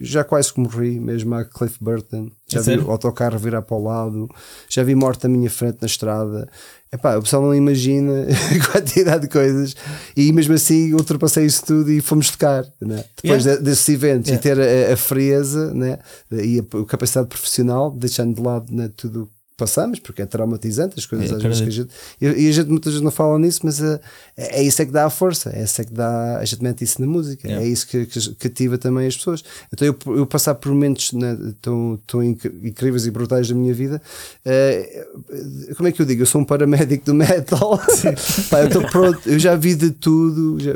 Já 0.00 0.24
quase 0.24 0.54
que 0.54 0.58
morri, 0.58 0.98
mesmo 0.98 1.34
a 1.34 1.44
Cliff 1.44 1.76
Burton. 1.78 2.30
Já 2.48 2.60
é 2.60 2.62
vi 2.62 2.64
sério? 2.64 2.86
o 2.86 2.90
autocarro 2.90 3.38
virar 3.38 3.60
para 3.60 3.76
o 3.76 3.84
lado, 3.84 4.28
já 4.66 4.82
vi 4.82 4.94
morte 4.94 5.26
à 5.26 5.28
minha 5.28 5.50
frente 5.50 5.78
na 5.82 5.86
estrada. 5.86 6.48
Epá, 6.92 7.16
o 7.16 7.22
pessoal 7.22 7.42
não 7.42 7.54
imagina 7.54 8.26
a 8.28 8.72
quantidade 8.72 9.22
de 9.22 9.28
coisas 9.28 9.74
e 10.14 10.30
mesmo 10.30 10.52
assim 10.52 10.92
ultrapassei 10.92 11.46
isso 11.46 11.64
tudo 11.64 11.90
e 11.90 12.02
fomos 12.02 12.30
tocar 12.30 12.66
né? 12.80 13.02
depois 13.22 13.46
yeah. 13.46 13.58
de, 13.58 13.64
desses 13.64 13.88
eventos 13.88 14.28
yeah. 14.30 14.38
e 14.38 14.42
ter 14.42 14.60
a, 14.60 14.92
a 14.92 14.96
frieza 14.96 15.72
né? 15.72 15.98
e 16.30 16.60
a, 16.60 16.78
a, 16.78 16.84
capacidade 16.84 17.28
profissional, 17.28 17.90
deixando 17.90 18.34
de 18.34 18.42
lado 18.42 18.66
né, 18.70 18.90
tudo 18.94 19.26
passamos, 19.62 20.00
porque 20.00 20.22
é 20.22 20.26
traumatizante 20.26 20.98
as 20.98 21.06
coisas 21.06 21.30
é, 21.30 21.34
às 21.36 21.42
vezes 21.42 21.60
que 21.60 21.68
a 21.68 21.70
gente. 21.70 21.90
E, 22.20 22.48
a 22.48 22.52
gente 22.52 22.68
muitas 22.68 22.92
vezes 22.92 23.04
não 23.04 23.12
fala 23.12 23.38
nisso, 23.38 23.60
mas 23.62 23.80
uh, 23.80 24.00
é, 24.36 24.60
é, 24.60 24.62
isso 24.62 24.82
é 24.82 24.84
que 24.84 24.90
dá 24.90 25.06
a 25.06 25.10
força, 25.10 25.50
é 25.54 25.62
isso 25.62 25.80
é 25.80 25.84
que 25.84 25.92
dá. 25.92 26.38
A 26.38 26.44
gente 26.44 26.62
mete 26.62 26.82
isso 26.82 27.00
na 27.00 27.06
música, 27.06 27.48
é 27.48 27.64
isso 27.64 27.86
que, 27.86 28.04
que, 28.06 28.78
também 28.78 29.06
as 29.06 29.16
pessoas. 29.16 29.44
Então 29.72 29.86
eu, 29.86 29.96
eu 30.16 30.26
passar 30.26 30.56
por 30.56 30.72
momentos 30.72 31.12
né, 31.12 31.38
tão, 31.60 31.98
tão 32.06 32.22
incríveis 32.24 33.06
e 33.06 33.10
brutais 33.10 33.48
da 33.48 33.54
minha 33.54 33.72
vida, 33.72 34.02
uh, 34.44 35.74
como 35.76 35.88
é 35.88 35.92
que 35.92 36.02
eu 36.02 36.06
digo? 36.06 36.22
Eu 36.22 36.26
sou 36.26 36.40
um 36.40 36.44
paramédico 36.44 37.04
do 37.04 37.14
metal, 37.14 37.78
Pá, 38.50 38.62
eu 38.62 38.66
estou 38.66 38.82
pronto, 38.82 39.20
eu 39.28 39.38
já 39.38 39.54
vi 39.54 39.76
de 39.76 39.90
tudo, 39.90 40.58
já, 40.58 40.72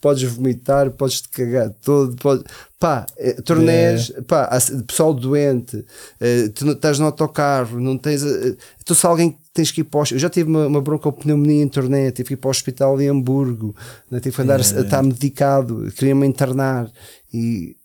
podes 0.00 0.30
vomitar, 0.30 0.90
podes 0.90 1.20
te 1.20 1.28
cagar 1.28 1.70
todo, 1.84 2.16
pode, 2.16 2.44
pá, 2.82 3.06
eh, 3.16 3.40
torneios, 3.42 4.10
é. 4.10 4.22
pá, 4.22 4.50
pessoal 4.88 5.14
doente, 5.14 5.76
uh, 5.76 6.48
tu 6.52 6.68
estás 6.72 6.98
no 6.98 7.06
autocarro, 7.06 7.78
não 7.78 7.96
tens. 7.96 8.24
Uh, 8.24 8.56
então, 8.80 8.96
se 8.96 9.06
alguém 9.06 9.38
tens 9.54 9.70
que 9.70 9.82
ir 9.82 9.84
para 9.84 10.00
o, 10.00 10.02
Eu 10.10 10.18
já 10.18 10.28
tive 10.28 10.50
uma, 10.50 10.66
uma 10.66 10.80
broncopneumonia 10.80 11.62
em 11.62 11.68
turnê, 11.68 12.10
tive 12.10 12.26
que 12.28 12.34
ir 12.34 12.38
para 12.38 12.48
o 12.48 12.50
hospital 12.50 13.00
em 13.00 13.08
Hamburgo, 13.08 13.72
né? 14.10 14.18
tive 14.18 14.34
que 14.34 14.42
andar 14.42 14.58
Yeah, 14.58 14.80
a 14.80 14.84
estar 14.84 15.02
medicado, 15.04 15.92
queria-me 15.96 16.26
internar 16.26 16.90
e 17.32 17.76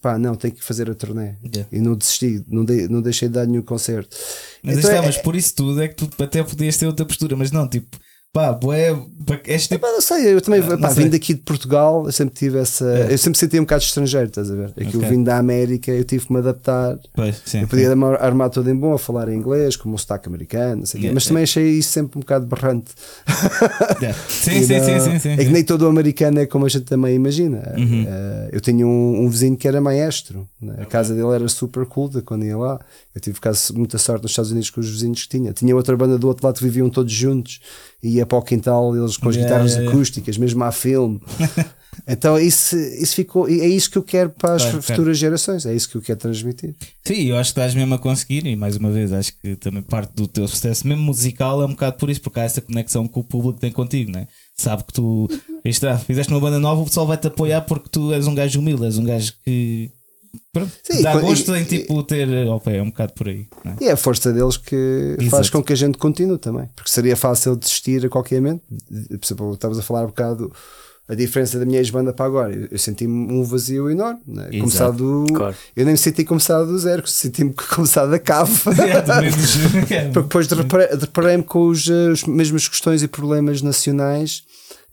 pá, 0.00 0.16
não, 0.18 0.36
tenho 0.36 0.54
que 0.54 0.62
fazer 0.62 0.88
a 0.88 0.94
turnê. 0.94 1.34
Yeah. 1.52 1.68
E 1.72 1.80
não 1.80 1.96
desisti, 1.96 2.44
não, 2.46 2.64
dei, 2.64 2.86
não 2.86 3.02
deixei 3.02 3.26
de 3.26 3.34
dar 3.34 3.46
nenhum 3.48 3.62
concerto. 3.62 4.16
Mas, 4.62 4.78
Então 4.78 4.88
está, 4.88 5.02
é- 5.02 5.06
mas 5.06 5.18
por 5.18 5.34
isso 5.34 5.52
tudo 5.52 5.82
é 5.82 5.88
que 5.88 5.96
tu 5.96 6.22
até 6.22 6.44
podias 6.44 6.76
ter 6.76 6.86
outra 6.86 7.04
postura, 7.04 7.34
mas 7.34 7.50
não, 7.50 7.66
tipo, 7.68 7.96
pá, 8.34 8.52
boé, 8.52 8.94
és 9.46 9.66
tipo. 9.68 9.80
Pá, 9.80 9.92
não 9.92 10.00
sei, 10.02 10.34
eu 10.34 10.40
também, 10.42 10.60
Ah, 10.60 10.76
pá, 10.76 10.90
sei. 10.90 11.04
vindo 11.04 11.12
daqui 11.12 11.32
de 11.34 11.40
Portugal, 11.40 12.04
eu 12.04 12.12
sempre 12.12 12.34
tive 12.34 12.58
essa. 12.58 12.84
É. 12.84 13.12
Eu 13.14 13.16
sempre 13.16 13.38
senti 13.38 13.58
um 13.58 13.62
bocado 13.62 13.82
estrangeiro, 13.84 14.26
estás 14.26 14.50
a 14.50 14.54
ver? 14.54 14.72
Aquilo 14.76 14.98
Ok. 14.98 15.08
vindo 15.08 15.24
da 15.24 15.38
América, 15.38 15.90
eu 15.92 16.04
tive 16.04 16.26
que 16.26 16.32
me 16.32 16.40
adaptar. 16.40 16.98
Pois, 17.14 17.40
sim. 17.46 17.60
Eu 17.62 17.68
podia 17.68 17.88
armar, 17.90 18.20
armar 18.22 18.50
todo 18.50 18.68
em 18.68 18.76
bom 18.76 18.92
a 18.92 18.98
falar 18.98 19.28
em 19.28 19.36
inglês, 19.36 19.76
como 19.76 19.94
o 19.94 19.98
sotaque 19.98 20.28
americano, 20.28 20.80
não 20.80 20.86
sei 20.86 20.98
o 20.98 21.00
quê, 21.00 21.06
Yeah, 21.06 21.14
mas 21.14 21.26
também 21.26 21.42
achei 21.44 21.70
isso 21.70 21.90
sempre 21.92 22.18
um 22.18 22.20
bocado 22.20 22.44
berrante. 22.46 22.90
Yeah. 24.02 24.18
Sim, 24.28 24.62
sim, 24.62 24.78
não- 24.78 24.84
sim, 24.84 25.00
sim, 25.12 25.18
sim. 25.20 25.28
É 25.30 25.36
que 25.36 25.50
nem 25.50 25.62
todo 25.64 25.82
o 25.82 25.86
americano 25.88 26.40
é 26.40 26.46
como 26.46 26.66
a 26.66 26.68
gente 26.68 26.84
também 26.84 27.14
imagina. 27.14 27.72
Uhum. 27.78 28.04
Eh, 28.06 28.48
eu 28.52 28.60
tinha 28.60 28.86
um, 28.86 29.24
um 29.24 29.28
vizinho 29.28 29.56
que 29.56 29.66
era 29.68 29.80
maestro, 29.80 30.46
né? 30.60 30.74
a 30.80 30.84
casa 30.84 31.14
dele 31.14 31.28
era 31.34 31.48
super 31.48 31.86
culta 31.86 32.20
quando 32.20 32.44
ia 32.44 32.56
lá. 32.58 32.80
Eu 33.14 33.20
tive 33.20 33.38
caso, 33.40 33.72
muita 33.76 33.96
sorte 33.96 34.22
nos 34.22 34.32
Estados 34.32 34.50
Unidos 34.50 34.70
com 34.70 34.80
os 34.80 34.90
vizinhos 34.90 35.22
que 35.22 35.28
tinha. 35.28 35.52
Tinha 35.52 35.74
outra 35.76 35.96
banda 35.96 36.18
do 36.18 36.26
outro 36.26 36.44
lado 36.46 36.56
que 36.58 36.64
viviam 36.64 36.90
todos 36.90 37.12
juntos 37.12 37.60
ia 38.04 38.26
para 38.26 38.38
o 38.38 38.42
quintal 38.42 38.94
eles 38.96 39.16
com 39.16 39.28
as 39.28 39.34
Yeah, 39.36 39.48
guitarras 39.48 39.72
yeah, 39.72 39.82
yeah. 39.84 39.96
acústicas, 39.96 40.36
mesmo 40.38 40.62
à 40.62 40.70
filme. 40.70 41.20
então 42.06 42.38
isso, 42.38 42.76
isso 42.76 43.14
ficou, 43.14 43.48
é 43.48 43.66
isso 43.66 43.90
que 43.90 43.98
eu 43.98 44.02
quero 44.02 44.30
para 44.30 44.54
as 44.54 44.62
Claro, 44.62 44.78
claro. 44.78 44.82
futuras 44.82 45.18
gerações, 45.18 45.64
é 45.66 45.74
isso 45.74 45.88
que 45.88 45.96
eu 45.96 46.02
quero 46.02 46.18
transmitir. 46.18 46.74
Sim, 47.04 47.24
eu 47.24 47.36
acho 47.36 47.52
que 47.52 47.60
estás 47.60 47.74
mesmo 47.74 47.94
a 47.94 47.98
conseguir, 47.98 48.46
e 48.46 48.56
mais 48.56 48.76
uma 48.76 48.90
vez, 48.90 49.12
acho 49.12 49.32
que 49.40 49.56
também 49.56 49.82
parte 49.82 50.12
do 50.14 50.26
teu 50.28 50.46
sucesso, 50.48 50.86
mesmo 50.86 51.02
musical, 51.02 51.62
é 51.62 51.66
um 51.66 51.70
bocado 51.70 51.96
por 51.96 52.10
isso, 52.10 52.20
porque 52.20 52.40
há 52.40 52.44
essa 52.44 52.60
conexão 52.60 53.06
que 53.06 53.18
o 53.18 53.24
público 53.24 53.58
tem 53.60 53.70
contigo, 53.72 54.10
né? 54.12 54.26
Sabe 54.56 54.84
que 54.84 54.92
tu 54.92 55.28
está, 55.64 55.98
fizeste 55.98 56.32
uma 56.32 56.40
banda 56.40 56.58
nova, 56.60 56.80
o 56.80 56.84
pessoal 56.84 57.06
vai 57.06 57.16
te 57.16 57.26
apoiar 57.26 57.62
porque 57.62 57.88
tu 57.90 58.12
és 58.12 58.26
um 58.26 58.34
gajo 58.34 58.60
humilde, 58.60 58.84
és 58.84 58.98
um 58.98 59.04
gajo 59.04 59.32
que 59.44 59.90
pronto, 60.52 60.70
Sim, 60.82 61.02
dá 61.02 61.14
e- 61.16 61.20
gosto 61.20 61.54
e- 61.54 61.60
em 61.60 61.64
tipo 61.64 62.02
ter 62.02 62.46
ao 62.48 62.60
pé, 62.60 62.76
é 62.78 62.82
um 62.82 62.86
bocado 62.90 63.12
por 63.14 63.28
aí. 63.28 63.46
Né? 63.64 63.76
E 63.80 63.84
é 63.88 63.92
a 63.92 63.96
força 63.96 64.32
deles 64.32 64.56
que 64.56 64.74
Exato. 65.18 65.30
faz 65.30 65.50
com 65.50 65.62
que 65.62 65.72
a 65.72 65.76
gente 65.76 65.98
continue 65.98 66.38
também. 66.38 66.68
Porque 66.76 66.90
seria 66.90 67.16
fácil 67.16 67.56
desistir 67.56 68.04
a 68.04 68.08
qualquer 68.08 68.40
momento. 68.40 68.62
Por 68.68 69.24
exemplo, 69.24 69.52
estavas 69.54 69.78
a 69.78 69.82
falar 69.82 70.02
um 70.04 70.08
bocado 70.08 70.52
a 71.06 71.14
diferença 71.14 71.58
da 71.58 71.66
minha 71.66 71.78
ex-banda 71.80 72.14
para 72.14 72.24
agora. 72.24 72.54
Eu, 72.54 72.68
eu 72.70 72.78
senti 72.78 73.06
um 73.06 73.42
vazio 73.44 73.90
enorme. 73.90 74.20
Né? 74.26 74.48
Começar 74.58 74.90
do. 74.90 75.26
Claro. 75.34 75.54
Eu 75.76 75.84
nem 75.84 75.92
me 75.92 75.98
senti 75.98 76.24
começar 76.24 76.62
do 76.64 76.78
zero, 76.78 77.06
senti-me 77.06 77.52
começar 77.74 78.06
da 78.06 78.18
cave. 78.18 78.52
É, 79.90 79.94
é, 79.96 80.08
Porque 80.08 80.20
depois 80.22 80.46
deparei- 80.46 80.96
deparei-me 80.96 81.42
com 81.42 81.66
os, 81.68 81.88
eh, 81.90 82.08
os 82.10 82.24
mesmas 82.24 82.68
questões 82.68 83.02
e 83.02 83.08
problemas 83.08 83.60
nacionais. 83.60 84.44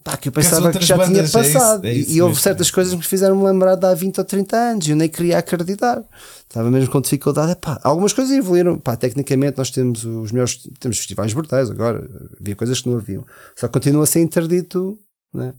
Pá, 0.04 0.18
que 0.18 0.30
eu 0.30 0.32
pensava 0.32 0.72
que 0.72 0.84
já 0.84 0.98
tinha 1.06 1.22
é 1.22 1.24
isso, 1.24 1.34
passado. 1.38 1.86
é 1.86 1.94
E- 1.94 2.00
isso 2.00 2.12
e 2.12 2.22
houve 2.22 2.32
mesmo. 2.34 2.42
certas 2.44 2.72
coisas 2.72 2.92
que 2.94 2.98
me 3.00 3.04
fizeram-me 3.06 3.44
lembrar 3.44 3.76
de 3.76 3.86
há 3.86 3.94
20 3.94 4.18
ou 4.18 4.24
30 4.26 4.56
anos. 4.58 4.88
e 4.88 4.92
Eu 4.92 4.96
nem 4.96 5.08
queria 5.08 5.38
acreditar. 5.38 6.04
Estava 6.48 6.70
mesmo 6.72 6.90
com 6.92 7.00
dificuldade. 7.02 7.52
Epá, 7.52 7.80
algumas 7.84 8.12
coisas 8.14 8.36
evoluíram. 8.36 8.78
Pá, 8.80 8.96
tecnicamente, 8.96 9.58
nós 9.58 9.70
temos 9.72 10.04
os 10.04 10.32
melhores. 10.32 10.60
Temos 10.80 10.98
festivais 10.98 11.34
brutais 11.34 11.70
agora. 11.70 12.10
Havia 12.40 12.56
coisas 12.56 12.82
que 12.82 12.90
não 12.90 12.98
haviam. 12.98 13.26
Só 13.56 13.68
que 13.68 13.74
continua 13.74 14.04
a 14.04 14.08
ser 14.08 14.22
interdito 14.22 14.98
né, 15.34 15.54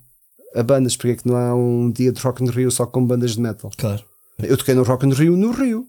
a 0.57 0.63
bandas. 0.63 0.97
Porque 0.97 1.11
é 1.13 1.15
que 1.17 1.27
não 1.27 1.37
há 1.37 1.55
um 1.55 1.91
dia 1.91 2.11
de 2.13 2.21
Rock 2.21 2.43
in 2.43 2.49
Rio 2.51 2.71
só 2.71 2.85
com 2.87 3.05
bandas 3.07 3.33
de 3.33 3.41
metal? 3.41 3.71
Claro. 3.79 4.03
Eu 4.43 4.57
toquei 4.57 4.75
no 4.75 4.83
Rock 4.83 5.07
in 5.07 5.13
Rio 5.13 5.37
no 5.37 5.53
Rio 5.53 5.87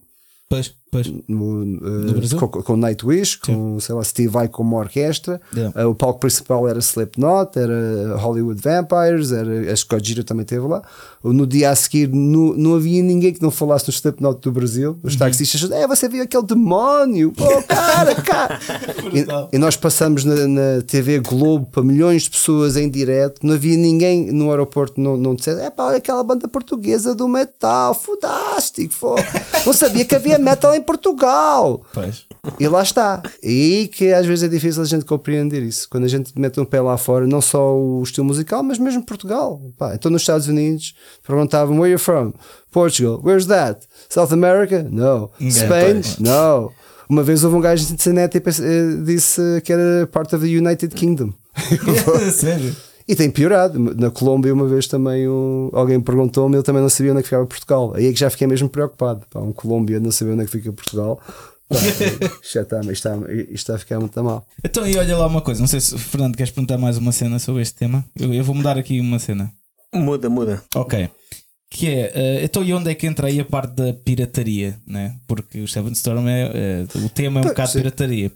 Pois, 0.48 0.74
pois. 0.90 1.12
no, 1.26 2.12
Brasil? 2.14 2.38
com, 2.38 2.48
com 2.48 2.76
Nightwish, 2.76 3.36
com 3.36 3.80
sei 3.80 3.94
lá, 3.94 4.04
Steve 4.04 4.28
Vai 4.28 4.48
como 4.48 4.76
orquestra. 4.76 5.40
Yeah. 5.54 5.80
Eh, 5.80 5.86
o 5.86 5.94
palco 5.94 6.20
principal 6.20 6.68
era 6.68 6.78
Slipknot, 6.78 7.58
era 7.58 8.16
Hollywood 8.16 8.60
Vampires, 8.60 9.32
era, 9.32 9.72
acho 9.72 9.86
que 9.86 9.96
Gojira 9.96 10.22
também 10.22 10.42
esteve 10.42 10.66
lá. 10.66 10.82
No 11.24 11.46
dia 11.46 11.70
a 11.70 11.74
seguir 11.74 12.08
no, 12.08 12.54
não 12.54 12.74
havia 12.74 13.02
ninguém 13.02 13.32
que 13.32 13.42
não 13.42 13.50
falasse 13.50 13.86
no 13.86 13.92
Slipknot 13.92 14.40
do 14.40 14.52
Brasil. 14.52 14.90
Uhum. 14.90 14.98
Os 15.04 15.16
taxistas, 15.16 15.70
é, 15.70 15.86
você 15.86 16.08
viu 16.08 16.22
aquele 16.22 16.42
demónio, 16.42 17.32
pô, 17.32 17.44
cara, 17.66 18.14
cara. 18.16 18.60
E, 19.50 19.56
e 19.56 19.58
nós 19.58 19.76
passamos 19.76 20.24
na, 20.24 20.46
na 20.46 20.82
TV 20.86 21.20
Globo 21.20 21.66
para 21.66 21.82
milhões 21.82 22.24
de 22.24 22.30
pessoas 22.30 22.76
em 22.76 22.90
direto. 22.90 23.46
Não 23.46 23.54
havia 23.54 23.76
ninguém 23.76 24.30
no 24.32 24.50
aeroporto 24.50 25.00
não, 25.00 25.16
não 25.16 25.34
dissesse, 25.34 25.60
é 25.60 25.70
pá, 25.70 25.86
olha 25.86 25.96
aquela 25.96 26.22
banda 26.22 26.46
portuguesa 26.46 27.14
do 27.14 27.26
metal, 27.28 27.94
fantástico, 27.94 28.92
fô. 28.92 29.14
não 29.64 29.72
sabia 29.72 30.04
que 30.04 30.14
havia 30.14 30.38
metal 30.38 30.74
em 30.74 30.82
Portugal. 30.82 31.82
Pois. 31.92 32.26
E 32.60 32.68
lá 32.68 32.82
está. 32.82 33.22
E 33.42 33.90
que 33.94 34.12
às 34.12 34.26
vezes 34.26 34.44
é 34.44 34.48
difícil 34.48 34.82
a 34.82 34.86
gente 34.86 35.04
compreender 35.04 35.62
isso. 35.62 35.88
Quando 35.88 36.04
a 36.04 36.08
gente 36.08 36.38
mete 36.38 36.60
um 36.60 36.64
pé 36.64 36.80
lá 36.80 36.96
fora, 36.96 37.26
não 37.26 37.40
só 37.40 37.74
o 37.74 38.02
estilo 38.02 38.26
musical, 38.26 38.62
mas 38.62 38.78
mesmo 38.78 39.02
Portugal. 39.04 39.60
Pá, 39.78 39.94
então 39.94 40.10
nos 40.10 40.22
Estados 40.22 40.48
Unidos 40.48 40.94
perguntavam: 41.26 41.76
Where 41.78 41.84
are 41.86 41.92
you 41.92 41.98
from? 41.98 42.32
Portugal. 42.72 43.20
Where's 43.22 43.46
that? 43.46 43.80
South 44.08 44.32
America? 44.32 44.82
No. 44.90 45.30
Spain? 45.50 46.00
No. 46.20 46.72
Uma 47.08 47.22
vez 47.22 47.44
houve 47.44 47.56
um 47.56 47.60
gajo 47.60 47.82
de 47.82 47.88
Cincinnati 47.90 48.38
e 48.38 48.40
eh, 48.40 49.02
disse 49.04 49.60
que 49.62 49.72
era 49.72 50.06
part 50.06 50.34
of 50.34 50.44
the 50.44 50.50
United 50.58 50.94
Kingdom. 50.94 51.32
Sério. 52.32 52.74
E 53.06 53.14
tem 53.14 53.30
piorado. 53.30 53.78
Na 53.78 54.10
Colômbia, 54.10 54.52
uma 54.54 54.66
vez 54.66 54.86
também 54.86 55.28
um- 55.28 55.68
alguém 55.74 56.00
perguntou-me, 56.00 56.56
ele 56.56 56.62
também 56.62 56.80
não 56.80 56.88
sabia 56.88 57.12
onde 57.12 57.20
é 57.20 57.22
que 57.22 57.28
ficava 57.28 57.46
Portugal. 57.46 57.92
Aí 57.94 58.06
é 58.06 58.12
que 58.12 58.18
já 58.18 58.30
fiquei 58.30 58.46
mesmo 58.46 58.68
preocupado. 58.68 59.22
Pá, 59.30 59.40
um 59.40 59.52
colombiano 59.52 60.04
não 60.06 60.10
saber 60.12 60.32
onde 60.32 60.42
é 60.42 60.44
que 60.46 60.50
fica 60.52 60.72
Portugal. 60.72 61.20
Pá, 61.68 61.76
já 62.52 62.62
está, 62.62 62.80
isto 62.80 62.92
está, 62.92 63.16
isto 63.32 63.52
está 63.54 63.74
a 63.74 63.78
ficar 63.78 64.00
muito 64.00 64.24
mal. 64.24 64.46
Então, 64.64 64.86
e 64.86 64.96
olha 64.96 65.16
lá 65.18 65.26
uma 65.26 65.42
coisa, 65.42 65.60
não 65.60 65.66
sei 65.68 65.80
se 65.80 65.98
Fernando 65.98 66.36
queres 66.36 66.50
perguntar 66.50 66.78
mais 66.78 66.96
uma 66.96 67.12
cena 67.12 67.38
sobre 67.38 67.60
este 67.62 67.74
tema. 67.74 68.02
Eu, 68.18 68.32
eu 68.32 68.42
vou 68.42 68.54
mudar 68.54 68.78
aqui 68.78 68.98
uma 69.00 69.18
cena. 69.18 69.52
Muda, 69.94 70.28
muda. 70.28 70.62
Ok. 70.74 71.08
Que 71.70 71.88
é, 71.88 72.12
eh, 72.14 72.44
então 72.44 72.62
e 72.62 72.72
onde 72.72 72.90
é 72.90 72.94
que 72.94 73.06
entra 73.06 73.26
aí 73.26 73.40
a 73.40 73.44
parte 73.44 73.74
da 73.74 73.92
pirataria, 73.92 74.78
né? 74.86 75.16
Porque 75.26 75.60
o 75.60 75.68
Seven 75.68 75.92
Storm 75.92 76.28
é, 76.28 76.50
eh, 76.54 76.86
o 77.04 77.08
tema 77.08 77.38
é 77.38 77.40
um 77.40 77.42
Pois, 77.42 77.52
bocado 77.54 77.70
sim. 77.72 77.78
pirataria. 77.78 78.32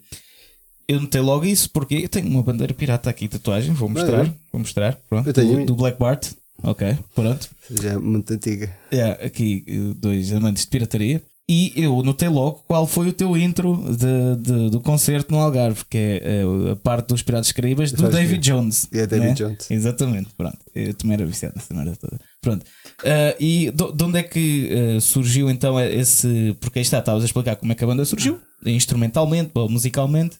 Eu 0.89 1.01
notei 1.01 1.21
logo 1.21 1.45
isso 1.45 1.71
porque 1.71 1.97
eu 1.97 2.09
tenho 2.09 2.27
uma 2.29 2.43
bandeira 2.43 2.73
pirata 2.73 3.11
aqui, 3.11 3.29
tatuagem, 3.29 3.75
vou 3.75 3.89
mostrar, 3.89 4.25
é? 4.25 4.33
vou 4.51 4.59
mostrar, 4.61 4.99
pronto, 5.09 5.29
Eu 5.29 5.35
tenho 5.35 5.59
do, 5.59 5.67
do 5.67 5.77
Black 5.77 5.99
Bart. 5.99 6.33
Ok, 6.63 6.99
pronto. 7.15 7.49
Já 7.71 7.91
é 7.91 7.97
muito 7.99 8.33
antiga. 8.33 8.75
É, 8.91 9.11
aqui 9.27 9.65
eh, 9.69 9.95
dois 9.97 10.33
amantes 10.33 10.65
de 10.65 10.71
pirataria. 10.71 11.23
E 11.51 11.73
eu 11.77 12.03
notei 12.03 12.29
logo 12.29 12.63
qual 12.69 12.87
foi 12.87 13.09
o 13.09 13.13
teu 13.13 13.35
intro 13.35 13.83
de, 13.97 14.37
de- 14.43 14.71
do 14.71 14.81
concerto 14.81 15.33
no 15.33 15.41
Algarve, 15.41 15.83
que 15.89 15.97
é 15.97 16.17
eh, 16.23 16.73
a 16.73 16.77
parte 16.77 17.09
dos 17.09 17.23
Piratas 17.23 17.51
Caraíbas 17.53 17.91
do 17.91 18.03
Faz 18.03 18.13
David 18.15 18.33
ver. 18.33 18.39
Jones. 18.39 18.87
É, 18.93 19.07
David 19.07 19.29
né? 19.29 19.35
Jones. 19.35 19.71
Exatamente, 19.71 20.29
pronto. 20.37 20.59
Eu 20.75 20.93
também 20.93 21.15
era 21.15 21.25
viciado 21.25 21.55
nessa 21.57 21.73
merda 21.73 21.97
toda. 21.97 22.21
Pronto. 22.43 22.67
Ah, 23.03 23.35
e 23.41 23.71
do- 23.71 23.93
de 23.93 24.05
onde 24.05 24.19
é 24.19 24.23
que 24.23 24.69
ah, 24.97 25.01
surgiu 25.01 25.49
então 25.51 25.81
esse. 25.81 26.55
Porque 26.61 26.81
aí 26.81 26.83
está, 26.83 26.99
estavas 26.99 27.23
a 27.23 27.27
explicar 27.27 27.57
como 27.57 27.73
é 27.73 27.75
que 27.75 27.83
a 27.83 27.87
banda 27.87 28.05
surgiu, 28.05 28.39
instrumentalmente 28.67 29.51
ou 29.55 29.71
musicalmente. 29.71 30.37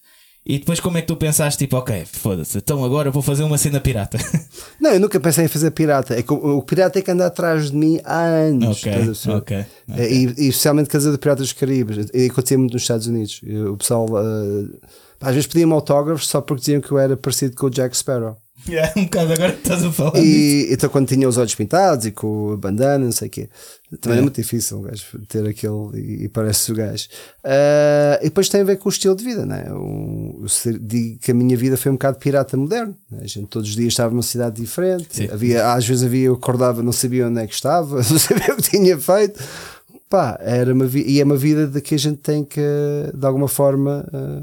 E 0.49 0.59
depois 0.59 0.81
como 0.81 0.97
é 0.97 1.03
que 1.03 1.07
tu 1.07 1.15
pensaste, 1.15 1.59
tipo, 1.59 1.77
ok, 1.77 2.07
foda-se, 2.11 2.57
então 2.57 2.83
agora 2.83 3.11
vou 3.11 3.21
fazer 3.21 3.43
uma 3.43 3.59
cena 3.59 3.81
pirata. 3.81 4.17
Não, 4.81 4.93
eu 4.93 4.99
nunca 4.99 5.21
pensei 5.21 5.45
em 5.45 5.49
fazer 5.49 5.71
pirata. 5.73 6.19
É 6.19 6.23
que 6.23 6.33
o, 6.33 6.57
o 6.57 6.63
pirata 6.63 6.99
é 6.99 7.03
que 7.03 7.11
anda 7.11 7.27
atrás 7.27 7.71
de 7.71 7.77
mim 7.77 8.01
há 8.03 8.23
anos. 8.23 8.79
ok, 8.79 8.93
perceber? 8.93 9.35
ok. 9.37 9.57
É, 9.97 10.11
E, 10.11 10.25
e 10.39 10.49
especialmente 10.49 10.89
Casa 10.89 11.13
de 11.13 11.19
Piratas 11.19 11.49
dos 11.49 11.53
Caribes. 11.53 12.09
E 12.15 12.27
acontecia 12.27 12.57
muito 12.57 12.73
nos 12.73 12.83
Estados 12.83 13.07
Unidos. 13.07 13.43
O 13.71 13.77
pessoal 13.77 14.07
eh, 14.09 14.79
às 15.21 15.35
vezes 15.35 15.47
pediam-me 15.47 15.75
autógrafos 15.75 16.27
só 16.27 16.41
porque 16.41 16.61
diziam 16.61 16.81
que 16.81 16.91
eu 16.91 16.99
era 16.99 17.15
parecido 17.17 17.55
com 17.55 17.67
o 17.67 17.71
Jack 17.71 17.95
Sparrow. 17.95 18.37
Yeah, 18.67 18.93
um 18.97 19.05
bocado 19.05 19.33
agora 19.33 19.53
que 19.53 19.59
estás 19.59 19.85
a 19.85 19.93
falar. 19.93 20.13
disso. 20.13 20.25
E 20.25 20.69
então 20.73 20.89
quando 20.91 21.09
tinha 21.09 21.29
os 21.29 21.37
olhos 21.37 21.55
pintados 21.55 22.07
e 22.07 22.11
com 22.13 22.53
a 22.53 22.57
bandana, 22.57 23.05
não 23.05 23.13
sei 23.13 23.29
o 23.29 23.31
quê. 23.31 23.49
Também 24.01 24.19
é, 24.19 24.21
É. 24.21 24.23
muito 24.23 24.35
difícil 24.37 24.79
o 24.79 24.83
gajo 24.83 25.05
ter 25.29 25.47
aquele 25.47 25.73
e, 25.95 26.25
e 26.25 26.29
parece 26.29 26.71
o 26.73 26.75
gajo. 26.75 27.09
Ah, 27.45 28.19
e 28.21 28.25
depois 28.25 28.49
tem 28.49 28.61
a 28.61 28.65
ver 28.65 28.77
com 28.77 28.89
o 28.89 28.93
estilo 28.93 29.17
de 29.17 29.25
vida, 29.25 29.47
né? 29.47 29.67
Um, 29.73 30.45
eu 30.67 30.79
digo 30.79 31.19
que 31.21 31.31
a 31.31 31.35
minha 31.35 31.57
vida 31.57 31.77
foi 31.77 31.91
um 31.91 31.95
bocado 31.95 32.19
pirata 32.19 32.57
moderno. 32.57 32.95
né? 33.11 33.21
A 33.23 33.27
gente 33.27 33.47
todos 33.47 33.69
os 33.69 33.75
dias 33.77 33.89
estava 33.93 34.11
numa 34.11 34.23
cidade 34.23 34.61
diferente. 34.61 35.07
Sim. 35.11 35.29
Havia, 35.33 35.73
às 35.73 35.87
vezes 35.87 36.05
havia, 36.05 36.27
eu 36.27 36.35
acordava, 36.35 36.83
não 36.83 36.93
sabia 36.93 37.27
onde 37.27 37.41
é 37.41 37.47
que 37.47 37.55
estava, 37.55 37.97
não 38.11 38.19
sabia 38.19 38.53
o 38.53 38.57
que 38.57 38.71
tinha 38.71 38.99
feito. 38.99 39.43
Pá, 40.11 40.39
era 40.43 40.73
uma 40.75 40.87
e 40.95 41.21
é 41.21 41.25
uma 41.25 41.37
vida 41.37 41.67
de 41.67 41.81
que 41.81 41.95
a 41.95 41.99
gente 41.99 42.19
tem 42.19 42.43
que, 42.45 42.61
de 43.15 43.27
alguma 43.27 43.49
forma, 43.49 44.07
ah, 44.13 44.43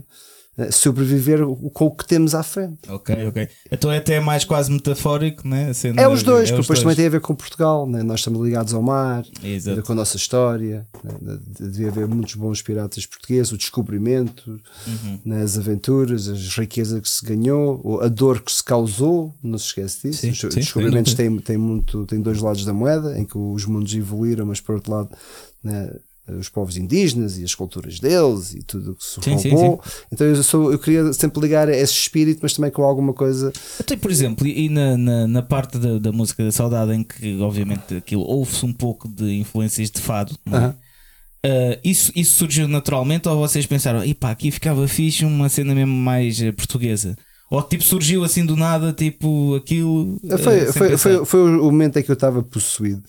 sobreviver 0.71 1.45
com 1.73 1.85
o 1.85 1.91
que 1.91 2.07
temos 2.07 2.33
à 2.33 2.41
frente. 2.41 2.77
Ok, 2.89 3.27
ok. 3.27 3.47
Então 3.71 3.91
é 3.91 3.97
até 3.97 4.19
mais 4.19 4.43
quase 4.45 4.71
metafórico, 4.71 5.47
né? 5.47 5.73
cena- 5.73 6.01
É 6.01 6.07
os 6.07 6.23
dois, 6.23 6.49
é 6.49 6.51
porque 6.53 6.61
depois 6.61 6.79
também 6.79 6.85
dois. 6.89 6.97
tem 6.97 7.05
a 7.07 7.09
ver 7.09 7.19
com 7.21 7.35
Portugal, 7.35 7.85
né? 7.87 8.01
nós 8.03 8.21
estamos 8.21 8.41
ligados 8.41 8.73
ao 8.73 8.81
mar, 8.81 9.25
Exato. 9.43 9.81
com 9.83 9.91
a 9.91 9.95
nossa 9.95 10.15
história, 10.15 10.87
né? 11.03 11.37
devia 11.59 11.89
haver 11.89 12.07
muitos 12.07 12.35
bons 12.35 12.61
piratas 12.61 13.05
portugueses, 13.05 13.51
o 13.51 13.57
descobrimento, 13.57 14.59
Uhum. 14.87 15.19
né? 15.25 15.41
as 15.41 15.57
aventuras, 15.57 16.27
as 16.29 16.57
riquezas 16.57 16.99
que 17.01 17.09
se 17.09 17.25
ganhou, 17.25 17.81
ou 17.83 18.01
a 18.01 18.07
dor 18.07 18.41
que 18.41 18.51
se 18.51 18.63
causou, 18.63 19.33
não 19.43 19.57
se 19.57 19.65
esquece 19.67 20.07
disso. 20.07 20.21
Sim, 20.21 20.31
os 20.31 20.39
sim, 20.39 20.59
descobrimentos 20.61 21.13
têm, 21.13 21.37
têm, 21.39 21.57
muito, 21.57 22.05
têm 22.05 22.21
dois 22.21 22.41
lados 22.41 22.63
da 22.63 22.73
moeda, 22.73 23.17
em 23.19 23.25
que 23.25 23.37
os 23.37 23.65
mundos 23.65 23.93
evoluíram, 23.93 24.45
mas 24.45 24.61
por 24.61 24.75
outro 24.75 24.91
lado, 24.93 25.09
né? 25.63 25.91
Os 26.27 26.49
povos 26.49 26.77
indígenas 26.77 27.37
e 27.37 27.43
as 27.43 27.53
culturas 27.53 27.99
deles 27.99 28.53
e 28.53 28.63
tudo 28.63 28.91
o 28.91 28.95
que 28.95 29.03
se 29.03 29.21
Sim, 29.21 29.37
sim, 29.37 29.49
roubou. 29.49 29.81
Então 30.11 30.25
eu, 30.25 30.43
sou, 30.43 30.71
eu 30.71 30.79
queria 30.79 31.13
sempre 31.13 31.39
ligar 31.41 31.69
esse 31.69 31.93
espírito, 31.93 32.39
mas 32.41 32.53
também 32.53 32.71
com 32.71 32.83
alguma 32.83 33.13
coisa. 33.13 33.53
Até, 33.79 33.95
por 33.95 34.09
exemplo, 34.09 34.47
e 34.47 34.69
na, 34.69 34.97
na, 34.97 35.27
na 35.27 35.41
parte 35.41 35.77
da, 35.77 35.99
da 35.99 36.11
música 36.11 36.43
da 36.43 36.51
saudade, 36.51 36.93
em 36.93 37.03
que 37.03 37.39
obviamente 37.41 37.95
aquilo 37.95 38.23
ouve-se 38.23 38.65
um 38.65 38.73
pouco 38.73 39.07
de 39.07 39.33
influências 39.33 39.91
de 39.91 40.01
fado, 40.01 40.35
não 40.45 40.57
é? 40.57 40.61
Aham. 40.61 40.75
Uh, 41.45 41.77
isso, 41.83 42.11
isso 42.15 42.37
surgiu 42.37 42.67
naturalmente 42.67 43.29
ou 43.29 43.37
vocês 43.37 43.67
pensaram, 43.67 44.03
epá, 44.03 44.31
aqui 44.31 44.49
ficava 44.49 44.87
fixe 44.87 45.23
uma 45.23 45.47
cena 45.47 45.75
mesmo 45.75 45.93
mais 45.93 46.41
eh, 46.41 46.51
portuguesa? 46.51 47.15
Ou 47.55 47.63
tipo 47.63 47.83
surgiu 47.83 48.23
assim 48.23 48.45
do 48.45 48.55
nada, 48.55 48.91
tipo 48.93 49.55
aquilo. 49.55 50.19
eh, 50.29 50.37
Foi, 50.37 50.65
foi, 50.73 50.97
foi, 50.97 51.25
foi 51.25 51.41
o 51.57 51.63
momento 51.65 51.97
em 51.97 52.03
que 52.03 52.11
eu 52.11 52.15
estava 52.15 52.41
possuído. 52.43 53.01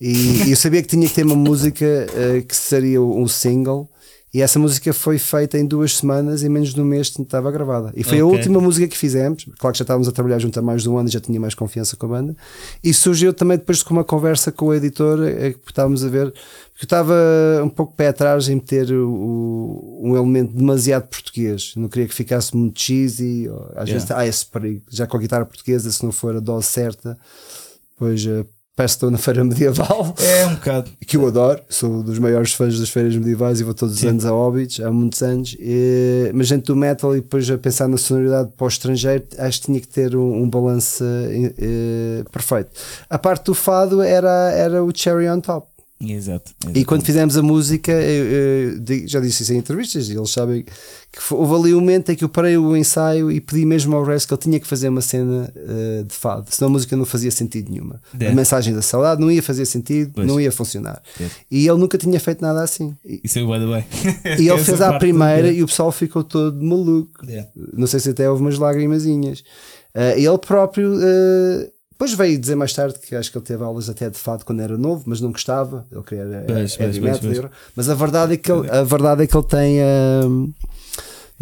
E 0.00 0.50
eu 0.50 0.56
sabia 0.56 0.82
que 0.82 0.88
tinha 0.88 1.06
que 1.06 1.14
ter 1.14 1.24
uma 1.24 1.36
música 1.36 1.84
eh, 1.86 2.42
que 2.46 2.56
seria 2.56 3.00
um 3.00 3.28
single. 3.28 3.88
E 4.34 4.40
essa 4.40 4.58
música 4.58 4.94
foi 4.94 5.18
feita 5.18 5.58
em 5.58 5.66
duas 5.66 5.98
semanas 5.98 6.42
e 6.42 6.48
menos 6.48 6.72
de 6.72 6.80
um 6.80 6.84
mês 6.86 7.08
estava 7.08 7.50
gravada. 7.50 7.92
E 7.94 8.02
foi 8.02 8.18
a 8.20 8.24
Ok. 8.24 8.38
última 8.38 8.60
música 8.60 8.88
que 8.88 8.96
fizemos. 8.96 9.44
Claro 9.58 9.72
que 9.74 9.78
já 9.78 9.82
estávamos 9.82 10.08
a 10.08 10.12
trabalhar 10.12 10.38
junto 10.38 10.58
há 10.58 10.62
mais 10.62 10.82
de 10.82 10.88
um 10.88 10.96
ano 10.96 11.06
e 11.06 11.12
já 11.12 11.20
tinha 11.20 11.38
mais 11.38 11.54
confiança 11.54 11.96
com 11.96 12.06
a 12.06 12.08
banda. 12.08 12.34
E 12.82 12.94
surgiu 12.94 13.34
também 13.34 13.58
depois 13.58 13.82
com 13.82 13.92
uma 13.92 14.04
conversa 14.04 14.50
com 14.50 14.66
o 14.66 14.74
editor, 14.74 15.22
eh, 15.28 15.52
que 15.52 15.70
estávamos 15.70 16.02
a 16.02 16.08
ver, 16.08 16.30
porque 16.32 16.82
eu 16.82 16.84
estava 16.84 17.14
um 17.62 17.68
pouco 17.68 17.94
pé 17.94 18.08
atrás 18.08 18.48
em 18.48 18.54
meter 18.54 18.90
o- 18.90 20.00
um 20.02 20.16
elemento 20.16 20.54
demasiado 20.56 21.08
português. 21.08 21.74
Não 21.76 21.88
queria 21.90 22.08
que 22.08 22.14
ficasse 22.14 22.56
muito 22.56 22.80
cheesy. 22.80 23.48
ou 23.50 23.64
Às 23.76 23.88
Yeah. 23.88 23.92
vezes 23.92 24.10
há 24.12 24.26
esse 24.26 24.46
perigo. 24.46 24.80
Já 24.88 25.06
com 25.06 25.18
a 25.18 25.20
guitarra 25.20 25.44
portuguesa, 25.44 25.92
se 25.92 26.02
não 26.02 26.10
for 26.10 26.34
a 26.34 26.40
dose 26.40 26.68
certa, 26.68 27.18
pois 27.98 28.24
eh, 28.26 28.46
parece 28.74 28.94
que 28.94 28.96
estou 28.96 29.10
na 29.10 29.18
feira 29.18 29.44
medieval. 29.44 30.14
É 30.18 30.46
um 30.46 30.54
bocado. 30.54 30.90
Que 31.06 31.16
eu 31.16 31.26
adoro, 31.26 31.60
sou 31.68 32.02
dos 32.02 32.18
maiores 32.18 32.54
fãs 32.54 32.78
das 32.78 32.88
feiras 32.88 33.14
medievais 33.14 33.60
e 33.60 33.64
vou 33.64 33.74
todos 33.74 33.94
os 33.94 34.00
Sim. 34.00 34.08
anos 34.08 34.24
a 34.24 34.30
Hobbits, 34.30 34.80
há 34.80 34.90
muitos 34.90 35.22
anos. 35.22 35.54
E, 35.60 36.30
mas 36.34 36.46
gente 36.46 36.64
do 36.64 36.76
metal 36.76 37.14
e 37.14 37.20
depois 37.20 37.50
a 37.50 37.58
pensar 37.58 37.86
na 37.86 37.98
sonoridade 37.98 38.50
para 38.56 38.64
o 38.64 38.68
estrangeiro, 38.68 39.24
acho 39.38 39.60
que 39.60 39.66
tinha 39.66 39.80
que 39.80 39.88
ter 39.88 40.16
um, 40.16 40.42
um 40.42 40.48
balanço 40.48 41.04
eh, 41.04 41.52
eh, 41.58 42.24
perfeito. 42.32 42.70
A 43.10 43.18
parte 43.18 43.44
do 43.46 43.54
fado 43.54 44.00
era, 44.00 44.50
era 44.52 44.82
o 44.82 44.90
cherry 44.94 45.28
on 45.28 45.40
top. 45.40 45.71
Exato. 46.04 46.52
E 46.74 46.84
quando 46.84 47.04
fizemos 47.04 47.36
a 47.36 47.42
música, 47.42 47.92
eu, 47.92 48.24
eu 48.76 49.06
já 49.06 49.20
disse 49.20 49.42
isso 49.44 49.52
em 49.52 49.58
entrevistas, 49.58 50.08
e 50.08 50.16
eles 50.16 50.30
sabem 50.30 50.64
que 51.12 51.20
foi- 51.22 51.38
houve 51.38 51.54
ali 51.54 51.74
um 51.74 51.80
momento 51.80 52.10
em 52.10 52.16
que 52.16 52.24
eu 52.24 52.28
parei 52.28 52.56
o 52.56 52.76
ensaio 52.76 53.30
e 53.30 53.40
pedi 53.40 53.64
mesmo 53.64 53.94
ao 53.94 54.02
resto 54.02 54.26
que 54.28 54.34
ele 54.34 54.40
tinha 54.40 54.58
que 54.60 54.66
fazer 54.66 54.88
uma 54.88 55.00
cena 55.02 55.52
eh, 55.54 56.02
de 56.06 56.14
fado, 56.14 56.46
senão 56.50 56.70
a 56.70 56.72
música 56.72 56.96
não 56.96 57.04
fazia 57.04 57.30
sentido 57.30 57.70
nenhuma. 57.70 58.00
É. 58.18 58.28
A 58.28 58.34
mensagem 58.34 58.74
da 58.74 58.82
saudade 58.82 59.20
não 59.20 59.30
ia 59.30 59.42
fazer 59.42 59.64
sentido, 59.66 60.10
Pois. 60.14 60.26
não 60.26 60.40
ia 60.40 60.50
funcionar. 60.50 61.00
É. 61.20 61.26
E 61.50 61.68
ele 61.68 61.78
nunca 61.78 61.96
tinha 61.98 62.18
feito 62.18 62.40
nada 62.40 62.62
assim. 62.62 62.94
Isso 63.04 63.38
é 63.38 63.42
bem 63.44 63.68
bem. 63.68 63.84
e 64.40 64.48
ele 64.48 64.58
fez 64.64 64.80
à 64.80 64.98
primeira 64.98 65.52
e 65.52 65.62
o 65.62 65.66
pessoal 65.66 65.92
ficou 65.92 66.24
todo 66.24 66.60
maluco. 66.64 67.24
É. 67.28 67.46
Não 67.74 67.86
sei 67.86 68.00
se 68.00 68.10
até 68.10 68.28
houve 68.28 68.42
umas 68.42 68.58
lágrimazinhas. 68.58 69.44
Eh, 69.94 70.20
ele 70.22 70.38
próprio. 70.38 70.94
eh, 71.00 71.70
depois 72.02 72.14
veio 72.14 72.38
dizer 72.38 72.56
mais 72.56 72.72
tarde 72.72 72.98
que 72.98 73.14
acho 73.14 73.30
que 73.30 73.38
ele 73.38 73.44
teve 73.44 73.62
aulas 73.62 73.88
até 73.88 74.10
de 74.10 74.18
fado 74.18 74.44
quando 74.44 74.60
era 74.60 74.76
novo, 74.76 75.04
mas 75.06 75.20
não 75.20 75.30
gostava. 75.30 75.86
Ele 75.92 76.02
queria 76.02 76.44
pois, 76.48 76.76
metal. 76.76 77.18
pois, 77.20 77.38
pois. 77.38 77.50
Mas 77.76 77.88
a 77.88 77.94
verdade 77.94 78.34
é 78.34 78.36
que 78.36 78.50
ele, 78.50 78.68
a 78.68 78.82
verdade 78.82 79.22
é 79.22 79.26
que 79.28 79.36
ele 79.36 79.46
tem 79.46 79.78
hum, 80.24 80.52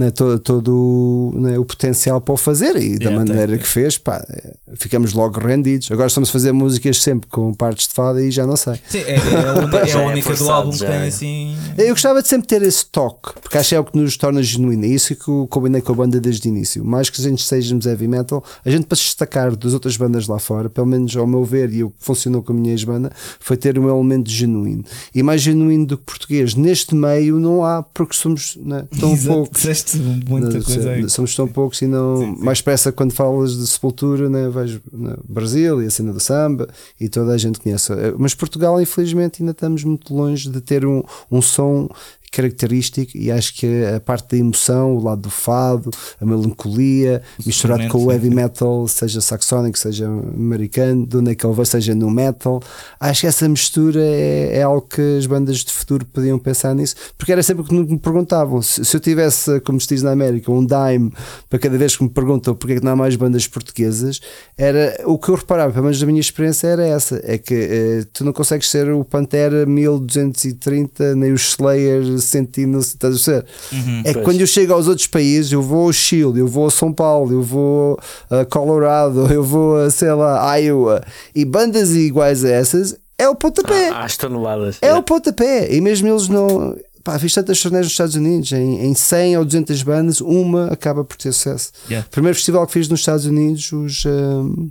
né, 0.00 0.10
todo, 0.10 0.38
todo 0.38 1.30
né, 1.34 1.58
o 1.58 1.64
potencial 1.64 2.22
para 2.22 2.32
o 2.32 2.36
fazer 2.36 2.74
e 2.76 2.98
da 2.98 3.10
Yeah, 3.10 3.18
maneira 3.18 3.52
tem. 3.52 3.58
que 3.58 3.66
fez, 3.66 3.98
pá, 3.98 4.24
eh, 4.30 4.54
ficamos 4.74 5.12
logo 5.12 5.38
rendidos. 5.38 5.90
Agora 5.90 6.06
estamos 6.06 6.30
a 6.30 6.32
fazer 6.32 6.52
músicas 6.52 7.02
sempre 7.02 7.28
com 7.28 7.52
partes 7.52 7.86
de 7.86 7.92
fado 7.92 8.18
e 8.18 8.30
já 8.30 8.46
não 8.46 8.56
sei. 8.56 8.76
Sim, 8.88 9.00
é, 9.00 9.14
é 9.14 9.48
a 9.48 9.54
única, 9.58 9.76
é 9.76 9.92
a 9.92 10.00
é 10.00 10.06
única 10.06 10.34
do 10.34 10.50
álbum 10.50 10.70
que 10.70 10.78
tem 10.78 10.88
é. 10.88 11.06
assim. 11.06 11.56
Eu 11.76 11.90
gostava 11.90 12.22
de 12.22 12.28
sempre 12.28 12.46
ter 12.48 12.62
esse 12.62 12.86
toque, 12.86 13.34
porque 13.42 13.58
acho 13.58 13.68
que 13.68 13.74
é 13.74 13.80
o 13.80 13.84
que 13.84 13.98
nos 13.98 14.16
torna 14.16 14.42
genuíno. 14.42 14.86
É 14.86 14.88
isso 14.88 15.14
que 15.14 15.28
eu 15.28 15.46
combinei 15.50 15.82
com 15.82 15.92
a 15.92 15.96
banda 15.96 16.18
desde 16.18 16.48
o 16.48 16.50
início. 16.50 16.82
Mais 16.82 17.10
que 17.10 17.20
a 17.20 17.24
gente 17.28 17.42
sejamos 17.42 17.84
heavy 17.84 18.08
metal, 18.08 18.42
a 18.64 18.70
gente 18.70 18.86
para 18.86 18.96
se 18.96 19.02
destacar 19.04 19.54
das 19.54 19.74
outras 19.74 19.98
bandas 19.98 20.26
lá 20.26 20.38
fora, 20.38 20.70
pelo 20.70 20.86
menos 20.86 21.14
ao 21.14 21.26
meu 21.26 21.44
ver, 21.44 21.70
e 21.74 21.84
o 21.84 21.90
que 21.90 21.96
funcionou 22.00 22.42
com 22.42 22.52
a 22.52 22.56
minha 22.56 22.72
ex-banda, 22.72 23.12
foi 23.38 23.58
ter 23.58 23.78
um 23.78 23.86
elemento 23.86 24.30
genuíno. 24.30 24.82
E 25.14 25.22
mais 25.22 25.42
genuíno 25.42 25.84
do 25.84 25.98
que 25.98 26.04
português. 26.04 26.54
Neste 26.54 26.94
meio 26.94 27.38
não 27.38 27.62
há, 27.62 27.82
porque 27.82 28.14
somos 28.14 28.56
né, 28.56 28.84
tão 28.98 29.12
Exato, 29.12 29.34
poucos. 29.34 29.60
Disseste 29.98 30.30
muita 30.30 30.50
Não, 30.50 30.62
coisa 30.62 30.90
aí. 30.90 31.08
somos 31.08 31.34
tão 31.34 31.46
poucos 31.48 31.80
e 31.82 31.86
não 31.86 32.16
Sim, 32.18 32.36
sim. 32.36 32.44
mais 32.44 32.58
depressa 32.58 32.92
quando 32.92 33.12
falas 33.12 33.56
de 33.56 33.66
sepultura, 33.66 34.28
né, 34.28 34.48
vejo 34.48 34.80
né, 34.92 35.14
Brasil 35.28 35.82
e 35.82 35.86
a 35.86 35.90
cena 35.90 36.12
do 36.12 36.20
samba 36.20 36.68
e 37.00 37.08
toda 37.08 37.32
a 37.32 37.38
gente 37.38 37.58
conhece. 37.60 37.92
Eh, 37.92 38.14
Mas 38.18 38.34
Portugal, 38.34 38.80
infelizmente, 38.80 39.42
ainda 39.42 39.52
estamos 39.52 39.84
muito 39.84 40.14
longe 40.14 40.48
de 40.50 40.60
ter 40.60 40.84
um, 40.86 41.02
um 41.30 41.40
som 41.42 41.88
característico 42.30 43.16
e 43.16 43.30
acho 43.30 43.54
que 43.54 43.84
a 43.84 44.00
parte 44.00 44.30
da 44.30 44.36
emoção, 44.36 44.96
o 44.96 45.02
lado 45.02 45.22
do 45.22 45.30
fado, 45.30 45.90
a 46.20 46.24
melancolia, 46.24 47.22
misturado 47.44 47.88
com 47.88 48.04
o 48.04 48.12
heavy 48.12 48.30
metal, 48.30 48.86
seja 48.86 49.20
saxónico, 49.20 49.78
seja 49.78 50.06
americano, 50.06 51.06
de 51.06 51.16
onde 51.16 51.32
é 51.32 51.34
que 51.34 51.44
ele 51.44 51.54
vai, 51.54 51.66
seja 51.66 51.94
no 51.94 52.10
metal, 52.10 52.62
acho 53.00 53.22
que 53.22 53.26
essa 53.26 53.48
mistura 53.48 54.00
é, 54.00 54.58
é 54.58 54.62
algo 54.62 54.82
que 54.82 55.18
as 55.18 55.26
bandas 55.26 55.58
de 55.58 55.72
futuro 55.72 56.04
podiam 56.06 56.38
pensar 56.38 56.74
nisso, 56.74 56.94
porque 57.18 57.32
era 57.32 57.42
sempre 57.42 57.62
o 57.62 57.66
que 57.66 57.74
me 57.74 57.98
perguntavam. 57.98 58.62
Se, 58.62 58.84
se 58.84 58.96
eu 58.96 59.00
tivesse, 59.00 59.60
como 59.60 59.80
se 59.80 59.88
diz 59.88 60.02
na 60.02 60.12
América, 60.12 60.52
um 60.52 60.64
dime 60.64 61.12
para 61.48 61.58
cada 61.58 61.76
vez 61.76 61.96
que 61.96 62.04
me 62.04 62.10
perguntam 62.10 62.54
porque 62.54 62.74
é 62.74 62.76
que 62.76 62.84
não 62.84 62.92
há 62.92 62.96
mais 62.96 63.16
bandas 63.16 63.46
portuguesas, 63.48 64.20
era 64.56 65.02
o 65.04 65.18
que 65.18 65.30
eu 65.30 65.34
reparava, 65.34 65.72
pelo 65.72 65.84
menos 65.84 65.98
da 65.98 66.06
minha 66.06 66.20
experiência, 66.20 66.68
era 66.68 66.86
essa: 66.86 67.20
é 67.24 67.38
que 67.38 67.54
eh, 67.54 68.06
tu 68.12 68.24
não 68.24 68.32
consegues 68.32 68.70
ser 68.70 68.88
o 68.90 69.04
Pantera 69.04 69.66
1230, 69.66 71.16
nem 71.16 71.32
o 71.32 71.36
Slayer 71.36 72.19
100, 72.20 72.48
e 72.58 72.66
não 72.66 72.82
sei, 72.82 72.94
estás 72.94 73.14
a 73.14 73.18
ser? 73.18 73.46
Uhum. 73.72 74.02
É 74.04 74.14
que 74.14 74.20
quando 74.22 74.40
eu 74.40 74.46
chego 74.46 74.72
aos 74.72 74.88
outros 74.88 75.06
países, 75.06 75.52
eu 75.52 75.62
vou 75.62 75.86
ao 75.86 75.92
Chile, 75.92 76.40
eu 76.40 76.46
vou 76.46 76.66
a 76.66 76.70
São 76.70 76.92
Paulo, 76.92 77.32
eu 77.32 77.42
vou 77.42 77.98
a 78.30 78.44
Colorado, 78.44 79.26
eu 79.32 79.42
vou 79.42 79.76
a, 79.76 79.90
sei 79.90 80.12
lá, 80.12 80.56
Iowa, 80.56 81.02
e 81.34 81.44
bandas 81.44 81.94
iguais 81.94 82.44
a 82.44 82.50
essas, 82.50 82.96
é 83.20 83.28
o 83.28 83.34
pontapé. 83.34 83.90
Ah, 83.90 84.04
às 84.04 84.16
toneladas. 84.16 84.78
É 84.80 84.94
o 84.94 85.02
pontapé. 85.02 85.70
E 85.74 85.78
mesmo 85.82 86.08
eles 86.08 86.26
não. 86.26 86.74
Pá, 87.04 87.18
fiz 87.18 87.34
tantas 87.34 87.60
turnés 87.60 87.84
nos 87.84 87.92
Estados 87.92 88.14
Unidos, 88.14 88.50
em, 88.52 88.86
em 88.86 88.94
100 88.94 89.36
ou 89.36 89.44
200 89.44 89.82
bandas, 89.82 90.20
uma 90.22 90.68
acaba 90.68 91.04
por 91.04 91.18
ter 91.18 91.32
sucesso. 91.32 91.70
Yeah. 91.86 92.06
O 92.06 92.10
primeiro 92.10 92.34
festival 92.34 92.66
que 92.66 92.72
fiz 92.72 92.88
nos 92.88 93.00
Estados 93.00 93.26
Unidos, 93.26 93.70
os. 93.72 94.04
hum, 94.06 94.70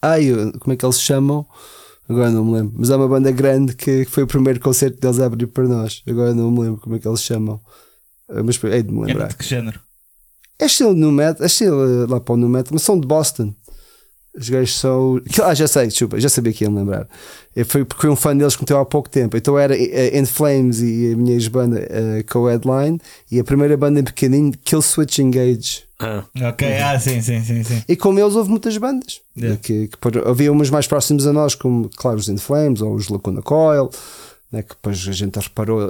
ai, 0.00 0.30
como 0.58 0.72
é 0.72 0.76
que 0.76 0.86
eles 0.86 1.00
chamam? 1.00 1.46
Agora 2.08 2.30
não 2.30 2.44
me 2.44 2.52
lembro. 2.52 2.74
Mas 2.78 2.90
há 2.90 2.96
uma 2.96 3.08
banda 3.08 3.30
grande 3.32 3.74
que, 3.74 4.04
foi 4.04 4.22
o 4.22 4.26
primeiro 4.26 4.60
concerto 4.60 5.00
deles 5.00 5.18
a 5.20 5.26
abrir 5.26 5.46
para 5.48 5.64
nós. 5.66 6.02
Agora 6.08 6.34
não 6.34 6.50
me 6.50 6.60
lembro 6.60 6.80
como 6.80 6.94
é 6.96 6.98
que 6.98 7.08
eles 7.08 7.22
chamam. 7.22 7.60
Ah, 8.28 8.42
Mas 8.42 8.62
hei 8.62 8.82
de 8.82 8.92
me 8.92 9.02
É 9.02 9.06
lembrar. 9.06 9.28
de 9.28 9.36
que 9.36 9.44
género? 9.44 9.80
É 10.58 10.66
estilo 10.66 10.94
no 10.94 11.12
metal, 11.12 11.42
é 11.42 11.46
estilo 11.46 12.04
eh, 12.04 12.06
lá 12.08 12.18
para 12.20 12.32
o 12.34 12.36
no 12.36 12.48
metal, 12.48 12.70
mas 12.72 12.82
são 12.82 12.98
de 12.98 13.06
Boston. 13.06 13.52
Os 14.36 14.48
gajos 14.50 14.78
são. 14.78 15.20
Ah, 15.42 15.54
já 15.54 15.66
sei, 15.66 15.86
desculpa, 15.86 16.20
já 16.20 16.28
sabia 16.28 16.52
que 16.52 16.64
ia 16.64 16.70
me 16.70 16.76
lembrar. 16.78 17.08
Eu 17.54 17.64
fui 17.64 17.84
porque 17.84 18.02
fui 18.02 18.10
um 18.10 18.16
fã 18.16 18.36
deles 18.36 18.54
que 18.54 18.62
meteu 18.62 18.78
há 18.78 18.84
pouco 18.84 19.08
tempo. 19.08 19.36
Então 19.36 19.58
era 19.58 19.74
eh, 19.74 20.18
In 20.18 20.26
Flames 20.26 20.80
e 20.82 21.12
a 21.12 21.16
minha 21.16 21.32
ex-banda 21.34 21.78
eh, 21.88 22.22
co-headline 22.30 23.00
e 23.30 23.40
a 23.40 23.44
primeira 23.44 23.76
banda 23.76 24.00
em 24.00 24.04
pequenino, 24.04 24.52
Kill 24.62 24.82
Switch 24.82 25.18
Engage. 25.18 25.84
Ah, 25.98 26.22
Ok, 26.50 26.68
ah, 26.76 27.00
sim, 27.00 27.22
sim, 27.22 27.42
sim, 27.42 27.64
sim. 27.64 27.82
E 27.88 27.96
como 27.96 28.20
eles 28.20 28.34
houve 28.36 28.50
muitas 28.50 28.76
bandas. 28.76 29.22
Yeah. 29.34 29.58
Que, 29.62 29.88
que 29.88 29.98
havia 30.26 30.52
umas 30.52 30.68
mais 30.68 30.86
próximas 30.86 31.26
a 31.26 31.32
nós, 31.32 31.54
como 31.54 31.88
claro 31.96 32.18
os 32.18 32.28
In 32.28 32.36
Flames 32.36 32.82
ou 32.82 32.94
os 32.94 33.08
Lacuna 33.08 33.40
Coil. 33.40 33.90
Né, 34.56 34.62
que 34.62 34.74
depois 34.74 35.06
a 35.06 35.12
gente 35.12 35.38
reparou, 35.38 35.82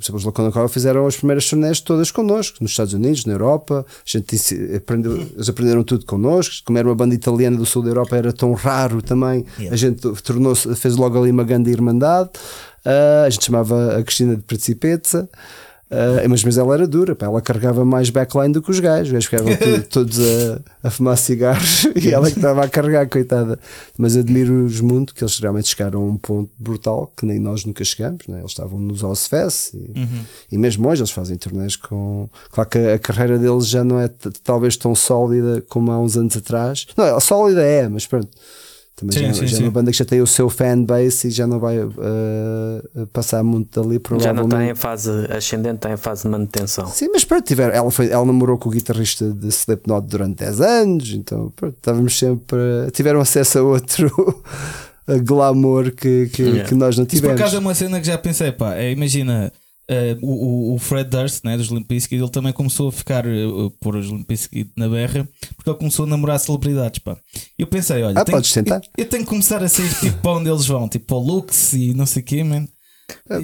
exemplo, 0.00 0.16
os 0.16 0.24
Lacuna 0.24 0.68
fizeram 0.68 1.06
as 1.06 1.16
primeiras 1.16 1.48
turnés 1.48 1.80
todas 1.80 2.10
connosco, 2.12 2.58
nos 2.60 2.70
Estados 2.70 2.94
Unidos, 2.94 3.26
na 3.26 3.32
Europa. 3.32 3.84
A 3.88 4.02
gente 4.04 4.36
aprendeu, 4.76 5.16
eles 5.16 5.48
aprenderam 5.48 5.82
tudo 5.82 6.06
connosco. 6.06 6.54
Como 6.64 6.78
era 6.78 6.86
uma 6.86 6.94
banda 6.94 7.14
italiana 7.14 7.56
do 7.56 7.66
sul 7.66 7.82
da 7.82 7.90
Europa, 7.90 8.16
era 8.16 8.32
tão 8.32 8.52
raro 8.52 9.02
também. 9.02 9.44
Yeah. 9.58 9.74
A 9.74 9.76
gente 9.76 10.00
tornou-se, 10.22 10.72
fez 10.76 10.96
logo 10.96 11.20
ali 11.20 11.32
uma 11.32 11.42
grande 11.42 11.70
irmandade. 11.70 12.30
Ah, 12.84 13.24
a 13.26 13.30
gente 13.30 13.44
chamava 13.44 13.96
a 13.96 14.02
Cristina 14.04 14.36
de 14.36 14.42
Principeza. 14.42 15.28
Ah, 15.92 16.26
mas, 16.26 16.42
mas 16.42 16.56
ela 16.56 16.72
era 16.72 16.86
dura, 16.88 17.14
pá, 17.14 17.26
ela 17.26 17.42
carregava 17.42 17.84
mais 17.84 18.08
backline 18.08 18.52
do 18.52 18.62
que 18.62 18.70
os 18.70 18.80
gajos. 18.80 19.08
Os 19.08 19.12
gajos 19.12 19.26
ficavam 19.26 19.52
todos 19.90 20.18
a, 20.18 20.60
a 20.84 20.90
fumar 20.90 21.18
cigarros 21.18 21.86
e 21.94 22.10
ela 22.10 22.30
que 22.30 22.38
estava 22.38 22.64
a 22.64 22.68
carregar, 22.68 23.06
coitada. 23.08 23.58
Mas 23.98 24.16
admiro-os 24.16 24.80
muito 24.80 25.14
que 25.14 25.22
eles 25.22 25.38
realmente 25.38 25.68
chegaram 25.68 26.00
a 26.00 26.04
um 26.06 26.16
ponto 26.16 26.50
brutal 26.58 27.12
que 27.16 27.26
nem 27.26 27.38
nós 27.38 27.64
nunca 27.66 27.84
chegamos. 27.84 28.26
Né? 28.26 28.38
Eles 28.38 28.52
estavam 28.52 28.78
nos 28.78 29.02
Ozfest 29.02 29.74
e, 29.74 29.92
Uhum. 30.02 30.24
e 30.50 30.56
mesmo 30.58 30.88
hoje 30.88 31.02
eles 31.02 31.10
fazem 31.10 31.36
turnês 31.36 31.76
com. 31.76 32.28
Claro 32.50 32.70
que 32.70 32.78
a, 32.78 32.94
a 32.94 32.98
carreira 32.98 33.38
deles 33.38 33.68
já 33.68 33.84
não 33.84 34.00
é 34.00 34.08
talvez 34.42 34.76
tão 34.76 34.94
sólida 34.94 35.62
como 35.68 35.92
há 35.92 36.00
uns 36.00 36.16
anos 36.16 36.36
atrás. 36.36 36.86
Não, 36.96 37.20
sólida 37.20 37.62
é, 37.62 37.86
mas 37.88 38.06
pronto. 38.06 38.28
Também 39.02 39.18
Sim, 39.18 39.26
já, 39.26 39.34
sim, 39.34 39.46
já 39.48 39.56
é 39.56 39.58
sim. 39.58 39.62
uma 39.64 39.70
banda 39.72 39.90
que 39.90 39.96
já 39.98 40.04
tem 40.04 40.20
o 40.20 40.26
seu 40.28 40.48
fanbase 40.48 41.26
e 41.26 41.30
já 41.32 41.44
não 41.44 41.58
vai 41.58 41.76
uh, 41.82 41.90
passar 43.12 43.42
muito 43.42 43.82
dali 43.82 44.00
já 44.20 44.32
não 44.32 44.44
está 44.44 44.64
em 44.64 44.74
fase 44.76 45.10
ascendente, 45.28 45.74
está 45.76 45.92
em 45.92 45.96
fase 45.96 46.22
de 46.22 46.28
manutenção. 46.28 46.86
Sim, 46.86 47.08
mas 47.12 47.24
pronto, 47.24 47.44
tiver, 47.44 47.74
ela, 47.74 47.90
foi, 47.90 48.08
ela 48.10 48.24
namorou 48.24 48.56
com 48.56 48.68
o 48.68 48.72
guitarrista 48.72 49.28
de 49.28 49.48
Slipknot 49.48 50.06
durante 50.06 50.36
10 50.38 50.60
anos, 50.60 51.12
então 51.14 51.52
pronto, 51.56 51.74
estávamos 51.76 52.16
sempre. 52.16 52.58
Tiveram 52.92 53.20
acesso 53.20 53.58
a 53.58 53.62
outro. 53.62 54.42
glamour 55.24 55.90
que, 55.90 56.28
que, 56.32 56.42
Yeah. 56.42 56.68
que 56.68 56.74
nós 56.76 56.96
não 56.96 57.02
Isso 57.04 57.10
por 57.16 57.16
tivemos. 57.16 57.40
acaso 57.40 57.56
é 57.56 57.58
uma 57.58 57.74
cena 57.74 58.00
que 58.00 58.06
já 58.06 58.16
pensei, 58.16 58.52
pá. 58.52 58.76
É, 58.76 58.92
imagina 58.92 59.52
eh, 59.92 60.16
o, 60.22 60.74
o- 60.74 60.78
Fred 60.78 61.08
Durst, 61.10 61.44
né, 61.44 61.56
dos 61.56 61.68
Limp 61.68 61.86
Bizkit, 61.88 62.16
ele 62.20 62.30
também 62.30 62.52
começou 62.52 62.88
a 62.88 62.92
ficar 62.92 63.26
eh, 63.26 63.30
pôr 63.80 63.96
os 63.96 64.06
Limp 64.06 64.26
Bizkit 64.28 64.70
na 64.76 64.88
berra 64.88 65.28
porque 65.56 65.70
ele 65.70 65.78
começou 65.78 66.04
a 66.04 66.08
namorar 66.08 66.38
celebridades, 66.40 66.98
pá. 67.00 67.16
Eu 67.58 67.66
pensei, 67.66 68.02
olha, 68.02 68.18
Ah, 68.18 68.24
tenho- 68.24 68.36
podes 68.38 68.52
tentar. 68.52 68.76
Eu, 68.96 69.04
eu 69.04 69.08
tenho 69.08 69.22
que 69.24 69.28
começar 69.28 69.62
a 69.62 69.68
sair 69.68 69.88
tipo 70.00 70.18
para 70.18 70.32
onde 70.32 70.48
eles 70.50 70.66
vão, 70.66 70.88
tipo 70.88 71.06
para 71.06 71.16
o 71.16 71.20
Lux 71.20 71.72
e 71.74 71.92
não 71.94 72.06
sei 72.06 72.22
o 72.22 72.24
quê, 72.24 72.42
man. 72.44 72.66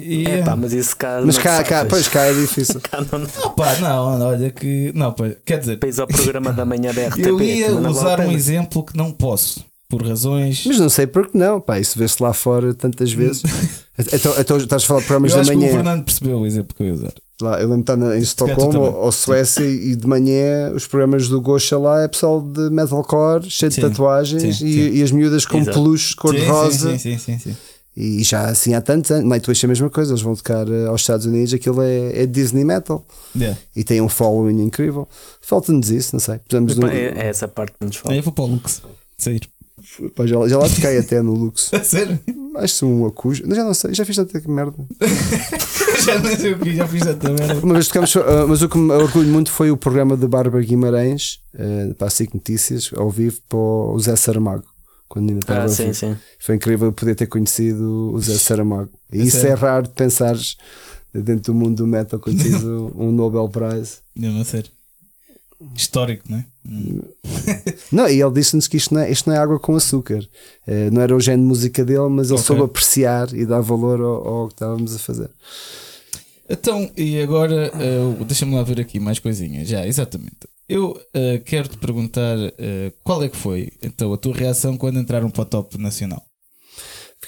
E, 0.01 0.25
É 0.25 0.41
pá, 0.43 0.55
mas 0.55 0.73
isso 0.73 0.95
cá. 0.97 1.21
Mas 1.23 1.35
não 1.35 1.43
cá, 1.43 1.63
cá, 1.63 1.85
pois 1.85 2.07
cá 2.07 2.21
é 2.25 2.33
difícil. 2.33 2.79
Cá 2.81 3.01
não, 3.01 3.27
Ah, 3.43 3.49
pá, 3.49 3.75
não, 3.77 4.27
olha 4.27 4.49
que. 4.49 4.91
Não, 4.95 5.13
pá, 5.13 5.25
quer 5.45 5.59
dizer, 5.59 5.77
Pês 5.77 5.99
ao 5.99 6.07
programa 6.07 6.51
da 6.51 6.65
manhã 6.65 6.91
da 6.93 7.07
RTP. 7.07 7.19
eu 7.27 7.39
ia 7.41 7.69
não 7.69 7.91
usar 7.91 8.19
um 8.21 8.31
exemplo 8.31 8.83
que 8.83 8.97
não 8.97 9.11
posso, 9.11 9.63
por 9.89 10.03
razões. 10.05 10.63
Mas 10.67 10.79
não 10.79 10.87
sei 10.87 11.07
porque 11.07 11.35
não, 11.37 11.59
pá, 11.59 11.79
isso 11.79 11.97
vê-se 11.97 12.21
lá 12.21 12.31
fora 12.31 12.73
tantas 12.75 13.11
vezes. 13.11 13.41
então, 13.97 14.33
então 14.39 14.57
estás 14.57 14.83
a 14.83 14.85
falar 14.85 14.99
de 15.01 15.07
programas 15.07 15.33
da 15.33 15.43
que 15.43 15.49
o 15.49 15.59
manhã. 15.59 15.71
Fernando 15.71 16.05
percebeu 16.05 16.37
o 16.39 16.45
exemplo 16.45 16.75
que 16.75 16.83
eu 16.83 16.87
ia 16.87 16.93
usar. 16.93 17.13
Lá, 17.41 17.59
eu 17.59 17.69
lembro 17.69 17.83
de 17.85 17.91
estar 18.03 18.15
em 18.17 18.19
Estocolmo 18.19 18.79
ou, 18.81 18.95
ou 19.05 19.11
Suécia 19.11 19.63
e 19.65 19.95
de 19.95 20.05
manhã 20.05 20.71
os 20.75 20.85
programas 20.85 21.27
do 21.29 21.41
Gosha 21.41 21.77
lá 21.77 22.03
é 22.03 22.07
pessoal 22.07 22.41
de 22.41 22.69
metalcore, 22.69 23.49
cheio 23.49 23.69
de 23.69 23.75
Sim, 23.75 23.81
tatuagens 23.81 24.41
sim, 24.41 24.49
e, 24.49 24.53
sim. 24.73 24.89
e 24.97 25.03
as 25.03 25.11
miúdas 25.11 25.45
com 25.45 25.57
Exato. 25.57 25.77
peluche 25.77 26.15
cor-de-rosa. 26.15 26.91
Sim, 26.91 26.97
sim, 26.97 27.17
sim, 27.17 27.39
sim, 27.39 27.51
sim. 27.51 27.57
E 27.97 28.23
já 28.23 28.45
assim 28.45 28.73
há 28.75 28.81
tantos 28.81 29.09
anos. 29.11 29.27
Nightwish 29.27 29.63
é 29.63 29.67
a 29.67 29.69
mesma 29.69 29.89
coisa, 29.89 30.11
eles 30.11 30.21
vão 30.21 30.35
tocar 30.35 30.67
eh, 30.69 30.85
aos 30.85 31.01
Estados 31.01 31.25
Unidos, 31.25 31.53
aquilo 31.53 31.81
é, 31.81 32.21
é 32.21 32.25
Disney 32.25 32.63
Metal 32.63 33.03
Yeah. 33.35 33.57
e 33.75 33.83
tem 33.83 34.01
um 34.01 34.07
following 34.09 34.61
incrível. 34.61 35.07
Falta-nos 35.41 35.89
isso, 35.89 36.13
não 36.13 36.19
sei. 36.19 36.37
Precisamos 36.39 36.75
de 36.75 36.85
um- 36.85 36.87
É, 36.87 37.25
é 37.25 37.27
essa 37.27 37.47
parte 37.47 37.73
que 37.79 37.85
nos 37.85 37.95
Aí 37.97 38.01
falta. 38.01 38.15
eu 38.17 38.23
vou 38.23 38.33
para 38.33 38.43
o 38.43 38.47
Lux. 38.47 38.81
Sair. 39.17 39.41
Pá, 40.15 40.25
já, 40.25 40.47
já 40.47 40.57
lá 40.57 40.69
toquei 40.69 40.97
até 40.97 41.21
no 41.21 41.33
Lux. 41.33 41.71
A 41.73 41.83
sério? 41.83 42.19
Acho 42.55 42.79
que 42.79 42.85
um 42.85 43.05
acujo. 43.05 43.43
Já 43.53 43.63
não 43.63 43.73
sei, 43.73 43.93
já 43.93 44.05
fiz 44.05 44.15
tanta 44.15 44.39
merda. 44.47 44.77
já 46.05 46.19
não 46.19 46.35
sei 46.35 46.53
o 46.53 46.59
que, 46.59 46.75
já 46.75 46.87
fiz 46.87 47.03
tanta 47.03 47.29
merda. 47.31 47.59
Uma 47.65 47.73
vez 47.73 47.87
tocamos, 47.87 48.15
ah, 48.17 48.45
mas 48.47 48.61
o 48.61 48.69
que 48.69 48.77
me 48.77 48.91
orgulho 48.93 49.27
muito 49.29 49.51
foi 49.51 49.71
o 49.71 49.77
programa 49.77 50.15
de 50.17 50.27
Bárbara 50.27 50.63
Guimarães 50.63 51.39
eh, 51.53 51.93
para 51.97 52.07
a 52.07 52.09
SIC 52.09 52.33
Notícias, 52.33 52.91
ao 52.95 53.09
vivo, 53.09 53.37
para 53.47 53.57
o 53.57 53.99
Zé 53.99 54.15
Saramago. 54.15 54.63
Quando 55.07 55.29
ainda 55.29 55.39
estava 55.41 55.63
Ah, 55.63 55.67
sim, 55.69 55.83
vivo. 55.85 55.95
sim. 55.95 56.15
Foi 56.39 56.55
incrível 56.55 56.91
poder 56.93 57.15
ter 57.15 57.27
conhecido 57.27 58.11
o 58.13 58.21
Zé 58.21 58.35
Saramago. 58.37 58.89
E 59.11 59.21
A 59.21 59.23
isso 59.23 59.37
sério? 59.37 59.51
é 59.51 59.55
raro 59.55 59.83
de 59.87 59.93
pensares 59.93 60.55
dentro 61.13 61.51
do 61.51 61.55
mundo 61.55 61.77
do 61.77 61.87
metal 61.87 62.19
quando 62.19 62.41
tens 62.41 62.63
o- 62.63 62.91
um 62.95 63.11
Nobel 63.11 63.49
Prize. 63.49 63.97
Não, 64.15 64.31
não 64.31 64.43
sério. 64.43 64.69
Histórico, 65.75 66.23
não 66.29 66.37
é? 66.37 66.45
Não, 67.91 68.07
e 68.07 68.21
ele 68.21 68.31
disse-nos 68.31 68.67
que 68.67 68.77
isto 68.77 68.93
não, 68.93 69.01
é, 69.01 69.11
isto 69.11 69.27
não 69.29 69.35
é 69.35 69.39
água 69.39 69.59
com 69.59 69.75
açúcar. 69.75 70.25
Eh, 70.67 70.89
não 70.91 71.01
era 71.01 71.15
o 71.15 71.19
género 71.19 71.41
de 71.43 71.47
música 71.47 71.83
dele, 71.83 72.07
mas 72.09 72.27
ele 72.29 72.35
Ok. 72.39 72.45
soube 72.45 72.61
apreciar 72.63 73.33
e 73.33 73.45
dar 73.45 73.59
valor 73.61 73.99
ao, 73.99 74.27
ao 74.27 74.47
que 74.47 74.53
estávamos 74.53 74.95
a 74.95 74.99
fazer. 74.99 75.29
Então, 76.49 76.89
e 76.95 77.19
agora, 77.21 77.71
eh, 77.75 78.23
deixa-me 78.25 78.55
lá 78.55 78.63
ver 78.63 78.79
aqui 78.79 78.99
mais 78.99 79.19
coisinhas. 79.19 79.67
Já, 79.67 79.85
exatamente. 79.85 80.47
Eu 80.67 80.99
eh, 81.13 81.41
quero 81.43 81.67
te 81.67 81.77
perguntar 81.77 82.37
qual 83.03 83.23
é 83.23 83.29
que 83.29 83.37
foi 83.37 83.71
então 83.81 84.13
a 84.13 84.17
tua 84.17 84.35
reação 84.35 84.77
quando 84.77 84.99
entraram 84.99 85.29
para 85.29 85.41
o 85.41 85.45
top 85.45 85.77
nacional? 85.77 86.23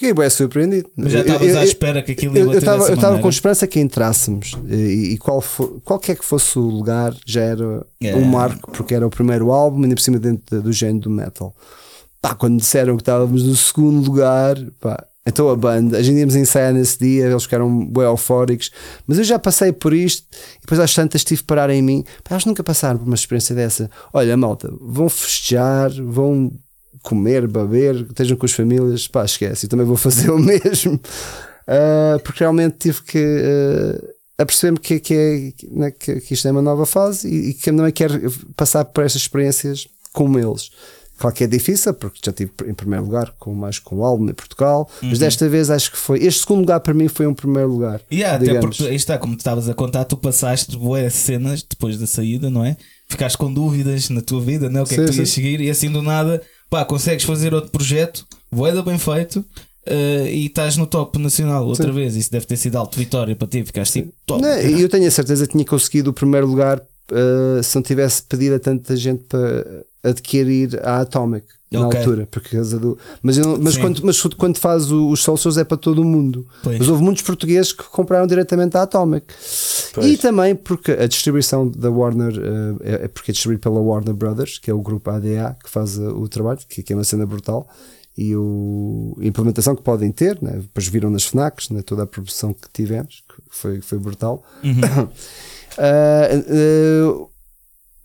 Fiquei 0.02 0.14
bem 0.14 0.28
surpreendido. 0.30 0.90
Mas 0.96 1.12
já 1.12 1.20
estavas 1.20 1.54
à 1.54 1.64
espera 1.64 2.02
que 2.02 2.10
aquilo 2.10 2.36
ia 2.36 2.42
Eu 2.42 2.52
estava 2.58 3.20
com 3.20 3.28
esperança 3.28 3.68
que 3.68 3.78
entrássemos 3.78 4.52
e, 4.68 5.12
e 5.12 5.18
qual 5.18 5.40
for, 5.40 5.80
qualquer 5.84 6.16
que 6.16 6.24
fosse 6.24 6.58
o 6.58 6.62
lugar 6.62 7.14
já 7.24 7.42
era 7.42 7.86
É. 8.02 8.16
um 8.16 8.24
marco, 8.24 8.72
porque 8.72 8.96
era 8.96 9.06
o 9.06 9.10
primeiro 9.10 9.52
álbum, 9.52 9.80
ainda 9.84 9.94
por 9.94 10.00
cima 10.00 10.18
dentro 10.18 10.60
do 10.60 10.72
género 10.72 11.02
do 11.04 11.10
metal. 11.10 11.54
Pá, 12.20 12.34
quando 12.34 12.58
disseram 12.58 12.96
que 12.96 13.02
estávamos 13.02 13.44
no 13.44 13.54
segundo 13.54 14.04
lugar, 14.04 14.56
pá, 14.80 15.06
então 15.24 15.48
a 15.48 15.54
banda, 15.54 15.98
a 15.98 16.02
gente 16.02 16.18
íamos 16.18 16.34
ensaiar 16.34 16.72
nesse 16.74 16.98
dia, 16.98 17.26
eles 17.26 17.44
ficaram 17.44 17.86
bem 17.86 18.02
eufóricos, 18.02 18.72
mas 19.06 19.18
eu 19.18 19.24
já 19.24 19.38
passei 19.38 19.70
por 19.72 19.94
isto 19.94 20.26
e 20.56 20.62
depois 20.62 20.80
às 20.80 20.92
tantas 20.92 21.22
tive 21.22 21.42
que 21.42 21.46
parar 21.46 21.70
em 21.70 21.80
mim. 21.80 22.04
Pá, 22.24 22.34
eles 22.34 22.44
nunca 22.44 22.64
passaram 22.64 22.98
por 22.98 23.06
uma 23.06 23.14
experiência 23.14 23.54
dessa. 23.54 23.88
Olha, 24.12 24.36
malta, 24.36 24.68
vão 24.80 25.08
festejar, 25.08 25.92
vão 25.92 26.50
comer, 27.02 27.46
beber, 27.46 28.06
estejam 28.08 28.36
com 28.36 28.46
as 28.46 28.52
famílias, 28.52 29.08
pá, 29.08 29.24
esquece, 29.24 29.66
eu 29.66 29.70
também 29.70 29.86
vou 29.86 29.96
fazer 29.96 30.30
o 30.30 30.38
mesmo. 30.40 31.00
Ah, 31.66 32.18
porque 32.22 32.40
realmente 32.40 32.76
tive 32.78 33.02
que 33.02 33.18
ah, 33.18 34.42
aperceber-me 34.42 34.78
que, 34.78 35.00
que, 35.00 35.14
é, 35.14 35.52
que, 35.52 35.70
né, 35.70 35.90
que, 35.90 36.20
que 36.20 36.34
isto 36.34 36.46
é 36.48 36.50
uma 36.50 36.62
nova 36.62 36.86
fase 36.86 37.28
e, 37.28 37.50
e 37.50 37.54
que 37.54 37.70
eu 37.70 37.76
também 37.76 37.92
quero 37.92 38.30
passar 38.56 38.84
por 38.84 39.04
estas 39.04 39.22
experiências 39.22 39.88
como 40.12 40.38
eles. 40.38 40.70
Claro 41.22 41.36
que 41.36 41.44
é 41.44 41.46
difícil, 41.46 41.94
porque 41.94 42.18
já 42.24 42.30
estive 42.30 42.50
em 42.66 42.74
primeiro 42.74 43.04
lugar 43.04 43.32
com 43.38 43.54
mais 43.54 43.78
com 43.78 43.96
o 43.96 44.04
álbum 44.04 44.28
em 44.28 44.34
Portugal, 44.34 44.90
mas 45.00 45.20
desta 45.20 45.48
vez 45.48 45.70
acho 45.70 45.92
que 45.92 45.96
foi. 45.96 46.18
Este 46.18 46.40
segundo 46.40 46.60
lugar 46.60 46.80
para 46.80 46.92
mim 46.92 47.06
foi 47.06 47.28
um 47.28 47.34
primeiro 47.34 47.68
lugar. 47.68 48.00
Yeah, 48.12 48.42
até 48.42 48.58
porque 48.58 48.84
aí 48.84 48.96
está, 48.96 49.16
como 49.18 49.36
tu 49.36 49.38
estavas 49.38 49.68
a 49.68 49.74
contar, 49.74 50.04
tu 50.04 50.16
passaste 50.16 50.76
boas 50.76 51.12
cenas 51.12 51.62
depois 51.62 51.96
da 51.96 52.08
saída, 52.08 52.50
não 52.50 52.64
é? 52.64 52.76
Ficaste 53.08 53.38
com 53.38 53.52
dúvidas 53.52 54.10
na 54.10 54.20
tua 54.20 54.40
vida, 54.40 54.68
não 54.68 54.80
é? 54.80 54.82
O 54.82 54.86
que 54.86 54.94
é 54.94 54.96
Sim, 54.96 55.04
que 55.04 55.12
tu 55.12 55.18
ias 55.18 55.28
sim. 55.28 55.34
seguir 55.34 55.60
e 55.60 55.70
assim 55.70 55.92
do 55.92 56.02
nada, 56.02 56.42
pá, 56.72 56.86
consegues 56.86 57.26
fazer 57.26 57.52
outro 57.52 57.70
projeto, 57.70 58.26
boeda 58.50 58.82
bem 58.82 58.98
feito. 58.98 59.44
eh, 59.84 60.30
e 60.32 60.46
estás 60.46 60.76
no 60.78 60.86
top 60.86 61.18
nacional 61.18 61.66
outra 61.66 61.88
Sim. 61.88 61.92
vez, 61.92 62.16
isso 62.16 62.32
deve 62.32 62.46
ter 62.46 62.56
sido 62.56 62.76
alto 62.76 62.96
vitória 62.96 63.36
para 63.36 63.46
ti, 63.46 63.62
ficaste 63.62 64.00
tipo 64.00 64.14
top. 64.24 64.40
Não, 64.40 64.48
eu 64.48 64.88
tenho 64.88 65.06
a 65.06 65.10
certeza 65.10 65.44
que 65.46 65.52
tinha 65.52 65.66
conseguido 65.66 66.10
o 66.10 66.12
primeiro 66.14 66.46
lugar 66.46 66.78
uh, 66.78 67.62
se 67.62 67.74
não 67.74 67.82
tivesse 67.82 68.22
pedido 68.22 68.54
a 68.54 68.58
tanta 68.58 68.96
gente 68.96 69.24
para 69.24 69.84
adquirir 70.02 70.80
a 70.82 71.00
Atomic 71.00 71.46
na 71.70 71.84
altura. 71.84 72.26
Por 72.30 72.42
causa 72.42 72.78
do, 72.78 72.98
mas 73.22 73.38
eu 73.38 73.58
mas, 73.58 73.74
Sim. 73.74 73.80
quando, 73.80 74.04
mas 74.04 74.22
quando 74.22 74.58
faz 74.58 74.90
o- 74.90 75.08
os 75.08 75.22
Soulshows 75.22 75.56
é 75.56 75.64
para 75.64 75.76
todo 75.76 76.02
o 76.02 76.04
mundo. 76.04 76.46
Pois. 76.62 76.78
Mas 76.78 76.88
houve 76.88 77.02
muitos 77.02 77.22
portugueses 77.22 77.72
que 77.72 77.84
compraram 77.84 78.26
diretamente 78.26 78.76
a 78.76 78.82
Atomic. 78.82 79.26
Pois. 79.94 80.06
E 80.06 80.16
também 80.18 80.54
porque 80.54 80.92
a 80.92 81.06
distribuição 81.06 81.68
da 81.68 81.90
Warner 81.90 82.34
uh, 82.34 82.78
é 82.82 83.04
é 83.04 83.08
porque 83.08 83.30
é 83.30 83.32
distribuído 83.32 83.60
pela 83.62 83.80
Warner 83.80 84.14
Brothers, 84.14 84.58
que 84.58 84.70
é 84.70 84.74
o 84.74 84.80
grupo 84.80 85.10
ADA 85.10 85.56
que 85.62 85.70
faz 85.70 85.96
uh, 85.98 86.08
o 86.16 86.28
trabalho, 86.28 86.60
que, 86.68 86.82
que 86.82 86.92
é 86.92 86.96
uma 86.96 87.04
cena 87.04 87.24
brutal. 87.26 87.68
E 88.16 88.36
o, 88.36 89.16
a 89.18 89.24
implementação 89.24 89.74
que 89.74 89.82
podem 89.82 90.12
ter, 90.12 90.36
né? 90.42 90.58
depois 90.60 90.86
viram 90.86 91.08
nas 91.08 91.24
FNACs, 91.24 91.70
né? 91.70 91.80
toda 91.80 92.02
a 92.02 92.06
produção 92.06 92.52
que 92.52 92.68
tivemos, 92.70 93.24
que 93.26 93.42
foi, 93.48 93.80
foi 93.80 93.98
brutal. 93.98 94.42
Ah, 94.62 95.08
ah, 95.78 97.31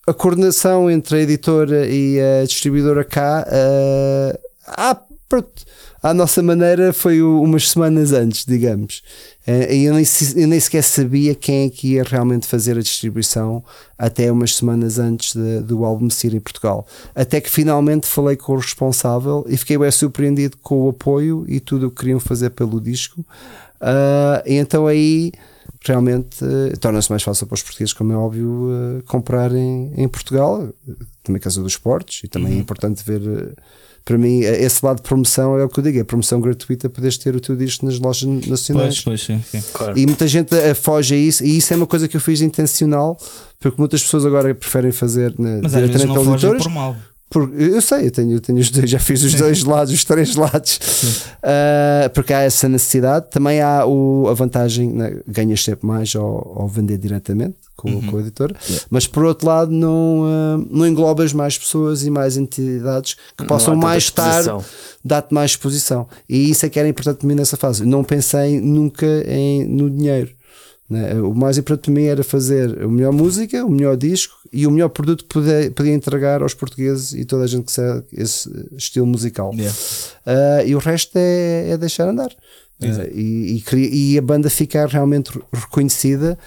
a 0.07 0.13
coordenação 0.13 0.89
entre 0.89 1.17
a 1.17 1.21
editora 1.21 1.85
e 1.85 2.17
a 2.19 2.45
distribuidora 2.45 3.03
cá, 3.03 3.45
ah, 3.45 4.39
ah, 4.67 5.01
pronto, 5.27 5.65
à 6.01 6.13
nossa 6.13 6.41
maneira, 6.41 6.93
foi 6.93 7.21
umas 7.21 7.69
semanas 7.69 8.13
antes, 8.13 8.45
digamos. 8.45 9.03
Ah, 9.45 9.71
e 9.73 9.83
eu 9.83 9.93
nem, 9.93 10.05
eu 10.37 10.47
nem 10.47 10.59
sequer 10.61 10.81
sabia 10.81 11.35
quem 11.35 11.65
é 11.65 11.69
que 11.69 11.93
ia 11.95 12.03
realmente 12.03 12.47
fazer 12.47 12.77
a 12.77 12.81
distribuição 12.81 13.61
até 13.97 14.31
umas 14.31 14.55
semanas 14.55 14.97
antes 14.97 15.35
de- 15.35 15.59
do 15.61 15.83
álbum 15.83 16.09
sair 16.09 16.35
em 16.35 16.39
Portugal. 16.39 16.87
Até 17.13 17.41
que 17.41 17.49
finalmente 17.49 18.07
falei 18.07 18.37
com 18.37 18.53
o 18.53 18.57
responsável 18.57 19.45
e 19.49 19.57
fiquei 19.57 19.77
bem 19.77 19.91
surpreendido 19.91 20.55
com 20.63 20.83
o 20.83 20.89
apoio 20.89 21.43
e 21.49 21.59
tudo 21.59 21.87
o 21.87 21.91
que 21.91 21.97
queriam 21.97 22.19
fazer 22.19 22.51
pelo 22.51 22.79
disco. 22.79 23.25
E 24.45 24.53
então 24.55 24.87
aí 24.87 25.33
realmente 25.87 26.37
eh, 26.43 26.75
torna-se 26.77 27.09
mais 27.09 27.23
fácil 27.23 27.47
para 27.47 27.55
os 27.55 27.63
portugueses, 27.63 27.93
como 27.93 28.13
é 28.13 28.15
óbvio, 28.17 28.69
eh, 28.71 29.01
comprar 29.05 29.53
em, 29.53 29.91
em 29.95 30.07
Portugal, 30.07 30.67
eh, 30.87 30.91
também 31.23 31.41
casa 31.41 31.61
dos 31.61 31.73
esportes, 31.73 32.23
e 32.23 32.27
também 32.27 32.53
é 32.53 32.57
importante 32.57 33.03
ver. 33.05 33.21
eh, 33.21 33.53
para 34.05 34.17
mim, 34.17 34.39
esse 34.39 34.85
lado 34.85 34.97
de 34.97 35.01
promoção 35.01 35.57
é 35.57 35.65
o 35.65 35.69
que 35.69 35.79
eu 35.79 35.83
digo: 35.83 35.99
é 35.99 36.03
promoção 36.03 36.39
gratuita, 36.39 36.89
poderes 36.89 37.17
ter 37.17 37.35
o 37.35 37.41
teu 37.41 37.57
disco 37.57 37.85
nas 37.85 37.99
lojas 37.99 38.47
nacionais. 38.47 39.01
Pois, 39.01 39.25
pois, 39.25 39.41
sim, 39.41 39.43
sim. 39.61 39.67
Claro. 39.73 39.97
E 39.97 40.05
muita 40.05 40.25
gente 40.27 40.55
foge 40.75 41.13
a 41.13 41.17
isso, 41.17 41.43
e 41.43 41.57
isso 41.57 41.73
é 41.73 41.75
uma 41.75 41.87
coisa 41.87 42.07
que 42.07 42.15
eu 42.15 42.21
fiz 42.21 42.39
intencional, 42.39 43.17
porque 43.59 43.75
muitas 43.77 44.01
pessoas 44.01 44.25
agora 44.25 44.55
preferem 44.55 44.93
fazer 44.93 45.37
né, 45.37 45.59
Mas 45.61 45.75
às 45.75 45.81
vezes 45.81 45.97
diretamente 45.97 46.25
não 46.25 46.37
pelas 46.37 46.97
fogem 47.31 47.47
editoras. 47.47 47.47
por 47.47 47.47
mal. 47.47 47.47
Por- 47.49 47.61
eu 47.61 47.81
sei, 47.81 48.07
eu 48.07 48.11
tenho, 48.11 48.31
eu 48.33 48.39
tenho 48.41 48.59
os 48.59 48.69
dois, 48.69 48.89
já 48.89 48.99
fiz 48.99 49.23
os 49.23 49.33
dois 49.33 49.63
lados, 49.63 49.93
os 49.93 50.03
três 50.03 50.35
lados, 50.35 50.79
Ah, 51.43 52.09
porque 52.13 52.33
há 52.33 52.41
essa 52.41 52.67
necessidade. 52.69 53.27
Também 53.29 53.61
há 53.61 53.85
o, 53.85 54.27
a 54.29 54.33
vantagem, 54.33 54.91
né, 54.91 55.19
ganhas 55.27 55.63
sempre 55.63 55.85
mais 55.87 56.15
ao, 56.15 56.61
ao 56.61 56.67
vender 56.67 56.97
diretamente 56.97 57.55
com, 57.75 57.89
Uhum. 57.91 58.01
com 58.07 58.17
a 58.17 58.21
editora, 58.21 58.55
mas 58.89 59.05
por 59.05 59.23
outro 59.23 59.47
lado, 59.47 59.71
não, 59.71 60.23
ah, 60.25 60.65
não 60.69 60.87
englobas 60.87 61.31
mais 61.33 61.57
pessoas 61.57 62.03
e 62.05 62.09
mais 62.09 62.35
entidades 62.37 63.13
que 63.13 63.19
Não 63.43 63.47
possam 63.47 63.75
mais 63.75 64.03
exposição. 64.05 64.63
dar-te 65.03 65.33
mais 65.33 65.51
exposição. 65.51 66.07
E 66.27 66.49
isso 66.49 66.65
é 66.65 66.69
que 66.69 66.79
era 66.79 66.87
importante 66.89 67.17
para 67.19 67.27
mim 67.27 67.35
nessa 67.35 67.55
fase. 67.57 67.85
Não 67.85 68.03
pensei 68.03 68.59
nunca 68.59 69.05
em, 69.27 69.63
no 69.65 69.89
dinheiro. 69.89 70.31
Né? 70.89 71.13
O 71.15 71.33
mais 71.33 71.57
importante 71.57 71.85
para 71.85 71.93
mim 71.93 72.05
era 72.05 72.23
fazer 72.23 72.81
a 72.81 72.87
melhor 72.87 73.11
música, 73.11 73.65
o 73.65 73.69
melhor 73.69 73.97
disco 73.97 74.35
e 74.53 74.65
o 74.65 74.71
melhor 74.71 74.89
produto 74.89 75.23
que 75.23 75.29
podia, 75.29 75.71
podia 75.71 75.93
entregar 75.93 76.41
aos 76.41 76.53
portugueses 76.53 77.13
e 77.13 77.25
toda 77.25 77.43
a 77.43 77.47
gente 77.47 77.65
que 77.65 77.71
segue 77.71 78.05
esse 78.13 78.49
estilo 78.77 79.05
musical. 79.05 79.53
Yeah. 79.53 79.77
Ah, 80.25 80.63
e 80.63 80.75
o 80.75 80.79
resto 80.79 81.17
é, 81.17 81.71
é 81.71 81.77
deixar 81.77 82.07
andar. 82.07 82.31
Ah, 82.81 82.85
e, 83.13 83.61
e, 83.73 84.13
e 84.13 84.17
a 84.17 84.21
banda 84.21 84.49
ficar 84.49 84.87
realmente 84.87 85.31
reconhecida 85.51 86.37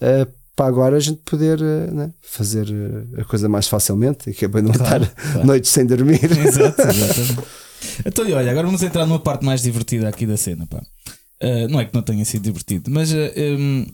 ah, 0.00 0.26
para 0.56 0.66
agora 0.66 0.96
a 0.96 1.00
gente 1.00 1.20
poder 1.24 1.60
né, 1.60 2.12
fazer 2.20 2.66
a 3.18 3.24
coisa 3.24 3.48
mais 3.48 3.66
facilmente 3.68 4.30
e 4.30 4.32
que 4.32 4.44
é 4.44 4.48
bem 4.48 4.62
não 4.62 4.72
Claro, 4.72 5.04
estar 5.04 5.32
claro. 5.32 5.46
noites 5.46 5.70
sem 5.70 5.84
dormir. 5.86 6.24
Exato, 6.24 6.80
exatamente. 6.82 7.38
Então, 8.04 8.26
e 8.26 8.32
olha, 8.32 8.50
agora 8.50 8.66
vamos 8.66 8.82
entrar 8.82 9.04
numa 9.06 9.18
parte 9.18 9.44
mais 9.44 9.62
divertida 9.62 10.08
aqui 10.08 10.26
da 10.26 10.36
cena, 10.36 10.66
pá. 10.66 10.82
Uh, 11.42 11.68
não 11.68 11.80
é 11.80 11.84
que 11.84 11.94
não 11.94 12.02
tenha 12.02 12.24
sido 12.24 12.42
divertido, 12.42 12.90
mas 12.90 13.12
uh, 13.12 13.16
um, 13.58 13.86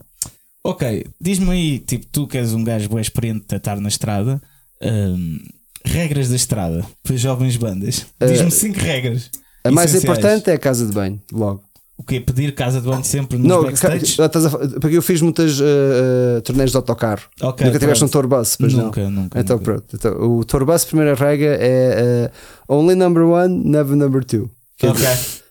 ok, 0.65 1.07
diz-me 1.21 1.51
aí, 1.51 1.79
tipo, 1.79 2.07
tu 2.13 2.27
que 2.27 2.39
és 2.39 2.53
um 2.53 2.63
gajo 2.63 2.89
bem 2.89 3.01
experiente 3.01 3.47
de 3.49 3.57
estar 3.57 3.81
na 3.81 3.89
estrada, 3.89 4.41
um, 4.83 5.39
regras 5.85 6.29
da 6.29 6.37
estrada 6.37 6.85
para 7.03 7.17
jovens 7.17 7.57
bandas. 7.57 8.07
Diz-me 8.21 8.49
Uh, 8.49 8.51
cinco 8.51 8.79
regras. 8.79 9.31
A 9.65 9.71
mais 9.71 9.91
essenciais. 9.91 10.19
importante 10.19 10.51
é 10.51 10.55
a 10.55 10.59
casa 10.59 10.87
de 10.87 10.93
banho, 10.93 11.21
logo. 11.33 11.63
O 11.99 12.03
que 12.03 12.19
Pedir 12.19 12.55
casa 12.55 12.81
de 12.81 12.87
banho 12.89 13.05
sempre 13.05 13.37
nos 13.37 13.47
Não, 13.47 13.63
backstage? 13.63 14.17
a 14.23 14.29
fa- 14.31 14.59
porque 14.81 14.97
eu 14.97 15.03
fiz 15.03 15.21
muitas 15.21 15.61
uh, 15.61 15.65
uh, 16.39 16.41
torneios 16.41 16.71
de 16.71 16.77
autocarro. 16.79 17.23
Ok, 17.43 17.67
Nunca 17.67 17.79
tiveste 17.79 18.03
um 18.05 18.09
tour 18.09 18.27
bus, 18.27 18.57
pois 18.57 18.73
não. 18.73 18.85
Nunca, 18.87 19.11
nunca. 19.11 19.39
Então 19.39 19.57
nunca. 19.59 19.65
pronto. 19.73 19.85
Então, 19.97 20.13
o 20.39 20.43
tour 20.45 20.65
bus, 20.65 20.83
a 20.83 20.87
primeira 20.87 21.15
regra 21.15 21.59
é 21.61 22.31
uh, 22.69 22.75
only 22.75 22.95
number 22.95 23.25
one, 23.25 23.65
never 23.69 23.95
number 23.95 24.25
two. 24.25 24.51
É- 24.83 24.89
Ok, 24.89 25.05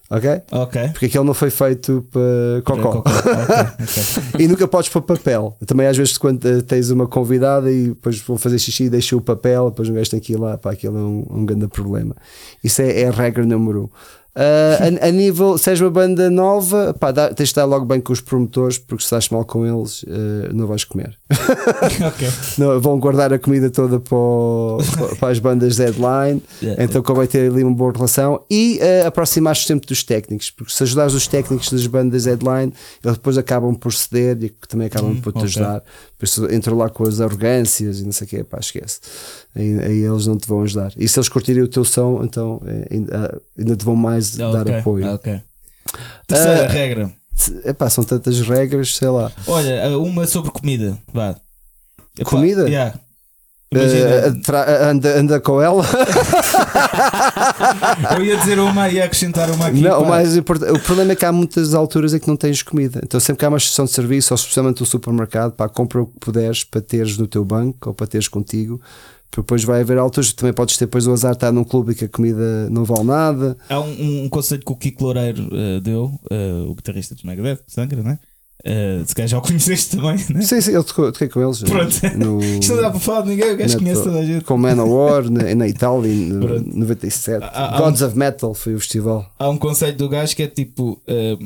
ok? 0.10 0.42
ok. 0.52 0.90
Porque 0.90 1.06
aquele 1.06 1.24
não 1.24 1.34
foi 1.34 1.50
feito 1.50 2.06
para 2.12 2.62
cocó. 2.64 3.00
Ok, 3.00 3.12
ok. 3.12 4.40
E 4.40 4.48
nunca 4.48 4.68
podes 4.68 4.90
pôr 4.90 5.02
papel. 5.02 5.56
Também 5.66 5.88
às 5.88 5.98
vezes 5.98 6.18
quando 6.18 6.46
eh, 6.46 6.62
tens 6.62 6.90
uma 6.90 7.08
convidada 7.08 7.72
e 7.72 7.90
depois 7.90 8.20
vão 8.20 8.38
fazer 8.38 8.58
xixi 8.60 8.86
e 8.86 8.90
deixam 8.90 9.20
o 9.20 9.22
papel, 9.22 9.70
depois 9.70 9.90
um 9.90 9.94
gajo 9.94 10.10
tem 10.10 10.20
que 10.20 10.34
ir 10.34 10.38
lá, 10.38 10.58
pá, 10.58 10.72
aquilo 10.72 10.98
é 10.98 11.02
um, 11.02 11.26
um 11.30 11.46
grande 11.46 11.68
problema. 11.68 12.16
Isso 12.64 12.82
é, 12.82 13.02
é 13.02 13.08
a 13.08 13.12
regra 13.12 13.46
número 13.46 13.84
um. 13.84 13.90
Ah, 14.36 14.78
a, 15.02 15.08
a 15.08 15.12
nível, 15.12 15.58
se 15.58 15.70
és 15.72 15.82
uma 15.82 15.90
banda 15.90 16.30
nova, 16.30 16.94
pá, 16.98 17.12
dá- 17.12 17.28
tens 17.30 17.48
de 17.48 17.52
estar 17.52 17.66
logo 17.66 17.86
bem 17.86 18.00
com 18.00 18.14
os 18.14 18.22
promotores, 18.22 18.78
porque 18.78 19.02
se 19.02 19.08
estás 19.08 19.28
mal 19.30 19.44
com 19.44 19.66
eles, 19.66 20.06
eh, 20.08 20.50
não 20.54 20.66
vais 20.68 20.84
comer. 20.84 21.18
ok. 21.30 22.28
Não, 22.58 22.80
vão 22.80 23.00
guardar 23.00 23.34
a 23.34 23.40
comida 23.40 23.70
toda 23.70 24.00
para, 24.00 24.16
o- 24.16 24.78
para 25.20 25.30
as 25.30 25.40
bandas 25.40 25.76
deadline. 25.78 26.42
Yeah. 26.62 26.84
Então, 26.84 27.04
vai 27.16 27.28
ter 27.28 27.52
ali 27.52 27.64
uma 27.64 27.76
boa 27.76 27.92
relação 27.92 28.42
e 28.50 28.80
uh, 29.04 29.08
aproximar-te 29.08 29.66
sempre 29.66 29.88
dos 29.88 30.04
técnicos, 30.04 30.52
porque 30.52 30.72
se 30.74 30.84
ajudares 30.84 31.14
os 31.14 31.28
técnicos 31.28 31.70
das 31.72 31.86
bandas 31.88 32.26
headline, 32.26 32.72
eles 33.04 33.18
depois 33.18 33.38
acabam 33.38 33.74
por 33.76 33.92
ceder 33.94 34.38
e 34.44 34.50
também 34.68 34.88
acabam 34.88 35.16
por 35.20 35.34
te 35.34 35.38
ok. 35.38 35.44
ajudar. 35.48 35.84
Por 36.18 36.26
isso 36.26 36.46
entram 36.54 36.78
lá 36.78 36.90
com 36.90 37.04
as 37.04 37.20
arrogâncias 37.20 38.00
e 38.00 38.04
não 38.06 38.12
sei 38.12 38.26
o 38.28 38.30
que, 38.30 38.44
pá, 38.44 38.60
esquece. 38.60 39.00
Aí, 39.56 39.80
aí 39.80 40.00
eles 40.04 40.28
não 40.28 40.38
te 40.38 40.48
vão 40.48 40.62
ajudar. 40.64 40.92
E 40.98 41.08
se 41.08 41.18
eles 41.18 41.30
curtirem 41.30 41.64
o 41.64 41.68
teu 41.68 41.84
som, 41.84 42.22
então 42.24 42.62
eh, 42.66 42.88
ainda, 42.92 43.42
ainda 43.58 43.76
te 43.76 43.84
vão 43.86 43.96
mais 43.96 44.19
dar 44.22 44.62
Ok, 44.62 44.76
apoio. 44.80 45.14
ok. 45.14 45.42
Terceira 46.28 46.66
Ah, 46.66 46.68
regra. 46.68 47.12
Epá, 47.66 47.90
são 47.90 48.04
tantas 48.04 48.40
regras, 48.42 48.96
sei 48.96 49.08
lá. 49.10 49.32
Olha, 49.48 49.98
uma 49.98 50.28
sobre 50.28 50.52
comida. 50.52 50.98
Vá. 51.14 51.36
Epá, 52.18 52.30
Comida? 52.30 52.68
yeah. 52.68 52.96
Tra- 54.44 54.90
anda, 54.90 55.20
anda 55.20 55.40
com 55.40 55.62
ela. 55.62 55.86
eu 58.18 58.24
ia 58.26 58.38
dizer 58.38 58.60
uma 58.60 58.90
e 58.90 59.02
acrescentar 59.02 59.50
uma 59.52 59.68
aqui. 59.68 59.82
Não, 59.82 60.04
o 60.04 60.08
mais 60.08 60.36
importante, 60.36 60.72
o 60.72 60.80
problema 60.80 61.12
é 61.12 61.16
que 61.16 61.26
há 61.26 61.32
muitas 61.32 61.74
alturas 61.74 62.14
em 62.14 62.20
que 62.20 62.28
não 62.28 62.36
tens 62.36 62.62
comida. 62.64 63.00
Então, 63.04 63.20
sempre 63.20 63.40
que 63.40 63.46
há 63.46 63.50
uma 63.50 63.58
estação 63.58 63.86
de 63.86 63.92
serviço, 63.92 64.34
ou 64.34 64.36
especialmente 64.36 64.80
no 64.80 64.86
supermercado, 64.86 65.54
pá, 65.54 65.70
compra 65.70 66.02
o 66.02 66.08
que 66.08 66.20
puderes 66.20 66.64
para 66.64 66.82
teres 66.82 67.18
no 67.18 67.28
teu 67.28 67.44
banco 67.46 67.90
ou 67.90 67.94
para 67.94 68.08
teres 68.08 68.28
contigo. 68.28 68.82
Depois 69.36 69.64
vai 69.64 69.82
haver 69.82 69.98
alturas, 69.98 70.34
também 70.34 70.54
podes 70.54 70.76
ter 70.76 70.86
depois 70.86 71.06
o 71.06 71.14
azar 71.14 71.32
de 71.32 71.38
estar 71.38 71.52
num 71.52 71.64
clube 71.64 71.92
e 71.92 71.96
que 71.96 72.06
a 72.06 72.10
comida 72.10 72.70
não 72.70 72.84
vale 72.84 73.04
nada. 73.04 73.58
Há 73.70 73.80
um, 73.80 74.24
um 74.26 74.30
conselho 74.30 74.62
que 74.66 74.72
o 74.72 74.76
Kiko 74.76 75.04
Loureiro 75.04 75.48
eh, 75.54 75.80
deu, 75.82 76.20
eh, 76.32 76.66
o 76.68 76.74
guitarrista 76.76 77.14
dos 77.14 77.24
Megadeth, 77.24 77.60
Sangra, 77.68 78.02
né? 78.02 78.20
Uh, 78.66 79.06
se 79.08 79.16
calhar 79.16 79.30
já 79.30 79.38
o 79.38 79.42
conheceste 79.44 79.96
também, 79.96 80.18
né? 80.32 80.42
Sim, 80.42 80.60
sim, 80.60 80.72
eu 80.72 80.84
toquei, 80.84 81.30
com 81.30 81.42
eles. 81.42 81.62
Pronto. 81.62 81.96
No, 82.18 82.44
Isto 82.60 82.76
não 82.76 82.82
dá 82.82 82.90
para 82.90 83.00
falar 83.00 83.22
de 83.22 83.30
ninguém, 83.30 83.54
o 83.54 83.58
gajo 83.58 83.78
conhece 83.78 84.04
toda 84.04 84.20
a 84.20 84.26
gente. 84.26 84.44
Com 84.44 84.58
Manowar 84.58 85.30
na, 85.30 85.56
na 85.56 85.68
Itália, 85.68 86.12
em 86.12 86.38
Pronto. 86.38 86.78
97. 86.78 87.42
Há- 87.42 87.78
há 87.78 87.80
Gods 87.80 88.02
of 88.02 88.18
Metal 88.18 88.54
foi 88.54 88.76
o 88.76 88.80
festival. 88.80 89.26
Há 89.40 89.48
um 89.48 89.58
conselho 89.58 89.96
do 89.96 90.10
gajo 90.10 90.36
que 90.36 90.44
é 90.44 90.48
tipo: 90.48 91.02
eh, 91.08 91.38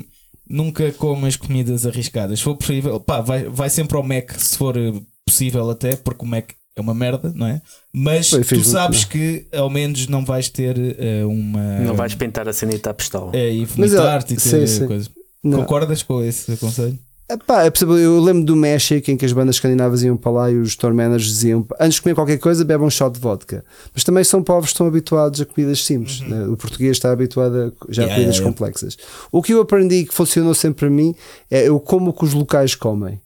nunca 0.49 0.91
comas 0.93 1.35
comidas 1.35 1.85
arriscadas. 1.85 2.39
Se 2.39 2.45
for 2.45 2.55
possível, 2.55 2.99
pá, 2.99 3.21
vai, 3.21 3.43
vai 3.43 3.69
sempre 3.69 3.95
ao 3.95 4.01
Mac 4.01 4.31
se 4.39 4.57
for 4.57 4.75
possível, 5.23 5.69
até, 5.69 5.95
porque 5.95 6.25
o 6.25 6.27
Mac 6.27 6.49
é 6.75 6.81
uma 6.81 6.93
merda, 6.93 7.31
não 7.35 7.45
é? 7.45 7.61
Mas 7.93 8.29
Foi, 8.29 8.43
tu 8.43 8.63
sabes 8.63 9.03
que 9.05 9.45
ao 9.53 9.69
menos 9.69 10.07
não 10.07 10.25
vais 10.25 10.49
ter 10.49 10.75
eh, 10.97 11.23
uma. 11.25 11.79
Não 11.79 11.95
vais 11.95 12.15
pintar 12.15 12.47
a 12.47 12.53
cenita 12.53 12.89
à 12.89 12.93
pistola. 12.93 13.31
É, 13.33 13.53
e 13.53 13.67
Mas, 13.77 13.91
vomitar-te 13.91 14.33
e 14.33 14.37
ter 14.37 14.67
sim. 14.67 14.87
coisa. 14.87 15.09
Não. 15.43 15.59
Concordas 15.59 16.01
com 16.01 16.23
esse 16.23 16.55
conselho? 16.57 16.97
Epá, 17.29 17.63
é 17.63 17.69
possível, 17.69 17.97
eu 17.97 18.19
lembro 18.19 18.43
do 18.43 18.55
México 18.55 19.09
em 19.09 19.15
que 19.15 19.25
as 19.25 19.31
bandas 19.31 19.55
escandinavas 19.55 20.03
iam 20.03 20.17
para 20.17 20.31
lá 20.31 20.51
e 20.51 20.55
os 20.57 20.75
tour 20.75 20.93
managers 20.93 21.25
diziam 21.25 21.65
antes 21.79 21.95
de 21.95 22.01
comer 22.01 22.15
qualquer 22.15 22.37
coisa, 22.37 22.65
bebam 22.65 22.87
um 22.87 22.89
shot 22.89 23.13
de 23.13 23.19
vodka. 23.19 23.63
Mas 23.93 24.03
também 24.03 24.23
são 24.23 24.43
povos 24.43 24.65
que 24.69 24.73
estão 24.73 24.87
habituados 24.87 25.39
a 25.39 25.45
comidas 25.45 25.83
simples. 25.83 26.19
né? 26.21 26.45
O 26.47 26.57
português 26.57 26.91
está 26.97 27.11
habituado 27.11 27.55
a 27.55 27.91
já 27.91 28.03
a 28.03 28.05
Uhum. 28.05 28.09
Yeah, 28.09 28.15
comidas 28.15 28.15
yeah, 28.15 28.25
yeah. 28.35 28.43
complexas. 28.43 28.97
O 29.31 29.41
que 29.41 29.53
eu 29.53 29.61
aprendi 29.61 30.05
que 30.05 30.13
funcionou 30.13 30.53
sempre 30.53 30.81
para 30.81 30.89
mim 30.89 31.15
é 31.49 31.67
eu 31.69 31.79
como 31.79 32.09
o 32.09 32.13
que 32.13 32.25
os 32.25 32.33
locais 32.33 32.75
comem. 32.75 33.19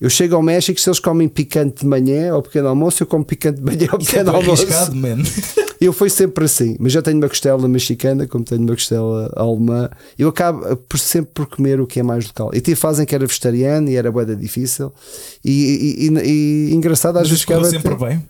Eu 0.00 0.10
chego 0.10 0.34
ao 0.34 0.42
México, 0.42 0.78
se 0.80 0.88
eles 0.88 0.98
comem 0.98 1.28
picante 1.28 1.80
de 1.82 1.86
manhã 1.86 2.32
ao 2.32 2.42
pequeno 2.42 2.68
almoço, 2.68 3.02
eu 3.02 3.06
como 3.06 3.24
picante 3.24 3.60
de 3.60 3.64
manhã 3.64 3.88
ao 3.90 3.98
é 4.00 4.04
pequeno 4.04 4.32
bem 4.32 4.40
almoço. 4.40 4.66
man. 4.94 5.22
Eu 5.80 5.92
fui 5.92 6.08
sempre 6.10 6.44
assim, 6.44 6.76
mas 6.80 6.92
já 6.92 7.00
tenho 7.02 7.16
uma 7.18 7.28
costela 7.28 7.68
mexicana, 7.68 8.26
como 8.26 8.44
tenho 8.44 8.62
uma 8.62 8.74
costela 8.74 9.30
alemã. 9.36 9.88
Eu 10.18 10.28
acabo 10.28 10.76
por 10.88 10.98
sempre 10.98 11.30
por 11.34 11.46
comer 11.46 11.80
o 11.80 11.86
que 11.86 12.00
é 12.00 12.02
mais 12.02 12.26
local. 12.26 12.50
E 12.54 12.60
tive 12.60 12.74
fazem 12.76 13.04
que 13.06 13.14
era 13.14 13.26
vegetariano 13.26 13.88
e 13.90 13.96
era 13.96 14.10
boeda 14.10 14.34
difícil. 14.34 14.92
E, 15.44 15.50
e, 16.00 16.08
e- 16.08 16.70
e 16.70 16.74
engraçado, 16.74 17.18
às 17.18 17.28
vezes 17.28 17.42
ficava 17.42 17.64
sempre 17.64 17.92
até- 17.94 18.06
bem. 18.08 18.22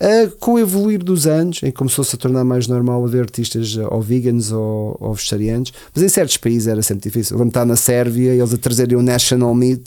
Ah, 0.00 0.30
com 0.38 0.52
o 0.54 0.58
evoluir 0.58 1.02
dos 1.02 1.26
anos, 1.26 1.58
em 1.62 1.66
que 1.66 1.72
começou-se 1.72 2.14
a 2.14 2.18
tornar 2.18 2.44
mais 2.44 2.66
normal 2.68 3.04
haver 3.04 3.22
artistas 3.22 3.76
ou 3.76 4.00
veganos 4.00 4.52
ou, 4.52 4.96
ou 5.00 5.12
vegetarianos, 5.14 5.72
mas 5.94 6.04
em 6.04 6.08
certos 6.08 6.36
países 6.38 6.68
era 6.68 6.80
sempre 6.82 7.08
difícil. 7.10 7.36
Vamos 7.36 7.50
estar 7.50 7.64
na 7.66 7.76
Sérvia, 7.76 8.32
eles 8.32 8.52
a 8.54 8.56
trazerem 8.58 8.96
o 8.96 9.02
National 9.02 9.54
Meat. 9.54 9.82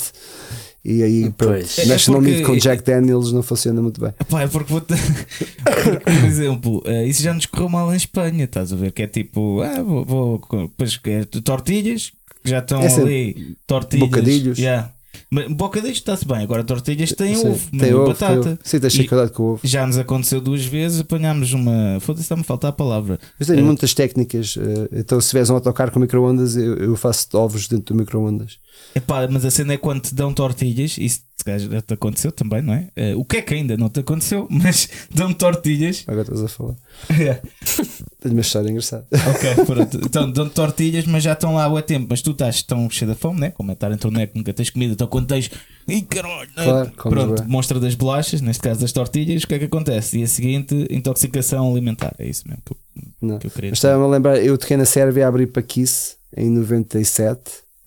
E 0.84 1.04
aí, 1.04 1.30
pronto, 1.30 1.54
Pois. 1.54 1.78
É- 1.78 1.84
é 1.84 1.86
National 1.86 2.22
porque- 2.22 2.36
Meat 2.38 2.46
com 2.48 2.58
Jack 2.58 2.84
Daniels 2.84 3.32
não 3.32 3.44
funciona 3.44 3.82
muito 3.82 4.02
bem. 4.02 4.12
Pá, 4.28 4.42
é 4.42 4.48
porque 4.48 4.72
vou 4.72 4.82
porque, 4.82 4.98
por 6.04 6.26
exemplo, 6.26 6.82
eh, 6.86 7.06
isso 7.06 7.22
já 7.22 7.34
nos 7.34 7.46
correu 7.46 7.70
mal 7.70 7.94
em 7.94 7.98
Espanha, 7.98 8.46
estás 8.46 8.74
a 8.74 8.76
ver? 8.76 8.92
Que 8.92 9.04
é 9.04 9.08
tipo, 9.08 9.62
ah, 9.62 9.82
vou, 9.84 10.04
vou 10.04 10.42
depois 10.52 10.98
que 10.98 11.10
é 11.12 11.24
tortilhas, 11.26 12.12
que 12.44 12.50
já 12.50 12.60
estão 12.60 12.82
É 12.82 12.92
ali, 12.96 13.56
tortilhas. 13.68 14.10
bocadilhos. 14.10 14.58
Yeah. 14.58 14.92
Mas 15.30 15.48
bocadilhos 15.52 15.98
está-se 15.98 16.26
bem, 16.28 16.38
agora 16.40 16.64
tortilhas 16.64 17.12
têm 17.14 17.36
Sim, 17.36 17.48
ovo, 17.50 17.72
tem 17.78 17.90
e 17.90 17.94
ovo, 17.94 18.08
batata. 18.08 18.42
tem 18.42 18.52
ovo. 18.54 18.60
Sim, 18.64 18.80
tens 18.80 18.96
cuidado 19.08 19.32
com 19.32 19.44
o 19.44 19.46
ovo. 19.54 19.62
Já 19.64 19.86
nos 19.88 19.98
aconteceu 19.98 20.42
duas 20.42 20.66
vezes, 20.66 21.00
apanhámos 21.02 21.54
uma. 21.54 22.00
Foda-se, 22.02 22.24
está-me 22.24 22.42
a 22.42 22.46
faltar 22.46 22.70
a 22.70 22.74
palavra. 22.74 23.20
Mas 23.40 23.48
tenho 23.48 23.60
É. 23.60 23.64
muitas 23.64 23.94
técnicas. 23.94 24.58
eh, 24.58 25.00
Então, 25.00 25.20
se 25.22 25.30
tiveres 25.30 25.50
um 25.50 25.56
autocarro 25.56 25.92
com 25.92 26.00
microondas, 26.00 26.56
eu, 26.58 26.76
eu 26.78 26.96
faço 26.96 27.28
ovos 27.38 27.68
dentro 27.68 27.94
do 27.94 28.00
microondas. 28.00 28.58
Epá, 28.96 29.28
mas 29.30 29.46
a 29.46 29.52
cena 29.52 29.74
é 29.74 29.78
quando 29.78 30.02
te 30.02 30.16
dão 30.16 30.34
tortilhas, 30.34 30.98
isso 30.98 31.22
se 31.38 31.44
calhar 31.46 31.60
já 31.60 31.82
te 31.82 31.94
aconteceu 31.94 32.32
também, 32.32 32.62
não 32.62 32.74
é? 32.74 32.90
Eh, 32.96 33.16
o 33.16 33.26
que 33.26 33.38
é 33.38 33.42
que 33.42 33.54
ainda 33.56 33.76
não 33.76 33.90
te 33.90 34.00
aconteceu, 34.02 34.48
mas 34.52 34.88
dão 35.14 35.34
tortilhas. 35.34 36.04
Agora 36.08 36.22
estás 36.24 36.44
a 36.44 36.48
falar. 36.48 36.76
Uma 38.24 38.42
história 38.42 38.70
engraçada. 38.70 39.06
Ok, 39.12 39.66
pronto. 39.66 39.98
Então 40.06 40.32
dão 40.32 40.48
tortilhas, 40.48 41.06
mas 41.06 41.24
já 41.24 41.34
estão 41.34 41.56
lá 41.56 41.66
há 41.66 41.82
tempo. 41.82 42.06
Mas 42.10 42.22
tu 42.22 42.32
estás 42.32 42.62
tão 42.62 42.88
cheio 42.88 43.12
de 43.12 43.18
fome, 43.18 43.40
né? 43.40 43.50
Como 43.50 43.72
é 43.72 43.74
estar 43.74 43.92
em 43.92 43.98
torneio 43.98 44.28
que 44.28 44.38
nunca 44.38 44.54
tens 44.54 44.70
comida. 44.70 44.94
Então 44.94 45.08
quando 45.08 45.28
tens. 45.28 45.50
Ih, 45.88 46.04
caralho! 46.04 46.48
né? 46.56 46.64
Claro, 46.64 46.92
Pronto, 46.96 47.44
mostra 47.46 47.80
das 47.80 47.96
bolachas, 47.96 48.40
neste 48.40 48.62
caso 48.62 48.80
das 48.82 48.92
tortilhas. 48.92 49.44
O 49.44 49.48
que 49.48 49.56
é 49.56 49.60
que 49.60 49.66
acontece? 49.66 50.18
Dia 50.18 50.28
seguinte, 50.28 50.86
intoxicação 50.92 51.72
alimentar. 51.72 52.14
É 52.20 52.28
isso 52.28 52.44
mesmo 52.48 52.62
que 52.64 52.74
eu, 52.74 52.78
Não. 53.22 53.40
que 53.40 53.48
eu 53.48 53.52
queria 53.52 53.72
estava-me 53.72 54.04
a 54.04 54.08
lembrar, 54.08 54.38
eu 54.38 54.56
toquei 54.56 54.78
na 54.78 54.86
Sérvia 54.86 55.26
a 55.26 55.28
abrir 55.28 55.48
para 55.48 55.64
Kiss 55.64 56.16
em 56.38 56.50
97. 56.52 57.42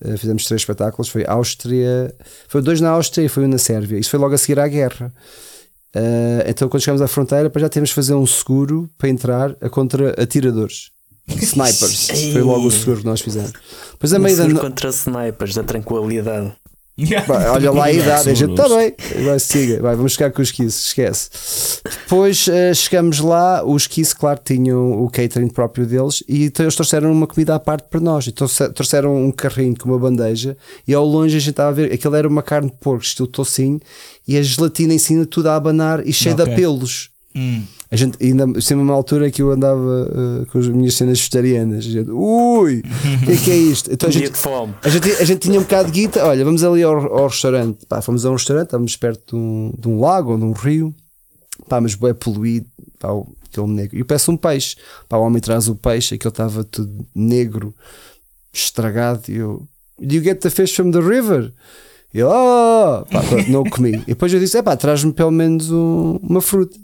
eh, 0.05 0.17
fizemos 0.17 0.45
três 0.47 0.61
espetáculos. 0.63 1.09
Foi 1.09 1.25
Áustria, 1.29 2.13
foi 2.49 2.61
dois 2.61 2.81
na 2.81 2.91
Áustria 2.91 3.25
e 3.25 3.29
foi 3.29 3.45
um 3.45 3.49
na 3.49 3.59
Sérvia. 3.59 3.99
Isso 4.01 4.11
foi 4.11 4.19
logo 4.19 4.35
a 4.35 4.39
seguir 4.39 4.59
à 4.59 4.67
guerra. 4.67 5.15
Eh, 5.95 6.47
então, 6.49 6.69
quando 6.69 6.83
chegamos 6.83 7.01
à 7.03 7.07
fronteira, 7.09 7.51
já 7.57 7.69
temos 7.69 7.91
de 7.91 7.95
fazer 7.95 8.15
um 8.15 8.27
seguro 8.27 8.91
para 8.99 9.09
entrar 9.09 9.55
a 9.61 9.69
contra 9.69 10.11
atiradores. 10.21 10.91
Snipers. 11.29 12.09
foi 12.33 12.43
logo 12.43 12.67
o 12.67 12.71
seguro 12.71 12.99
que 13.01 13.07
nós 13.07 13.21
fizemos. 13.21 13.53
Depois, 13.93 14.13
a 14.13 14.19
Um 14.19 14.21
meio 14.21 14.37
da, 14.37 14.43
seguro 14.43 14.63
no- 14.63 14.69
contra 14.71 14.91
snipers 14.91 15.55
da 15.55 15.63
tranquilidade. 15.63 16.53
Yeah. 16.97 17.53
Olha 17.53 17.73
lá 17.73 17.87
a 17.87 17.93
idade, 17.93 18.31
a 18.31 18.35
gente 18.35 18.53
está 18.53 18.69
bem, 18.69 18.95
vai 19.25 19.41
siga, 19.41 19.83
vai, 19.83 19.97
vamos 19.97 20.13
ficar 20.13 20.31
com 20.31 20.41
os 20.41 20.53
Kiss, 20.53 20.87
esquece. 20.87 21.29
Depois 21.83 22.47
eh, 22.47 22.73
chegamos 22.73 23.19
lá, 23.19 23.65
os 23.67 23.89
Kiss, 23.89 24.15
claro, 24.15 24.39
tinham 24.45 25.03
o 25.03 25.11
catering 25.11 25.49
próprio 25.49 25.85
deles 25.87 26.23
e 26.29 26.53
eles 26.57 26.75
trouxeram 26.77 27.11
uma 27.11 27.27
comida 27.27 27.53
à 27.57 27.59
parte 27.59 27.89
para 27.91 27.99
nós. 27.99 28.27
Se- 28.27 28.69
trouxeram 28.73 29.17
um 29.25 29.33
carrinho 29.33 29.77
com 29.77 29.89
uma 29.89 29.99
bandeja 29.99 30.57
e 30.87 30.95
ao 30.95 31.05
longe 31.05 31.37
a 31.37 31.41
gente 31.41 31.51
estava 31.51 31.71
a 31.71 31.73
ver, 31.73 31.93
aquilo 31.93 32.15
era 32.15 32.29
uma 32.29 32.45
carne 32.45 32.71
de 32.71 32.77
porco, 32.77 33.03
estilo 33.03 33.27
tocinho, 33.27 33.81
e 34.29 34.39
a 34.39 34.43
gelatina 34.43 34.95
em 34.95 34.99
cima 34.99 35.27
tudo 35.27 35.49
a 35.49 35.57
abanar 35.57 36.07
e 36.07 36.13
cheio 36.13 36.35
Ok. 36.37 36.45
de 36.45 36.53
apelos. 36.53 37.11
Hum. 37.35 37.65
A 37.91 37.97
gente, 37.97 38.17
ainda 38.25 38.61
sempre 38.61 38.83
uma 38.83 38.95
altura 38.95 39.31
que 39.31 39.43
eu 39.43 39.51
andava 39.51 40.11
eh, 40.11 40.47
com 40.47 40.59
as 40.59 40.69
minhas 40.69 40.95
cenas 40.95 41.19
vegetarianas. 41.19 41.85
Gente, 41.85 42.11
Ui, 42.11 42.79
o 42.79 43.25
que 43.25 43.33
é 43.33 43.37
que 43.37 43.51
é 43.51 43.57
isto? 43.57 43.93
Então 43.93 44.09
a 44.09 44.13
gente, 44.13 44.31
de 44.31 44.39
fome. 44.39 44.75
a 44.83 44.89
gente, 44.89 45.11
a 45.11 45.25
gente 45.25 45.41
tinha 45.41 45.59
um 45.59 45.63
bocado 45.63 45.91
de 45.91 46.01
guita. 46.01 46.25
Olha, 46.25 46.45
vamos 46.45 46.65
ali 46.65 46.83
ao, 46.83 46.97
ao 46.97 47.29
restaurante. 47.29 47.87
Pá, 47.87 48.01
fomos 48.01 48.25
a 48.25 48.31
um 48.31 48.35
restaurante, 48.35 48.67
estávamos 48.67 48.97
perto 48.97 49.37
de 49.37 49.37
um, 49.37 49.73
de 49.79 49.89
um 49.89 50.01
lago 50.01 50.33
ou 50.33 50.39
de 50.39 50.45
um 50.45 50.53
rio. 50.53 50.95
pá, 51.69 51.81
mas 51.81 51.97
é 52.03 52.13
poluído, 52.15 52.67
pá, 52.99 53.09
aquele 53.49 53.69
negro. 53.69 53.97
E 53.97 54.01
eu 54.01 54.07
peço 54.07 54.33
um 54.33 54.37
peixe, 54.37 54.77
pá, 55.09 55.17
o 55.17 55.23
homem 55.23 55.41
traz 55.41 55.69
o 55.69 55.75
peixe, 55.75 56.15
aquele 56.15 56.31
estava 56.31 56.65
tudo 56.65 57.07
negro, 57.15 57.75
estragado. 58.53 59.23
E 59.29 59.37
eu, 59.37 59.67
Do 59.99 60.15
you 60.15 60.23
get 60.23 60.41
the 60.41 60.51
fish 60.51 60.75
from 60.75 60.91
the 60.91 61.01
river? 61.01 61.53
E 62.13 62.19
ele, 62.19 62.29
oh, 62.29 63.05
pá, 63.11 63.23
não 63.49 63.63
o 63.63 63.71
comi. 63.71 63.95
E 64.03 64.15
depois 64.15 64.33
eu 64.33 64.39
disse, 64.39 64.59
é 64.59 64.63
pá, 64.63 64.77
traz-me 64.77 65.13
pelo 65.13 65.31
menos 65.33 65.71
um, 65.71 66.19
uma 66.23 66.41
fruta. 66.41 66.79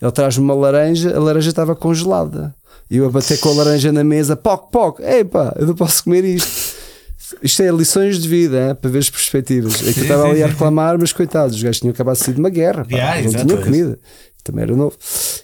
Ele 0.00 0.12
traz-me 0.12 0.44
uma 0.44 0.54
laranja, 0.54 1.16
a 1.16 1.20
laranja 1.20 1.48
estava 1.48 1.74
congelada. 1.74 2.54
E 2.90 2.98
eu 2.98 3.06
a 3.06 3.10
bater 3.10 3.38
com 3.40 3.48
a 3.50 3.54
laranja 3.54 3.90
na 3.90 4.04
mesa, 4.04 4.36
poc, 4.36 4.70
poc, 4.70 5.00
ei 5.00 5.24
pá, 5.24 5.54
eu 5.58 5.66
não 5.66 5.74
posso 5.74 6.04
comer 6.04 6.24
isto. 6.24 6.74
Isto 7.42 7.62
é 7.62 7.70
lições 7.70 8.18
de 8.18 8.28
vida, 8.28 8.76
para 8.80 8.90
ver 8.90 8.98
as 8.98 9.10
perspectivas. 9.10 9.86
É 9.86 9.92
que 9.92 10.00
eu 10.00 10.04
estava 10.04 10.28
ali 10.28 10.42
a 10.42 10.46
reclamar, 10.46 10.98
mas 10.98 11.12
coitados, 11.12 11.56
os 11.56 11.62
gajos 11.62 11.80
tinham 11.80 11.92
acabado 11.92 12.16
de 12.16 12.24
sair 12.24 12.34
de 12.34 12.40
uma 12.40 12.50
guerra, 12.50 12.84
pá, 12.84 12.96
Yeah, 12.96 13.22
não 13.22 13.46
tinham 13.46 13.62
comida. 13.62 13.98
Também 14.44 14.64
era 14.64 14.76
novo. 14.76 14.94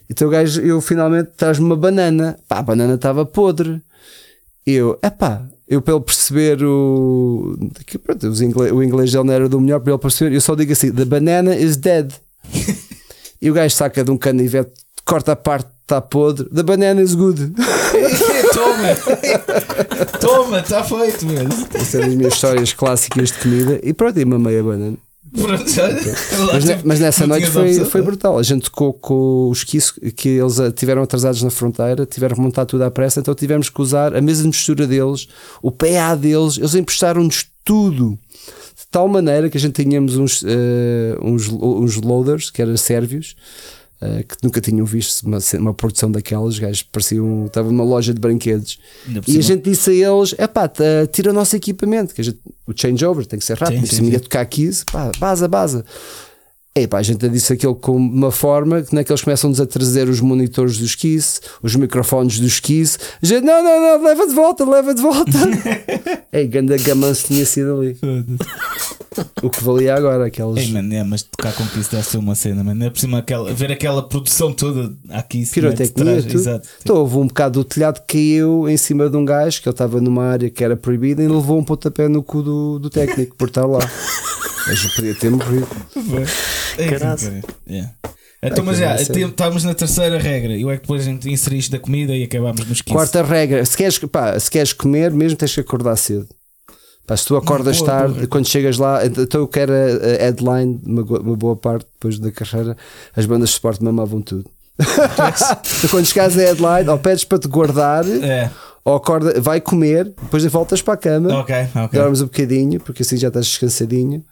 Então 0.09 0.29
o 0.29 0.31
gajo, 0.31 0.61
eu 0.61 0.81
finalmente 0.83 1.31
traz-me 1.37 1.65
uma 1.65 1.77
banana, 1.77 2.39
pá, 2.47 2.59
a 2.59 2.63
banana 2.63 2.95
estava 2.95 3.25
podre. 3.25 3.81
E 4.67 4.73
eu, 4.73 4.99
epá, 5.03 5.43
eu 5.67 5.81
para 5.81 5.95
ele 5.95 6.05
perceber 6.05 6.63
o. 6.63 7.57
que, 7.87 7.97
pronto, 7.97 8.29
os 8.29 8.43
inglês, 8.43 8.73
o 8.73 8.83
inglês 8.83 9.11
dele 9.11 9.25
não 9.25 9.33
era 9.33 9.49
do 9.49 9.61
melhor 9.61 9.81
para 9.81 9.93
ele 9.93 10.03
perceber, 10.03 10.35
eu 10.35 10.41
só 10.41 10.55
digo 10.55 10.73
assim: 10.73 10.93
The 10.93 11.07
banana 11.07 11.57
is 11.57 11.77
dead. 11.77 12.13
E 13.41 13.51
o 13.51 13.55
gajo 13.55 13.75
saca 13.75 14.05
de 14.05 14.11
um 14.11 14.17
canivete, 14.19 14.73
corta 15.05 15.33
a 15.33 15.37
parte 15.37 15.67
que 15.67 15.73
está 15.85 16.01
podre, 16.01 16.49
The 16.51 16.63
banana 16.63 17.01
is 17.03 17.15
good. 17.15 17.53
Toma! 18.55 20.19
Toma, 20.21 20.61
está 20.61 20.85
feito, 20.85 21.27
mano. 21.27 21.49
Essa 21.75 21.99
é 21.99 22.01
das 22.07 22.15
minhas 22.15 22.35
histórias 22.35 22.73
clássicas 22.73 23.31
de 23.33 23.39
comida. 23.39 23.81
E 23.83 23.93
pronto, 23.93 24.19
e 24.19 24.25
mamei 24.25 24.59
a 24.59 24.63
banana. 24.63 24.97
Mas, 26.53 26.65
ne- 26.65 26.81
mas 26.85 26.99
nessa 27.01 27.27
noite 27.27 27.47
foi, 27.47 27.73
foi 27.85 28.03
brutal. 28.03 28.37
A 28.39 28.43
gente 28.43 28.65
tocou 28.65 28.93
com 28.93 29.49
os 29.49 29.59
esquiço 29.59 29.95
que 30.17 30.29
eles 30.31 30.59
ah, 30.59 30.73
tiveram 30.73 31.03
atrasados 31.03 31.43
na 31.43 31.51
fronteira, 31.51 32.05
tiveram 32.05 32.35
que 32.35 32.41
montar 32.43 32.67
tudo 32.67 32.83
à 32.83 32.91
pressa, 32.91 33.21
então 33.21 33.35
tivemos 33.35 33.69
que 33.69 33.81
usar 33.81 34.17
a 34.17 34.21
mesma 34.21 34.49
mistura 34.49 34.87
deles, 34.89 35.29
o 35.63 35.71
PA 35.71 36.15
deles, 36.17 36.59
eles 36.59 36.75
emprestaram-nos 36.75 37.47
tudo. 37.65 38.19
De 38.91 38.93
tal 38.93 39.07
maneira 39.07 39.49
que 39.49 39.57
a 39.57 39.61
gente 39.61 39.81
tínhamos 39.81 40.17
uns, 40.17 40.43
eh, 40.45 41.17
uns, 41.23 41.49
uns 41.49 41.95
loaders, 41.99 42.51
que 42.51 42.61
eram 42.61 42.77
sérvios, 42.77 43.37
eh, 44.01 44.25
que 44.25 44.35
nunca 44.43 44.61
tinham 44.61 44.85
visto 44.85 45.25
uma, 45.25 45.39
uma 45.61 45.73
produção 45.73 46.11
daquelas, 46.11 46.55
os 46.55 46.59
gajos 46.59 46.83
pareciam, 46.83 47.47
estava 47.47 47.71
numa 47.71 47.85
loja 47.85 48.13
de 48.13 48.19
brinquedos. 48.19 48.81
E 49.29 49.39
a 49.39 49.41
gente 49.41 49.71
disse 49.71 49.91
a 49.91 50.11
eles: 50.11 50.35
é 50.37 50.47
pá, 50.49 50.67
tá, 50.67 51.07
tira 51.13 51.31
o 51.31 51.33
nosso 51.33 51.55
equipamento, 51.55 52.13
que 52.13 52.21
a 52.21 52.25
gente, 52.25 52.41
o 52.67 52.73
changeover 52.75 53.25
tem 53.27 53.39
que 53.39 53.45
ser 53.45 53.57
rápido, 53.59 53.83
Sim, 53.83 53.87
se 53.87 53.97
sim, 53.97 54.03
me 54.03 54.11
ia 54.11 54.19
sim. 54.19 54.25
tocar 54.25 54.41
aqui, 54.41 54.69
pá, 54.91 55.13
baza, 55.21 55.47
baza. 55.47 55.85
É 56.83 56.87
pá, 56.87 56.99
a 56.99 57.03
gente 57.03 57.29
disse 57.29 57.53
aquilo 57.53 57.75
com 57.75 57.97
uma 57.97 58.31
forma 58.31 58.81
que 58.81 58.95
não 58.95 59.01
é 59.01 59.05
começam-nos 59.05 59.61
a 59.61 59.67
trazer 59.67 60.09
os 60.09 60.21
monitores 60.21 60.79
dos 60.79 60.95
Kiss, 60.95 61.41
os 61.63 61.77
microfones 61.77 62.41
dos 62.41 62.59
Kiss. 62.59 62.97
A 63.23 63.27
gente, 63.27 63.45
não, 63.45 63.63
não, 63.63 63.99
não, 63.99 64.05
leva 64.05 64.27
de 64.27 64.35
volta, 64.35 64.65
leva 64.65 64.95
de 64.95 65.03
volta. 65.03 65.39
Ei, 66.33 66.47
ganda 66.47 66.79
gamanço 66.79 67.27
tinha 67.27 67.45
sido 67.45 67.81
ali. 67.81 67.99
O 69.43 69.51
que 69.51 69.63
valia 69.63 69.95
agora, 69.95 70.27
aqueles. 70.27 70.69
Ei, 70.69 70.97
é, 70.97 71.05
mas 71.05 71.23
tocar 71.23 71.53
com 71.53 71.67
Kiss 71.67 71.91
deve 71.91 72.05
ser 72.05 72.19
uma 72.19 72.35
cena, 72.35 72.65
mano. 72.65 72.85
É 72.85 72.89
por 72.89 72.99
cima 72.99 73.19
aquela, 73.19 73.53
ver 73.53 73.73
aquela 73.73 74.03
produção 74.03 74.53
toda 74.53 74.95
aqui. 75.11 75.45
Pirotecnia, 75.47 76.23
tudo. 76.23 76.35
Exato. 76.35 76.69
Então 76.83 76.97
houve 76.97 77.17
um 77.19 77.27
bocado 77.27 77.61
do 77.61 77.65
telhado 77.65 78.01
que 78.07 78.15
caiu 78.15 78.69
em 78.69 78.77
cima 78.77 79.11
de 79.11 79.17
um 79.17 79.25
gajo 79.25 79.61
que 79.61 79.69
ele 79.69 79.75
estava 79.75 80.01
numa 80.01 80.25
área 80.25 80.49
que 80.49 80.65
era 80.65 80.77
proibida 80.77 81.23
e 81.23 81.29
levou 81.29 81.59
um 81.59 81.65
pontapé 81.65 82.09
no 82.09 82.23
cu 82.23 82.43
do, 82.43 82.79
do 82.79 82.89
técnico 82.89 83.37
por 83.37 83.49
estar 83.49 83.67
lá. 83.67 83.81
Mas 84.67 84.85
eu 84.85 84.91
podia 84.91 85.15
ter 85.15 85.31
morrido. 85.31 85.69
É, 86.79 86.89
Caraças. 86.89 87.29
sim, 87.29 87.41
cara. 87.41 87.55
Yeah. 87.69 87.93
Então, 88.43 88.65
mas 88.65 88.79
já, 88.79 88.97
estávamos 88.97 89.65
na 89.65 89.75
terceira 89.75 90.19
regra. 90.19 90.57
Eu 90.57 90.71
é 90.71 90.77
que 90.77 90.83
depois 90.83 91.03
a 91.03 91.05
gente 91.05 91.29
inseriste 91.31 91.71
da 91.71 91.79
comida 91.79 92.17
e 92.17 92.25
acabámos 92.25 92.67
nos 92.67 92.81
15. 92.81 92.97
Quarta 92.97 93.23
regra: 93.23 93.65
se 93.65 93.77
queres, 93.77 93.99
pá, 93.99 94.39
se 94.39 94.51
queres 94.51 94.73
comer, 94.73 95.11
mesmo 95.11 95.37
tens 95.37 95.55
que 95.55 95.61
acordar 95.61 95.97
cedo. 95.97 96.27
Pá, 97.07 97.17
se 97.17 97.27
tu 97.27 97.37
acordas 97.37 97.79
boa, 97.79 97.91
tarde, 97.91 98.15
boa. 98.15 98.27
quando 98.29 98.49
chegas 98.49 98.79
lá, 98.79 99.05
então 99.05 99.43
eu 99.43 99.49
quero 99.49 99.73
a 99.73 100.23
headline, 100.23 100.81
uma, 100.87 101.03
uma 101.03 101.37
boa 101.37 101.57
parte 101.57 101.87
depois 101.93 102.19
da 102.19 102.31
carreira, 102.31 102.77
as 103.15 103.27
bandas 103.27 103.51
de 103.51 103.57
suporte 103.57 103.83
mamavam 103.85 104.23
tudo. 104.23 104.49
então, 104.79 105.91
quando 105.91 106.07
chegares 106.07 106.39
a 106.39 106.41
headline, 106.41 106.89
ou 106.89 106.99
pedes 106.99 107.25
para 107.25 107.39
te 107.39 107.49
guardar, 107.49 108.07
É, 108.09 108.51
ou 108.91 108.97
acorda, 108.97 109.41
vai 109.41 109.61
comer, 109.61 110.05
depois 110.23 110.45
voltas 110.47 110.83
para 110.83 110.95
a 110.95 110.97
cama. 110.97 111.41
ok, 111.41 111.55
ok. 111.75 112.01
dormes 112.01 112.21
um 112.21 112.27
bocadinho, 112.27 112.81
porque 112.81 113.03
assim 113.03 113.17
já 113.17 113.29
estás 113.29 113.47
descansadinho. 113.47 114.25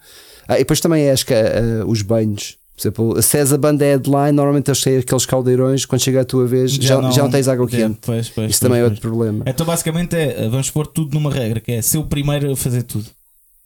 Ah, 0.47 0.55
e 0.55 0.59
depois 0.59 0.79
também 0.79 1.09
acho 1.09 1.25
que 1.25 1.33
ah, 1.33 1.85
os 1.85 2.01
banhos. 2.01 2.57
Por 2.75 2.81
exemplo, 2.81 3.21
se 3.21 3.37
és 3.37 3.51
a 3.51 3.57
banda 3.57 3.83
headline, 3.83 4.31
normalmente 4.31 4.69
eles 4.69 4.81
têm 4.81 4.97
aqueles 4.97 5.25
caldeirões, 5.25 5.85
quando 5.85 6.01
chega 6.01 6.21
a 6.21 6.25
tua 6.25 6.45
vez, 6.45 6.71
já, 6.71 7.01
já 7.11 7.23
não, 7.23 7.29
tens 7.29 7.49
água 7.49 7.65
é, 7.65 7.69
quente. 7.69 7.99
Pois, 8.01 8.29
pois, 8.29 8.51
Isso 8.51 8.59
pois, 8.59 8.59
também 8.59 8.79
é 8.79 8.83
outro 8.85 9.01
problema. 9.01 9.43
Então, 9.45 9.65
basicamente, 9.65 10.15
é, 10.15 10.47
vamos 10.47 10.69
pôr 10.69 10.87
tudo 10.87 11.13
numa 11.13 11.29
regra, 11.29 11.59
que 11.59 11.73
é 11.73 11.81
ser 11.81 11.97
o 11.97 12.05
primeiro 12.05 12.53
a 12.53 12.55
fazer 12.55 12.83
tudo. 12.83 13.05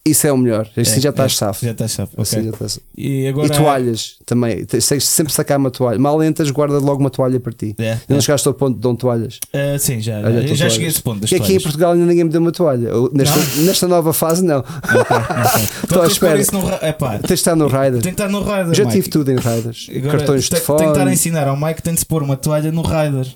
Isso 0.06 0.28
é 0.28 0.34
o 0.34 0.38
melhor. 0.38 0.68
Assim 0.76 0.98
É, 0.98 1.00
já 1.00 1.10
estás 1.12 1.32
é, 1.32 1.36
safo. 1.36 1.66
Já 1.66 1.72
estás 1.72 1.92
safo. 1.94 2.22
Assim 2.22 2.44
já 2.44 2.50
estás- 2.50 2.80
E 2.98 3.26
agora. 3.26 3.48
E 3.48 3.50
toalhas 3.52 4.16
também. 4.26 4.66
Tens 4.66 4.86
sempre 5.06 5.32
sacar 5.32 5.58
uma 5.58 5.72
toalha. 5.72 5.98
Mal 5.98 6.22
entras, 6.22 6.52
guarda 6.52 6.78
logo 6.78 7.00
uma 7.00 7.10
toalha 7.10 7.40
para 7.40 7.54
ti. 7.54 7.74
É, 7.80 7.98
não 8.10 8.18
é. 8.18 8.22
chegaste 8.22 8.46
ao 8.46 8.54
ponto 8.54 8.76
de 8.76 8.82
dão 8.82 8.98
toalhas. 8.98 9.40
Ah, 9.54 9.80
sim, 9.80 10.02
já. 10.02 10.18
Olha, 10.20 10.46
já, 10.56 10.70
cheguei 10.70 10.88
a 10.88 10.90
esse 10.90 11.02
ponto. 11.02 11.22
Das 11.22 11.30
Que 11.30 11.38
aqui 11.38 11.54
em. 11.54 11.60
Portugal 11.62 11.94
ainda 11.94 12.06
ninguém 12.06 12.26
me 12.26 12.30
deu 12.30 12.42
uma 12.42 12.52
toalha. 12.52 12.90
Nesta, 13.14 13.40
nesta 13.62 13.88
nova 13.88 14.12
fase, 14.12 14.44
não. 14.44 14.62
Estou 15.84 16.02
à 16.02 16.08
espera. 16.08 16.38
Isso 16.40 16.52
no, 16.52 16.68
epá, 16.86 17.20
Tens 17.20 17.28
de 17.28 17.34
estar 17.36 17.56
no 17.56 17.68
Rider. 17.68 18.02
tem 18.02 18.02
que 18.02 18.10
estar 18.10 18.28
no 18.28 18.42
rider. 18.42 18.74
Já 18.74 18.84
Mike. 18.84 18.96
tive 18.98 19.10
tudo 19.10 19.32
em 19.32 19.36
Riders. 19.38 19.90
Agora, 19.96 20.18
Cartões 20.18 20.44
de 20.44 20.50
Tem 20.50 20.60
que 20.60 20.72
estar 20.74 20.90
a 20.90 20.94
fone. 20.96 21.14
ensinar 21.14 21.48
ao 21.48 21.56
Mike 21.56 21.76
que 21.76 21.82
tem 21.84 21.94
de 21.94 22.00
se 22.02 22.06
pôr 22.06 22.22
uma 22.24 22.36
toalha 22.36 22.72
no 22.74 22.82
rider. 22.82 23.28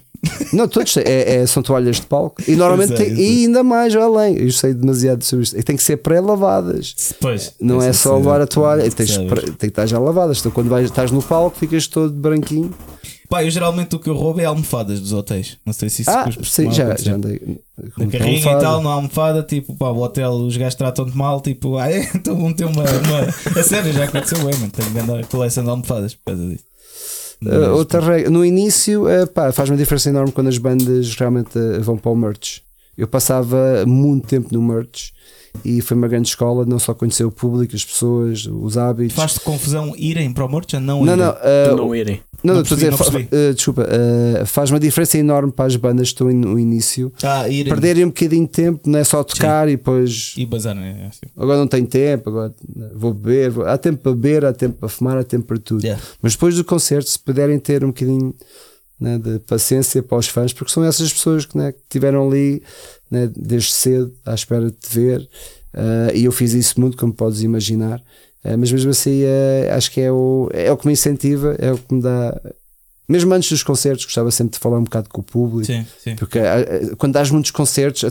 Não, 0.53 0.67
todos 0.67 0.97
é, 0.97 1.41
é- 1.41 1.45
são 1.45 1.61
toalhas 1.61 1.97
de 1.97 2.03
palco. 2.03 2.41
E 2.47 2.55
normalmente 2.55 2.95
sei, 2.95 2.97
tem, 2.97 3.09
eu 3.09 3.15
sei. 3.15 3.25
e 3.25 3.45
ainda 3.45 3.63
mais 3.63 3.95
além. 3.95 4.37
Eu 4.37 4.51
sei 4.51 4.73
demasiado 4.73 5.23
sobre 5.23 5.43
isto. 5.43 5.57
E 5.57 5.63
tem 5.63 5.75
que 5.75 5.83
ser 5.83 5.97
pré-lavadas. 5.97 6.95
Pois. 7.19 7.53
Não 7.59 7.81
é 7.81 7.93
só 7.93 8.17
levar 8.17 8.41
a 8.41 8.47
toalha. 8.47 8.89
Tens, 8.89 9.17
tem 9.17 9.27
que 9.57 9.65
estar 9.67 9.85
já 9.85 9.99
lavadas. 9.99 10.39
Então 10.39 10.51
quando 10.51 10.69
vais, 10.69 10.85
estás 10.85 11.11
no 11.11 11.21
palco, 11.21 11.57
ficas 11.57 11.87
todo 11.87 12.13
branquinho. 12.13 12.73
Pá, 13.29 13.43
eu 13.43 13.49
geralmente 13.49 13.93
o 13.93 13.99
que 13.99 14.09
eu 14.09 14.15
roubo 14.15 14.39
é 14.39 14.45
almofadas 14.45 15.01
dos 15.01 15.11
hotéis. 15.11 15.57
Não 15.65 15.73
sei 15.73 15.89
se 15.89 16.01
isso 16.03 16.11
ah, 16.11 16.29
sim, 16.43 16.71
já, 16.71 16.95
já 16.95 17.15
andei. 17.15 17.59
Na 17.97 18.07
carrinha 18.07 18.37
almofada. 18.37 18.57
e 18.57 18.61
tal, 18.61 18.81
não 18.81 18.89
há 18.89 18.93
almofada, 18.93 19.43
tipo, 19.43 19.75
pá, 19.75 19.89
o 19.89 20.01
hotel, 20.01 20.31
os 20.31 20.55
gajos 20.55 20.75
tratam-te 20.75 21.15
mal, 21.15 21.41
tipo, 21.41 21.75
ah, 21.77 21.91
é, 21.91 22.09
então 22.15 22.37
vão 22.37 22.53
ter 22.53 22.63
uma, 22.63 22.83
uma. 22.83 23.59
A 23.59 23.63
sério, 23.63 23.91
já 23.91 24.05
aconteceu, 24.05 24.39
é, 24.39 24.55
mano, 24.55 24.71
tenho 24.71 24.89
grande 24.91 25.27
coleção 25.27 25.63
de 25.63 25.69
almofadas 25.69 26.15
por 26.15 26.23
causa 26.27 26.47
disso. 26.47 26.63
Uh, 27.43 27.75
outra 27.75 27.99
regra, 28.01 28.29
no 28.29 28.43
início 28.43 29.03
uh, 29.03 29.27
pá, 29.27 29.51
faz 29.51 29.69
uma 29.69 29.77
diferença 29.77 30.09
enorme 30.09 30.31
quando 30.31 30.47
as 30.47 30.57
bandas 30.57 31.15
realmente 31.15 31.57
uh, 31.57 31.81
vão 31.81 31.97
para 31.97 32.11
o 32.11 32.15
merch. 32.15 32.61
Eu 32.97 33.07
passava 33.07 33.85
muito 33.85 34.27
tempo 34.27 34.49
no 34.51 34.61
merch 34.61 35.11
e 35.65 35.81
foi 35.81 35.95
uma 35.97 36.07
grande 36.07 36.27
escola, 36.29 36.65
não 36.65 36.79
só 36.79 36.93
conhecer 36.93 37.23
o 37.23 37.31
público, 37.31 37.75
as 37.75 37.83
pessoas, 37.85 38.45
os 38.45 38.77
hábitos. 38.77 39.15
Faz-te 39.15 39.39
confusão 39.41 39.93
irem 39.97 40.31
para 40.33 40.45
o 40.45 40.49
merch 40.51 40.73
ou 40.75 40.79
não 40.79 41.03
não, 41.05 41.13
irem? 41.13 41.25
não, 41.25 41.31
uh, 41.33 41.77
não 41.77 41.95
irem. 41.95 42.21
não, 42.43 42.53
não 42.55 42.61
estou 42.61 42.75
a 42.75 42.79
dizer, 42.79 42.95
percebi, 42.95 43.17
não 43.23 43.29
fa- 43.29 43.35
uh, 43.35 43.53
desculpa, 43.53 43.87
uh, 44.41 44.45
faz 44.45 44.69
uma 44.69 44.79
diferença 44.79 45.17
enorme 45.17 45.51
para 45.51 45.65
as 45.65 45.75
bandas 45.75 46.07
que 46.09 46.13
estão 46.13 46.29
in- 46.31 46.35
no 46.35 46.57
início 46.59 47.11
Ah, 47.23 47.47
irem 47.49 47.71
perderem 47.71 48.05
um 48.05 48.09
bocadinho 48.09 48.45
de 48.45 48.51
tempo, 48.51 48.89
não 48.89 48.99
é 48.99 49.03
só 49.03 49.23
tocar 49.23 49.67
e 49.67 49.77
depois 49.77 50.33
e 50.37 50.45
bazar, 50.45 50.75
não 50.75 50.83
é? 50.83 51.07
Assim. 51.07 51.21
agora 51.35 51.57
não 51.59 51.67
tenho 51.67 51.87
tempo, 51.87 52.29
agora 52.29 52.53
vou 52.95 53.13
beber, 53.13 53.49
vou- 53.51 53.65
há 53.65 53.77
tempo 53.77 53.99
para 54.03 54.11
beber, 54.13 54.45
há 54.45 54.53
tempo 54.53 54.77
para 54.79 54.89
fumar, 54.89 55.17
há 55.17 55.23
tempo 55.23 55.45
para 55.45 55.57
tudo. 55.57 55.83
Yeah. 55.83 56.01
Mas 56.21 56.33
depois 56.33 56.55
do 56.55 56.63
concerto, 56.63 57.09
se 57.09 57.19
puderem 57.19 57.57
ter 57.59 57.83
um 57.83 57.87
bocadinho 57.87 58.33
né, 58.99 59.19
de 59.19 59.37
paciência 59.39 60.01
para 60.01 60.17
os 60.17 60.27
fãs, 60.27 60.51
porque 60.51 60.71
são 60.73 60.83
essas 60.83 61.13
pessoas 61.13 61.45
que, 61.45 61.55
né, 61.55 61.71
que 61.71 61.77
estiveram 61.83 62.27
ali 62.27 62.63
né, 63.09 63.29
desde 63.35 63.71
cedo 63.71 64.11
à 64.25 64.33
espera 64.33 64.65
de 64.65 64.71
te 64.71 64.89
ver, 64.93 65.27
ah, 65.73 66.11
e 66.13 66.25
eu 66.25 66.31
fiz 66.31 66.53
isso 66.53 66.79
muito, 66.79 66.97
como 66.97 67.13
podes 67.13 67.41
imaginar. 67.41 68.01
Ah, 68.43 68.55
mas 68.57 68.71
mesmo 68.71 68.91
assim, 68.91 69.21
ah, 69.25 69.75
acho 69.75 69.91
que 69.91 70.01
é 70.01 70.11
o, 70.11 70.49
é 70.53 70.71
o 70.71 70.77
que 70.77 70.87
me 70.87 70.93
incentiva, 70.93 71.55
é 71.59 71.71
o 71.71 71.77
que 71.77 71.93
me 71.93 72.01
dá. 72.01 72.39
Mesmo 73.09 73.33
antes 73.33 73.49
dos 73.49 73.63
concertos, 73.63 74.03
gostava 74.03 74.29
sempre 74.31 74.53
de 74.53 74.59
falar 74.59 74.79
um 74.79 74.83
bocado 74.83 75.07
com 75.07 75.21
o 75.21 75.23
público. 75.23 75.65
Sim, 75.65 75.85
sim. 76.03 76.15
Porque 76.17 76.39
quando 76.97 77.13
dás 77.13 77.31
muitos 77.31 77.51
concertos, 77.51 78.03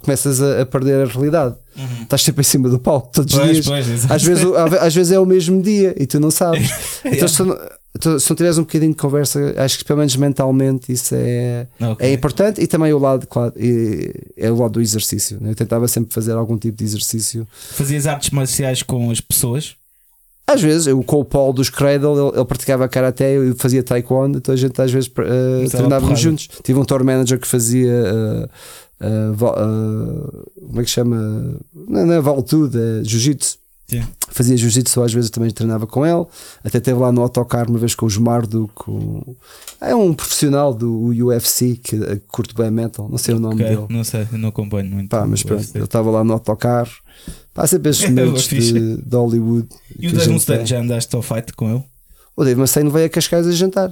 começas 0.00 0.42
a, 0.42 0.62
a 0.62 0.66
perder 0.66 1.02
a 1.06 1.08
realidade. 1.08 1.54
Uhum. 1.76 2.02
Estás 2.02 2.22
sempre 2.22 2.40
em 2.40 2.44
cima 2.44 2.68
do 2.68 2.76
palco 2.80 3.10
todos 3.12 3.32
os 3.34 3.38
Pois, 3.38 3.52
dias. 3.52 3.66
pois. 3.66 4.10
Às 4.10 4.22
vezes, 4.24 4.44
às 4.80 4.92
vezes 4.94 5.12
é 5.12 5.20
o 5.20 5.24
mesmo 5.26 5.62
dia 5.62 5.94
e 5.96 6.06
tu 6.08 6.18
não 6.18 6.32
sabes. 6.32 6.68
Então, 7.04 7.28
tu- 7.28 7.58
se 8.00 8.30
não 8.30 8.36
tiveres 8.36 8.58
um 8.58 8.62
bocadinho 8.62 8.90
de 8.92 8.96
conversa, 8.98 9.54
acho 9.58 9.78
que 9.78 9.84
pelo 9.84 9.98
menos 9.98 10.14
mentalmente 10.16 10.92
isso 10.92 11.14
é, 11.16 11.66
Ok. 11.80 12.06
é 12.06 12.12
importante. 12.12 12.60
E 12.60 12.66
também 12.66 12.92
o 12.92 12.98
lado, 12.98 13.26
claro, 13.26 13.52
e- 13.56 14.12
é 14.36 14.50
o 14.50 14.56
lado 14.56 14.72
do 14.72 14.80
exercício. 14.80 15.38
né? 15.40 15.50
Eu 15.50 15.54
tentava 15.54 15.86
sempre 15.88 16.12
fazer 16.12 16.32
algum 16.32 16.56
tipo 16.58 16.76
de 16.78 16.84
exercício. 16.84 17.46
Fazias 17.52 18.06
artes 18.06 18.30
marciais 18.30 18.82
com 18.82 19.10
as 19.10 19.20
pessoas? 19.20 19.74
Às 20.48 20.62
vezes, 20.62 20.86
eu 20.86 21.02
com 21.02 21.20
o 21.20 21.24
Paul 21.24 21.52
dos 21.52 21.68
Cradle, 21.70 22.16
ele, 22.28 22.36
ele 22.38 22.44
praticava 22.44 22.88
karaté, 22.88 23.36
eu 23.36 23.56
fazia 23.56 23.82
taekwondo, 23.82 24.38
então 24.38 24.54
a 24.54 24.56
gente 24.56 24.80
às 24.80 24.92
vezes 24.92 25.08
uh, 25.08 25.68
treinávamos 25.70 26.20
juntos. 26.20 26.48
Tive 26.62 26.78
um 26.78 26.84
tour 26.84 27.02
manager 27.04 27.38
que 27.40 27.48
fazia. 27.48 27.90
uh, 29.00 29.34
uh, 29.44 30.50
como 30.68 30.80
é 30.80 30.84
que 30.84 30.90
chama? 30.90 31.16
Não, 31.74 32.06
não 32.06 32.14
é 32.14 32.20
Valtude, 32.20 32.78
é 32.78 33.04
Jiu-Jitsu. 33.04 33.58
Sim. 33.88 34.02
Fazia 34.28 34.56
jiu-jitsu, 34.56 35.00
às 35.02 35.12
vezes 35.12 35.30
também 35.30 35.50
treinava 35.50 35.86
com 35.86 36.04
ele. 36.04 36.26
Até 36.64 36.78
esteve 36.78 36.98
lá 36.98 37.12
no 37.12 37.22
autocarro 37.22 37.70
uma 37.70 37.78
vez 37.78 37.94
com 37.94 38.04
os 38.06 38.16
Marduk. 38.18 38.72
Com... 38.74 39.36
É 39.80 39.94
um 39.94 40.12
profissional 40.12 40.74
do 40.74 41.06
UFC 41.24 41.76
que, 41.76 41.98
que 41.98 42.16
curte 42.28 42.54
bem 42.54 42.70
metal, 42.70 43.08
não 43.08 43.16
sei 43.18 43.34
o 43.34 43.38
nome 43.38 43.62
dele. 43.62 43.86
Não 43.88 44.02
sei, 44.02 44.26
eu 44.32 44.38
não 44.38 44.48
acompanho 44.48 44.90
muito. 44.90 45.08
Pá, 45.08 45.24
mas 45.26 45.42
o 45.42 45.46
pronto, 45.46 45.68
ele 45.74 45.84
estava 45.84 46.10
lá 46.10 46.24
no 46.24 46.32
autocarro. 46.32 46.90
Pá, 47.54 47.66
sempre 47.66 47.90
estes 47.90 48.06
É, 48.10 48.10
momentos 48.10 48.48
de, 48.48 48.96
de 48.96 49.16
Hollywood. 49.16 49.68
E 49.98 50.08
o 50.08 50.12
Dave 50.12 50.30
Mustaine, 50.30 50.66
já 50.66 50.80
andaste 50.80 51.14
ao 51.14 51.22
fight 51.22 51.52
com 51.52 51.70
ele? 51.70 51.82
O 52.36 52.44
Dave 52.44 52.58
Mustaine 52.60 52.90
veio 52.90 53.06
a 53.06 53.08
Cascais 53.08 53.46
a 53.46 53.52
jantar. 53.52 53.90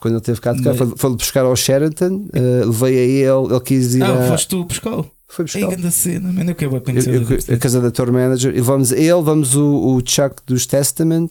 Quando 0.00 0.14
ele 0.14 0.20
teve 0.22 0.40
cá 0.40 0.52
de 0.52 0.62
cá, 0.62 0.70
Mas- 0.70 0.78
foi, 0.78 0.92
foi 0.96 1.10
buscar 1.16 1.44
ao 1.44 1.54
Sheraton, 1.56 2.26
eh, 2.32 2.64
levei 2.64 2.98
a 2.98 3.02
ele, 3.34 3.52
ele 3.52 3.60
quis 3.60 3.94
ir 3.94 4.02
Ah, 4.02 4.24
a. 4.24 4.28
foste 4.28 4.48
tu 4.48 4.64
buscá-lo. 4.64 5.10
Foi 5.30 5.42
É 5.42 5.46
buscar. 5.46 5.66
grande 5.68 5.92
cena, 5.92 6.32
mano. 6.32 6.50
Eu 6.50 6.54
quero 6.54 6.74
Eu- 6.76 6.80
conhecer 6.80 7.10
o 7.10 7.14
eu- 7.16 7.20
Dave 7.24 7.52
a 7.54 7.58
casa 7.58 7.80
da 7.82 7.90
tour 7.90 8.10
manager 8.10 8.56
e 8.56 8.60
vamos 8.62 8.92
ele, 8.92 9.22
vamos 9.22 9.54
o, 9.54 9.96
o 9.96 10.02
Chuck 10.04 10.36
dos 10.46 10.64
Testament, 10.66 11.28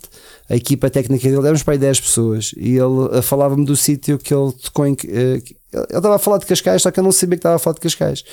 a 0.47 0.55
equipa 0.55 0.87
técnica 0.89 1.27
dele, 1.27 1.39
éramos 1.41 1.63
para 1.63 1.73
aí 1.73 1.79
10 1.79 1.99
pessoas 2.01 2.51
e 2.55 2.77
ele 2.77 3.09
eh, 3.17 3.21
falava-me 3.23 3.65
do 3.65 3.75
sítio 3.75 4.19
que 4.19 4.31
ele 4.33 4.51
tocou 4.51 4.85
em. 4.85 4.95
ele 5.03 5.43
ele 5.73 5.83
estava 5.97 6.15
a 6.15 6.19
falar 6.19 6.37
de 6.37 6.45
Cascais, 6.45 6.81
só 6.81 6.89
que 6.89 6.99
eu 6.99 7.03
não 7.03 7.11
sabia 7.11 7.35
que 7.35 7.39
estava 7.39 7.55
a 7.57 7.59
falar 7.59 7.73
de 7.73 7.81
Cascais. 7.81 8.23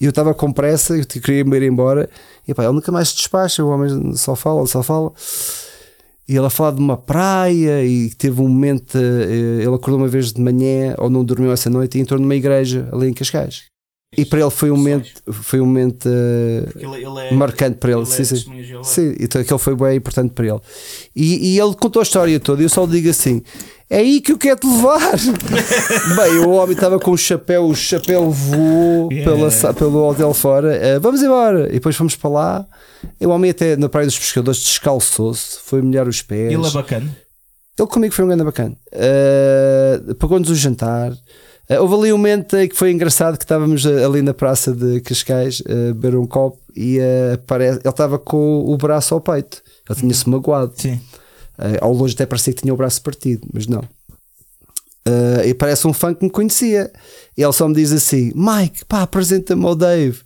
E 0.00 0.04
eu 0.04 0.10
estava 0.10 0.34
com 0.34 0.52
pressa, 0.52 0.94
eu 0.96 1.04
queria 1.06 1.42
me 1.44 1.56
ir 1.56 1.62
embora. 1.62 2.08
E 2.46 2.52
pá, 2.52 2.64
ele 2.64 2.74
nunca 2.74 2.92
mais 2.92 3.08
se 3.08 3.16
despacha, 3.16 3.64
o 3.64 3.68
homem 3.70 4.14
só 4.14 4.36
fala, 4.36 4.66
só 4.66 4.82
fala. 4.82 5.10
E 6.28 6.36
ele 6.36 6.46
a 6.46 6.50
falar 6.50 6.72
de 6.72 6.80
uma 6.80 6.96
praia 6.96 7.82
e 7.84 8.10
teve 8.10 8.40
um 8.42 8.46
momento, 8.48 8.98
eh, 8.98 9.62
ele 9.62 9.74
acordou 9.74 9.96
uma 9.98 10.06
vez 10.08 10.32
de 10.32 10.40
manhã 10.40 10.94
ou 10.98 11.08
não 11.08 11.24
dormiu 11.24 11.50
essa 11.50 11.70
noite 11.70 11.96
e 11.96 12.00
entrou 12.02 12.20
numa 12.20 12.34
igreja 12.36 12.88
ali 12.92 13.08
em 13.08 13.14
Cascais. 13.14 13.71
E 14.16 14.26
para 14.26 14.40
ele 14.40 14.50
foi 14.50 14.70
um 14.70 14.76
momento, 14.76 15.10
foi 15.32 15.58
um 15.60 15.64
momento 15.64 16.06
eh, 16.06 16.68
Ele, 16.76 16.96
ele 17.06 17.18
é, 17.28 17.32
marcante 17.34 17.78
para 17.78 17.92
ele. 17.92 18.00
ele 18.00 18.06
sim, 18.06 18.22
é 18.22 18.24
sim. 18.24 18.82
Sim, 18.82 19.14
então 19.18 19.40
aquele 19.40 19.58
foi 19.58 19.74
bem 19.74 19.96
importante 19.96 20.32
para 20.34 20.46
ele. 20.46 20.60
E, 21.16 21.54
e 21.54 21.58
ele 21.58 21.74
contou 21.74 22.00
a 22.00 22.02
história 22.02 22.38
toda 22.38 22.60
e 22.60 22.66
eu 22.66 22.68
só 22.68 22.84
lhe 22.84 22.92
digo 22.92 23.08
assim: 23.08 23.42
é 23.88 23.98
aí 23.98 24.20
que 24.20 24.32
eu 24.32 24.36
quero 24.38 24.60
te 24.60 24.66
levar. 24.66 25.12
bem, 26.16 26.38
o 26.40 26.50
homem 26.50 26.74
estava 26.74 26.98
com 27.00 27.10
o 27.12 27.16
chapéu, 27.16 27.64
o 27.64 27.74
chapéu 27.74 28.30
voou 28.30 29.10
Yeah. 29.10 29.30
pela, 29.50 29.74
pelo 29.74 30.08
hotel 30.08 30.34
fora. 30.34 30.74
eh, 30.76 30.98
vamos 30.98 31.22
embora. 31.22 31.68
E 31.70 31.72
depois 31.74 31.96
fomos 31.96 32.14
para 32.14 32.30
lá. 32.30 32.66
E 33.20 33.26
o 33.26 33.30
homem, 33.30 33.50
até 33.50 33.76
na 33.76 33.88
Praia 33.88 34.06
dos 34.06 34.18
Pescadores, 34.18 34.60
descalçou-se, 34.60 35.58
foi 35.64 35.80
molhar 35.80 36.06
os 36.06 36.20
pés. 36.22 36.52
Ele 36.52 36.66
é 36.66 36.70
bacana. 36.70 37.16
Ele 37.78 37.88
comigo 37.88 38.12
foi 38.14 38.24
um 38.26 38.28
grande 38.28 38.44
bacana. 38.44 38.76
Uh, 38.92 40.14
Pagou-nos 40.16 40.50
o 40.50 40.54
jantar. 40.54 41.12
Uh, 41.70 41.80
houve 41.80 41.94
ali 41.94 42.12
um 42.12 42.16
momento 42.16 42.56
em 42.56 42.68
que 42.68 42.76
foi 42.76 42.90
engraçado 42.90 43.38
que 43.38 43.44
estávamos 43.44 43.84
uh, 43.84 44.04
ali 44.04 44.22
na 44.22 44.34
praça 44.34 44.72
de 44.72 45.00
Cascais 45.00 45.62
a 45.66 45.94
beber 45.94 46.16
um 46.16 46.26
copo 46.26 46.58
e 46.74 46.98
uh, 46.98 47.38
parece, 47.46 47.78
ele 47.80 47.88
estava 47.88 48.18
com 48.18 48.64
o 48.66 48.76
braço 48.76 49.14
ao 49.14 49.20
peito. 49.20 49.62
Ele 49.88 49.98
tinha-se 49.98 50.28
magoado. 50.28 50.72
Sim. 50.76 51.00
Ao 51.80 51.92
longe 51.92 52.14
até 52.14 52.26
parecia 52.26 52.52
que 52.52 52.62
tinha 52.62 52.74
o 52.74 52.76
braço 52.76 53.00
partido, 53.02 53.46
mas 53.52 53.66
não. 53.66 53.84
Uh, 55.06 55.44
e 55.44 55.54
parece 55.54 55.86
um 55.86 55.92
fã 55.92 56.14
que 56.14 56.24
me 56.24 56.30
conhecia. 56.30 56.90
E 57.36 57.42
ele 57.42 57.52
só 57.52 57.68
me 57.68 57.74
diz 57.74 57.92
assim: 57.92 58.32
Mike, 58.34 58.84
pá, 58.84 59.02
apresenta-me 59.02 59.64
ao 59.64 59.74
Dave. 59.74 60.20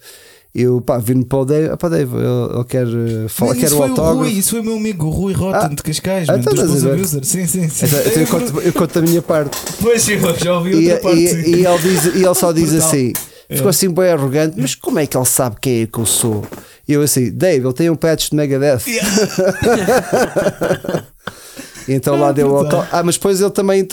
Eu, 0.59 0.81
pá, 0.81 0.97
vim 0.97 1.21
para 1.21 1.39
o 1.39 1.45
Dave, 1.45 1.69
ah, 1.71 1.77
pá, 1.77 1.91
Dave, 1.91 2.17
ele, 2.17 2.55
ele 2.55 2.65
quer 2.65 2.87
uh, 2.87 3.29
falar, 3.29 3.51
Mas 3.51 3.59
quer 3.61 3.67
isso 3.67 3.75
o 3.75 3.79
foi 3.79 3.89
o 3.89 3.91
autógrafo. 3.91 4.19
Rui, 4.21 4.31
isso 4.31 4.51
foi 4.53 4.61
o 4.61 4.65
meu 4.65 4.77
amigo 4.77 5.07
o 5.07 5.11
Rui 5.11 5.35
Rotten 5.35 5.61
Ah. 5.65 5.69
de 5.69 5.83
Cascais, 5.83 6.29
Ah, 6.31 6.39
mano. 6.39 7.05
Sim, 7.23 7.47
sim, 7.47 7.69
sim. 7.69 7.85
Então, 7.87 8.01
então 8.07 8.23
eu, 8.23 8.27
conto, 8.27 8.61
eu 8.63 8.73
conto 8.73 8.99
a 8.99 9.03
minha 9.03 9.21
parte. 9.21 9.55
Pois 9.83 10.09
eu 10.09 10.19
já 10.39 10.55
ouvi 10.57 10.71
E, 10.71 10.93
outra 10.93 11.03
parte. 11.03 11.19
e- 11.23 11.29
sim. 11.29 11.43
e 11.57 11.67
ele, 11.67 11.79
diz, 11.83 12.05
e 12.15 12.25
ele 12.25 12.35
só 12.35 12.53
diz 12.53 12.71
Brutal. 12.71 12.89
assim: 12.89 13.13
ficou 13.51 13.69
assim 13.69 13.91
bem 13.91 14.09
arrogante, 14.11 14.55
mas 14.59 14.75
como 14.75 14.99
é 14.99 15.07
que 15.07 15.15
ele 15.17 15.27
sabe 15.27 15.57
quem 15.61 15.83
é 15.83 15.87
que 15.87 15.99
eu 15.99 16.07
sou? 16.07 16.43
E 16.89 16.93
eu 16.95 17.03
assim, 17.03 17.31
Dave, 17.31 17.67
ele 17.67 17.75
tem 17.75 17.91
um 17.91 17.97
patch 17.97 18.31
de 18.31 18.37
Megadeth. 18.37 18.81
E 18.87 18.99
então 21.89 22.19
lá 22.19 22.33
deu 22.33 22.51
o 22.51 22.57
auto. 22.57 22.77
Ah, 22.93 23.03
mas 23.03 23.17
depois 23.17 23.41
ele 23.41 23.51
também 23.51 23.85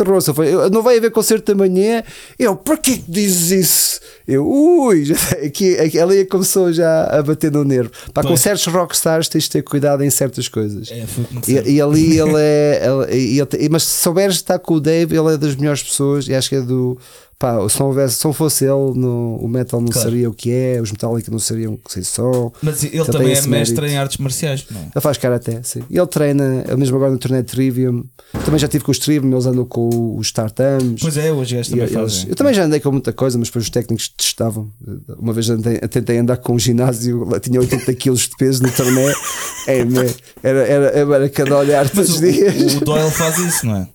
"Eu- 0.44 0.70
Não 0.70 0.82
vai 0.82 0.98
haver 0.98 1.12
concerto 1.12 1.52
amanhã. 1.52 2.04
Eu, 2.40 2.56
porquê 2.56 2.98
que 2.98 3.04
dizes 3.12 3.52
isso? 3.52 4.00
Eu, 4.28 4.48
ui, 4.48 5.04
aqui, 5.46 5.78
aqui, 5.78 6.00
ali 6.00 6.26
começou 6.26 6.72
já 6.72 7.06
a 7.06 7.22
bater 7.22 7.52
no 7.52 7.64
nervo. 7.64 7.92
Para 8.14 8.24
com 8.24 8.30
Pois. 8.30 8.40
certos 8.42 8.66
rockstars 8.68 9.28
tens 9.28 9.44
de 9.44 9.50
ter 9.52 9.62
cuidado 9.64 10.04
em 10.04 10.10
certas 10.10 10.48
coisas. 10.48 10.90
É. 10.92 11.04
E, 11.48 11.76
e 11.76 11.82
ali 11.82 12.18
ele 12.20 12.34
é. 12.38 12.82
ele- 13.10 13.66
e 13.66 13.70
mas 13.70 13.84
se 13.84 14.02
souberes 14.02 14.36
estar 14.36 14.60
com 14.60 14.76
o 14.76 14.80
Dave, 14.80 15.16
ele 15.16 15.34
é 15.34 15.38
das 15.38 15.56
melhores 15.56 15.84
pessoas 15.84 16.28
e 16.28 16.34
acho 16.34 16.50
que 16.50 16.56
é 16.56 16.62
do. 16.62 16.98
Pá, 17.44 17.68
se 17.68 17.78
não, 17.78 17.88
houvesse, 17.88 18.16
se 18.16 18.24
não 18.24 18.32
fosse 18.32 18.64
ele, 18.64 18.98
no, 18.98 19.36
o 19.36 19.50
metal 19.50 19.82
não 19.82 19.90
Claro. 19.90 20.10
seria 20.10 20.30
o 20.30 20.34
que 20.34 20.50
é, 20.50 20.80
os 20.82 20.90
Metallica 20.94 21.30
não 21.30 21.40
seriam 21.40 21.74
o 21.74 21.78
que 21.78 22.02
são. 22.06 22.54
Mas 22.62 22.86
ele 22.86 23.04
também 23.04 23.34
é 23.34 23.42
mestre 23.42 23.50
mérito. 23.50 23.86
em 23.86 23.98
artes 23.98 24.18
marciais, 24.18 24.66
não 24.72 24.80
é? 24.80 24.84
Ele 24.96 25.02
faz 25.02 25.18
cara 25.18 25.36
até, 25.36 25.62
sim. 25.62 25.84
E 25.90 25.98
ele 25.98 26.08
treina, 26.08 26.64
ele 26.66 26.78
mesmo 26.78 26.96
agora 26.96 27.12
no 27.12 27.18
torneio 27.18 27.44
de 27.44 27.52
Trivium. 27.52 28.06
Também 28.46 28.58
já 28.58 28.68
estive 28.68 28.86
com 28.86 28.92
os 28.92 28.98
Trivium, 28.98 29.30
eles 29.34 29.46
andam 29.46 29.66
com 29.66 30.16
os 30.18 30.32
Tartams. 30.32 31.02
Pois 31.02 31.18
é, 31.18 31.34
hoje 31.34 31.58
E 31.58 31.64
também 31.66 31.80
eles- 31.84 31.94
fazem. 31.94 32.30
eu 32.30 32.36
também 32.38 32.54
já 32.54 32.64
andei 32.64 32.80
com 32.80 32.92
muita 32.94 33.12
coisa, 33.12 33.38
mas 33.38 33.50
depois 33.50 33.66
os 33.66 33.70
técnicos 33.70 34.08
testavam. 34.08 34.72
Uma 35.20 35.34
vez 35.34 35.50
andei, 35.50 35.80
tentei 35.80 36.20
andar 36.20 36.38
com 36.38 36.54
um 36.56 36.60
ginásio, 36.60 37.28
tinha 37.42 37.60
80 37.60 37.94
kg 37.94 38.14
de 38.16 38.30
peso 38.38 38.64
no 38.64 38.72
torneio. 38.72 39.14
É, 39.66 39.80
era, 40.44 40.60
era, 40.68 40.86
era 41.16 41.30
cada 41.30 41.58
olhar 41.58 41.90
todos 41.90 42.10
os 42.10 42.20
dias. 42.20 42.76
o 42.76 42.84
Doyle 42.84 43.10
faz 43.12 43.38
isso, 43.38 43.66
não 43.66 43.78
é? 43.78 43.88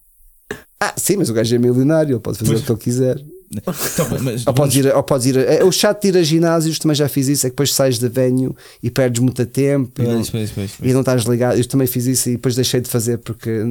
Ah, 0.80 0.94
sim, 0.96 1.16
mas 1.18 1.28
o 1.28 1.34
gajo 1.34 1.54
é 1.54 1.58
milionário, 1.58 2.12
ele 2.14 2.20
pode 2.20 2.38
fazer 2.38 2.52
Pois. 2.52 2.62
o 2.62 2.64
que 2.64 2.72
ele 2.72 2.78
quiser. 2.80 3.22
Então, 3.50 4.06
mas 4.22 4.46
Ou 4.46 4.52
podes 4.52 4.76
ir, 4.76 4.94
ou 4.94 5.02
podes 5.02 5.26
ir 5.26 5.36
é, 5.38 5.64
o 5.64 5.72
chato 5.72 6.02
de 6.02 6.08
ir 6.08 6.16
a 6.18 6.22
ginásios, 6.22 6.78
também 6.78 6.94
já 6.94 7.08
fiz 7.08 7.28
isso, 7.28 7.46
é 7.46 7.50
que 7.50 7.54
depois 7.54 7.72
sais 7.72 7.98
da 7.98 8.08
venue 8.08 8.54
e 8.82 8.90
perdes 8.90 9.20
muito 9.22 9.44
tempo 9.46 10.02
e, 10.02 10.04
não, 10.04 10.14
Pois, 10.16 10.30
pois, 10.30 10.50
pois, 10.50 10.72
pois. 10.78 10.90
e 10.90 10.92
não 10.92 11.00
estás 11.00 11.22
ligado. 11.24 11.56
Eu 11.58 11.64
também 11.66 11.86
fiz 11.86 12.06
isso 12.06 12.28
e 12.28 12.32
depois 12.32 12.54
deixei 12.54 12.80
de 12.80 12.88
fazer 12.88 13.18
porque 13.18 13.62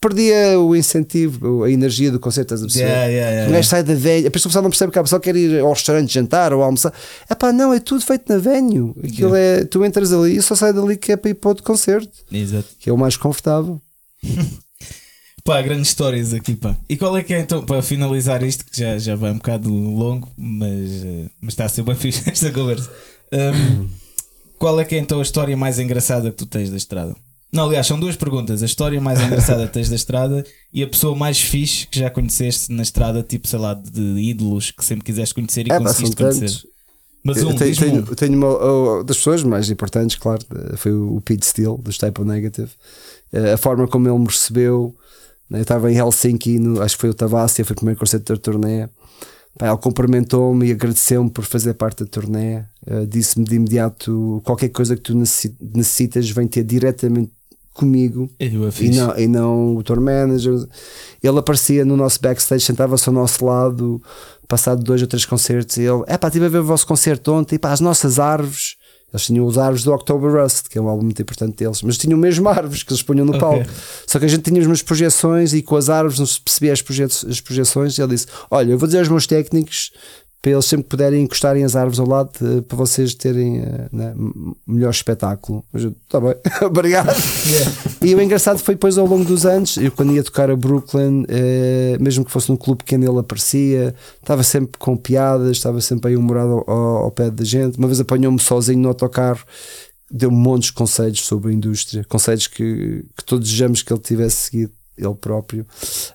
perdia 0.00 0.60
o 0.60 0.76
incentivo, 0.76 1.64
a 1.64 1.70
energia 1.70 2.10
do 2.12 2.20
concerto, 2.20 2.52
estás 2.52 2.60
a 2.62 2.66
perceber? 2.66 2.84
Yeah, 2.90 3.06
yeah, 3.06 3.30
yeah, 3.30 3.50
O 3.50 3.52
gajo 3.54 3.68
sai 3.70 3.82
da 3.82 3.94
venue, 3.94 4.26
a 4.26 4.30
pessoa 4.30 4.60
não 4.62 4.68
percebe 4.68 4.92
que 4.92 4.98
a 4.98 5.02
pessoa 5.02 5.18
quer 5.18 5.34
ir 5.34 5.60
ao 5.60 5.72
restaurante 5.72 6.12
jantar 6.12 6.52
ou 6.52 6.62
almoçar. 6.62 6.92
É 7.26 7.34
pá, 7.34 7.50
não, 7.50 7.72
é 7.72 7.80
tudo 7.80 8.04
feito 8.04 8.30
na 8.30 8.36
venue. 8.36 8.92
Aquilo 9.02 9.34
é, 9.34 9.64
tu 9.64 9.82
entras 9.82 10.12
ali 10.12 10.36
e 10.36 10.42
só 10.42 10.54
sai 10.54 10.74
dali 10.74 10.98
que 10.98 11.12
é 11.12 11.16
para 11.16 11.30
ir 11.30 11.34
para 11.34 11.48
outro 11.48 11.64
concerto, 11.64 12.12
Exato. 12.30 12.66
que 12.78 12.90
é 12.90 12.92
o 12.92 12.98
mais 12.98 13.16
confortável. 13.16 13.80
Pá, 15.44 15.60
grandes 15.60 15.88
histórias 15.88 16.32
aqui, 16.32 16.56
pá. 16.56 16.74
E 16.88 16.96
qual 16.96 17.14
é 17.18 17.22
que 17.22 17.34
é 17.34 17.38
então, 17.40 17.64
para 17.66 17.82
finalizar 17.82 18.42
isto, 18.42 18.64
que 18.64 18.80
já, 18.80 18.96
já 18.98 19.14
vai 19.14 19.30
um 19.30 19.34
bocado 19.36 19.68
longo, 19.68 20.26
mas, 20.38 21.04
eh, 21.04 21.28
mas 21.38 21.52
está 21.52 21.66
a 21.66 21.68
ser 21.68 21.82
bem 21.82 21.94
fixe 21.96 22.22
esta 22.30 22.50
conversa. 22.50 22.90
Hum, 23.30 23.88
qual 24.58 24.80
é 24.80 24.86
que 24.86 24.94
é 24.94 24.98
então 24.98 25.18
a 25.18 25.22
história 25.22 25.54
mais 25.54 25.78
engraçada 25.78 26.30
que 26.30 26.36
tu 26.38 26.46
tens 26.46 26.70
da 26.70 26.78
estrada? 26.78 27.14
Não, 27.52 27.66
aliás, 27.66 27.86
são 27.86 28.00
duas 28.00 28.16
perguntas. 28.16 28.62
A 28.62 28.66
história 28.66 28.98
mais 29.02 29.20
engraçada 29.20 29.66
que 29.66 29.72
tens 29.74 29.90
da 29.90 29.96
estrada 29.96 30.44
e 30.72 30.82
a 30.82 30.88
pessoa 30.88 31.14
mais 31.14 31.38
fixe 31.38 31.86
que 31.88 31.98
já 32.00 32.08
conheceste 32.08 32.72
na 32.72 32.82
estrada, 32.82 33.22
tipo, 33.22 33.46
sei 33.46 33.58
lá, 33.58 33.74
de 33.74 34.00
ídolos 34.00 34.70
que 34.70 34.82
sempre 34.84 35.04
quiseste 35.04 35.34
conhecer 35.34 35.66
e 35.68 35.70
É 35.70 35.78
conseguiste 35.78 36.16
conhecer. 36.16 36.40
tantos. 36.40 36.66
Mas 37.22 37.36
Eu 37.36 37.50
um, 37.50 37.54
tenho, 37.54 37.70
diz-me 37.70 37.90
tenho, 37.90 38.02
um. 38.02 38.14
tenho 38.14 38.36
uma 38.38 38.48
oh, 38.48 39.04
das 39.04 39.18
pessoas 39.18 39.42
mais 39.42 39.68
importantes, 39.70 40.16
claro, 40.16 40.42
eh, 40.72 40.76
foi 40.76 40.92
o 40.92 41.20
Pete 41.20 41.44
Steele, 41.44 41.76
dos 41.78 41.98
Type 41.98 42.22
Negative. 42.24 42.70
Eh, 43.32 43.52
A 43.52 43.56
forma 43.58 43.86
como 43.86 44.08
ele 44.08 44.18
me 44.18 44.26
recebeu, 44.26 44.94
eu 45.50 45.60
estava 45.62 45.90
em 45.92 45.96
Helsinki, 45.96 46.58
no- 46.58 46.80
acho 46.82 46.96
que 46.96 47.00
foi 47.02 47.10
o 47.10 47.14
Tavassia, 47.14 47.64
foi 47.64 47.74
o 47.74 47.76
primeiro 47.76 47.98
concerto 48.00 48.32
da 48.34 48.38
turnê. 48.40 48.88
Pá, 49.58 49.68
ele 49.68 49.76
cumprimentou-me 49.78 50.66
e 50.68 50.72
agradeceu-me 50.72 51.30
por 51.30 51.44
fazer 51.44 51.74
parte 51.74 52.02
da 52.04 52.10
turnê. 52.10 52.62
Eh, 52.86 53.06
Disse-me 53.08 53.44
de 53.44 53.54
imediato: 53.56 54.40
qualquer 54.44 54.68
coisa 54.70 54.96
que 54.96 55.02
tu 55.02 55.14
necessi- 55.16 55.54
necessitas, 55.60 56.28
vem 56.30 56.48
ter 56.48 56.64
diretamente 56.64 57.30
comigo 57.72 58.30
a 58.64 58.68
e 58.68 58.72
fixe. 58.72 58.98
não, 58.98 59.18
e 59.18 59.26
não 59.28 59.76
o 59.76 59.82
tour 59.82 60.00
manager. 60.00 60.54
Ele 61.22 61.38
aparecia 61.38 61.84
no 61.84 61.96
nosso 61.96 62.20
backstage, 62.20 62.64
sentava-se 62.64 63.08
ao 63.08 63.14
nosso 63.14 63.44
lado, 63.44 64.00
passado 64.48 64.82
dois 64.82 65.02
ou 65.02 65.08
três 65.08 65.24
concertos, 65.24 65.76
e 65.76 65.82
ele, 65.82 66.02
é 66.06 66.16
pá, 66.18 66.28
estive 66.28 66.46
a 66.46 66.48
ver 66.48 66.58
o 66.58 66.64
vosso 66.64 66.86
concerto 66.86 67.32
ontem, 67.32 67.56
e 67.56 67.58
pá, 67.58 67.72
as 67.72 67.80
nossas 67.80 68.18
árvores. 68.18 68.76
Eles 69.14 69.26
tinham 69.26 69.46
os 69.46 69.56
árvores 69.56 69.84
do 69.84 69.92
October 69.92 70.42
Rust, 70.42 70.68
que 70.68 70.76
é 70.76 70.82
um 70.82 70.88
álbum 70.88 71.04
muito 71.04 71.22
importante 71.22 71.56
deles, 71.56 71.82
mas 71.82 71.96
tinham 71.96 72.18
mesmo 72.18 72.48
árvores 72.50 72.82
que 72.82 72.92
eles 72.92 73.00
punham 73.00 73.24
no 73.24 73.38
palco. 73.38 73.64
Só 74.08 74.18
que 74.18 74.24
a 74.24 74.28
gente 74.28 74.42
tinha 74.42 74.60
as 74.60 74.66
mesmas 74.66 74.82
projeções 74.82 75.54
e 75.54 75.62
com 75.62 75.76
as 75.76 75.88
árvores 75.88 76.18
não 76.18 76.26
se 76.26 76.40
percebia 76.40 76.72
as, 76.72 77.24
as 77.24 77.40
projeções. 77.40 77.96
E 77.96 78.02
ele 78.02 78.12
disse: 78.12 78.26
Olha, 78.50 78.72
eu 78.72 78.78
vou 78.78 78.88
dizer 78.88 78.98
aos 78.98 79.08
meus 79.08 79.24
técnicos 79.24 79.92
para 80.44 80.52
eles 80.52 80.66
sempre 80.66 80.86
puderem 80.88 81.22
encostarem 81.22 81.64
as 81.64 81.74
árvores 81.74 81.98
ao 81.98 82.06
lado 82.06 82.30
eh, 82.42 82.60
para 82.60 82.76
vocês 82.76 83.14
terem 83.14 83.60
eh, 83.60 83.88
né, 83.90 84.14
melhor 84.66 84.90
espetáculo. 84.90 85.64
Mas 85.72 85.84
eu, 85.84 85.96
tá 86.06 86.20
bem, 86.20 86.34
obrigado. 86.60 87.16
E 88.02 88.14
o 88.14 88.20
engraçado 88.20 88.58
foi 88.58 88.74
depois 88.74 88.98
ao 88.98 89.06
longo 89.06 89.24
dos 89.24 89.46
anos, 89.46 89.78
eu 89.78 89.90
quando 89.90 90.12
ia 90.12 90.22
tocar 90.22 90.50
a 90.50 90.56
Brooklyn, 90.56 91.24
eh, 91.28 91.96
mesmo 91.98 92.26
que 92.26 92.30
fosse 92.30 92.50
num 92.50 92.58
clube 92.58 92.84
pequeno, 92.84 93.10
ele 93.10 93.18
aparecia, 93.18 93.94
estava 94.20 94.42
sempre 94.42 94.78
com 94.78 94.94
piadas, 94.98 95.52
estava 95.52 95.80
sempre 95.80 96.10
aí 96.10 96.16
humorado 96.16 96.62
ao, 96.66 97.04
ao 97.04 97.10
pé 97.10 97.30
da 97.30 97.42
gente. 97.42 97.78
Uma 97.78 97.88
vez 97.88 97.98
apanhou-me 97.98 98.38
sozinho 98.38 98.80
no 98.80 98.88
autocarro, 98.88 99.40
deu-me 100.10 100.36
montes 100.36 100.66
de 100.66 100.74
conselhos 100.74 101.24
sobre 101.24 101.52
a 101.52 101.54
indústria, 101.54 102.04
conselhos 102.06 102.48
que, 102.48 103.02
que 103.16 103.24
todos 103.24 103.46
desejamos 103.48 103.82
que 103.82 103.90
ele 103.94 104.00
tivesse 104.02 104.50
seguido. 104.50 104.72
Ele 104.96 105.14
próprio. 105.14 105.66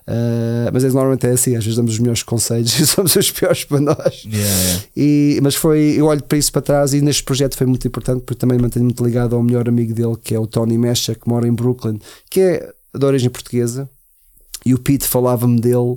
Uh, 0.06 0.70
mas 0.72 0.84
é, 0.84 0.88
normalmente 0.88 1.26
é 1.26 1.30
assim, 1.30 1.56
às 1.56 1.64
vezes 1.64 1.76
damos 1.76 1.92
os 1.92 1.98
melhores 1.98 2.22
conselhos 2.22 2.76
e 2.80 2.86
somos 2.86 3.14
os 3.14 3.30
piores 3.30 3.64
para 3.64 3.80
nós. 3.80 4.24
Yeah, 4.24 4.62
yeah. 4.62 4.84
E, 4.96 5.40
mas 5.42 5.54
foi, 5.54 5.94
eu 5.96 6.06
olho 6.06 6.22
para 6.22 6.38
isso 6.38 6.52
para 6.52 6.62
trás 6.62 6.94
e 6.94 7.00
neste 7.00 7.22
projeto 7.22 7.56
foi 7.56 7.66
muito 7.66 7.86
importante 7.86 8.22
porque 8.22 8.38
também 8.38 8.58
mantenho 8.58 8.84
muito 8.84 9.04
ligado 9.04 9.36
ao 9.36 9.42
melhor 9.42 9.68
amigo 9.68 9.94
dele, 9.94 10.16
que 10.22 10.34
é 10.34 10.38
o 10.38 10.46
Tony 10.46 10.78
Mecha, 10.78 11.14
que 11.14 11.28
mora 11.28 11.46
em 11.46 11.52
Brooklyn, 11.52 11.98
que 12.30 12.40
é 12.40 12.72
de 12.94 13.04
origem 13.04 13.30
portuguesa. 13.30 13.88
E 14.64 14.74
o 14.74 14.78
Pete 14.78 15.06
falava-me 15.06 15.60
dele 15.60 15.96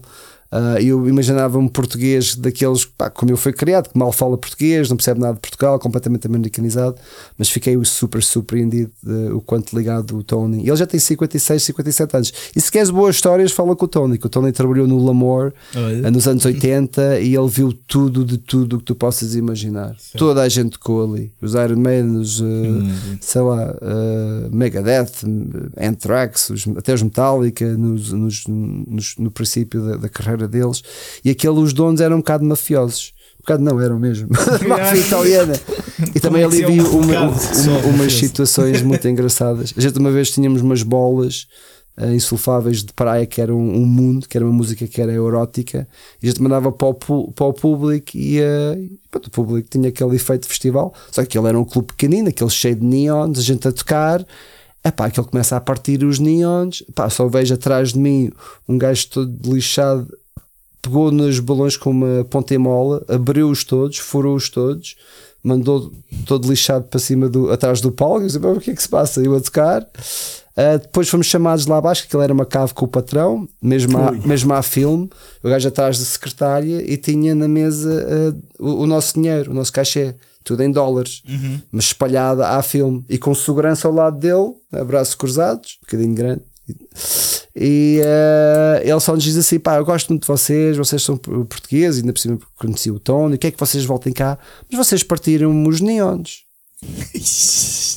Uh, 0.54 0.78
eu 0.80 1.10
imaginava 1.10 1.58
um 1.58 1.68
português 1.68 2.36
daqueles, 2.36 2.86
pá, 2.86 3.10
como 3.10 3.32
eu 3.32 3.38
fui 3.38 3.52
criado, 3.52 3.90
que 3.90 3.98
mal 3.98 4.12
fala 4.12 4.38
português, 4.38 4.88
não 4.88 4.96
percebe 4.96 5.20
nada 5.20 5.34
de 5.34 5.40
Portugal, 5.40 5.80
completamente 5.80 6.28
americanizado, 6.28 6.96
mas 7.36 7.50
fiquei 7.50 7.76
super 7.84 8.22
surpreendido 8.22 8.92
o 9.36 9.42
quanto 9.42 9.76
ligado 9.76 10.16
o 10.16 10.24
Tony. 10.24 10.60
Ele 10.60 10.76
já 10.76 10.86
tem 10.86 11.00
56, 11.00 11.64
57 11.64 12.16
anos. 12.16 12.34
E 12.56 12.62
se 12.62 12.72
queres 12.72 12.92
boas 12.92 13.16
histórias, 13.16 13.52
fala 13.52 13.76
com 13.76 13.86
o 13.86 13.88
Tony, 13.88 14.20
que 14.20 14.28
o 14.28 14.30
Tony 14.30 14.52
trabalhou 14.52 14.86
no 14.86 15.04
Lamour 15.04 15.54
uh, 15.74 16.12
nos 16.12 16.28
anos 16.28 16.46
80 16.46 17.22
e 17.22 17.36
ele 17.36 17.48
viu 17.48 17.74
tudo 17.74 18.24
de 18.24 18.38
tudo 18.38 18.78
que 18.78 18.84
tu 18.84 18.94
possas 18.94 19.34
imaginar. 19.34 19.96
Sim. 19.98 20.20
Toda 20.20 20.44
a 20.44 20.50
gente 20.50 20.74
tocou 20.74 21.12
ali. 21.12 21.32
Os 21.42 21.56
Iron 21.56 21.78
Man, 21.78 22.20
os, 22.20 22.40
uh, 22.40 22.44
hum, 22.44 23.18
sei 23.20 23.42
lá, 23.42 23.76
Megadeth, 24.52 25.24
Anthrax, 25.80 26.52
os, 26.52 26.68
até 26.78 26.94
os 26.94 27.02
Metallica, 27.02 27.76
nos, 27.76 28.12
nos, 28.12 28.44
nos, 28.48 29.16
no 29.18 29.32
princípio 29.32 29.82
da, 29.82 29.96
da 29.98 30.10
carreira 30.10 30.43
deles, 30.48 30.84
e 31.24 31.30
aquele, 31.30 31.60
os 31.60 31.74
donos 31.74 32.02
eram 32.02 32.18
um 32.18 32.20
bocado 32.20 32.44
mafiosos. 32.46 33.14
Um 33.40 33.44
bocado 33.44 33.64
não, 33.64 33.82
eram 33.82 34.00
mesmo. 34.00 34.30
Máfia 34.68 35.00
italiana. 35.00 35.54
E 36.16 36.20
também 36.20 36.44
ali 36.44 36.64
vi 36.64 36.80
uma, 36.80 36.90
uma, 36.90 37.30
uma, 37.30 37.78
umas 37.88 38.14
situações 38.14 38.82
muito 38.82 39.06
engraçadas. 39.08 39.74
A 39.76 39.82
gente 39.82 40.00
uma 40.00 40.12
vez 40.12 40.32
tínhamos 40.32 40.62
umas 40.62 40.82
bolas 40.82 41.48
uh, 41.98 42.10
insulfáveis 42.12 42.84
de 42.84 42.94
praia 42.94 43.26
que 43.26 43.42
eram 43.42 43.58
um, 43.58 43.82
um 43.82 43.86
mundo, 43.86 44.28
que 44.30 44.38
era 44.38 44.46
uma 44.46 44.54
música 44.54 44.88
que 44.88 45.02
era 45.02 45.12
erótica, 45.12 45.88
e 46.22 46.28
a 46.28 46.30
gente 46.30 46.42
mandava 46.42 46.72
para 46.72 46.88
o, 46.88 46.94
para 47.34 47.46
o 47.46 47.54
público 47.54 48.12
e, 48.16 48.40
uh, 48.40 48.98
pronto, 49.12 49.28
o 49.28 49.32
público 49.32 49.68
tinha 49.70 49.90
aquele 49.90 50.16
efeito 50.16 50.44
de 50.44 50.48
festival. 50.48 50.94
Só 51.12 51.26
que 51.26 51.38
ele 51.38 51.48
era 51.48 51.60
um 51.60 51.66
clube 51.66 51.90
pequenino, 51.90 52.30
aquele 52.30 52.50
cheio 52.50 52.76
de 52.76 52.86
neons, 52.86 53.40
a 53.40 53.42
gente 53.42 53.68
a 53.68 53.72
tocar 53.72 54.26
é 54.84 54.92
pá, 54.92 55.06
aquele 55.06 55.28
começa 55.28 55.56
a 55.56 55.62
partir 55.62 56.04
os 56.04 56.20
neons, 56.20 56.84
pá, 56.94 57.10
só 57.10 57.28
vejo 57.28 57.54
atrás 57.54 57.94
de 57.94 58.00
mim 58.00 58.30
um 58.68 58.78
gajo 58.78 59.08
todo 59.10 59.54
lixado 59.54 60.08
pegou 60.84 61.12
nos 61.12 61.40
balões 61.40 61.78
com 61.78 61.90
uma 61.90 62.26
ponta 62.26 62.60
mola, 62.60 63.04
abriu-os 63.08 63.64
todos, 63.64 63.98
furou-os 63.98 64.50
todos, 64.50 64.96
mandou 65.42 65.92
todo 66.26 66.48
lixado 66.48 66.86
para 66.86 67.00
cima 67.00 67.30
do, 67.30 67.50
atrás 67.50 67.80
do 67.80 67.92
palco. 67.92 68.22
Eu 68.22 68.28
disse, 68.28 68.38
o 68.38 68.60
que 68.60 68.72
é 68.72 68.76
que 68.76 68.82
se 68.84 68.90
passa? 68.90 69.22
Eu 69.22 69.36
a 69.36 69.40
tocar. 69.40 69.82
Uh, 69.82 70.78
depois 70.80 71.10
fomos 71.10 71.26
chamados 71.26 71.66
lá 71.66 71.78
abaixo, 71.78 72.02
que 72.02 72.08
aquilo 72.08 72.22
era 72.22 72.34
uma 72.34 72.46
cave 72.46 72.74
com 72.74 72.86
o 72.86 72.88
patrão, 72.88 73.48
mesmo 73.62 73.98
à, 73.98 74.12
mesmo 74.12 74.54
à 74.54 74.62
filme. 74.62 75.10
O 75.42 75.50
gajo 75.50 75.68
atrás 75.70 75.98
da 75.98 76.06
secretária 76.06 76.84
e 76.86 76.98
tinha 76.98 77.34
na 77.34 77.48
mesa 77.48 78.36
uh, 78.60 78.64
o, 78.64 78.84
o, 78.84 78.86
nosso 78.86 79.16
dinheiro, 79.16 79.52
o 79.52 79.54
nosso 79.54 79.72
cachê, 79.72 80.14
tudo 80.44 80.62
em 80.64 80.72
dólares, 80.72 81.24
uhum. 81.28 81.62
mas 81.72 81.86
espalhada 81.86 82.50
à 82.50 82.62
filme 82.62 83.04
e 83.10 83.18
com 83.18 83.34
segurança 83.34 83.88
ao 83.88 83.94
lado 83.94 84.20
dele, 84.20 84.54
abraços 84.72 85.16
cruzados, 85.16 85.80
um 85.82 85.86
bocadinho 85.86 86.14
grande. 86.14 86.42
E 87.56 88.02
uh, 88.02 88.82
ele 88.82 89.00
só 89.00 89.14
nos 89.14 89.24
diz 89.24 89.38
assim: 89.38 89.60
pá, 89.60 89.78
eu 89.78 89.86
gosto 89.86 90.10
muito 90.10 90.24
de 90.24 90.28
vocês, 90.28 90.76
vocês 90.76 91.02
são 91.04 91.18
portugueses, 91.18 92.02
ainda 92.02 92.12
por 92.12 92.20
cima 92.20 92.40
conheci 92.58 92.90
o 92.90 93.00
Tony, 93.00 93.36
o 93.36 93.38
que 93.38 93.48
é 93.48 93.52
que 93.52 93.60
vocês 93.60 93.86
voltem 93.86 94.12
cá? 94.12 94.38
Mas 94.72 94.88
vocês 94.88 95.04
partiram 95.04 95.64
os 95.68 95.80
neons. 95.80 96.44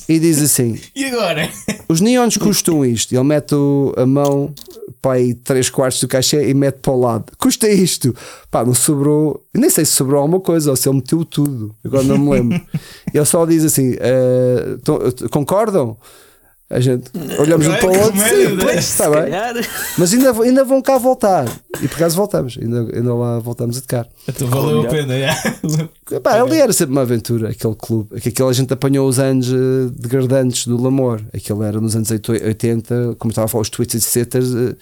e 0.07 0.19
diz 0.19 0.41
assim: 0.41 0.79
E 0.95 1.05
agora? 1.05 1.49
Os 1.89 2.01
neons 2.01 2.37
custam 2.37 2.85
isto. 2.85 3.13
Ele 3.13 3.23
mete 3.23 3.55
a 3.95 4.05
mão 4.05 4.53
para 5.01 5.13
aí 5.13 5.33
3 5.33 5.69
quartos 5.71 5.99
do 6.01 6.07
cachê 6.07 6.49
e 6.49 6.53
mete 6.53 6.75
para 6.75 6.93
o 6.93 6.99
lado. 6.99 7.25
Custa 7.39 7.67
isto. 7.67 8.15
Pá, 8.51 8.63
não 8.63 8.75
sobrou. 8.75 9.43
Nem 9.53 9.69
sei 9.71 9.85
se 9.85 9.93
sobrou 9.93 10.21
alguma 10.21 10.39
coisa 10.39 10.69
ou 10.69 10.75
se 10.75 10.87
ele 10.87 10.97
meteu 10.97 11.25
tudo. 11.25 11.75
Agora 11.83 12.03
não 12.03 12.17
me 12.17 12.29
lembro. 12.29 12.61
ele 13.11 13.25
só 13.25 13.43
diz 13.45 13.65
assim: 13.65 13.93
uh, 13.93 15.29
concordam? 15.29 15.97
A 16.69 16.81
gente 16.81 17.09
olhamos 17.39 17.65
um 17.65 17.75
para 17.75 17.85
o 17.87 17.97
outro, 17.97 18.19
sim, 18.19 18.57
pois, 18.59 18.79
está 18.79 19.09
bem. 19.09 19.31
Mas 19.97 20.13
ainda, 20.13 20.31
ainda 20.43 20.65
vão 20.65 20.81
cá 20.81 20.97
voltar. 20.97 21.47
E 21.81 21.87
por 21.87 21.95
acaso 21.95 22.17
voltamos, 22.17 22.57
ainda, 22.61 22.81
ainda 22.93 23.15
lá 23.15 23.39
voltamos 23.39 23.77
a 23.77 23.81
tocar. 23.81 24.05
Então 24.27 24.49
valeu 24.49 24.81
a 24.81 24.85
pena, 24.85 25.13
é. 25.13 25.29
Pá, 26.19 26.41
ali 26.41 26.57
era 26.57 26.73
sempre 26.73 26.91
uma 26.91 27.03
aventura, 27.03 27.51
aquele 27.51 27.75
clube. 27.75 28.17
Aquele 28.17 28.49
a 28.49 28.53
gente 28.53 28.73
apanhou 28.73 29.07
os 29.07 29.17
anos 29.17 29.47
eh, 29.47 29.89
degradantes 29.93 30.67
do 30.67 30.75
Lamor. 30.75 31.21
Aquele 31.33 31.63
era 31.63 31.79
nos 31.79 31.95
anos 31.95 32.09
80, 32.11 33.15
como 33.17 33.31
estava 33.31 33.45
a 33.45 33.47
falar, 33.47 33.61
os 33.61 33.69
Twisted 33.69 34.01
Sitters 34.01 34.53
eh, 34.53 34.75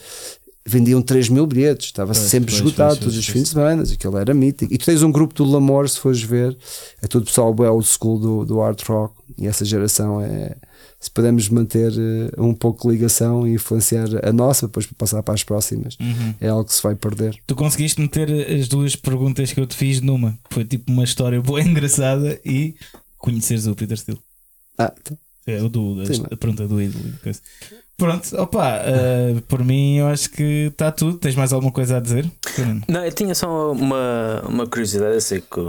vendiam 0.65 1.03
3 1.03 1.29
mil 1.29 1.45
bilhetes, 1.45 1.85
estava 1.85 2.13
pois, 2.13 2.17
sempre 2.17 2.49
pois, 2.51 2.55
esgotado 2.55 2.95
pois, 2.95 2.99
todos 3.01 3.17
os 3.17 3.27
fins 3.27 3.43
de 3.43 3.49
semana. 3.49 3.83
Aquele 3.83 4.15
era 4.15 4.33
mítico. 4.33 4.73
E 4.73 4.77
tu 4.79 4.85
tens 4.85 5.03
um 5.03 5.11
grupo 5.11 5.35
do 5.35 5.45
Lamor, 5.45 5.87
se 5.87 5.99
fores 5.99 6.23
ver, 6.23 6.57
é 7.03 7.05
tudo 7.05 7.27
pessoal 7.27 7.55
old 7.55 7.85
school 7.85 8.17
do, 8.17 8.43
do 8.43 8.59
hard 8.59 8.81
rock. 8.87 9.13
E 9.37 9.45
essa 9.45 9.63
geração 9.63 10.19
é 10.19 10.55
se 10.99 11.11
pudermos 11.11 11.49
manter 11.49 11.91
uh, 11.91 12.43
um 12.43 12.53
pouco 12.53 12.88
de 12.88 12.95
ligação 12.95 13.47
e 13.47 13.53
influenciar 13.53 14.07
a 14.23 14.34
nossa, 14.34 14.67
depois 14.67 14.85
para 14.85 14.95
passar 14.97 15.23
para 15.23 15.34
as 15.34 15.43
próximas, 15.43 15.97
uhum. 15.99 16.34
é 16.39 16.47
algo 16.47 16.65
que 16.65 16.73
se 16.73 16.81
vai 16.81 16.95
perder. 16.95 17.38
Tu 17.45 17.55
conseguiste 17.55 18.01
meter 18.01 18.30
as 18.51 18.67
duas 18.67 18.95
perguntas 18.95 19.53
que 19.53 19.59
eu 19.59 19.67
te 19.67 19.76
fiz 19.76 20.01
numa. 20.01 20.38
Foi 20.49 20.65
tipo 20.65 20.91
uma 20.91 21.03
história 21.03 21.41
boa, 21.41 21.61
engraçada 21.63 22.39
e 22.45 22.76
conheceres 23.17 23.67
o 23.67 23.76
Peter 23.76 23.97
Steele. 23.97 24.19
Ah, 24.77 24.89
tá. 25.03 25.15
É 25.47 25.61
o 25.61 25.69
do, 25.69 25.97
a, 26.01 26.34
a 26.34 26.38
pergunta 26.38 26.67
do 26.67 26.81
ídolo. 26.81 27.03
Pronto, 27.95 28.35
opa, 28.41 28.81
uh, 28.81 29.41
por 29.43 29.63
mim 29.63 29.97
eu 29.97 30.07
acho 30.07 30.30
que 30.31 30.69
está 30.72 30.91
tudo. 30.91 31.17
Tens 31.17 31.35
mais 31.35 31.53
alguma 31.53 31.72
coisa 31.72 31.97
a 31.97 31.99
dizer? 31.99 32.30
Não, 32.88 33.05
eu 33.05 33.11
tinha 33.11 33.35
só 33.35 33.72
uma, 33.72 34.41
uma 34.47 34.67
curiosidade. 34.67 35.13
Eu 35.13 35.22
sei 35.22 35.41
que 35.41 35.59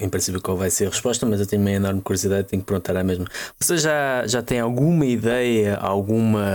em 0.00 0.08
princípio 0.08 0.40
qual 0.40 0.56
vai 0.56 0.70
ser 0.70 0.86
a 0.86 0.90
resposta, 0.90 1.26
mas 1.26 1.40
eu 1.40 1.46
tenho 1.46 1.60
uma 1.60 1.70
enorme 1.70 2.00
curiosidade, 2.00 2.48
tenho 2.48 2.62
que 2.62 2.66
perguntar 2.66 2.96
a 2.96 3.04
mesma. 3.04 3.26
Você 3.60 3.76
já, 3.76 4.26
já 4.26 4.42
tem 4.42 4.58
alguma 4.58 5.04
ideia, 5.04 5.76
alguma 5.76 6.46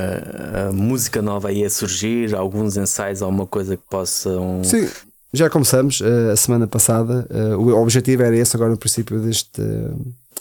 uh, 0.69 0.73
música 0.73 1.21
nova 1.21 1.49
aí 1.49 1.63
a 1.63 1.69
surgir, 1.69 2.33
alguns 2.35 2.77
ensaios, 2.77 3.21
alguma 3.21 3.45
coisa 3.45 3.77
que 3.77 3.83
possam. 3.89 4.63
Sim, 4.63 4.89
já 5.31 5.49
começamos 5.49 6.01
uh, 6.01 6.31
a 6.33 6.35
semana 6.35 6.67
passada. 6.67 7.27
Uh, 7.29 7.57
o 7.57 7.81
objetivo 7.81 8.23
era 8.23 8.35
esse, 8.35 8.55
agora 8.55 8.71
no 8.71 8.77
princípio 8.77 9.19
deste. 9.19 9.61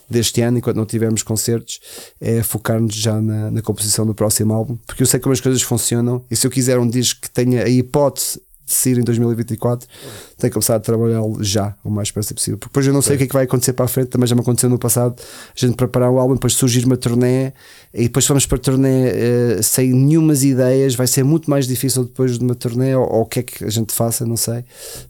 Deste 0.09 0.41
ano, 0.41 0.59
enquanto 0.59 0.77
não 0.77 0.87
tivermos 0.87 1.25
concertos, 1.25 1.81
é 2.21 2.41
focar-nos 2.41 2.95
já 2.95 3.21
na, 3.21 3.51
na 3.51 3.61
composição 3.61 4.07
do 4.07 4.15
próximo 4.15 4.55
álbum, 4.55 4.79
porque 4.87 5.03
eu 5.03 5.07
sei 5.07 5.19
como 5.19 5.33
as 5.33 5.41
coisas 5.41 5.61
funcionam. 5.63 6.25
E 6.31 6.37
se 6.37 6.47
eu 6.47 6.51
quiser 6.51 6.79
um 6.79 6.89
disco 6.89 7.23
que 7.23 7.29
tenha 7.29 7.65
a 7.65 7.69
hipótese 7.69 8.41
sair 8.67 8.99
em 8.99 9.03
2024, 9.03 9.89
tem 10.37 10.51
que 10.51 10.55
começar 10.55 10.75
a 10.75 10.81
trabalhar 10.81 11.23
já 11.41 11.75
o 11.85 11.91
mais 11.91 12.09
depressa 12.09 12.35
possível. 12.35 12.59
Porque 12.59 12.71
depois 12.71 12.87
eu 12.87 12.93
não 12.93 13.01
sei 13.01 13.15
o 13.15 13.19
que 13.19 13.25
é 13.25 13.27
que 13.29 13.33
vai 13.33 13.45
acontecer 13.45 13.73
para 13.73 13.85
a 13.85 13.89
frente, 13.89 14.09
também 14.09 14.27
já 14.27 14.35
me 14.35 14.41
aconteceu 14.41 14.69
no 14.69 14.79
passado, 14.79 15.15
a 15.19 15.59
gente 15.59 15.77
preparar 15.77 16.11
o 16.11 16.19
álbum, 16.19 16.35
depois 16.35 16.55
surgir 16.55 16.85
uma 16.85 16.97
turnê 16.97 17.53
e 17.95 18.03
depois 18.05 18.27
vamos 18.27 18.45
para 18.45 18.57
a 18.57 18.61
turnê 18.61 19.11
uh, 19.59 19.63
sem 19.63 19.93
nenhumas 19.93 20.43
ideias, 20.43 20.95
vai 20.95 21.07
ser 21.07 21.23
muito 21.23 21.49
mais 21.49 21.67
difícil 21.67 22.05
depois 22.05 22.39
de 22.39 22.45
uma 22.45 22.55
turnê, 22.55 22.95
ou, 22.95 23.09
ou 23.11 23.23
o 23.23 23.27
que 23.27 23.41
é 23.41 23.43
que 23.43 23.65
a 23.65 23.71
gente 23.71 23.93
faça, 23.95 24.27
não 24.27 24.37
sei, 24.37 24.65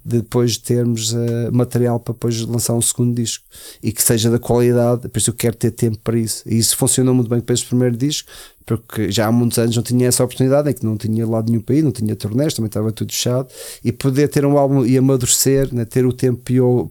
de 0.05 0.19
depois 0.19 0.59
termos 0.59 1.13
uh, 1.13 1.51
material 1.51 1.99
para 1.99 2.13
depois 2.13 2.41
lançar 2.43 2.75
um 2.75 2.83
segundo 2.83 3.15
disco 3.15 3.45
e 3.83 3.91
que 3.91 4.03
seja 4.03 4.31
da 4.31 4.39
qualidade, 4.39 5.09
por 5.09 5.19
isso 5.19 5.31
eu 5.31 5.35
quero 5.35 5.57
ter 5.57 5.71
tempo 5.71 5.99
para 6.05 6.19
isso. 6.19 6.43
E 6.47 6.59
isso 6.59 6.77
funcionou 6.77 7.15
muito 7.15 7.29
bem 7.29 7.41
para 7.41 7.55
este 7.55 7.67
primeiro 7.67 7.97
disco, 7.97 8.31
porque 8.67 9.13
já 9.13 9.29
há 9.29 9.33
muitos 9.33 9.59
anos 9.59 9.77
não 9.77 9.83
tinha 9.83 10.09
essa 10.09 10.25
oportunidade, 10.25 10.69
em 10.69 10.75
que 10.75 10.85
não 10.85 10.97
tinha 10.97 11.25
lado 11.25 11.49
nenhum 11.49 11.63
país, 11.63 11.85
não 11.85 11.93
tinha 11.93 12.17
turnés, 12.17 12.53
também 12.53 12.67
estava 12.67 12.91
tudo 12.91 13.13
fechado, 13.13 13.47
e 13.85 13.93
poder 13.93 14.27
ter 14.27 14.45
um 14.45 14.59
álbum 14.59 14.85
e 14.85 14.99
amadurecer, 14.99 15.73
né, 15.73 15.85
ter 15.85 16.05
o 16.05 16.13
tempo 16.13 16.43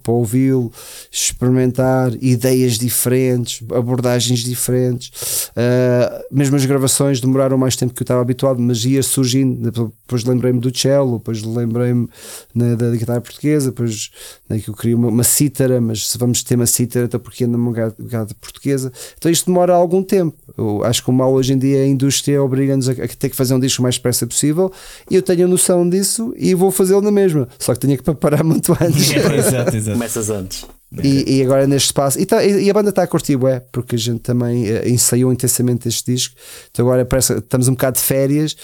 para 0.02 0.14
ouvi-lo, 0.14 0.72
experimentar 1.12 2.14
ideias 2.22 2.78
diferentes, 2.78 3.62
abordagens 3.74 4.40
diferentes, 4.40 5.50
uh, 5.50 6.24
mesmo 6.32 6.56
as 6.56 6.66
gravações 6.66 7.20
demoraram 7.20 7.58
mais 7.58 7.76
tempo 7.76 7.94
que 7.94 8.02
eu 8.02 8.06
estava 8.06 8.22
habituado, 8.22 8.62
mas 8.62 8.86
ia 8.86 9.04
surgindo, 9.04 9.70
depois 9.70 10.24
lembrei-me 10.24 10.62
do 10.62 10.76
cello, 10.76 11.18
depois 11.18 11.44
lembrei-me 11.44 12.08
né, 12.54 12.78
da 12.78 12.90
guitarra 12.92 13.20
portuguesa, 13.20 13.72
depois 13.72 14.12
né, 14.48 14.60
que 14.60 14.70
eu 14.70 14.74
queria 14.74 14.96
uma, 14.96 15.10
uma 15.10 15.24
cítara, 15.26 15.82
mas 15.82 16.08
se 16.08 16.18
vamos 16.18 16.42
ter 16.42 16.56
uma 16.56 16.66
cítara, 16.66 17.06
então 17.06 17.20
porque 17.20 17.44
anda 17.44 17.58
uma 17.58 17.74
guitarra 17.74 18.28
portuguesa, 18.40 18.94
então 19.18 19.30
isto 19.30 19.48
demora 19.48 19.74
algum 19.74 20.02
tempo, 20.02 20.38
eu 20.58 20.82
acho 20.86 21.04
que 21.04 21.10
o 21.10 21.14
mal 21.14 21.34
hoje 21.34 21.52
em 21.52 21.58
dia 21.58 21.65
dia 21.66 21.84
a 21.84 21.88
indústria 21.88 22.42
obriga-nos 22.42 22.90
a, 22.90 22.92
a, 22.92 23.08
ter 23.08 23.30
que 23.30 23.36
fazer 23.36 23.54
um 23.54 23.60
disco 23.60 23.82
o 23.82 23.84
mais 23.84 23.96
depressa 23.96 24.26
possível 24.26 24.72
e 25.10 25.16
eu 25.16 25.22
tenho 25.22 25.46
a 25.46 25.48
noção 25.48 25.88
disso 25.88 26.34
e 26.38 26.54
vou 26.54 26.72
fazê-lo 26.72 27.02
na 27.02 27.12
mesma. 27.12 27.48
Só 27.60 27.74
que 27.74 27.80
tinha 27.82 27.98
que 27.98 28.04
preparar 28.04 28.44
muito 28.44 28.76
antes. 28.80 29.12
Exato, 29.16 29.76
exato. 29.76 29.98
Começas 29.98 30.30
antes. 30.30 30.66
E, 31.04 31.38
e, 31.40 31.44
agora 31.44 31.68
neste 31.68 31.88
espaço, 31.88 32.20
e, 32.20 32.26
tá, 32.26 32.46
e, 32.46 32.70
a 32.70 32.74
banda 32.74 32.90
está 32.90 33.04
a 33.04 33.08
curtir, 33.08 33.38
é, 33.48 33.60
porque 33.72 33.96
a 33.96 34.00
gente 34.00 34.20
também 34.20 34.72
uh, 34.72 34.88
ensaiou 34.88 35.32
intensamente 35.34 35.88
este 35.88 36.14
disco. 36.14 36.36
Então 36.72 36.86
agora 36.86 37.04
parece 37.04 37.34
estamos 37.34 37.68
um 37.68 37.74
bocado 37.74 37.98
de 37.98 38.04
férias 38.04 38.56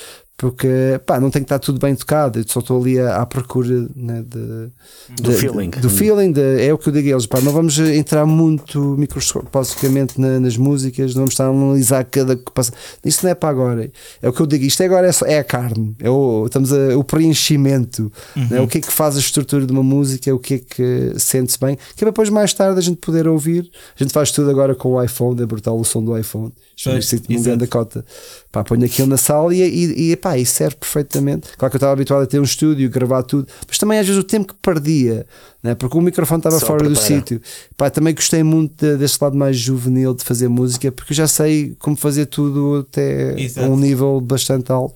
porque 0.41 0.99
pá, 1.05 1.19
não 1.19 1.29
tem 1.29 1.43
que 1.43 1.45
estar 1.45 1.59
tudo 1.59 1.77
bem 1.79 1.95
tocado, 1.95 2.39
eu 2.39 2.43
só 2.47 2.61
estou 2.61 2.81
ali 2.81 2.99
à, 2.99 3.17
à 3.17 3.25
procura 3.27 3.87
né, 3.95 4.23
de, 4.27 4.69
Do 5.21 5.29
de- 5.29 5.37
feeling. 5.37 5.69
do 5.69 5.87
feeling, 5.87 6.31
de- 6.31 6.65
é 6.65 6.73
o 6.73 6.79
que 6.79 6.89
eu 6.89 6.93
digo 6.93 7.07
a 7.09 7.11
eles, 7.11 7.27
pá, 7.27 7.39
não 7.41 7.51
vamos 7.51 7.77
entrar 7.77 8.25
muito 8.25 8.79
microscopicamente 8.97 10.19
na- 10.19 10.39
nas 10.39 10.57
músicas, 10.57 11.13
não 11.13 11.21
vamos 11.21 11.33
estar 11.35 11.45
a 11.45 11.49
analisar 11.49 12.03
cada 12.05 12.35
que 12.35 12.51
passa. 12.51 12.73
Isso 13.05 13.23
não 13.23 13.29
é 13.31 13.35
para 13.35 13.49
agora. 13.49 13.91
É 14.19 14.27
o 14.27 14.33
que 14.33 14.41
eu 14.41 14.47
digo, 14.47 14.65
isto 14.65 14.81
agora 14.81 15.05
é, 15.05 15.11
só- 15.11 15.27
é 15.27 15.37
a 15.37 15.43
carne, 15.43 15.95
é 15.99 16.09
o, 16.09 16.45
estamos 16.47 16.73
a, 16.73 16.97
o 16.97 17.03
preenchimento, 17.03 18.11
né? 18.49 18.59
o 18.61 18.67
que 18.67 18.79
é 18.79 18.81
que 18.81 18.91
faz 18.91 19.15
a 19.15 19.19
estrutura 19.19 19.63
de 19.65 19.71
uma 19.71 19.83
música, 19.83 20.33
o 20.33 20.39
que 20.39 20.55
é 20.55 20.57
que 20.57 21.13
sente-se 21.19 21.59
bem, 21.59 21.75
que 21.75 21.81
é 21.97 21.97
para 21.99 22.07
depois 22.09 22.29
mais 22.29 22.51
tarde 22.51 22.79
a 22.79 22.81
gente 22.81 22.97
poder 22.97 23.27
ouvir. 23.27 23.69
A 23.99 24.03
gente 24.03 24.11
faz 24.11 24.31
tudo 24.31 24.49
agora 24.49 24.73
com 24.73 24.93
o 24.93 25.03
iPhone, 25.03 25.39
é 25.39 25.45
brutal 25.45 25.79
o 25.79 25.83
som 25.85 26.03
do 26.03 26.17
iPhone. 26.17 26.51
Isto 26.75 27.15
é 27.15 27.17
um 27.37 27.43
grande 27.43 27.67
cota. 27.67 28.03
Pá, 28.51 28.63
ponho 28.63 28.83
aquilo 28.85 29.07
na 29.07 29.17
sala 29.17 29.53
e, 29.53 29.61
e, 29.61 30.11
e 30.11 30.15
pá, 30.15 30.30
isso 30.37 30.53
serve 30.55 30.75
perfeitamente. 30.75 31.47
Claro 31.57 31.69
que 31.71 31.75
eu 31.75 31.79
estava 31.79 31.93
habituado 31.93 32.23
a 32.23 32.25
ter 32.27 32.39
um 32.39 32.43
estúdio, 32.43 32.89
gravar 32.89 33.23
tudo, 33.23 33.47
mas 33.67 33.77
também 33.77 33.99
às 33.99 34.05
vezes 34.07 34.21
o 34.21 34.23
tempo 34.25 34.53
que 34.53 34.59
perdia, 34.61 35.25
né? 35.63 35.75
porque 35.75 35.97
o 35.97 36.01
microfone 36.01 36.39
estava 36.39 36.59
Só 36.59 36.65
fora 36.65 36.87
do 36.87 36.95
sítio. 36.95 37.41
Pá, 37.77 37.89
também 37.89 38.13
gostei 38.13 38.43
muito 38.43 38.85
de- 38.85 38.97
deste 38.97 39.21
lado 39.23 39.35
mais 39.37 39.57
juvenil 39.57 40.13
de 40.13 40.23
fazer 40.23 40.47
música, 40.47 40.91
porque 40.91 41.13
eu 41.13 41.17
já 41.17 41.27
sei 41.27 41.75
como 41.79 41.95
fazer 41.95 42.25
tudo 42.27 42.85
até 42.89 43.39
Exato. 43.41 43.67
a 43.67 43.69
um 43.69 43.77
nível 43.77 44.19
bastante 44.21 44.71
alto. 44.71 44.95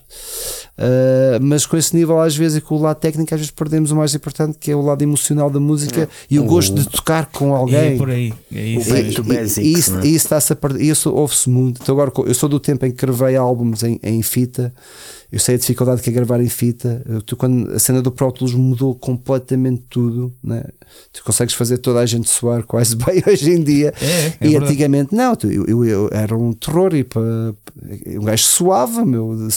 Uh, 0.77 1.39
mas 1.41 1.65
com 1.65 1.77
esse 1.77 1.95
nível, 1.95 2.19
às 2.19 2.35
vezes, 2.35 2.57
e 2.57 2.61
com 2.61 2.75
o 2.75 2.81
lado 2.81 2.97
técnico, 2.99 3.33
às 3.33 3.39
vezes 3.39 3.51
perdemos 3.51 3.91
o 3.91 3.95
mais 3.95 4.13
importante, 4.13 4.57
que 4.59 4.69
é 4.71 4.75
o 4.75 4.81
lado 4.81 5.01
emocional 5.01 5.49
da 5.49 5.59
música 5.59 6.09
e 6.29 6.37
o 6.37 6.43
gosto 6.43 6.73
de 6.75 6.85
tocar 6.89 7.27
com 7.27 7.49
E 7.49 7.53
alguém. 7.55 7.93
é 7.93 7.97
por 7.97 8.09
aí. 8.09 8.33
É 8.53 8.61
isso 8.65 8.91
O 9.21 9.25
E- 9.25 9.35
basics, 9.37 9.57
e 9.57 9.71
isso, 9.73 9.97
é? 9.97 10.05
e 10.05 10.07
isso 10.15 10.25
está-se 10.25 10.51
a 10.51 10.55
perder. 10.55 10.83
Isso 10.83 11.09
ouve-se 11.13 11.49
muito. 11.49 11.81
Então 11.81 11.95
agora, 11.95 12.11
eu 12.27 12.33
sou 12.33 12.49
do 12.49 12.59
tempo 12.59 12.85
em 12.85 12.91
que 12.91 12.97
gravei 13.05 13.35
álbuns 13.37 13.83
em, 13.83 13.99
em 14.03 14.21
fita. 14.21 14.73
Eu 15.31 15.39
sei 15.39 15.55
a 15.55 15.57
dificuldade 15.57 16.01
que 16.01 16.09
é 16.09 16.13
gravar 16.13 16.39
em 16.41 16.47
fita. 16.49 17.01
Eu- 17.05 17.21
Tu, 17.21 17.35
quando 17.35 17.71
a 17.73 17.79
cena 17.79 18.01
do 18.01 18.11
Pro 18.11 18.31
Tools 18.31 18.53
mudou 18.53 18.93
completamente 18.95 19.83
tudo, 19.89 20.31
né? 20.43 20.63
tu 21.11 21.23
consegues 21.25 21.53
fazer 21.55 21.79
toda 21.79 21.99
a 21.99 22.05
gente 22.05 22.29
soar 22.29 22.63
quase 22.63 22.95
bem 22.95 23.21
hoje 23.27 23.51
em 23.51 23.61
dia. 23.63 23.93
É, 23.99 24.05
é 24.05 24.27
e 24.41 24.49
verdade. 24.51 24.57
antigamente 24.71 25.15
não, 25.15 25.35
tu- 25.35 25.51
eu, 25.51 25.65
eu- 25.65 25.83
eu 25.85 26.09
era 26.11 26.37
um 26.37 26.53
terror 26.53 26.93
e 26.95 27.03
para 27.03 27.21
um 28.07 28.23
gajo 28.23 28.43
suava, 28.43 29.03
meu, 29.05 29.47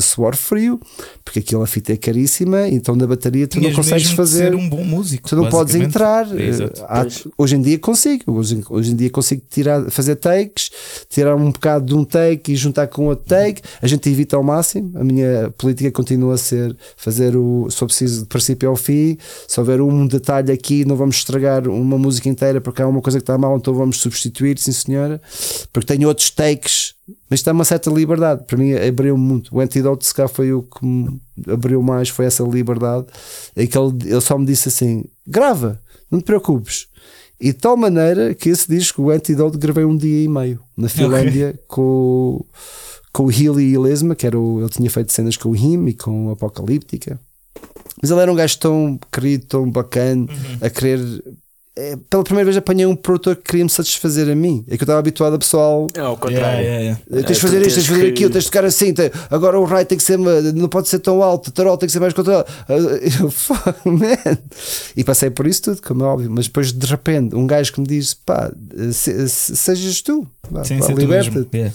suor 0.00 0.36
frio, 0.36 0.78
porque 1.24 1.38
aquilo 1.38 1.62
a 1.62 1.66
fita 1.66 1.92
é 1.92 1.96
caríssima, 1.96 2.68
então 2.68 2.94
na 2.96 3.06
bateria 3.06 3.46
tu 3.46 3.58
Tinhas 3.58 3.72
não 3.72 3.82
consegues 3.82 4.10
fazer. 4.10 4.50
ser 4.50 4.54
um 4.54 4.68
bom 4.68 4.84
músico. 4.84 5.28
Tu 5.28 5.36
não 5.36 5.48
podes 5.48 5.74
entrar. 5.76 6.26
É, 6.36 6.42
exato. 6.46 6.80
eh, 6.80 6.84
há- 6.88 7.06
hoje 7.38 7.56
em 7.56 7.62
dia 7.62 7.78
consigo. 7.78 8.32
Hoje, 8.32 8.62
hoje 8.68 8.92
em 8.92 8.96
dia 8.96 9.10
consigo 9.10 9.42
tirar, 9.48 9.90
fazer 9.90 10.16
takes, 10.16 10.70
tirar 11.08 11.36
um 11.36 11.50
bocado 11.50 11.86
de 11.86 11.94
um 11.94 12.04
take 12.04 12.52
e 12.52 12.56
juntar 12.56 12.86
com 12.88 13.06
outro 13.06 13.24
take. 13.26 13.62
A 13.80 13.86
gente 13.86 14.08
evita 14.10 14.36
ao 14.36 14.42
máximo. 14.42 14.92
A 14.98 15.04
minha 15.04 15.52
política 15.58 15.90
continua 15.92 16.34
a 16.34 16.38
ser 16.38 16.76
fazer 16.96 17.36
o. 17.36 17.68
Se 17.70 17.76
for 17.76 17.86
preciso, 17.86 18.22
de 18.22 18.26
princípio 18.26 18.68
ao 18.68 18.76
fim. 18.76 19.18
Se 19.46 19.60
houver 19.60 19.80
um 19.80 20.06
detalhe 20.06 20.50
aqui, 20.50 20.84
não 20.84 20.96
vamos 20.96 21.16
estragar 21.16 21.68
uma 21.68 21.98
música 21.98 22.28
inteira 22.28 22.60
porque 22.60 22.80
há 22.82 22.88
uma 22.88 23.00
coisa 23.02 23.18
que 23.18 23.22
está 23.22 23.36
mal, 23.36 23.56
então 23.56 23.74
vamos 23.74 23.98
substituir, 23.98 24.58
sim 24.58 24.72
senhora. 24.72 25.20
Porque 25.72 25.86
tenho 25.94 26.08
outros 26.08 26.30
takes. 26.30 26.94
Mas 27.30 27.40
está 27.40 27.52
uma 27.52 27.64
certa 27.64 27.90
liberdade. 27.90 28.44
Para 28.46 28.56
mim 28.58 28.72
abriu 28.74 29.16
muito. 29.16 29.54
O 29.54 29.60
Antidote 29.60 30.06
se 30.06 30.14
calhar 30.14 30.28
foi 30.28 30.52
o 30.52 30.62
que 30.62 30.84
me 30.84 31.20
abriu 31.48 31.82
mais, 31.82 32.08
foi 32.08 32.24
essa 32.26 32.42
liberdade. 32.42 33.06
É 33.54 33.66
que 33.66 33.76
ele, 33.78 33.92
ele 34.04 34.20
só 34.20 34.36
me 34.38 34.46
disse 34.46 34.68
assim: 34.68 35.04
grava, 35.26 35.80
não 36.10 36.20
te 36.20 36.24
preocupes. 36.24 36.86
E 37.38 37.48
de 37.48 37.52
tal 37.52 37.76
maneira 37.76 38.34
que 38.34 38.48
esse 38.48 38.66
disco, 38.66 39.02
o 39.02 39.10
Antidote, 39.10 39.58
gravei 39.58 39.84
um 39.84 39.94
dia 39.96 40.24
e 40.24 40.28
meio 40.28 40.58
na 40.74 40.88
Finlândia 40.88 41.58
com, 41.68 41.82
o- 42.40 42.46
com 43.16 43.24
o 43.24 43.30
Healy 43.32 43.72
e 43.72 43.78
Lesma, 43.78 44.14
que 44.14 44.26
era 44.26 44.38
o, 44.38 44.60
ele 44.60 44.68
tinha 44.68 44.90
feito 44.90 45.10
cenas 45.12 45.36
com 45.38 45.48
o 45.48 45.56
Him 45.56 45.86
e 45.88 45.94
com 45.94 46.26
o 46.26 46.30
Apocalíptica. 46.32 47.18
Mas 48.02 48.10
ele 48.10 48.20
era 48.20 48.30
um 48.30 48.34
gajo 48.34 48.58
tão 48.58 48.98
querido, 49.10 49.46
tão 49.46 49.70
bacana, 49.70 50.26
a 50.60 50.68
querer. 50.68 51.00
é, 51.74 51.96
pela 52.10 52.22
primeira 52.22 52.44
vez 52.44 52.56
apanhei 52.58 52.84
um 52.84 52.94
produtor 52.94 53.36
que 53.36 53.42
queria 53.44 53.64
me 53.64 53.70
satisfazer 53.70 54.28
a 54.30 54.34
mim. 54.34 54.62
É 54.68 54.76
que 54.76 54.82
eu 54.82 54.84
estava 54.84 54.98
habituado 54.98 55.32
a 55.34 55.38
pessoal. 55.38 55.86
É 55.94 56.00
ao 56.00 56.08
Yeah, 56.12 56.20
contrário. 56.20 56.64
yeah, 56.66 56.80
yeah. 56.82 57.00
Tens 57.10 57.24
de 57.26 57.32
É, 57.32 57.34
fazer 57.36 57.62
isto, 57.62 57.74
tens 57.74 57.74
de 57.74 57.74
tens 57.74 57.86
fazer 57.88 58.02
que- 58.04 58.10
aquilo, 58.10 58.30
tens 58.32 58.44
de 58.44 58.50
tocar 58.50 58.64
assim. 58.66 58.92
tem- 58.92 59.10
agora 59.30 59.58
o 59.58 59.64
right 59.64 59.86
tem 59.86 59.96
que 59.96 60.04
ser, 60.04 60.18
não 60.18 60.68
pode 60.68 60.88
ser 60.88 60.98
tão 60.98 61.22
alto, 61.22 61.48
o 61.48 61.52
tarol 61.52 61.78
tem 61.78 61.86
que 61.86 61.92
ser 61.94 62.00
mais 62.00 62.12
controlado. 62.12 62.46
Eu, 63.20 63.30
fuck, 63.30 63.78
man. 63.88 64.36
E 64.94 65.02
passei 65.02 65.30
por 65.30 65.46
isso 65.46 65.62
tudo, 65.62 65.80
como 65.80 66.04
é 66.04 66.06
óbvio. 66.06 66.30
Mas 66.30 66.46
depois 66.48 66.70
de 66.72 66.86
repente, 66.86 67.34
um 67.34 67.46
gajo 67.46 67.72
que 67.72 67.80
me 67.80 67.86
diz: 67.86 68.12
pá, 68.12 68.52
se- 68.92 69.26
se- 69.30 69.56
sejas 69.56 70.02
tu, 70.02 70.26
pá, 70.42 70.60
pá, 70.60 70.62
liberta-te. 70.92 71.06
mesmo. 71.06 71.46
Yeah. 71.54 71.74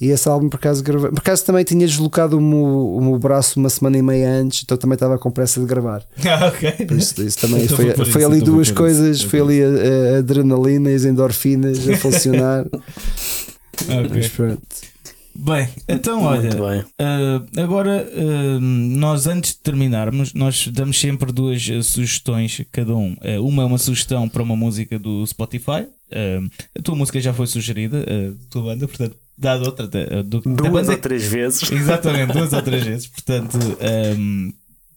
E 0.00 0.08
esse 0.08 0.28
álbum 0.28 0.48
por 0.48 0.56
acaso 0.56 0.82
gravei. 0.82 1.10
Por 1.10 1.18
acaso 1.18 1.44
também 1.44 1.64
tinha 1.64 1.86
deslocado 1.86 2.36
o 2.36 2.40
meu, 2.40 2.96
o 2.96 3.00
meu 3.00 3.18
braço 3.18 3.60
uma 3.60 3.68
semana 3.68 3.98
e 3.98 4.02
meia 4.02 4.28
antes, 4.30 4.62
então 4.64 4.76
também 4.76 4.94
estava 4.94 5.16
com 5.18 5.30
pressa 5.30 5.60
de 5.60 5.66
gravar. 5.66 6.02
Ah, 6.28 6.48
ok. 6.48 6.86
Por 6.86 6.96
isso, 6.96 7.22
isso 7.22 7.38
também 7.38 7.64
Então 7.64 7.76
foi, 7.76 7.86
foi 7.86 7.94
por 7.94 8.06
foi 8.06 8.20
isso, 8.22 8.30
ali 8.30 8.40
então 8.40 8.54
duas 8.54 8.70
coisas, 8.70 9.18
isso. 9.18 9.28
foi 9.28 9.40
ali 9.40 9.62
a, 9.62 9.66
a 9.66 10.18
adrenalina 10.18 10.90
e 10.90 10.94
as 10.94 11.04
endorfinas 11.04 11.88
a 11.88 11.96
funcionar. 11.96 12.66
Ok. 13.88 14.10
Mas 14.14 14.28
pronto. 14.28 14.62
Bem, 15.34 15.66
então 15.88 16.22
olha, 16.24 16.50
bem. 16.50 16.84
ah, 16.98 17.42
agora 17.56 18.06
ah, 18.14 18.58
nós 18.60 19.26
antes 19.26 19.52
de 19.52 19.60
terminarmos, 19.60 20.34
nós 20.34 20.68
damos 20.68 21.00
sempre 21.00 21.32
duas 21.32 21.68
ah, 21.70 21.82
sugestões 21.82 22.60
cada 22.70 22.94
um. 22.94 23.16
Uma 23.40 23.62
é 23.62 23.66
uma 23.66 23.78
sugestão 23.78 24.28
para 24.28 24.42
uma 24.42 24.54
música 24.54 24.98
do 24.98 25.26
Spotify. 25.26 25.86
A 26.78 26.82
tua 26.82 26.94
música 26.94 27.18
já 27.18 27.32
foi 27.32 27.46
sugerida, 27.46 28.04
a 28.04 28.50
tua 28.50 28.62
banda, 28.62 28.86
portanto, 28.86 29.16
dá 29.42 29.56
outra 29.56 29.86
da, 29.86 30.22
do, 30.22 30.40
da 30.40 30.68
Duas 30.68 30.88
ou 30.88 30.96
três 30.96 31.24
vezes. 31.24 31.62
Exatamente, 31.70 32.32
duas 32.32 32.52
ou 32.52 32.62
três 32.62 32.82
vezes. 32.84 33.06
Portanto, 33.08 33.58
um, 34.18 34.52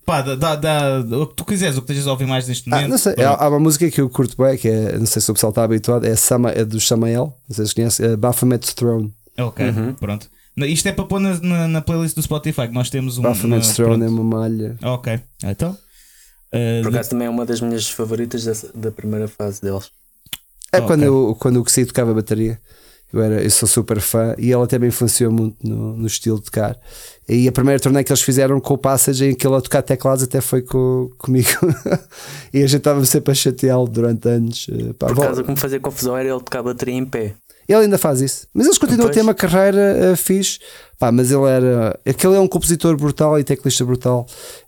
pá, 0.05 0.21
dá, 0.21 0.35
dá, 0.55 1.01
dá 1.01 1.17
o 1.19 1.27
que 1.27 1.35
tu 1.35 1.43
quiseres, 1.45 1.77
o 1.77 1.81
que 1.81 1.91
estejas 1.91 2.07
a 2.07 2.11
ouvir 2.11 2.25
mais 2.27 2.47
neste 2.47 2.69
Ah, 2.71 2.75
momento. 2.75 2.89
não 2.91 2.97
sei, 2.97 3.13
há, 3.23 3.43
há 3.43 3.49
uma 3.49 3.59
música 3.59 3.89
que 3.89 3.99
eu 3.99 4.09
curto 4.09 4.35
bem, 4.41 4.57
que 4.57 4.67
é, 4.69 4.97
não 4.97 5.05
sei 5.05 5.21
se 5.21 5.29
o 5.29 5.33
pessoal 5.33 5.49
está 5.51 5.63
habituado, 5.63 6.05
é, 6.05 6.15
Sama, 6.15 6.51
é 6.51 6.63
do 6.63 6.79
Samael, 6.79 7.35
não 7.49 7.55
sei 7.55 7.65
se 7.65 7.75
conhece, 7.75 8.03
é 8.05 8.15
Baphomet's 8.15 8.73
Throne. 8.73 9.13
Ok, 9.37 9.65
pronto. 9.99 10.29
Não, 10.55 10.65
Isto 10.65 10.87
é 10.87 10.93
para 10.93 11.03
pôr 11.03 11.19
na, 11.19 11.37
na, 11.41 11.67
na 11.67 11.81
playlist 11.81 12.15
do 12.15 12.21
Spotify, 12.21 12.67
que 12.69 12.73
nós 12.73 12.89
temos 12.89 13.17
um. 13.17 13.23
Baphomet's 13.23 13.67
uma- 13.67 13.75
Throne 13.75 14.03
é 14.03 14.07
pronto. 14.07 14.21
uma 14.21 14.39
malha. 14.39 14.77
Ok, 14.83 15.19
então. 15.43 15.71
uh, 15.71 16.81
Por 16.83 16.89
acaso 16.93 17.09
também 17.09 17.27
é 17.27 17.29
uma 17.29 17.45
das 17.45 17.59
minhas 17.59 17.89
favoritas 17.89 18.45
dessa- 18.45 18.71
da 18.73 18.89
primeira 18.89 19.27
fase 19.27 19.61
deles. 19.61 19.89
É 20.71 20.79
quando, 20.81 21.03
eu, 21.03 21.35
quando 21.39 21.59
o 21.59 21.63
que 21.65 21.85
tocava 21.85 22.13
bateria. 22.13 22.59
Eu, 23.15 23.23
era, 23.23 23.43
eu 23.43 23.49
sou 23.49 23.67
super 23.67 23.99
fã 23.99 24.35
e 24.37 24.51
ela 24.51 24.65
até 24.65 24.77
me 24.77 24.87
influenciou 24.87 25.31
muito 25.31 25.57
no, 25.67 25.95
no 25.97 26.07
estilo 26.07 26.37
de 26.37 26.43
tocar. 26.45 26.77
E 27.27 27.47
a 27.47 27.51
primeira 27.51 27.79
turnê 27.79 28.03
que 28.03 28.11
eles 28.11 28.21
fizeram 28.21 28.59
com 28.59 28.73
o 28.73 28.77
Passage, 28.77 29.25
em 29.25 29.33
que 29.35 29.47
ele 29.47 29.55
a 29.55 29.61
tocar 29.61 29.81
teclados, 29.81 30.23
até 30.23 30.41
foi 30.41 30.61
co- 30.61 31.11
comigo. 31.17 31.49
e 32.53 32.57
a 32.61 32.67
gente 32.67 32.77
estava 32.77 33.03
sempre 33.05 33.31
a 33.31 33.35
chateá-lo 33.35 33.87
durante 33.87 34.27
anos. 34.27 34.67
Eh, 34.71 34.93
pá, 34.93 35.07
Por 35.07 35.15
vol- 35.15 35.23
acaso 35.25 35.41
o 35.41 35.43
que 35.43 35.51
me 35.51 35.57
fazia 35.57 35.79
confusão 35.79 36.15
era 36.17 36.29
ele 36.29 36.39
tocar 36.39 36.61
bateria 36.61 36.93
em 36.95 37.05
pé. 37.05 37.33
Ele 37.67 37.79
ainda 37.79 37.97
faz 37.97 38.21
isso. 38.21 38.47
Mas 38.53 38.67
eles 38.67 38.77
continuam 38.77 39.07
a 39.09 39.11
ter 39.11 39.21
uma 39.21 39.33
carreira 39.33 40.11
uh, 40.13 40.15
fixe. 40.15 40.59
Pá, 40.99 41.11
mas 41.11 41.31
ele 41.31 41.45
era. 41.45 41.99
Aquele 42.05 42.35
é 42.35 42.39
um 42.39 42.47
compositor 42.47 42.95
brutal 42.95 43.39
e 43.39 43.43
teclista 43.43 43.83
brutal. 43.83 44.27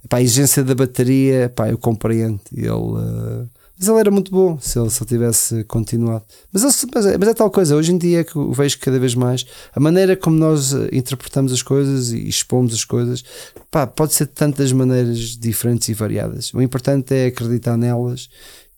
Pá, 0.09 0.17
a 0.17 0.21
exigência 0.23 0.63
da 0.63 0.73
bateria, 0.73 1.47
pá, 1.55 1.69
eu 1.69 1.77
compreendo. 1.77 2.39
Ele. 2.51 2.69
uh, 2.71 3.47
Mas 3.79 3.87
ele 3.87 3.99
era 3.99 4.09
muito 4.11 4.31
bom 4.31 4.57
se 4.59 4.79
ele, 4.79 4.87
ele 4.87 5.05
tivesse 5.05 5.63
continuado. 5.65 6.23
Mas, 6.51 6.63
ele- 6.63 6.91
mas, 6.95 7.05
é, 7.05 7.17
mas 7.17 7.27
é 7.29 7.33
tal 7.33 7.51
coisa, 7.51 7.75
hoje 7.75 7.91
em 7.91 7.97
dia 7.97 8.23
que 8.23 8.35
eu 8.35 8.51
vejo 8.51 8.79
cada 8.79 8.97
vez 8.99 9.13
mais 9.13 9.45
a 9.73 9.79
maneira 9.79 10.15
como 10.15 10.35
nós 10.35 10.73
uh, 10.73 10.87
interpretamos 10.91 11.51
as 11.53 11.61
coisas 11.61 12.11
e 12.11 12.27
expomos 12.27 12.73
as 12.73 12.83
coisas, 12.83 13.23
pá, 13.69 13.85
pode 13.85 14.13
ser 14.13 14.25
de 14.25 14.31
tantas 14.31 14.71
maneiras 14.71 15.37
diferentes 15.37 15.89
e 15.89 15.93
variadas. 15.93 16.51
O 16.53 16.61
importante 16.61 17.13
é 17.13 17.27
acreditar 17.27 17.77
nelas 17.77 18.29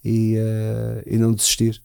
e, 0.04 0.36
uh, 0.38 1.02
e 1.08 1.18
não 1.18 1.32
desistir. 1.34 1.82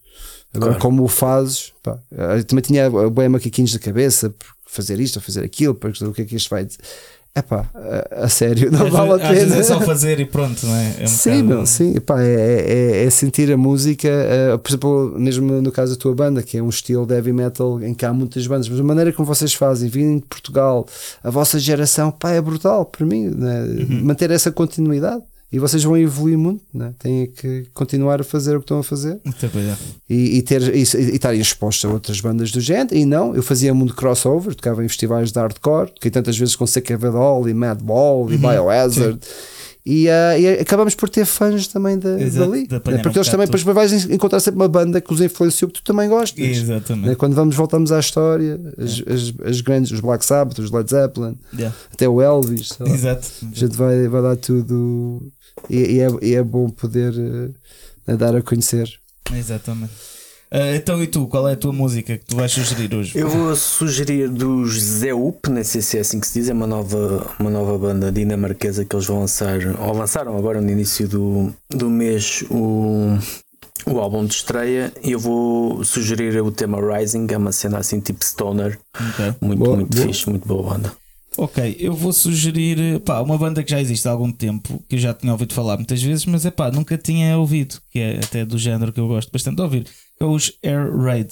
Agora, 0.52 0.72
Claro. 0.72 0.82
como 0.82 1.02
o 1.04 1.08
fazes, 1.08 1.72
pá, 1.82 1.98
eu 2.36 2.44
também 2.44 2.62
tinha 2.62 2.88
bem 3.10 3.28
macaquinhos 3.28 3.72
da 3.72 3.78
cabeça, 3.80 4.30
por 4.30 4.46
fazer 4.66 4.98
isto 5.00 5.16
ou 5.16 5.22
fazer 5.22 5.44
aquilo, 5.44 5.74
para 5.74 5.90
o 5.90 6.12
que 6.12 6.22
é 6.22 6.24
que 6.24 6.36
isto 6.36 6.48
vai 6.50 6.66
dizer. 7.34 7.36
É 7.36 7.42
pá, 7.42 7.66
a, 7.74 8.24
a 8.26 8.28
sério, 8.28 8.70
não 8.70 8.86
às 8.86 8.92
vale 8.92 9.20
a 9.22 9.28
pena. 9.28 9.56
é 9.56 9.62
só 9.64 9.80
fazer 9.80 10.20
e 10.20 10.24
pronto, 10.24 10.64
não 10.66 10.74
é? 10.76 10.94
É 11.00 11.04
um 11.04 11.06
sim, 11.08 11.30
bocado- 11.30 11.44
meu, 11.48 11.66
sim, 11.66 11.94
pá, 12.00 12.22
é, 12.22 12.30
é, 13.00 13.04
é 13.06 13.10
sentir 13.10 13.50
a 13.52 13.56
música, 13.56 14.06
eh, 14.08 14.56
por 14.56 14.70
exemplo, 14.70 15.14
mesmo 15.18 15.60
no 15.60 15.72
caso 15.72 15.94
da 15.94 16.00
tua 16.00 16.14
banda, 16.14 16.42
que 16.44 16.56
é 16.58 16.62
um 16.62 16.68
estilo 16.68 17.04
de 17.04 17.14
heavy 17.14 17.32
metal 17.32 17.82
em 17.82 17.92
que 17.92 18.06
há 18.06 18.12
muitas 18.12 18.46
bandas, 18.46 18.68
mas 18.68 18.78
a 18.78 18.84
maneira 18.84 19.12
como 19.12 19.26
vocês 19.26 19.52
fazem, 19.52 19.88
vindo 19.88 20.20
de 20.20 20.26
Portugal, 20.28 20.86
a 21.24 21.30
vossa 21.30 21.58
geração, 21.58 22.12
pá, 22.12 22.30
é 22.30 22.40
brutal 22.40 22.84
para 22.84 23.04
mim, 23.04 23.24
né? 23.28 23.62
Uhum. 23.64 24.04
manter 24.04 24.30
essa 24.30 24.52
continuidade. 24.52 25.22
E 25.54 25.58
vocês 25.60 25.84
vão 25.84 25.96
evoluir 25.96 26.36
muito, 26.36 26.64
né? 26.74 26.92
têm 26.98 27.26
que 27.28 27.66
continuar 27.72 28.20
a 28.20 28.24
fazer 28.24 28.56
o 28.56 28.58
que 28.58 28.64
estão 28.64 28.80
a 28.80 28.82
fazer 28.82 29.20
e, 30.10 30.38
e 30.38 30.42
ter 30.42 30.60
e, 30.74 30.78
e 30.80 30.82
estarem 30.82 31.40
expostos 31.40 31.88
a 31.88 31.94
outras 31.94 32.20
bandas 32.20 32.50
do 32.50 32.60
género. 32.60 32.96
E 32.96 33.04
não, 33.04 33.36
eu 33.36 33.42
fazia 33.42 33.72
muito 33.72 33.94
crossover, 33.94 34.52
tocava 34.56 34.84
em 34.84 34.88
festivais 34.88 35.30
de 35.30 35.38
hardcore, 35.38 35.92
toquei 35.92 36.10
tantas 36.10 36.36
vezes 36.36 36.56
com 36.56 36.66
Seca 36.66 36.96
Vedol 36.96 37.48
e 37.48 37.54
Madball 37.54 38.32
e 38.32 38.36
Biohazard. 38.36 39.20
E, 39.86 40.08
uh, 40.08 40.40
e 40.40 40.48
acabamos 40.60 40.94
por 40.94 41.08
ter 41.10 41.26
fãs 41.26 41.68
também 41.68 41.98
da, 41.98 42.18
Exato, 42.20 42.50
dali. 42.50 42.66
né? 42.68 42.80
Porque 42.80 43.18
um 43.18 43.20
eles 43.20 43.28
também 43.28 43.46
depois 43.46 43.62
vais 43.62 43.92
encontrar 44.10 44.40
sempre 44.40 44.58
uma 44.58 44.66
banda 44.66 44.98
que 45.00 45.12
os 45.12 45.20
influenciou 45.20 45.70
que 45.70 45.74
tu 45.74 45.84
também 45.84 46.08
gostas. 46.08 46.42
Exatamente. 46.42 47.08
né? 47.10 47.14
Quando 47.14 47.34
vamos 47.34 47.54
voltamos 47.54 47.92
à 47.92 48.00
história, 48.00 48.58
as, 48.78 49.02
as, 49.06 49.34
as 49.46 49.60
grandes, 49.60 49.92
os 49.92 50.00
Black 50.00 50.24
Sabbath, 50.24 50.58
os 50.58 50.70
Led 50.72 50.90
Zeppelin, 50.90 51.38
Yeah. 51.54 51.76
até 51.92 52.08
o 52.08 52.20
Elvis. 52.20 52.70
Exato. 52.80 53.28
a 53.42 53.54
gente 53.54 53.76
vai, 53.76 54.08
vai 54.08 54.22
dar 54.22 54.36
tudo 54.36 55.30
e, 55.70 55.76
e 55.96 56.00
é, 56.00 56.08
e 56.22 56.34
é 56.34 56.42
bom 56.42 56.68
poder 56.68 57.14
eh, 58.06 58.16
dar 58.16 58.34
a 58.36 58.42
conhecer. 58.42 58.88
Exatamente. 59.32 59.92
Ah, 60.50 60.76
então 60.76 61.02
e 61.02 61.06
tu, 61.08 61.26
qual 61.26 61.48
é 61.48 61.54
a 61.54 61.56
tua 61.56 61.72
música 61.72 62.16
que 62.16 62.26
tu 62.26 62.36
vais 62.36 62.52
sugerir 62.52 62.94
hoje? 62.94 63.18
Eu 63.18 63.28
vou 63.28 63.56
sugerir 63.56 64.28
dos 64.28 64.80
Zeup, 64.80 65.46
não 65.48 65.64
sei 65.64 65.82
se 65.82 65.96
é 65.98 66.00
assim 66.00 66.20
que 66.20 66.26
se 66.28 66.38
diz, 66.38 66.48
é 66.48 66.52
uma 66.52 66.66
nova, 66.66 67.28
uma 67.40 67.50
nova 67.50 67.76
banda 67.76 68.12
dinamarquesa 68.12 68.84
que 68.84 68.94
eles 68.94 69.06
vão 69.06 69.18
lançar, 69.20 69.58
ou 69.80 69.92
lançaram 69.96 70.36
agora 70.38 70.60
no 70.60 70.70
início 70.70 71.08
do, 71.08 71.52
do 71.70 71.90
mês 71.90 72.44
o, 72.50 73.18
o 73.86 73.98
álbum 73.98 74.24
de 74.24 74.34
estreia. 74.34 74.92
E 75.02 75.10
eu 75.12 75.18
vou 75.18 75.82
sugerir 75.82 76.40
o 76.40 76.52
tema 76.52 76.78
Rising, 76.98 77.26
é 77.30 77.36
uma 77.36 77.50
cena 77.50 77.78
assim 77.78 77.98
tipo 77.98 78.24
Stoner, 78.24 78.78
Ok. 78.94 79.34
muito, 79.40 79.58
Boa, 79.64 79.76
muito 79.76 79.96
boa. 79.96 80.06
fixe, 80.06 80.28
muito 80.30 80.46
boa 80.46 80.74
banda. 80.74 80.92
Ok, 81.36 81.76
eu 81.80 81.92
vou 81.94 82.12
sugerir 82.12 83.00
pá, 83.00 83.20
uma 83.20 83.36
banda 83.36 83.62
que 83.62 83.70
já 83.70 83.80
existe 83.80 84.06
há 84.06 84.12
algum 84.12 84.30
tempo, 84.30 84.82
que 84.88 84.94
eu 84.94 84.98
já 85.00 85.12
tinha 85.12 85.32
ouvido 85.32 85.52
falar 85.52 85.76
muitas 85.76 86.00
vezes, 86.00 86.24
mas 86.26 86.46
é 86.46 86.50
pá, 86.50 86.70
nunca 86.70 86.96
tinha 86.96 87.36
ouvido, 87.36 87.80
que 87.90 87.98
é 87.98 88.18
até 88.18 88.44
do 88.44 88.56
género 88.56 88.92
que 88.92 89.00
eu 89.00 89.08
gosto 89.08 89.32
bastante 89.32 89.56
de 89.56 89.62
ouvir, 89.62 89.84
que 89.84 90.22
é 90.22 90.24
os 90.24 90.52
Air 90.62 90.96
Raid. 90.96 91.30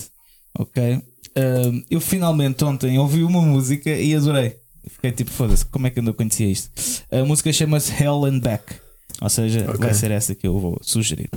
Ok? 0.59 1.01
Ahm, 1.37 1.83
eu 1.89 2.01
finalmente 2.01 2.65
ontem 2.65 2.99
ouvi 2.99 3.23
uma 3.23 3.41
música 3.41 3.91
e 3.91 4.15
adorei. 4.15 4.57
Fiquei 4.89 5.13
tipo, 5.13 5.31
foda-se, 5.31 5.65
como 5.67 5.87
é 5.87 5.91
que 5.91 6.01
eu 6.01 6.03
não 6.03 6.13
conhecia 6.13 6.49
isto? 6.49 6.71
A 7.11 7.25
música 7.25 7.53
chama-se 7.53 7.93
Hell 8.03 8.25
and 8.25 8.41
Back. 8.41 8.75
Ou 9.21 9.29
seja, 9.29 9.61
Ok. 9.69 9.77
vai 9.79 9.95
ser 9.95 10.11
essa 10.11 10.35
que 10.35 10.47
eu 10.47 10.59
vou 10.59 10.79
sugerir. 10.83 11.31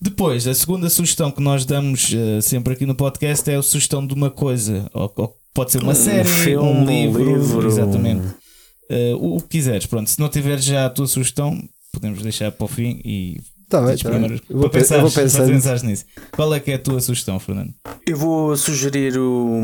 Depois, 0.00 0.46
a 0.46 0.54
segunda 0.54 0.88
sugestão 0.88 1.32
que 1.32 1.42
nós 1.42 1.64
damos 1.64 2.12
eh, 2.14 2.40
sempre 2.40 2.74
aqui 2.74 2.86
no 2.86 2.94
podcast 2.94 3.50
é 3.50 3.56
a 3.56 3.62
sugestão 3.62 4.06
de 4.06 4.14
uma 4.14 4.30
coisa. 4.30 4.88
Ou, 4.94 5.12
ou 5.16 5.36
pode 5.56 5.72
ser 5.72 5.82
uma 5.82 5.94
série, 5.94 6.28
filme, 6.28 6.68
um 6.68 6.84
livro, 6.86 7.66
exatamente. 7.66 8.20
um- 8.24 8.46
Eh, 8.88 9.14
o, 9.18 9.40
que 9.40 9.48
quiseres. 9.58 9.84
Pronto, 9.86 10.08
se 10.08 10.20
não 10.20 10.28
tiveres 10.28 10.64
já 10.64 10.86
a 10.86 10.90
tua 10.90 11.08
sugestão, 11.08 11.60
podemos 11.92 12.22
deixar 12.22 12.52
para 12.52 12.64
o 12.64 12.68
fim 12.68 13.00
e 13.04 13.40
Tá 13.68 13.80
bem, 13.80 13.96
tá 13.96 14.10
bem. 14.10 14.40
Eu 14.48 14.58
vou, 14.60 14.70
para, 14.70 14.80
pe- 14.80 14.94
eu 14.94 15.00
vou 15.00 15.10
pensares 15.10 15.82
nisso. 15.82 16.04
Qual 16.30 16.54
é 16.54 16.60
que 16.60 16.70
é 16.70 16.74
a 16.74 16.78
tua 16.78 17.00
sugestão, 17.00 17.40
Fernando? 17.40 17.74
Eu 18.06 18.16
vou 18.16 18.56
sugerir 18.56 19.18
o, 19.18 19.60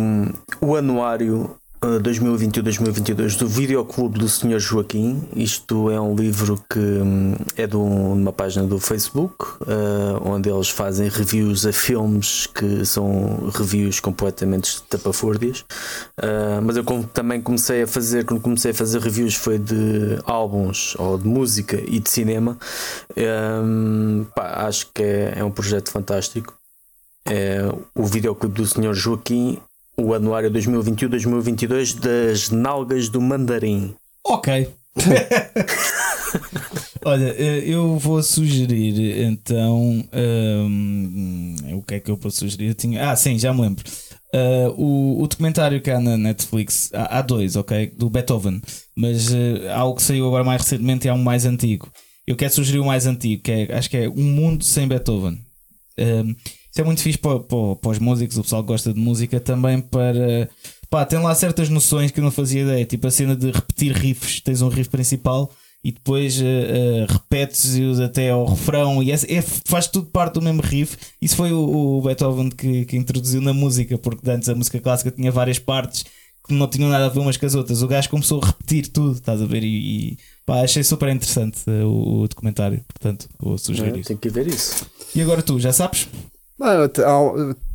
o 0.60 0.74
anuário 0.74 1.42
uh, 1.44 1.56
2021-2022 1.82 3.36
do 3.36 3.48
Videoclube 3.48 4.18
do 4.18 4.28
Sr. 4.28 4.60
Joaquim. 4.60 5.20
Isto 5.34 5.90
é 5.90 6.00
um 6.00 6.14
livro 6.14 6.62
que 6.70 6.78
hum, 6.78 7.34
é 7.56 7.66
de, 7.66 7.76
um- 7.76 8.14
de 8.14 8.22
uma 8.22 8.32
página 8.32 8.64
do 8.64 8.78
Facebook, 8.78 9.44
uh, 9.62 10.22
onde 10.24 10.48
eles 10.48 10.68
fazem 10.68 11.08
reviews 11.08 11.66
a 11.66 11.72
filmes 11.72 12.46
que 12.46 12.86
são 12.86 13.50
reviews 13.52 13.98
completamente 13.98 14.80
tapafúrdias. 14.84 15.64
Uh, 16.18 16.62
mas 16.62 16.76
eu 16.76 16.84
também 17.12 17.42
comecei 17.42 17.82
a 17.82 17.86
fazer, 17.86 18.24
quando 18.24 18.40
comecei 18.40 18.70
a 18.70 18.74
fazer 18.74 19.00
reviews 19.00 19.34
foi 19.34 19.58
de 19.58 20.18
álbuns 20.24 20.94
ou 20.98 21.18
de 21.18 21.26
música 21.26 21.82
e 21.84 21.98
de 21.98 22.08
cinema. 22.08 22.56
Pá, 24.34 24.66
acho 24.66 24.86
que 24.94 25.02
é, 25.02 25.34
é 25.38 25.44
um 25.44 25.50
projeto 25.50 25.90
fantástico 25.90 26.54
é 27.24 27.60
o 27.94 28.04
videoclipe 28.04 28.54
do 28.54 28.66
Sr. 28.66 28.94
Joaquim, 28.94 29.58
o 29.96 30.14
anuário 30.14 30.50
2021-2022 30.50 31.98
das 31.98 32.50
Nalgas 32.50 33.08
do 33.08 33.20
Mandarim. 33.20 33.94
Ok. 34.24 34.68
Olha, 37.04 37.34
eh, 37.36 37.64
eu 37.66 37.98
vou 37.98 38.22
sugerir 38.22 39.24
então. 39.24 40.04
hum, 40.14 41.56
o 41.72 41.82
que 41.82 41.94
é 41.94 42.00
que 42.00 42.10
eu 42.10 42.16
vou 42.16 42.30
sugerir? 42.30 42.68
Eu 42.68 42.74
tinha... 42.74 43.10
Ah, 43.10 43.16
sim, 43.16 43.38
já 43.38 43.52
me 43.52 43.62
lembro. 43.62 43.84
Ah, 44.32 44.72
o, 44.76 45.22
o 45.22 45.28
documentário 45.28 45.80
que 45.80 45.90
há 45.90 46.00
na 46.00 46.16
Netflix, 46.16 46.90
há, 46.94 47.18
há 47.18 47.22
dois, 47.22 47.54
ok? 47.54 47.92
Do 47.96 48.08
Beethoven, 48.08 48.62
mas 48.96 49.32
eh, 49.32 49.70
há 49.70 49.84
o 49.84 49.94
que 49.94 50.02
saiu 50.02 50.26
agora 50.26 50.42
mais 50.42 50.62
recentemente 50.62 51.06
e 51.06 51.10
há 51.10 51.14
um 51.14 51.22
mais 51.22 51.44
antigo. 51.44 51.90
Eu 52.26 52.36
quero 52.36 52.52
sugerir 52.52 52.78
o 52.78 52.86
mais 52.86 53.06
antigo, 53.06 53.42
que 53.42 53.50
é, 53.50 53.76
acho 53.76 53.90
que 53.90 53.96
é 53.96 54.08
Um 54.08 54.22
Mundo 54.22 54.64
Sem 54.64 54.88
Beethoven. 54.88 55.38
Um, 55.98 56.34
isso 56.72 56.80
é 56.80 56.84
muito 56.84 57.02
fixe 57.02 57.18
para, 57.18 57.38
para, 57.38 57.76
para 57.76 57.90
os 57.90 57.98
músicos, 57.98 58.38
o 58.38 58.42
pessoal 58.42 58.62
que 58.62 58.68
gosta 58.68 58.92
de 58.94 58.98
música 58.98 59.38
também 59.38 59.78
para. 59.80 60.48
Pá, 60.88 61.04
tem 61.04 61.18
lá 61.18 61.34
certas 61.34 61.68
noções 61.68 62.10
que 62.10 62.18
eu 62.20 62.24
não 62.24 62.30
fazia 62.30 62.62
ideia, 62.62 62.84
tipo 62.84 63.06
a 63.06 63.10
cena 63.10 63.36
de 63.36 63.50
repetir 63.50 63.92
riffs, 63.92 64.40
tens 64.40 64.60
um 64.62 64.68
riff 64.68 64.90
principal 64.90 65.50
e 65.84 65.90
depois 65.90 66.38
uh, 66.40 66.44
uh, 66.44 67.12
repetes-os 67.12 67.98
até 67.98 68.30
ao 68.30 68.44
refrão 68.46 69.02
e 69.02 69.10
é, 69.10 69.14
é- 69.14 69.42
faz 69.42 69.86
tudo 69.86 70.06
parte 70.10 70.34
do 70.34 70.42
mesmo 70.42 70.60
riff. 70.62 70.96
Isso 71.20 71.34
foi 71.36 71.52
o, 71.52 71.58
o 71.98 72.02
Beethoven 72.02 72.50
que, 72.50 72.84
que 72.84 72.96
introduziu 72.96 73.40
na 73.40 73.52
música, 73.52 73.98
porque 73.98 74.30
antes 74.30 74.48
a 74.48 74.54
música 74.54 74.78
clássica 74.80 75.10
tinha 75.10 75.30
várias 75.32 75.58
partes 75.58 76.04
que 76.46 76.54
não 76.54 76.68
tinham 76.68 76.90
nada 76.90 77.06
a 77.06 77.08
ver 77.08 77.20
umas 77.20 77.36
com 77.36 77.46
as 77.46 77.54
outras. 77.54 77.82
O 77.82 77.88
gajo 77.88 78.08
começou 78.10 78.40
a 78.42 78.46
repetir 78.46 78.88
tudo, 78.88 79.12
estás 79.14 79.40
a 79.42 79.46
ver? 79.46 79.62
E, 79.64 80.12
e 80.12 80.18
pá, 80.46 80.60
achei 80.60 80.84
super 80.84 81.08
interessante 81.08 81.58
uh, 81.68 81.86
o, 81.86 82.20
o 82.22 82.28
documentário, 82.28 82.84
portanto 82.86 83.28
vou 83.40 83.56
sugerir 83.58 83.94
É, 83.96 83.98
isso. 83.98 84.08
tem 84.08 84.16
que 84.16 84.28
ver 84.28 84.46
isso. 84.46 84.86
E 85.14 85.20
agora 85.22 85.42
tu, 85.42 85.58
já 85.58 85.72
sabes? 85.72 86.06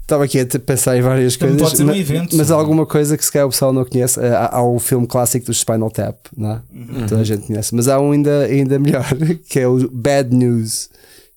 Estava 0.02 0.24
aqui 0.24 0.40
a 0.40 0.46
pensar 0.60 0.96
em 0.98 1.02
várias 1.02 1.36
coisas, 1.36 1.62
pode 1.62 1.76
ser 1.78 1.84
um 1.84 1.88
ma- 1.88 1.98
evento. 1.98 2.38
mas 2.38 2.50
há 2.50 2.56
alguma 2.56 2.86
coisa 2.86 3.18
que 3.18 3.26
se 3.26 3.30
calhar 3.32 3.46
o 3.46 3.50
pessoal 3.52 3.74
não 3.74 3.84
conhece. 3.84 4.18
Eh, 4.22 4.30
Há, 4.34 4.56
há 4.58 4.62
o 4.64 4.80
filme 4.80 5.06
clássico 5.06 5.48
do 5.48 5.54
Spinal 5.54 5.92
Tap, 5.92 6.16
não 6.36 6.52
é? 6.52 6.62
Uhum. 6.74 7.08
toda 7.08 7.20
a 7.20 7.24
gente 7.26 7.46
conhece, 7.48 7.76
mas 7.76 7.90
há 7.90 8.00
um 8.00 8.14
ainda, 8.14 8.44
ainda 8.46 8.80
melhor 8.80 9.06
que 9.50 9.60
é 9.60 9.68
o 9.68 9.90
Bad 9.92 10.34
News. 10.34 10.90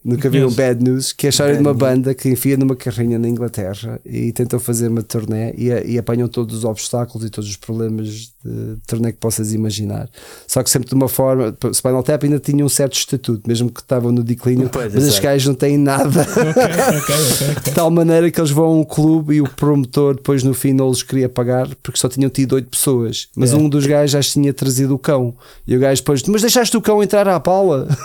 Nunca 0.05 0.31
viram 0.31 0.47
Conheço. 0.51 0.57
Bad 0.75 0.85
News, 0.85 1.13
que 1.13 1.27
é 1.27 1.29
a 1.29 1.31
história 1.31 1.55
de 1.57 1.61
uma 1.61 1.75
banda 1.75 2.15
que 2.15 2.29
enfia 2.31 2.57
numa 2.57 2.75
carrinha 2.77 3.19
na 3.19 3.29
Inglaterra 3.29 4.01
e 4.07 4.33
tentam 4.33 4.59
fazer 4.59 4.89
uma 4.89 5.03
turnê 5.03 5.53
e, 5.59 5.69
e 5.93 5.99
apanham 5.99 6.27
todos 6.27 6.57
os 6.59 6.65
obstáculos 6.65 7.27
e 7.27 7.29
todos 7.31 7.51
os 7.51 7.57
problemas 7.57 8.33
de 8.45 8.77
turnê 8.87 9.13
que 9.13 9.19
possas 9.19 9.53
imaginar. 9.53 10.09
Só 10.47 10.63
que 10.63 10.71
sempre 10.71 10.89
de 10.89 10.95
uma 10.95 11.09
forma, 11.09 11.55
Spinal 11.75 12.03
Tap 12.03 12.25
ainda 12.25 12.39
tinha 12.39 12.65
um 12.65 12.69
certo 12.69 12.95
estatuto, 12.97 13.43
mesmo 13.47 13.71
que 13.71 13.81
estavam 13.81 14.11
no 14.13 14.23
declínio, 14.23 14.69
Pois, 14.73 14.95
mas 14.95 15.05
os 15.07 15.19
gajos 15.19 15.47
não 15.49 15.55
têm 15.55 15.77
nada. 15.77 16.21
ok, 16.23 16.43
ok, 16.43 17.15
ok. 17.55 17.63
De 17.65 17.71
tal 17.73 17.91
maneira 17.91 18.31
que 18.31 18.41
eles 18.41 18.51
vão 18.51 18.65
a 18.65 18.71
um 18.77 18.85
clube 18.85 19.35
e 19.35 19.41
o 19.41 19.45
promotor 19.49 20.15
depois 20.15 20.43
no 20.43 20.55
fim 20.55 20.73
não 20.73 20.89
os 20.89 21.03
queria 21.03 21.29
pagar 21.29 21.69
porque 21.83 21.99
só 21.99 22.09
tinham 22.09 22.31
tido 22.31 22.55
oito 22.55 22.69
pessoas. 22.69 23.29
Mas 23.37 23.53
É. 23.53 23.57
um 23.57 23.69
dos 23.69 23.85
gajos 23.87 24.13
já 24.13 24.21
tinha 24.33 24.53
trazido 24.55 24.95
o 24.95 24.99
cão. 24.99 25.35
E 25.67 25.77
o 25.77 25.81
gajo 25.81 26.01
depois, 26.01 26.23
mas 26.25 26.41
deixaste 26.41 26.77
o 26.77 26.81
cão 26.81 27.03
entrar 27.03 27.29
à 27.29 27.39
pala? 27.39 27.89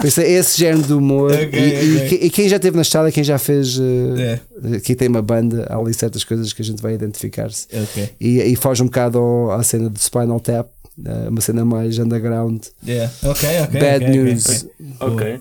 Pensei, 0.00 0.24
é 0.26 0.30
esse 0.38 0.58
género 0.58 0.86
de 0.86 0.92
humor. 0.94 1.32
Ok, 1.32 1.48
e, 1.52 1.84
e 1.84 1.96
ok. 1.96 2.08
que- 2.08 2.26
e 2.26 2.30
quem 2.30 2.48
já 2.48 2.56
esteve 2.56 2.76
na 2.76 2.82
estrada, 2.82 3.12
quem 3.12 3.22
já 3.24 3.38
fez. 3.38 3.78
É, 4.18 4.40
Aqui 4.76 4.94
tem 4.94 5.08
uma 5.08 5.22
banda, 5.22 5.66
há 5.70 5.76
ali 5.76 5.92
certas 5.94 6.22
coisas 6.22 6.52
que 6.52 6.60
a 6.60 6.64
gente 6.64 6.82
vai 6.82 6.92
identificar-se. 6.94 7.66
ok. 7.72 8.09
E, 8.20 8.40
e 8.42 8.56
foge 8.56 8.82
um 8.82 8.86
bocado 8.86 9.18
ao- 9.18 9.50
à 9.52 9.62
cena 9.62 9.88
do 9.90 9.98
Spinal 9.98 10.40
Tap, 10.40 10.68
eh, 11.04 11.28
uma 11.28 11.40
cena 11.40 11.64
mais 11.64 11.98
underground. 11.98 12.64
Yeah. 12.86 13.12
Ok, 13.22 13.48
ok. 13.64 13.80
Bad 13.80 14.04
ok, 14.04 14.08
ok, 14.08 14.08
news. 14.24 14.66
ok. 15.00 15.08
Ok. 15.12 15.40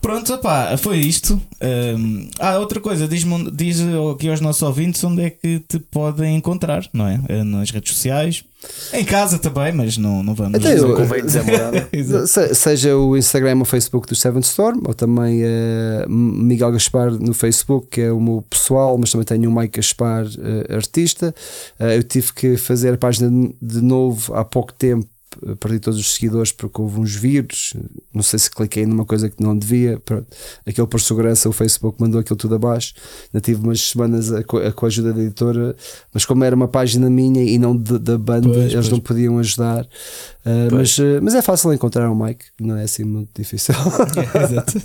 Pronto, 0.00 0.32
opá, 0.32 0.76
foi 0.78 0.98
isto. 0.98 1.40
Um, 1.60 2.28
ah, 2.38 2.58
outra 2.58 2.80
coisa, 2.80 3.08
diz-me- 3.08 3.50
diz 3.50 3.78
aqui 4.14 4.28
aos 4.28 4.40
nossos 4.40 4.62
ouvintes 4.62 5.02
onde 5.02 5.22
é 5.22 5.30
que 5.30 5.58
te 5.68 5.78
podem 5.80 6.36
encontrar, 6.36 6.88
não 6.92 7.06
é? 7.08 7.20
Eh, 7.28 7.42
Nas 7.42 7.70
redes 7.72 7.94
sociais, 7.94 8.44
em 8.92 9.04
casa 9.04 9.40
também, 9.40 9.72
mas 9.72 9.96
não, 9.98 10.22
não 10.22 10.34
vamos. 10.36 10.54
Até 10.54 10.78
eu- 10.78 10.94
Convém 10.94 11.24
dizer. 11.26 11.42
Se- 12.28 12.54
Seja 12.54 12.96
o 12.96 13.16
Instagram 13.16 13.56
ou 13.56 13.62
o 13.62 13.64
Facebook 13.64 14.06
do 14.08 14.14
Seven 14.14 14.40
Storm, 14.40 14.82
ou 14.86 14.94
também 14.94 15.40
eh, 15.42 16.04
Miguel 16.08 16.70
Gaspar 16.72 17.10
no 17.10 17.34
Facebook, 17.34 17.88
que 17.90 18.00
é 18.02 18.12
o 18.12 18.20
meu 18.20 18.42
pessoal, 18.48 18.96
mas 18.98 19.10
também 19.10 19.26
tenho 19.26 19.50
o 19.50 19.54
Mike 19.54 19.78
Gaspar, 19.80 20.26
eh, 20.26 20.74
artista. 20.76 21.34
Eh, 21.80 21.96
eu 21.96 22.02
tive 22.04 22.32
que 22.32 22.56
fazer 22.56 22.94
a 22.94 22.98
página 22.98 23.28
de 23.60 23.82
novo 23.82 24.32
há 24.32 24.44
pouco 24.44 24.72
tempo. 24.72 25.06
Eh, 25.46 25.54
Perdi 25.54 25.78
todos 25.80 25.98
os 25.98 26.14
seguidores 26.14 26.52
porque 26.52 26.80
houve 26.80 27.00
uns 27.00 27.14
vírus. 27.14 27.74
Não 28.14 28.22
sei 28.22 28.38
se 28.38 28.50
cliquei 28.50 28.84
numa 28.86 29.04
coisa 29.04 29.28
que 29.28 29.42
não 29.42 29.56
devia. 29.56 29.98
Pronto. 30.00 30.26
Aquele 30.66 30.86
por 30.86 31.00
segurança, 31.00 31.48
o 31.48 31.52
Facebook 31.52 32.00
mandou 32.00 32.20
aquilo 32.20 32.36
tudo 32.36 32.54
abaixo. 32.54 32.94
Ainda 33.32 33.40
tive 33.44 33.60
umas 33.62 33.80
semanas 33.80 34.32
a- 34.32 34.40
a- 34.40 34.72
com 34.72 34.84
a 34.84 34.88
ajuda 34.88 35.12
da 35.12 35.22
editora, 35.22 35.76
mas 36.12 36.24
como 36.24 36.44
era 36.44 36.54
uma 36.56 36.68
página 36.68 37.08
minha 37.10 37.42
e 37.42 37.58
não 37.58 37.76
de- 37.76 37.98
da 37.98 38.16
banda, 38.18 38.48
Pois, 38.48 38.58
eles 38.58 38.74
pois. 38.74 38.88
não 38.90 39.00
podiam 39.00 39.38
ajudar. 39.38 39.84
Uh, 39.84 40.72
mas, 40.74 40.98
uh, 40.98 41.02
mas 41.22 41.34
é 41.34 41.42
fácil 41.42 41.72
encontrar 41.72 42.10
o 42.10 42.14
Mike, 42.14 42.46
não 42.60 42.76
é 42.76 42.84
assim 42.84 43.04
muito 43.04 43.30
difícil. 43.34 43.74
Exato. 44.42 44.78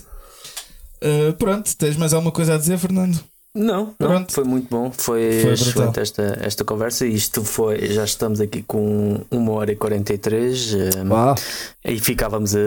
Uh, 1.01 1.34
pronto, 1.39 1.75
tens 1.77 1.95
mais 1.97 2.13
alguma 2.13 2.31
coisa 2.31 2.55
a 2.55 2.57
dizer, 2.57 2.77
Fernando? 2.77 3.19
Não, 3.55 3.93
não, 3.99 4.07
Pronto. 4.09 4.31
foi 4.34 4.43
muito 4.43 4.67
bom. 4.69 4.91
Foi, 4.91 5.41
Foi 5.41 5.53
excelente 5.53 5.73
brutal. 5.75 6.01
esta, 6.01 6.38
esta 6.41 6.63
conversa. 6.63 7.05
Isto 7.05 7.43
foi, 7.43 7.88
já 7.93 8.03
estamos 8.03 8.41
aqui 8.41 8.63
com 8.63 9.21
1 9.31 9.49
hora 9.51 9.71
e 9.71 9.75
43 9.75 10.73
eh, 10.73 10.89
Uau. 11.07 11.35
e 11.85 11.99
ficávamos 11.99 12.55
a. 12.55 12.59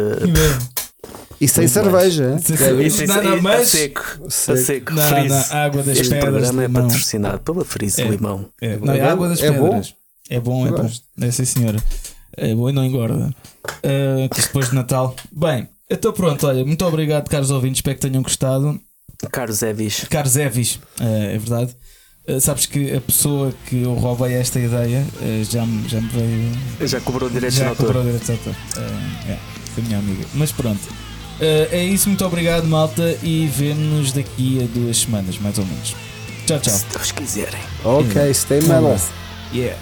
E 1.40 1.46
sem 1.48 1.66
cerveja, 1.68 2.36
viste? 2.36 3.04
Isso, 3.04 3.06
Não, 3.06 3.22
não, 3.42 3.50
a 3.52 3.64
seco. 3.64 4.02
A 4.26 4.30
Seco. 4.30 4.58
seco. 4.58 4.92
Não, 4.94 5.02
Freeze. 5.08 5.28
não, 5.28 5.58
água 5.58 5.82
das 5.82 5.98
Este 5.98 6.14
pedras. 6.14 6.30
programa 6.50 6.62
é 6.64 6.68
patrocinado 6.68 7.38
pela 7.40 7.64
Freeze 7.64 8.00
É. 8.02 8.04
Limão. 8.08 8.46
É, 8.60 8.76
não, 8.76 8.94
é 8.94 8.98
É 8.98 9.02
bom? 9.02 9.08
água 9.10 9.28
das 9.28 9.42
É 9.42 9.50
bom? 9.50 9.64
pedras. 9.64 9.94
É 10.30 10.40
bom, 10.40 10.66
é 10.66 10.70
bom. 10.70 10.90
É 11.20 11.30
sim, 11.30 11.44
senhora. 11.44 11.78
É 12.36 12.54
bom 12.54 12.70
e 12.70 12.72
não 12.72 12.84
engorda. 12.84 13.34
Uh, 13.84 14.34
depois 14.34 14.70
de 14.70 14.74
Natal. 14.76 15.14
Bem, 15.32 15.68
então 15.90 16.12
pronto, 16.12 16.46
olha, 16.46 16.64
muito 16.64 16.84
obrigado, 16.86 17.28
caros 17.28 17.50
ouvintes, 17.50 17.78
espero 17.78 17.96
que 17.96 18.08
tenham 18.08 18.22
gostado. 18.22 18.80
Caros 19.30 19.62
Evis. 19.62 20.04
Caros 20.08 20.36
Evis, 20.36 20.76
uh, 21.00 21.04
é 21.34 21.38
verdade. 21.38 21.76
Uh, 22.28 22.40
sabes 22.40 22.66
que 22.66 22.94
a 22.94 23.00
pessoa 23.00 23.54
que 23.66 23.82
eu 23.82 23.94
roubei 23.94 24.34
esta 24.34 24.58
ideia 24.58 25.06
uh, 25.20 25.44
já, 25.44 25.64
me, 25.64 25.88
já 25.88 26.00
me 26.00 26.08
veio. 26.08 26.88
Já 26.88 27.00
cobrou 27.00 27.30
direitos 27.30 27.56
já 27.58 27.64
de 27.64 27.70
autor. 27.70 27.86
cobrou 27.86 28.02
direitos 28.02 28.26
de 28.26 28.32
autor. 28.32 28.54
é, 29.28 29.38
foi 29.74 29.84
minha 29.84 29.98
amiga. 29.98 30.24
Mas 30.34 30.52
pronto. 30.52 30.80
é 31.40 31.84
isso, 31.84 32.08
muito 32.08 32.24
obrigado, 32.24 32.66
malta. 32.66 33.16
E 33.22 33.46
vemo-nos 33.46 34.12
daqui 34.12 34.62
a 34.62 34.78
duas 34.78 34.98
semanas, 34.98 35.38
mais 35.38 35.58
ou 35.58 35.66
menos. 35.66 35.94
Tchau, 36.46 36.60
tchau. 36.60 36.74
Se 36.74 36.86
Deus 36.86 37.12
quiserem. 37.12 37.60
Ok, 37.84 38.34
stay 38.34 38.60
metal. 38.62 38.98
Yeah. 39.52 39.76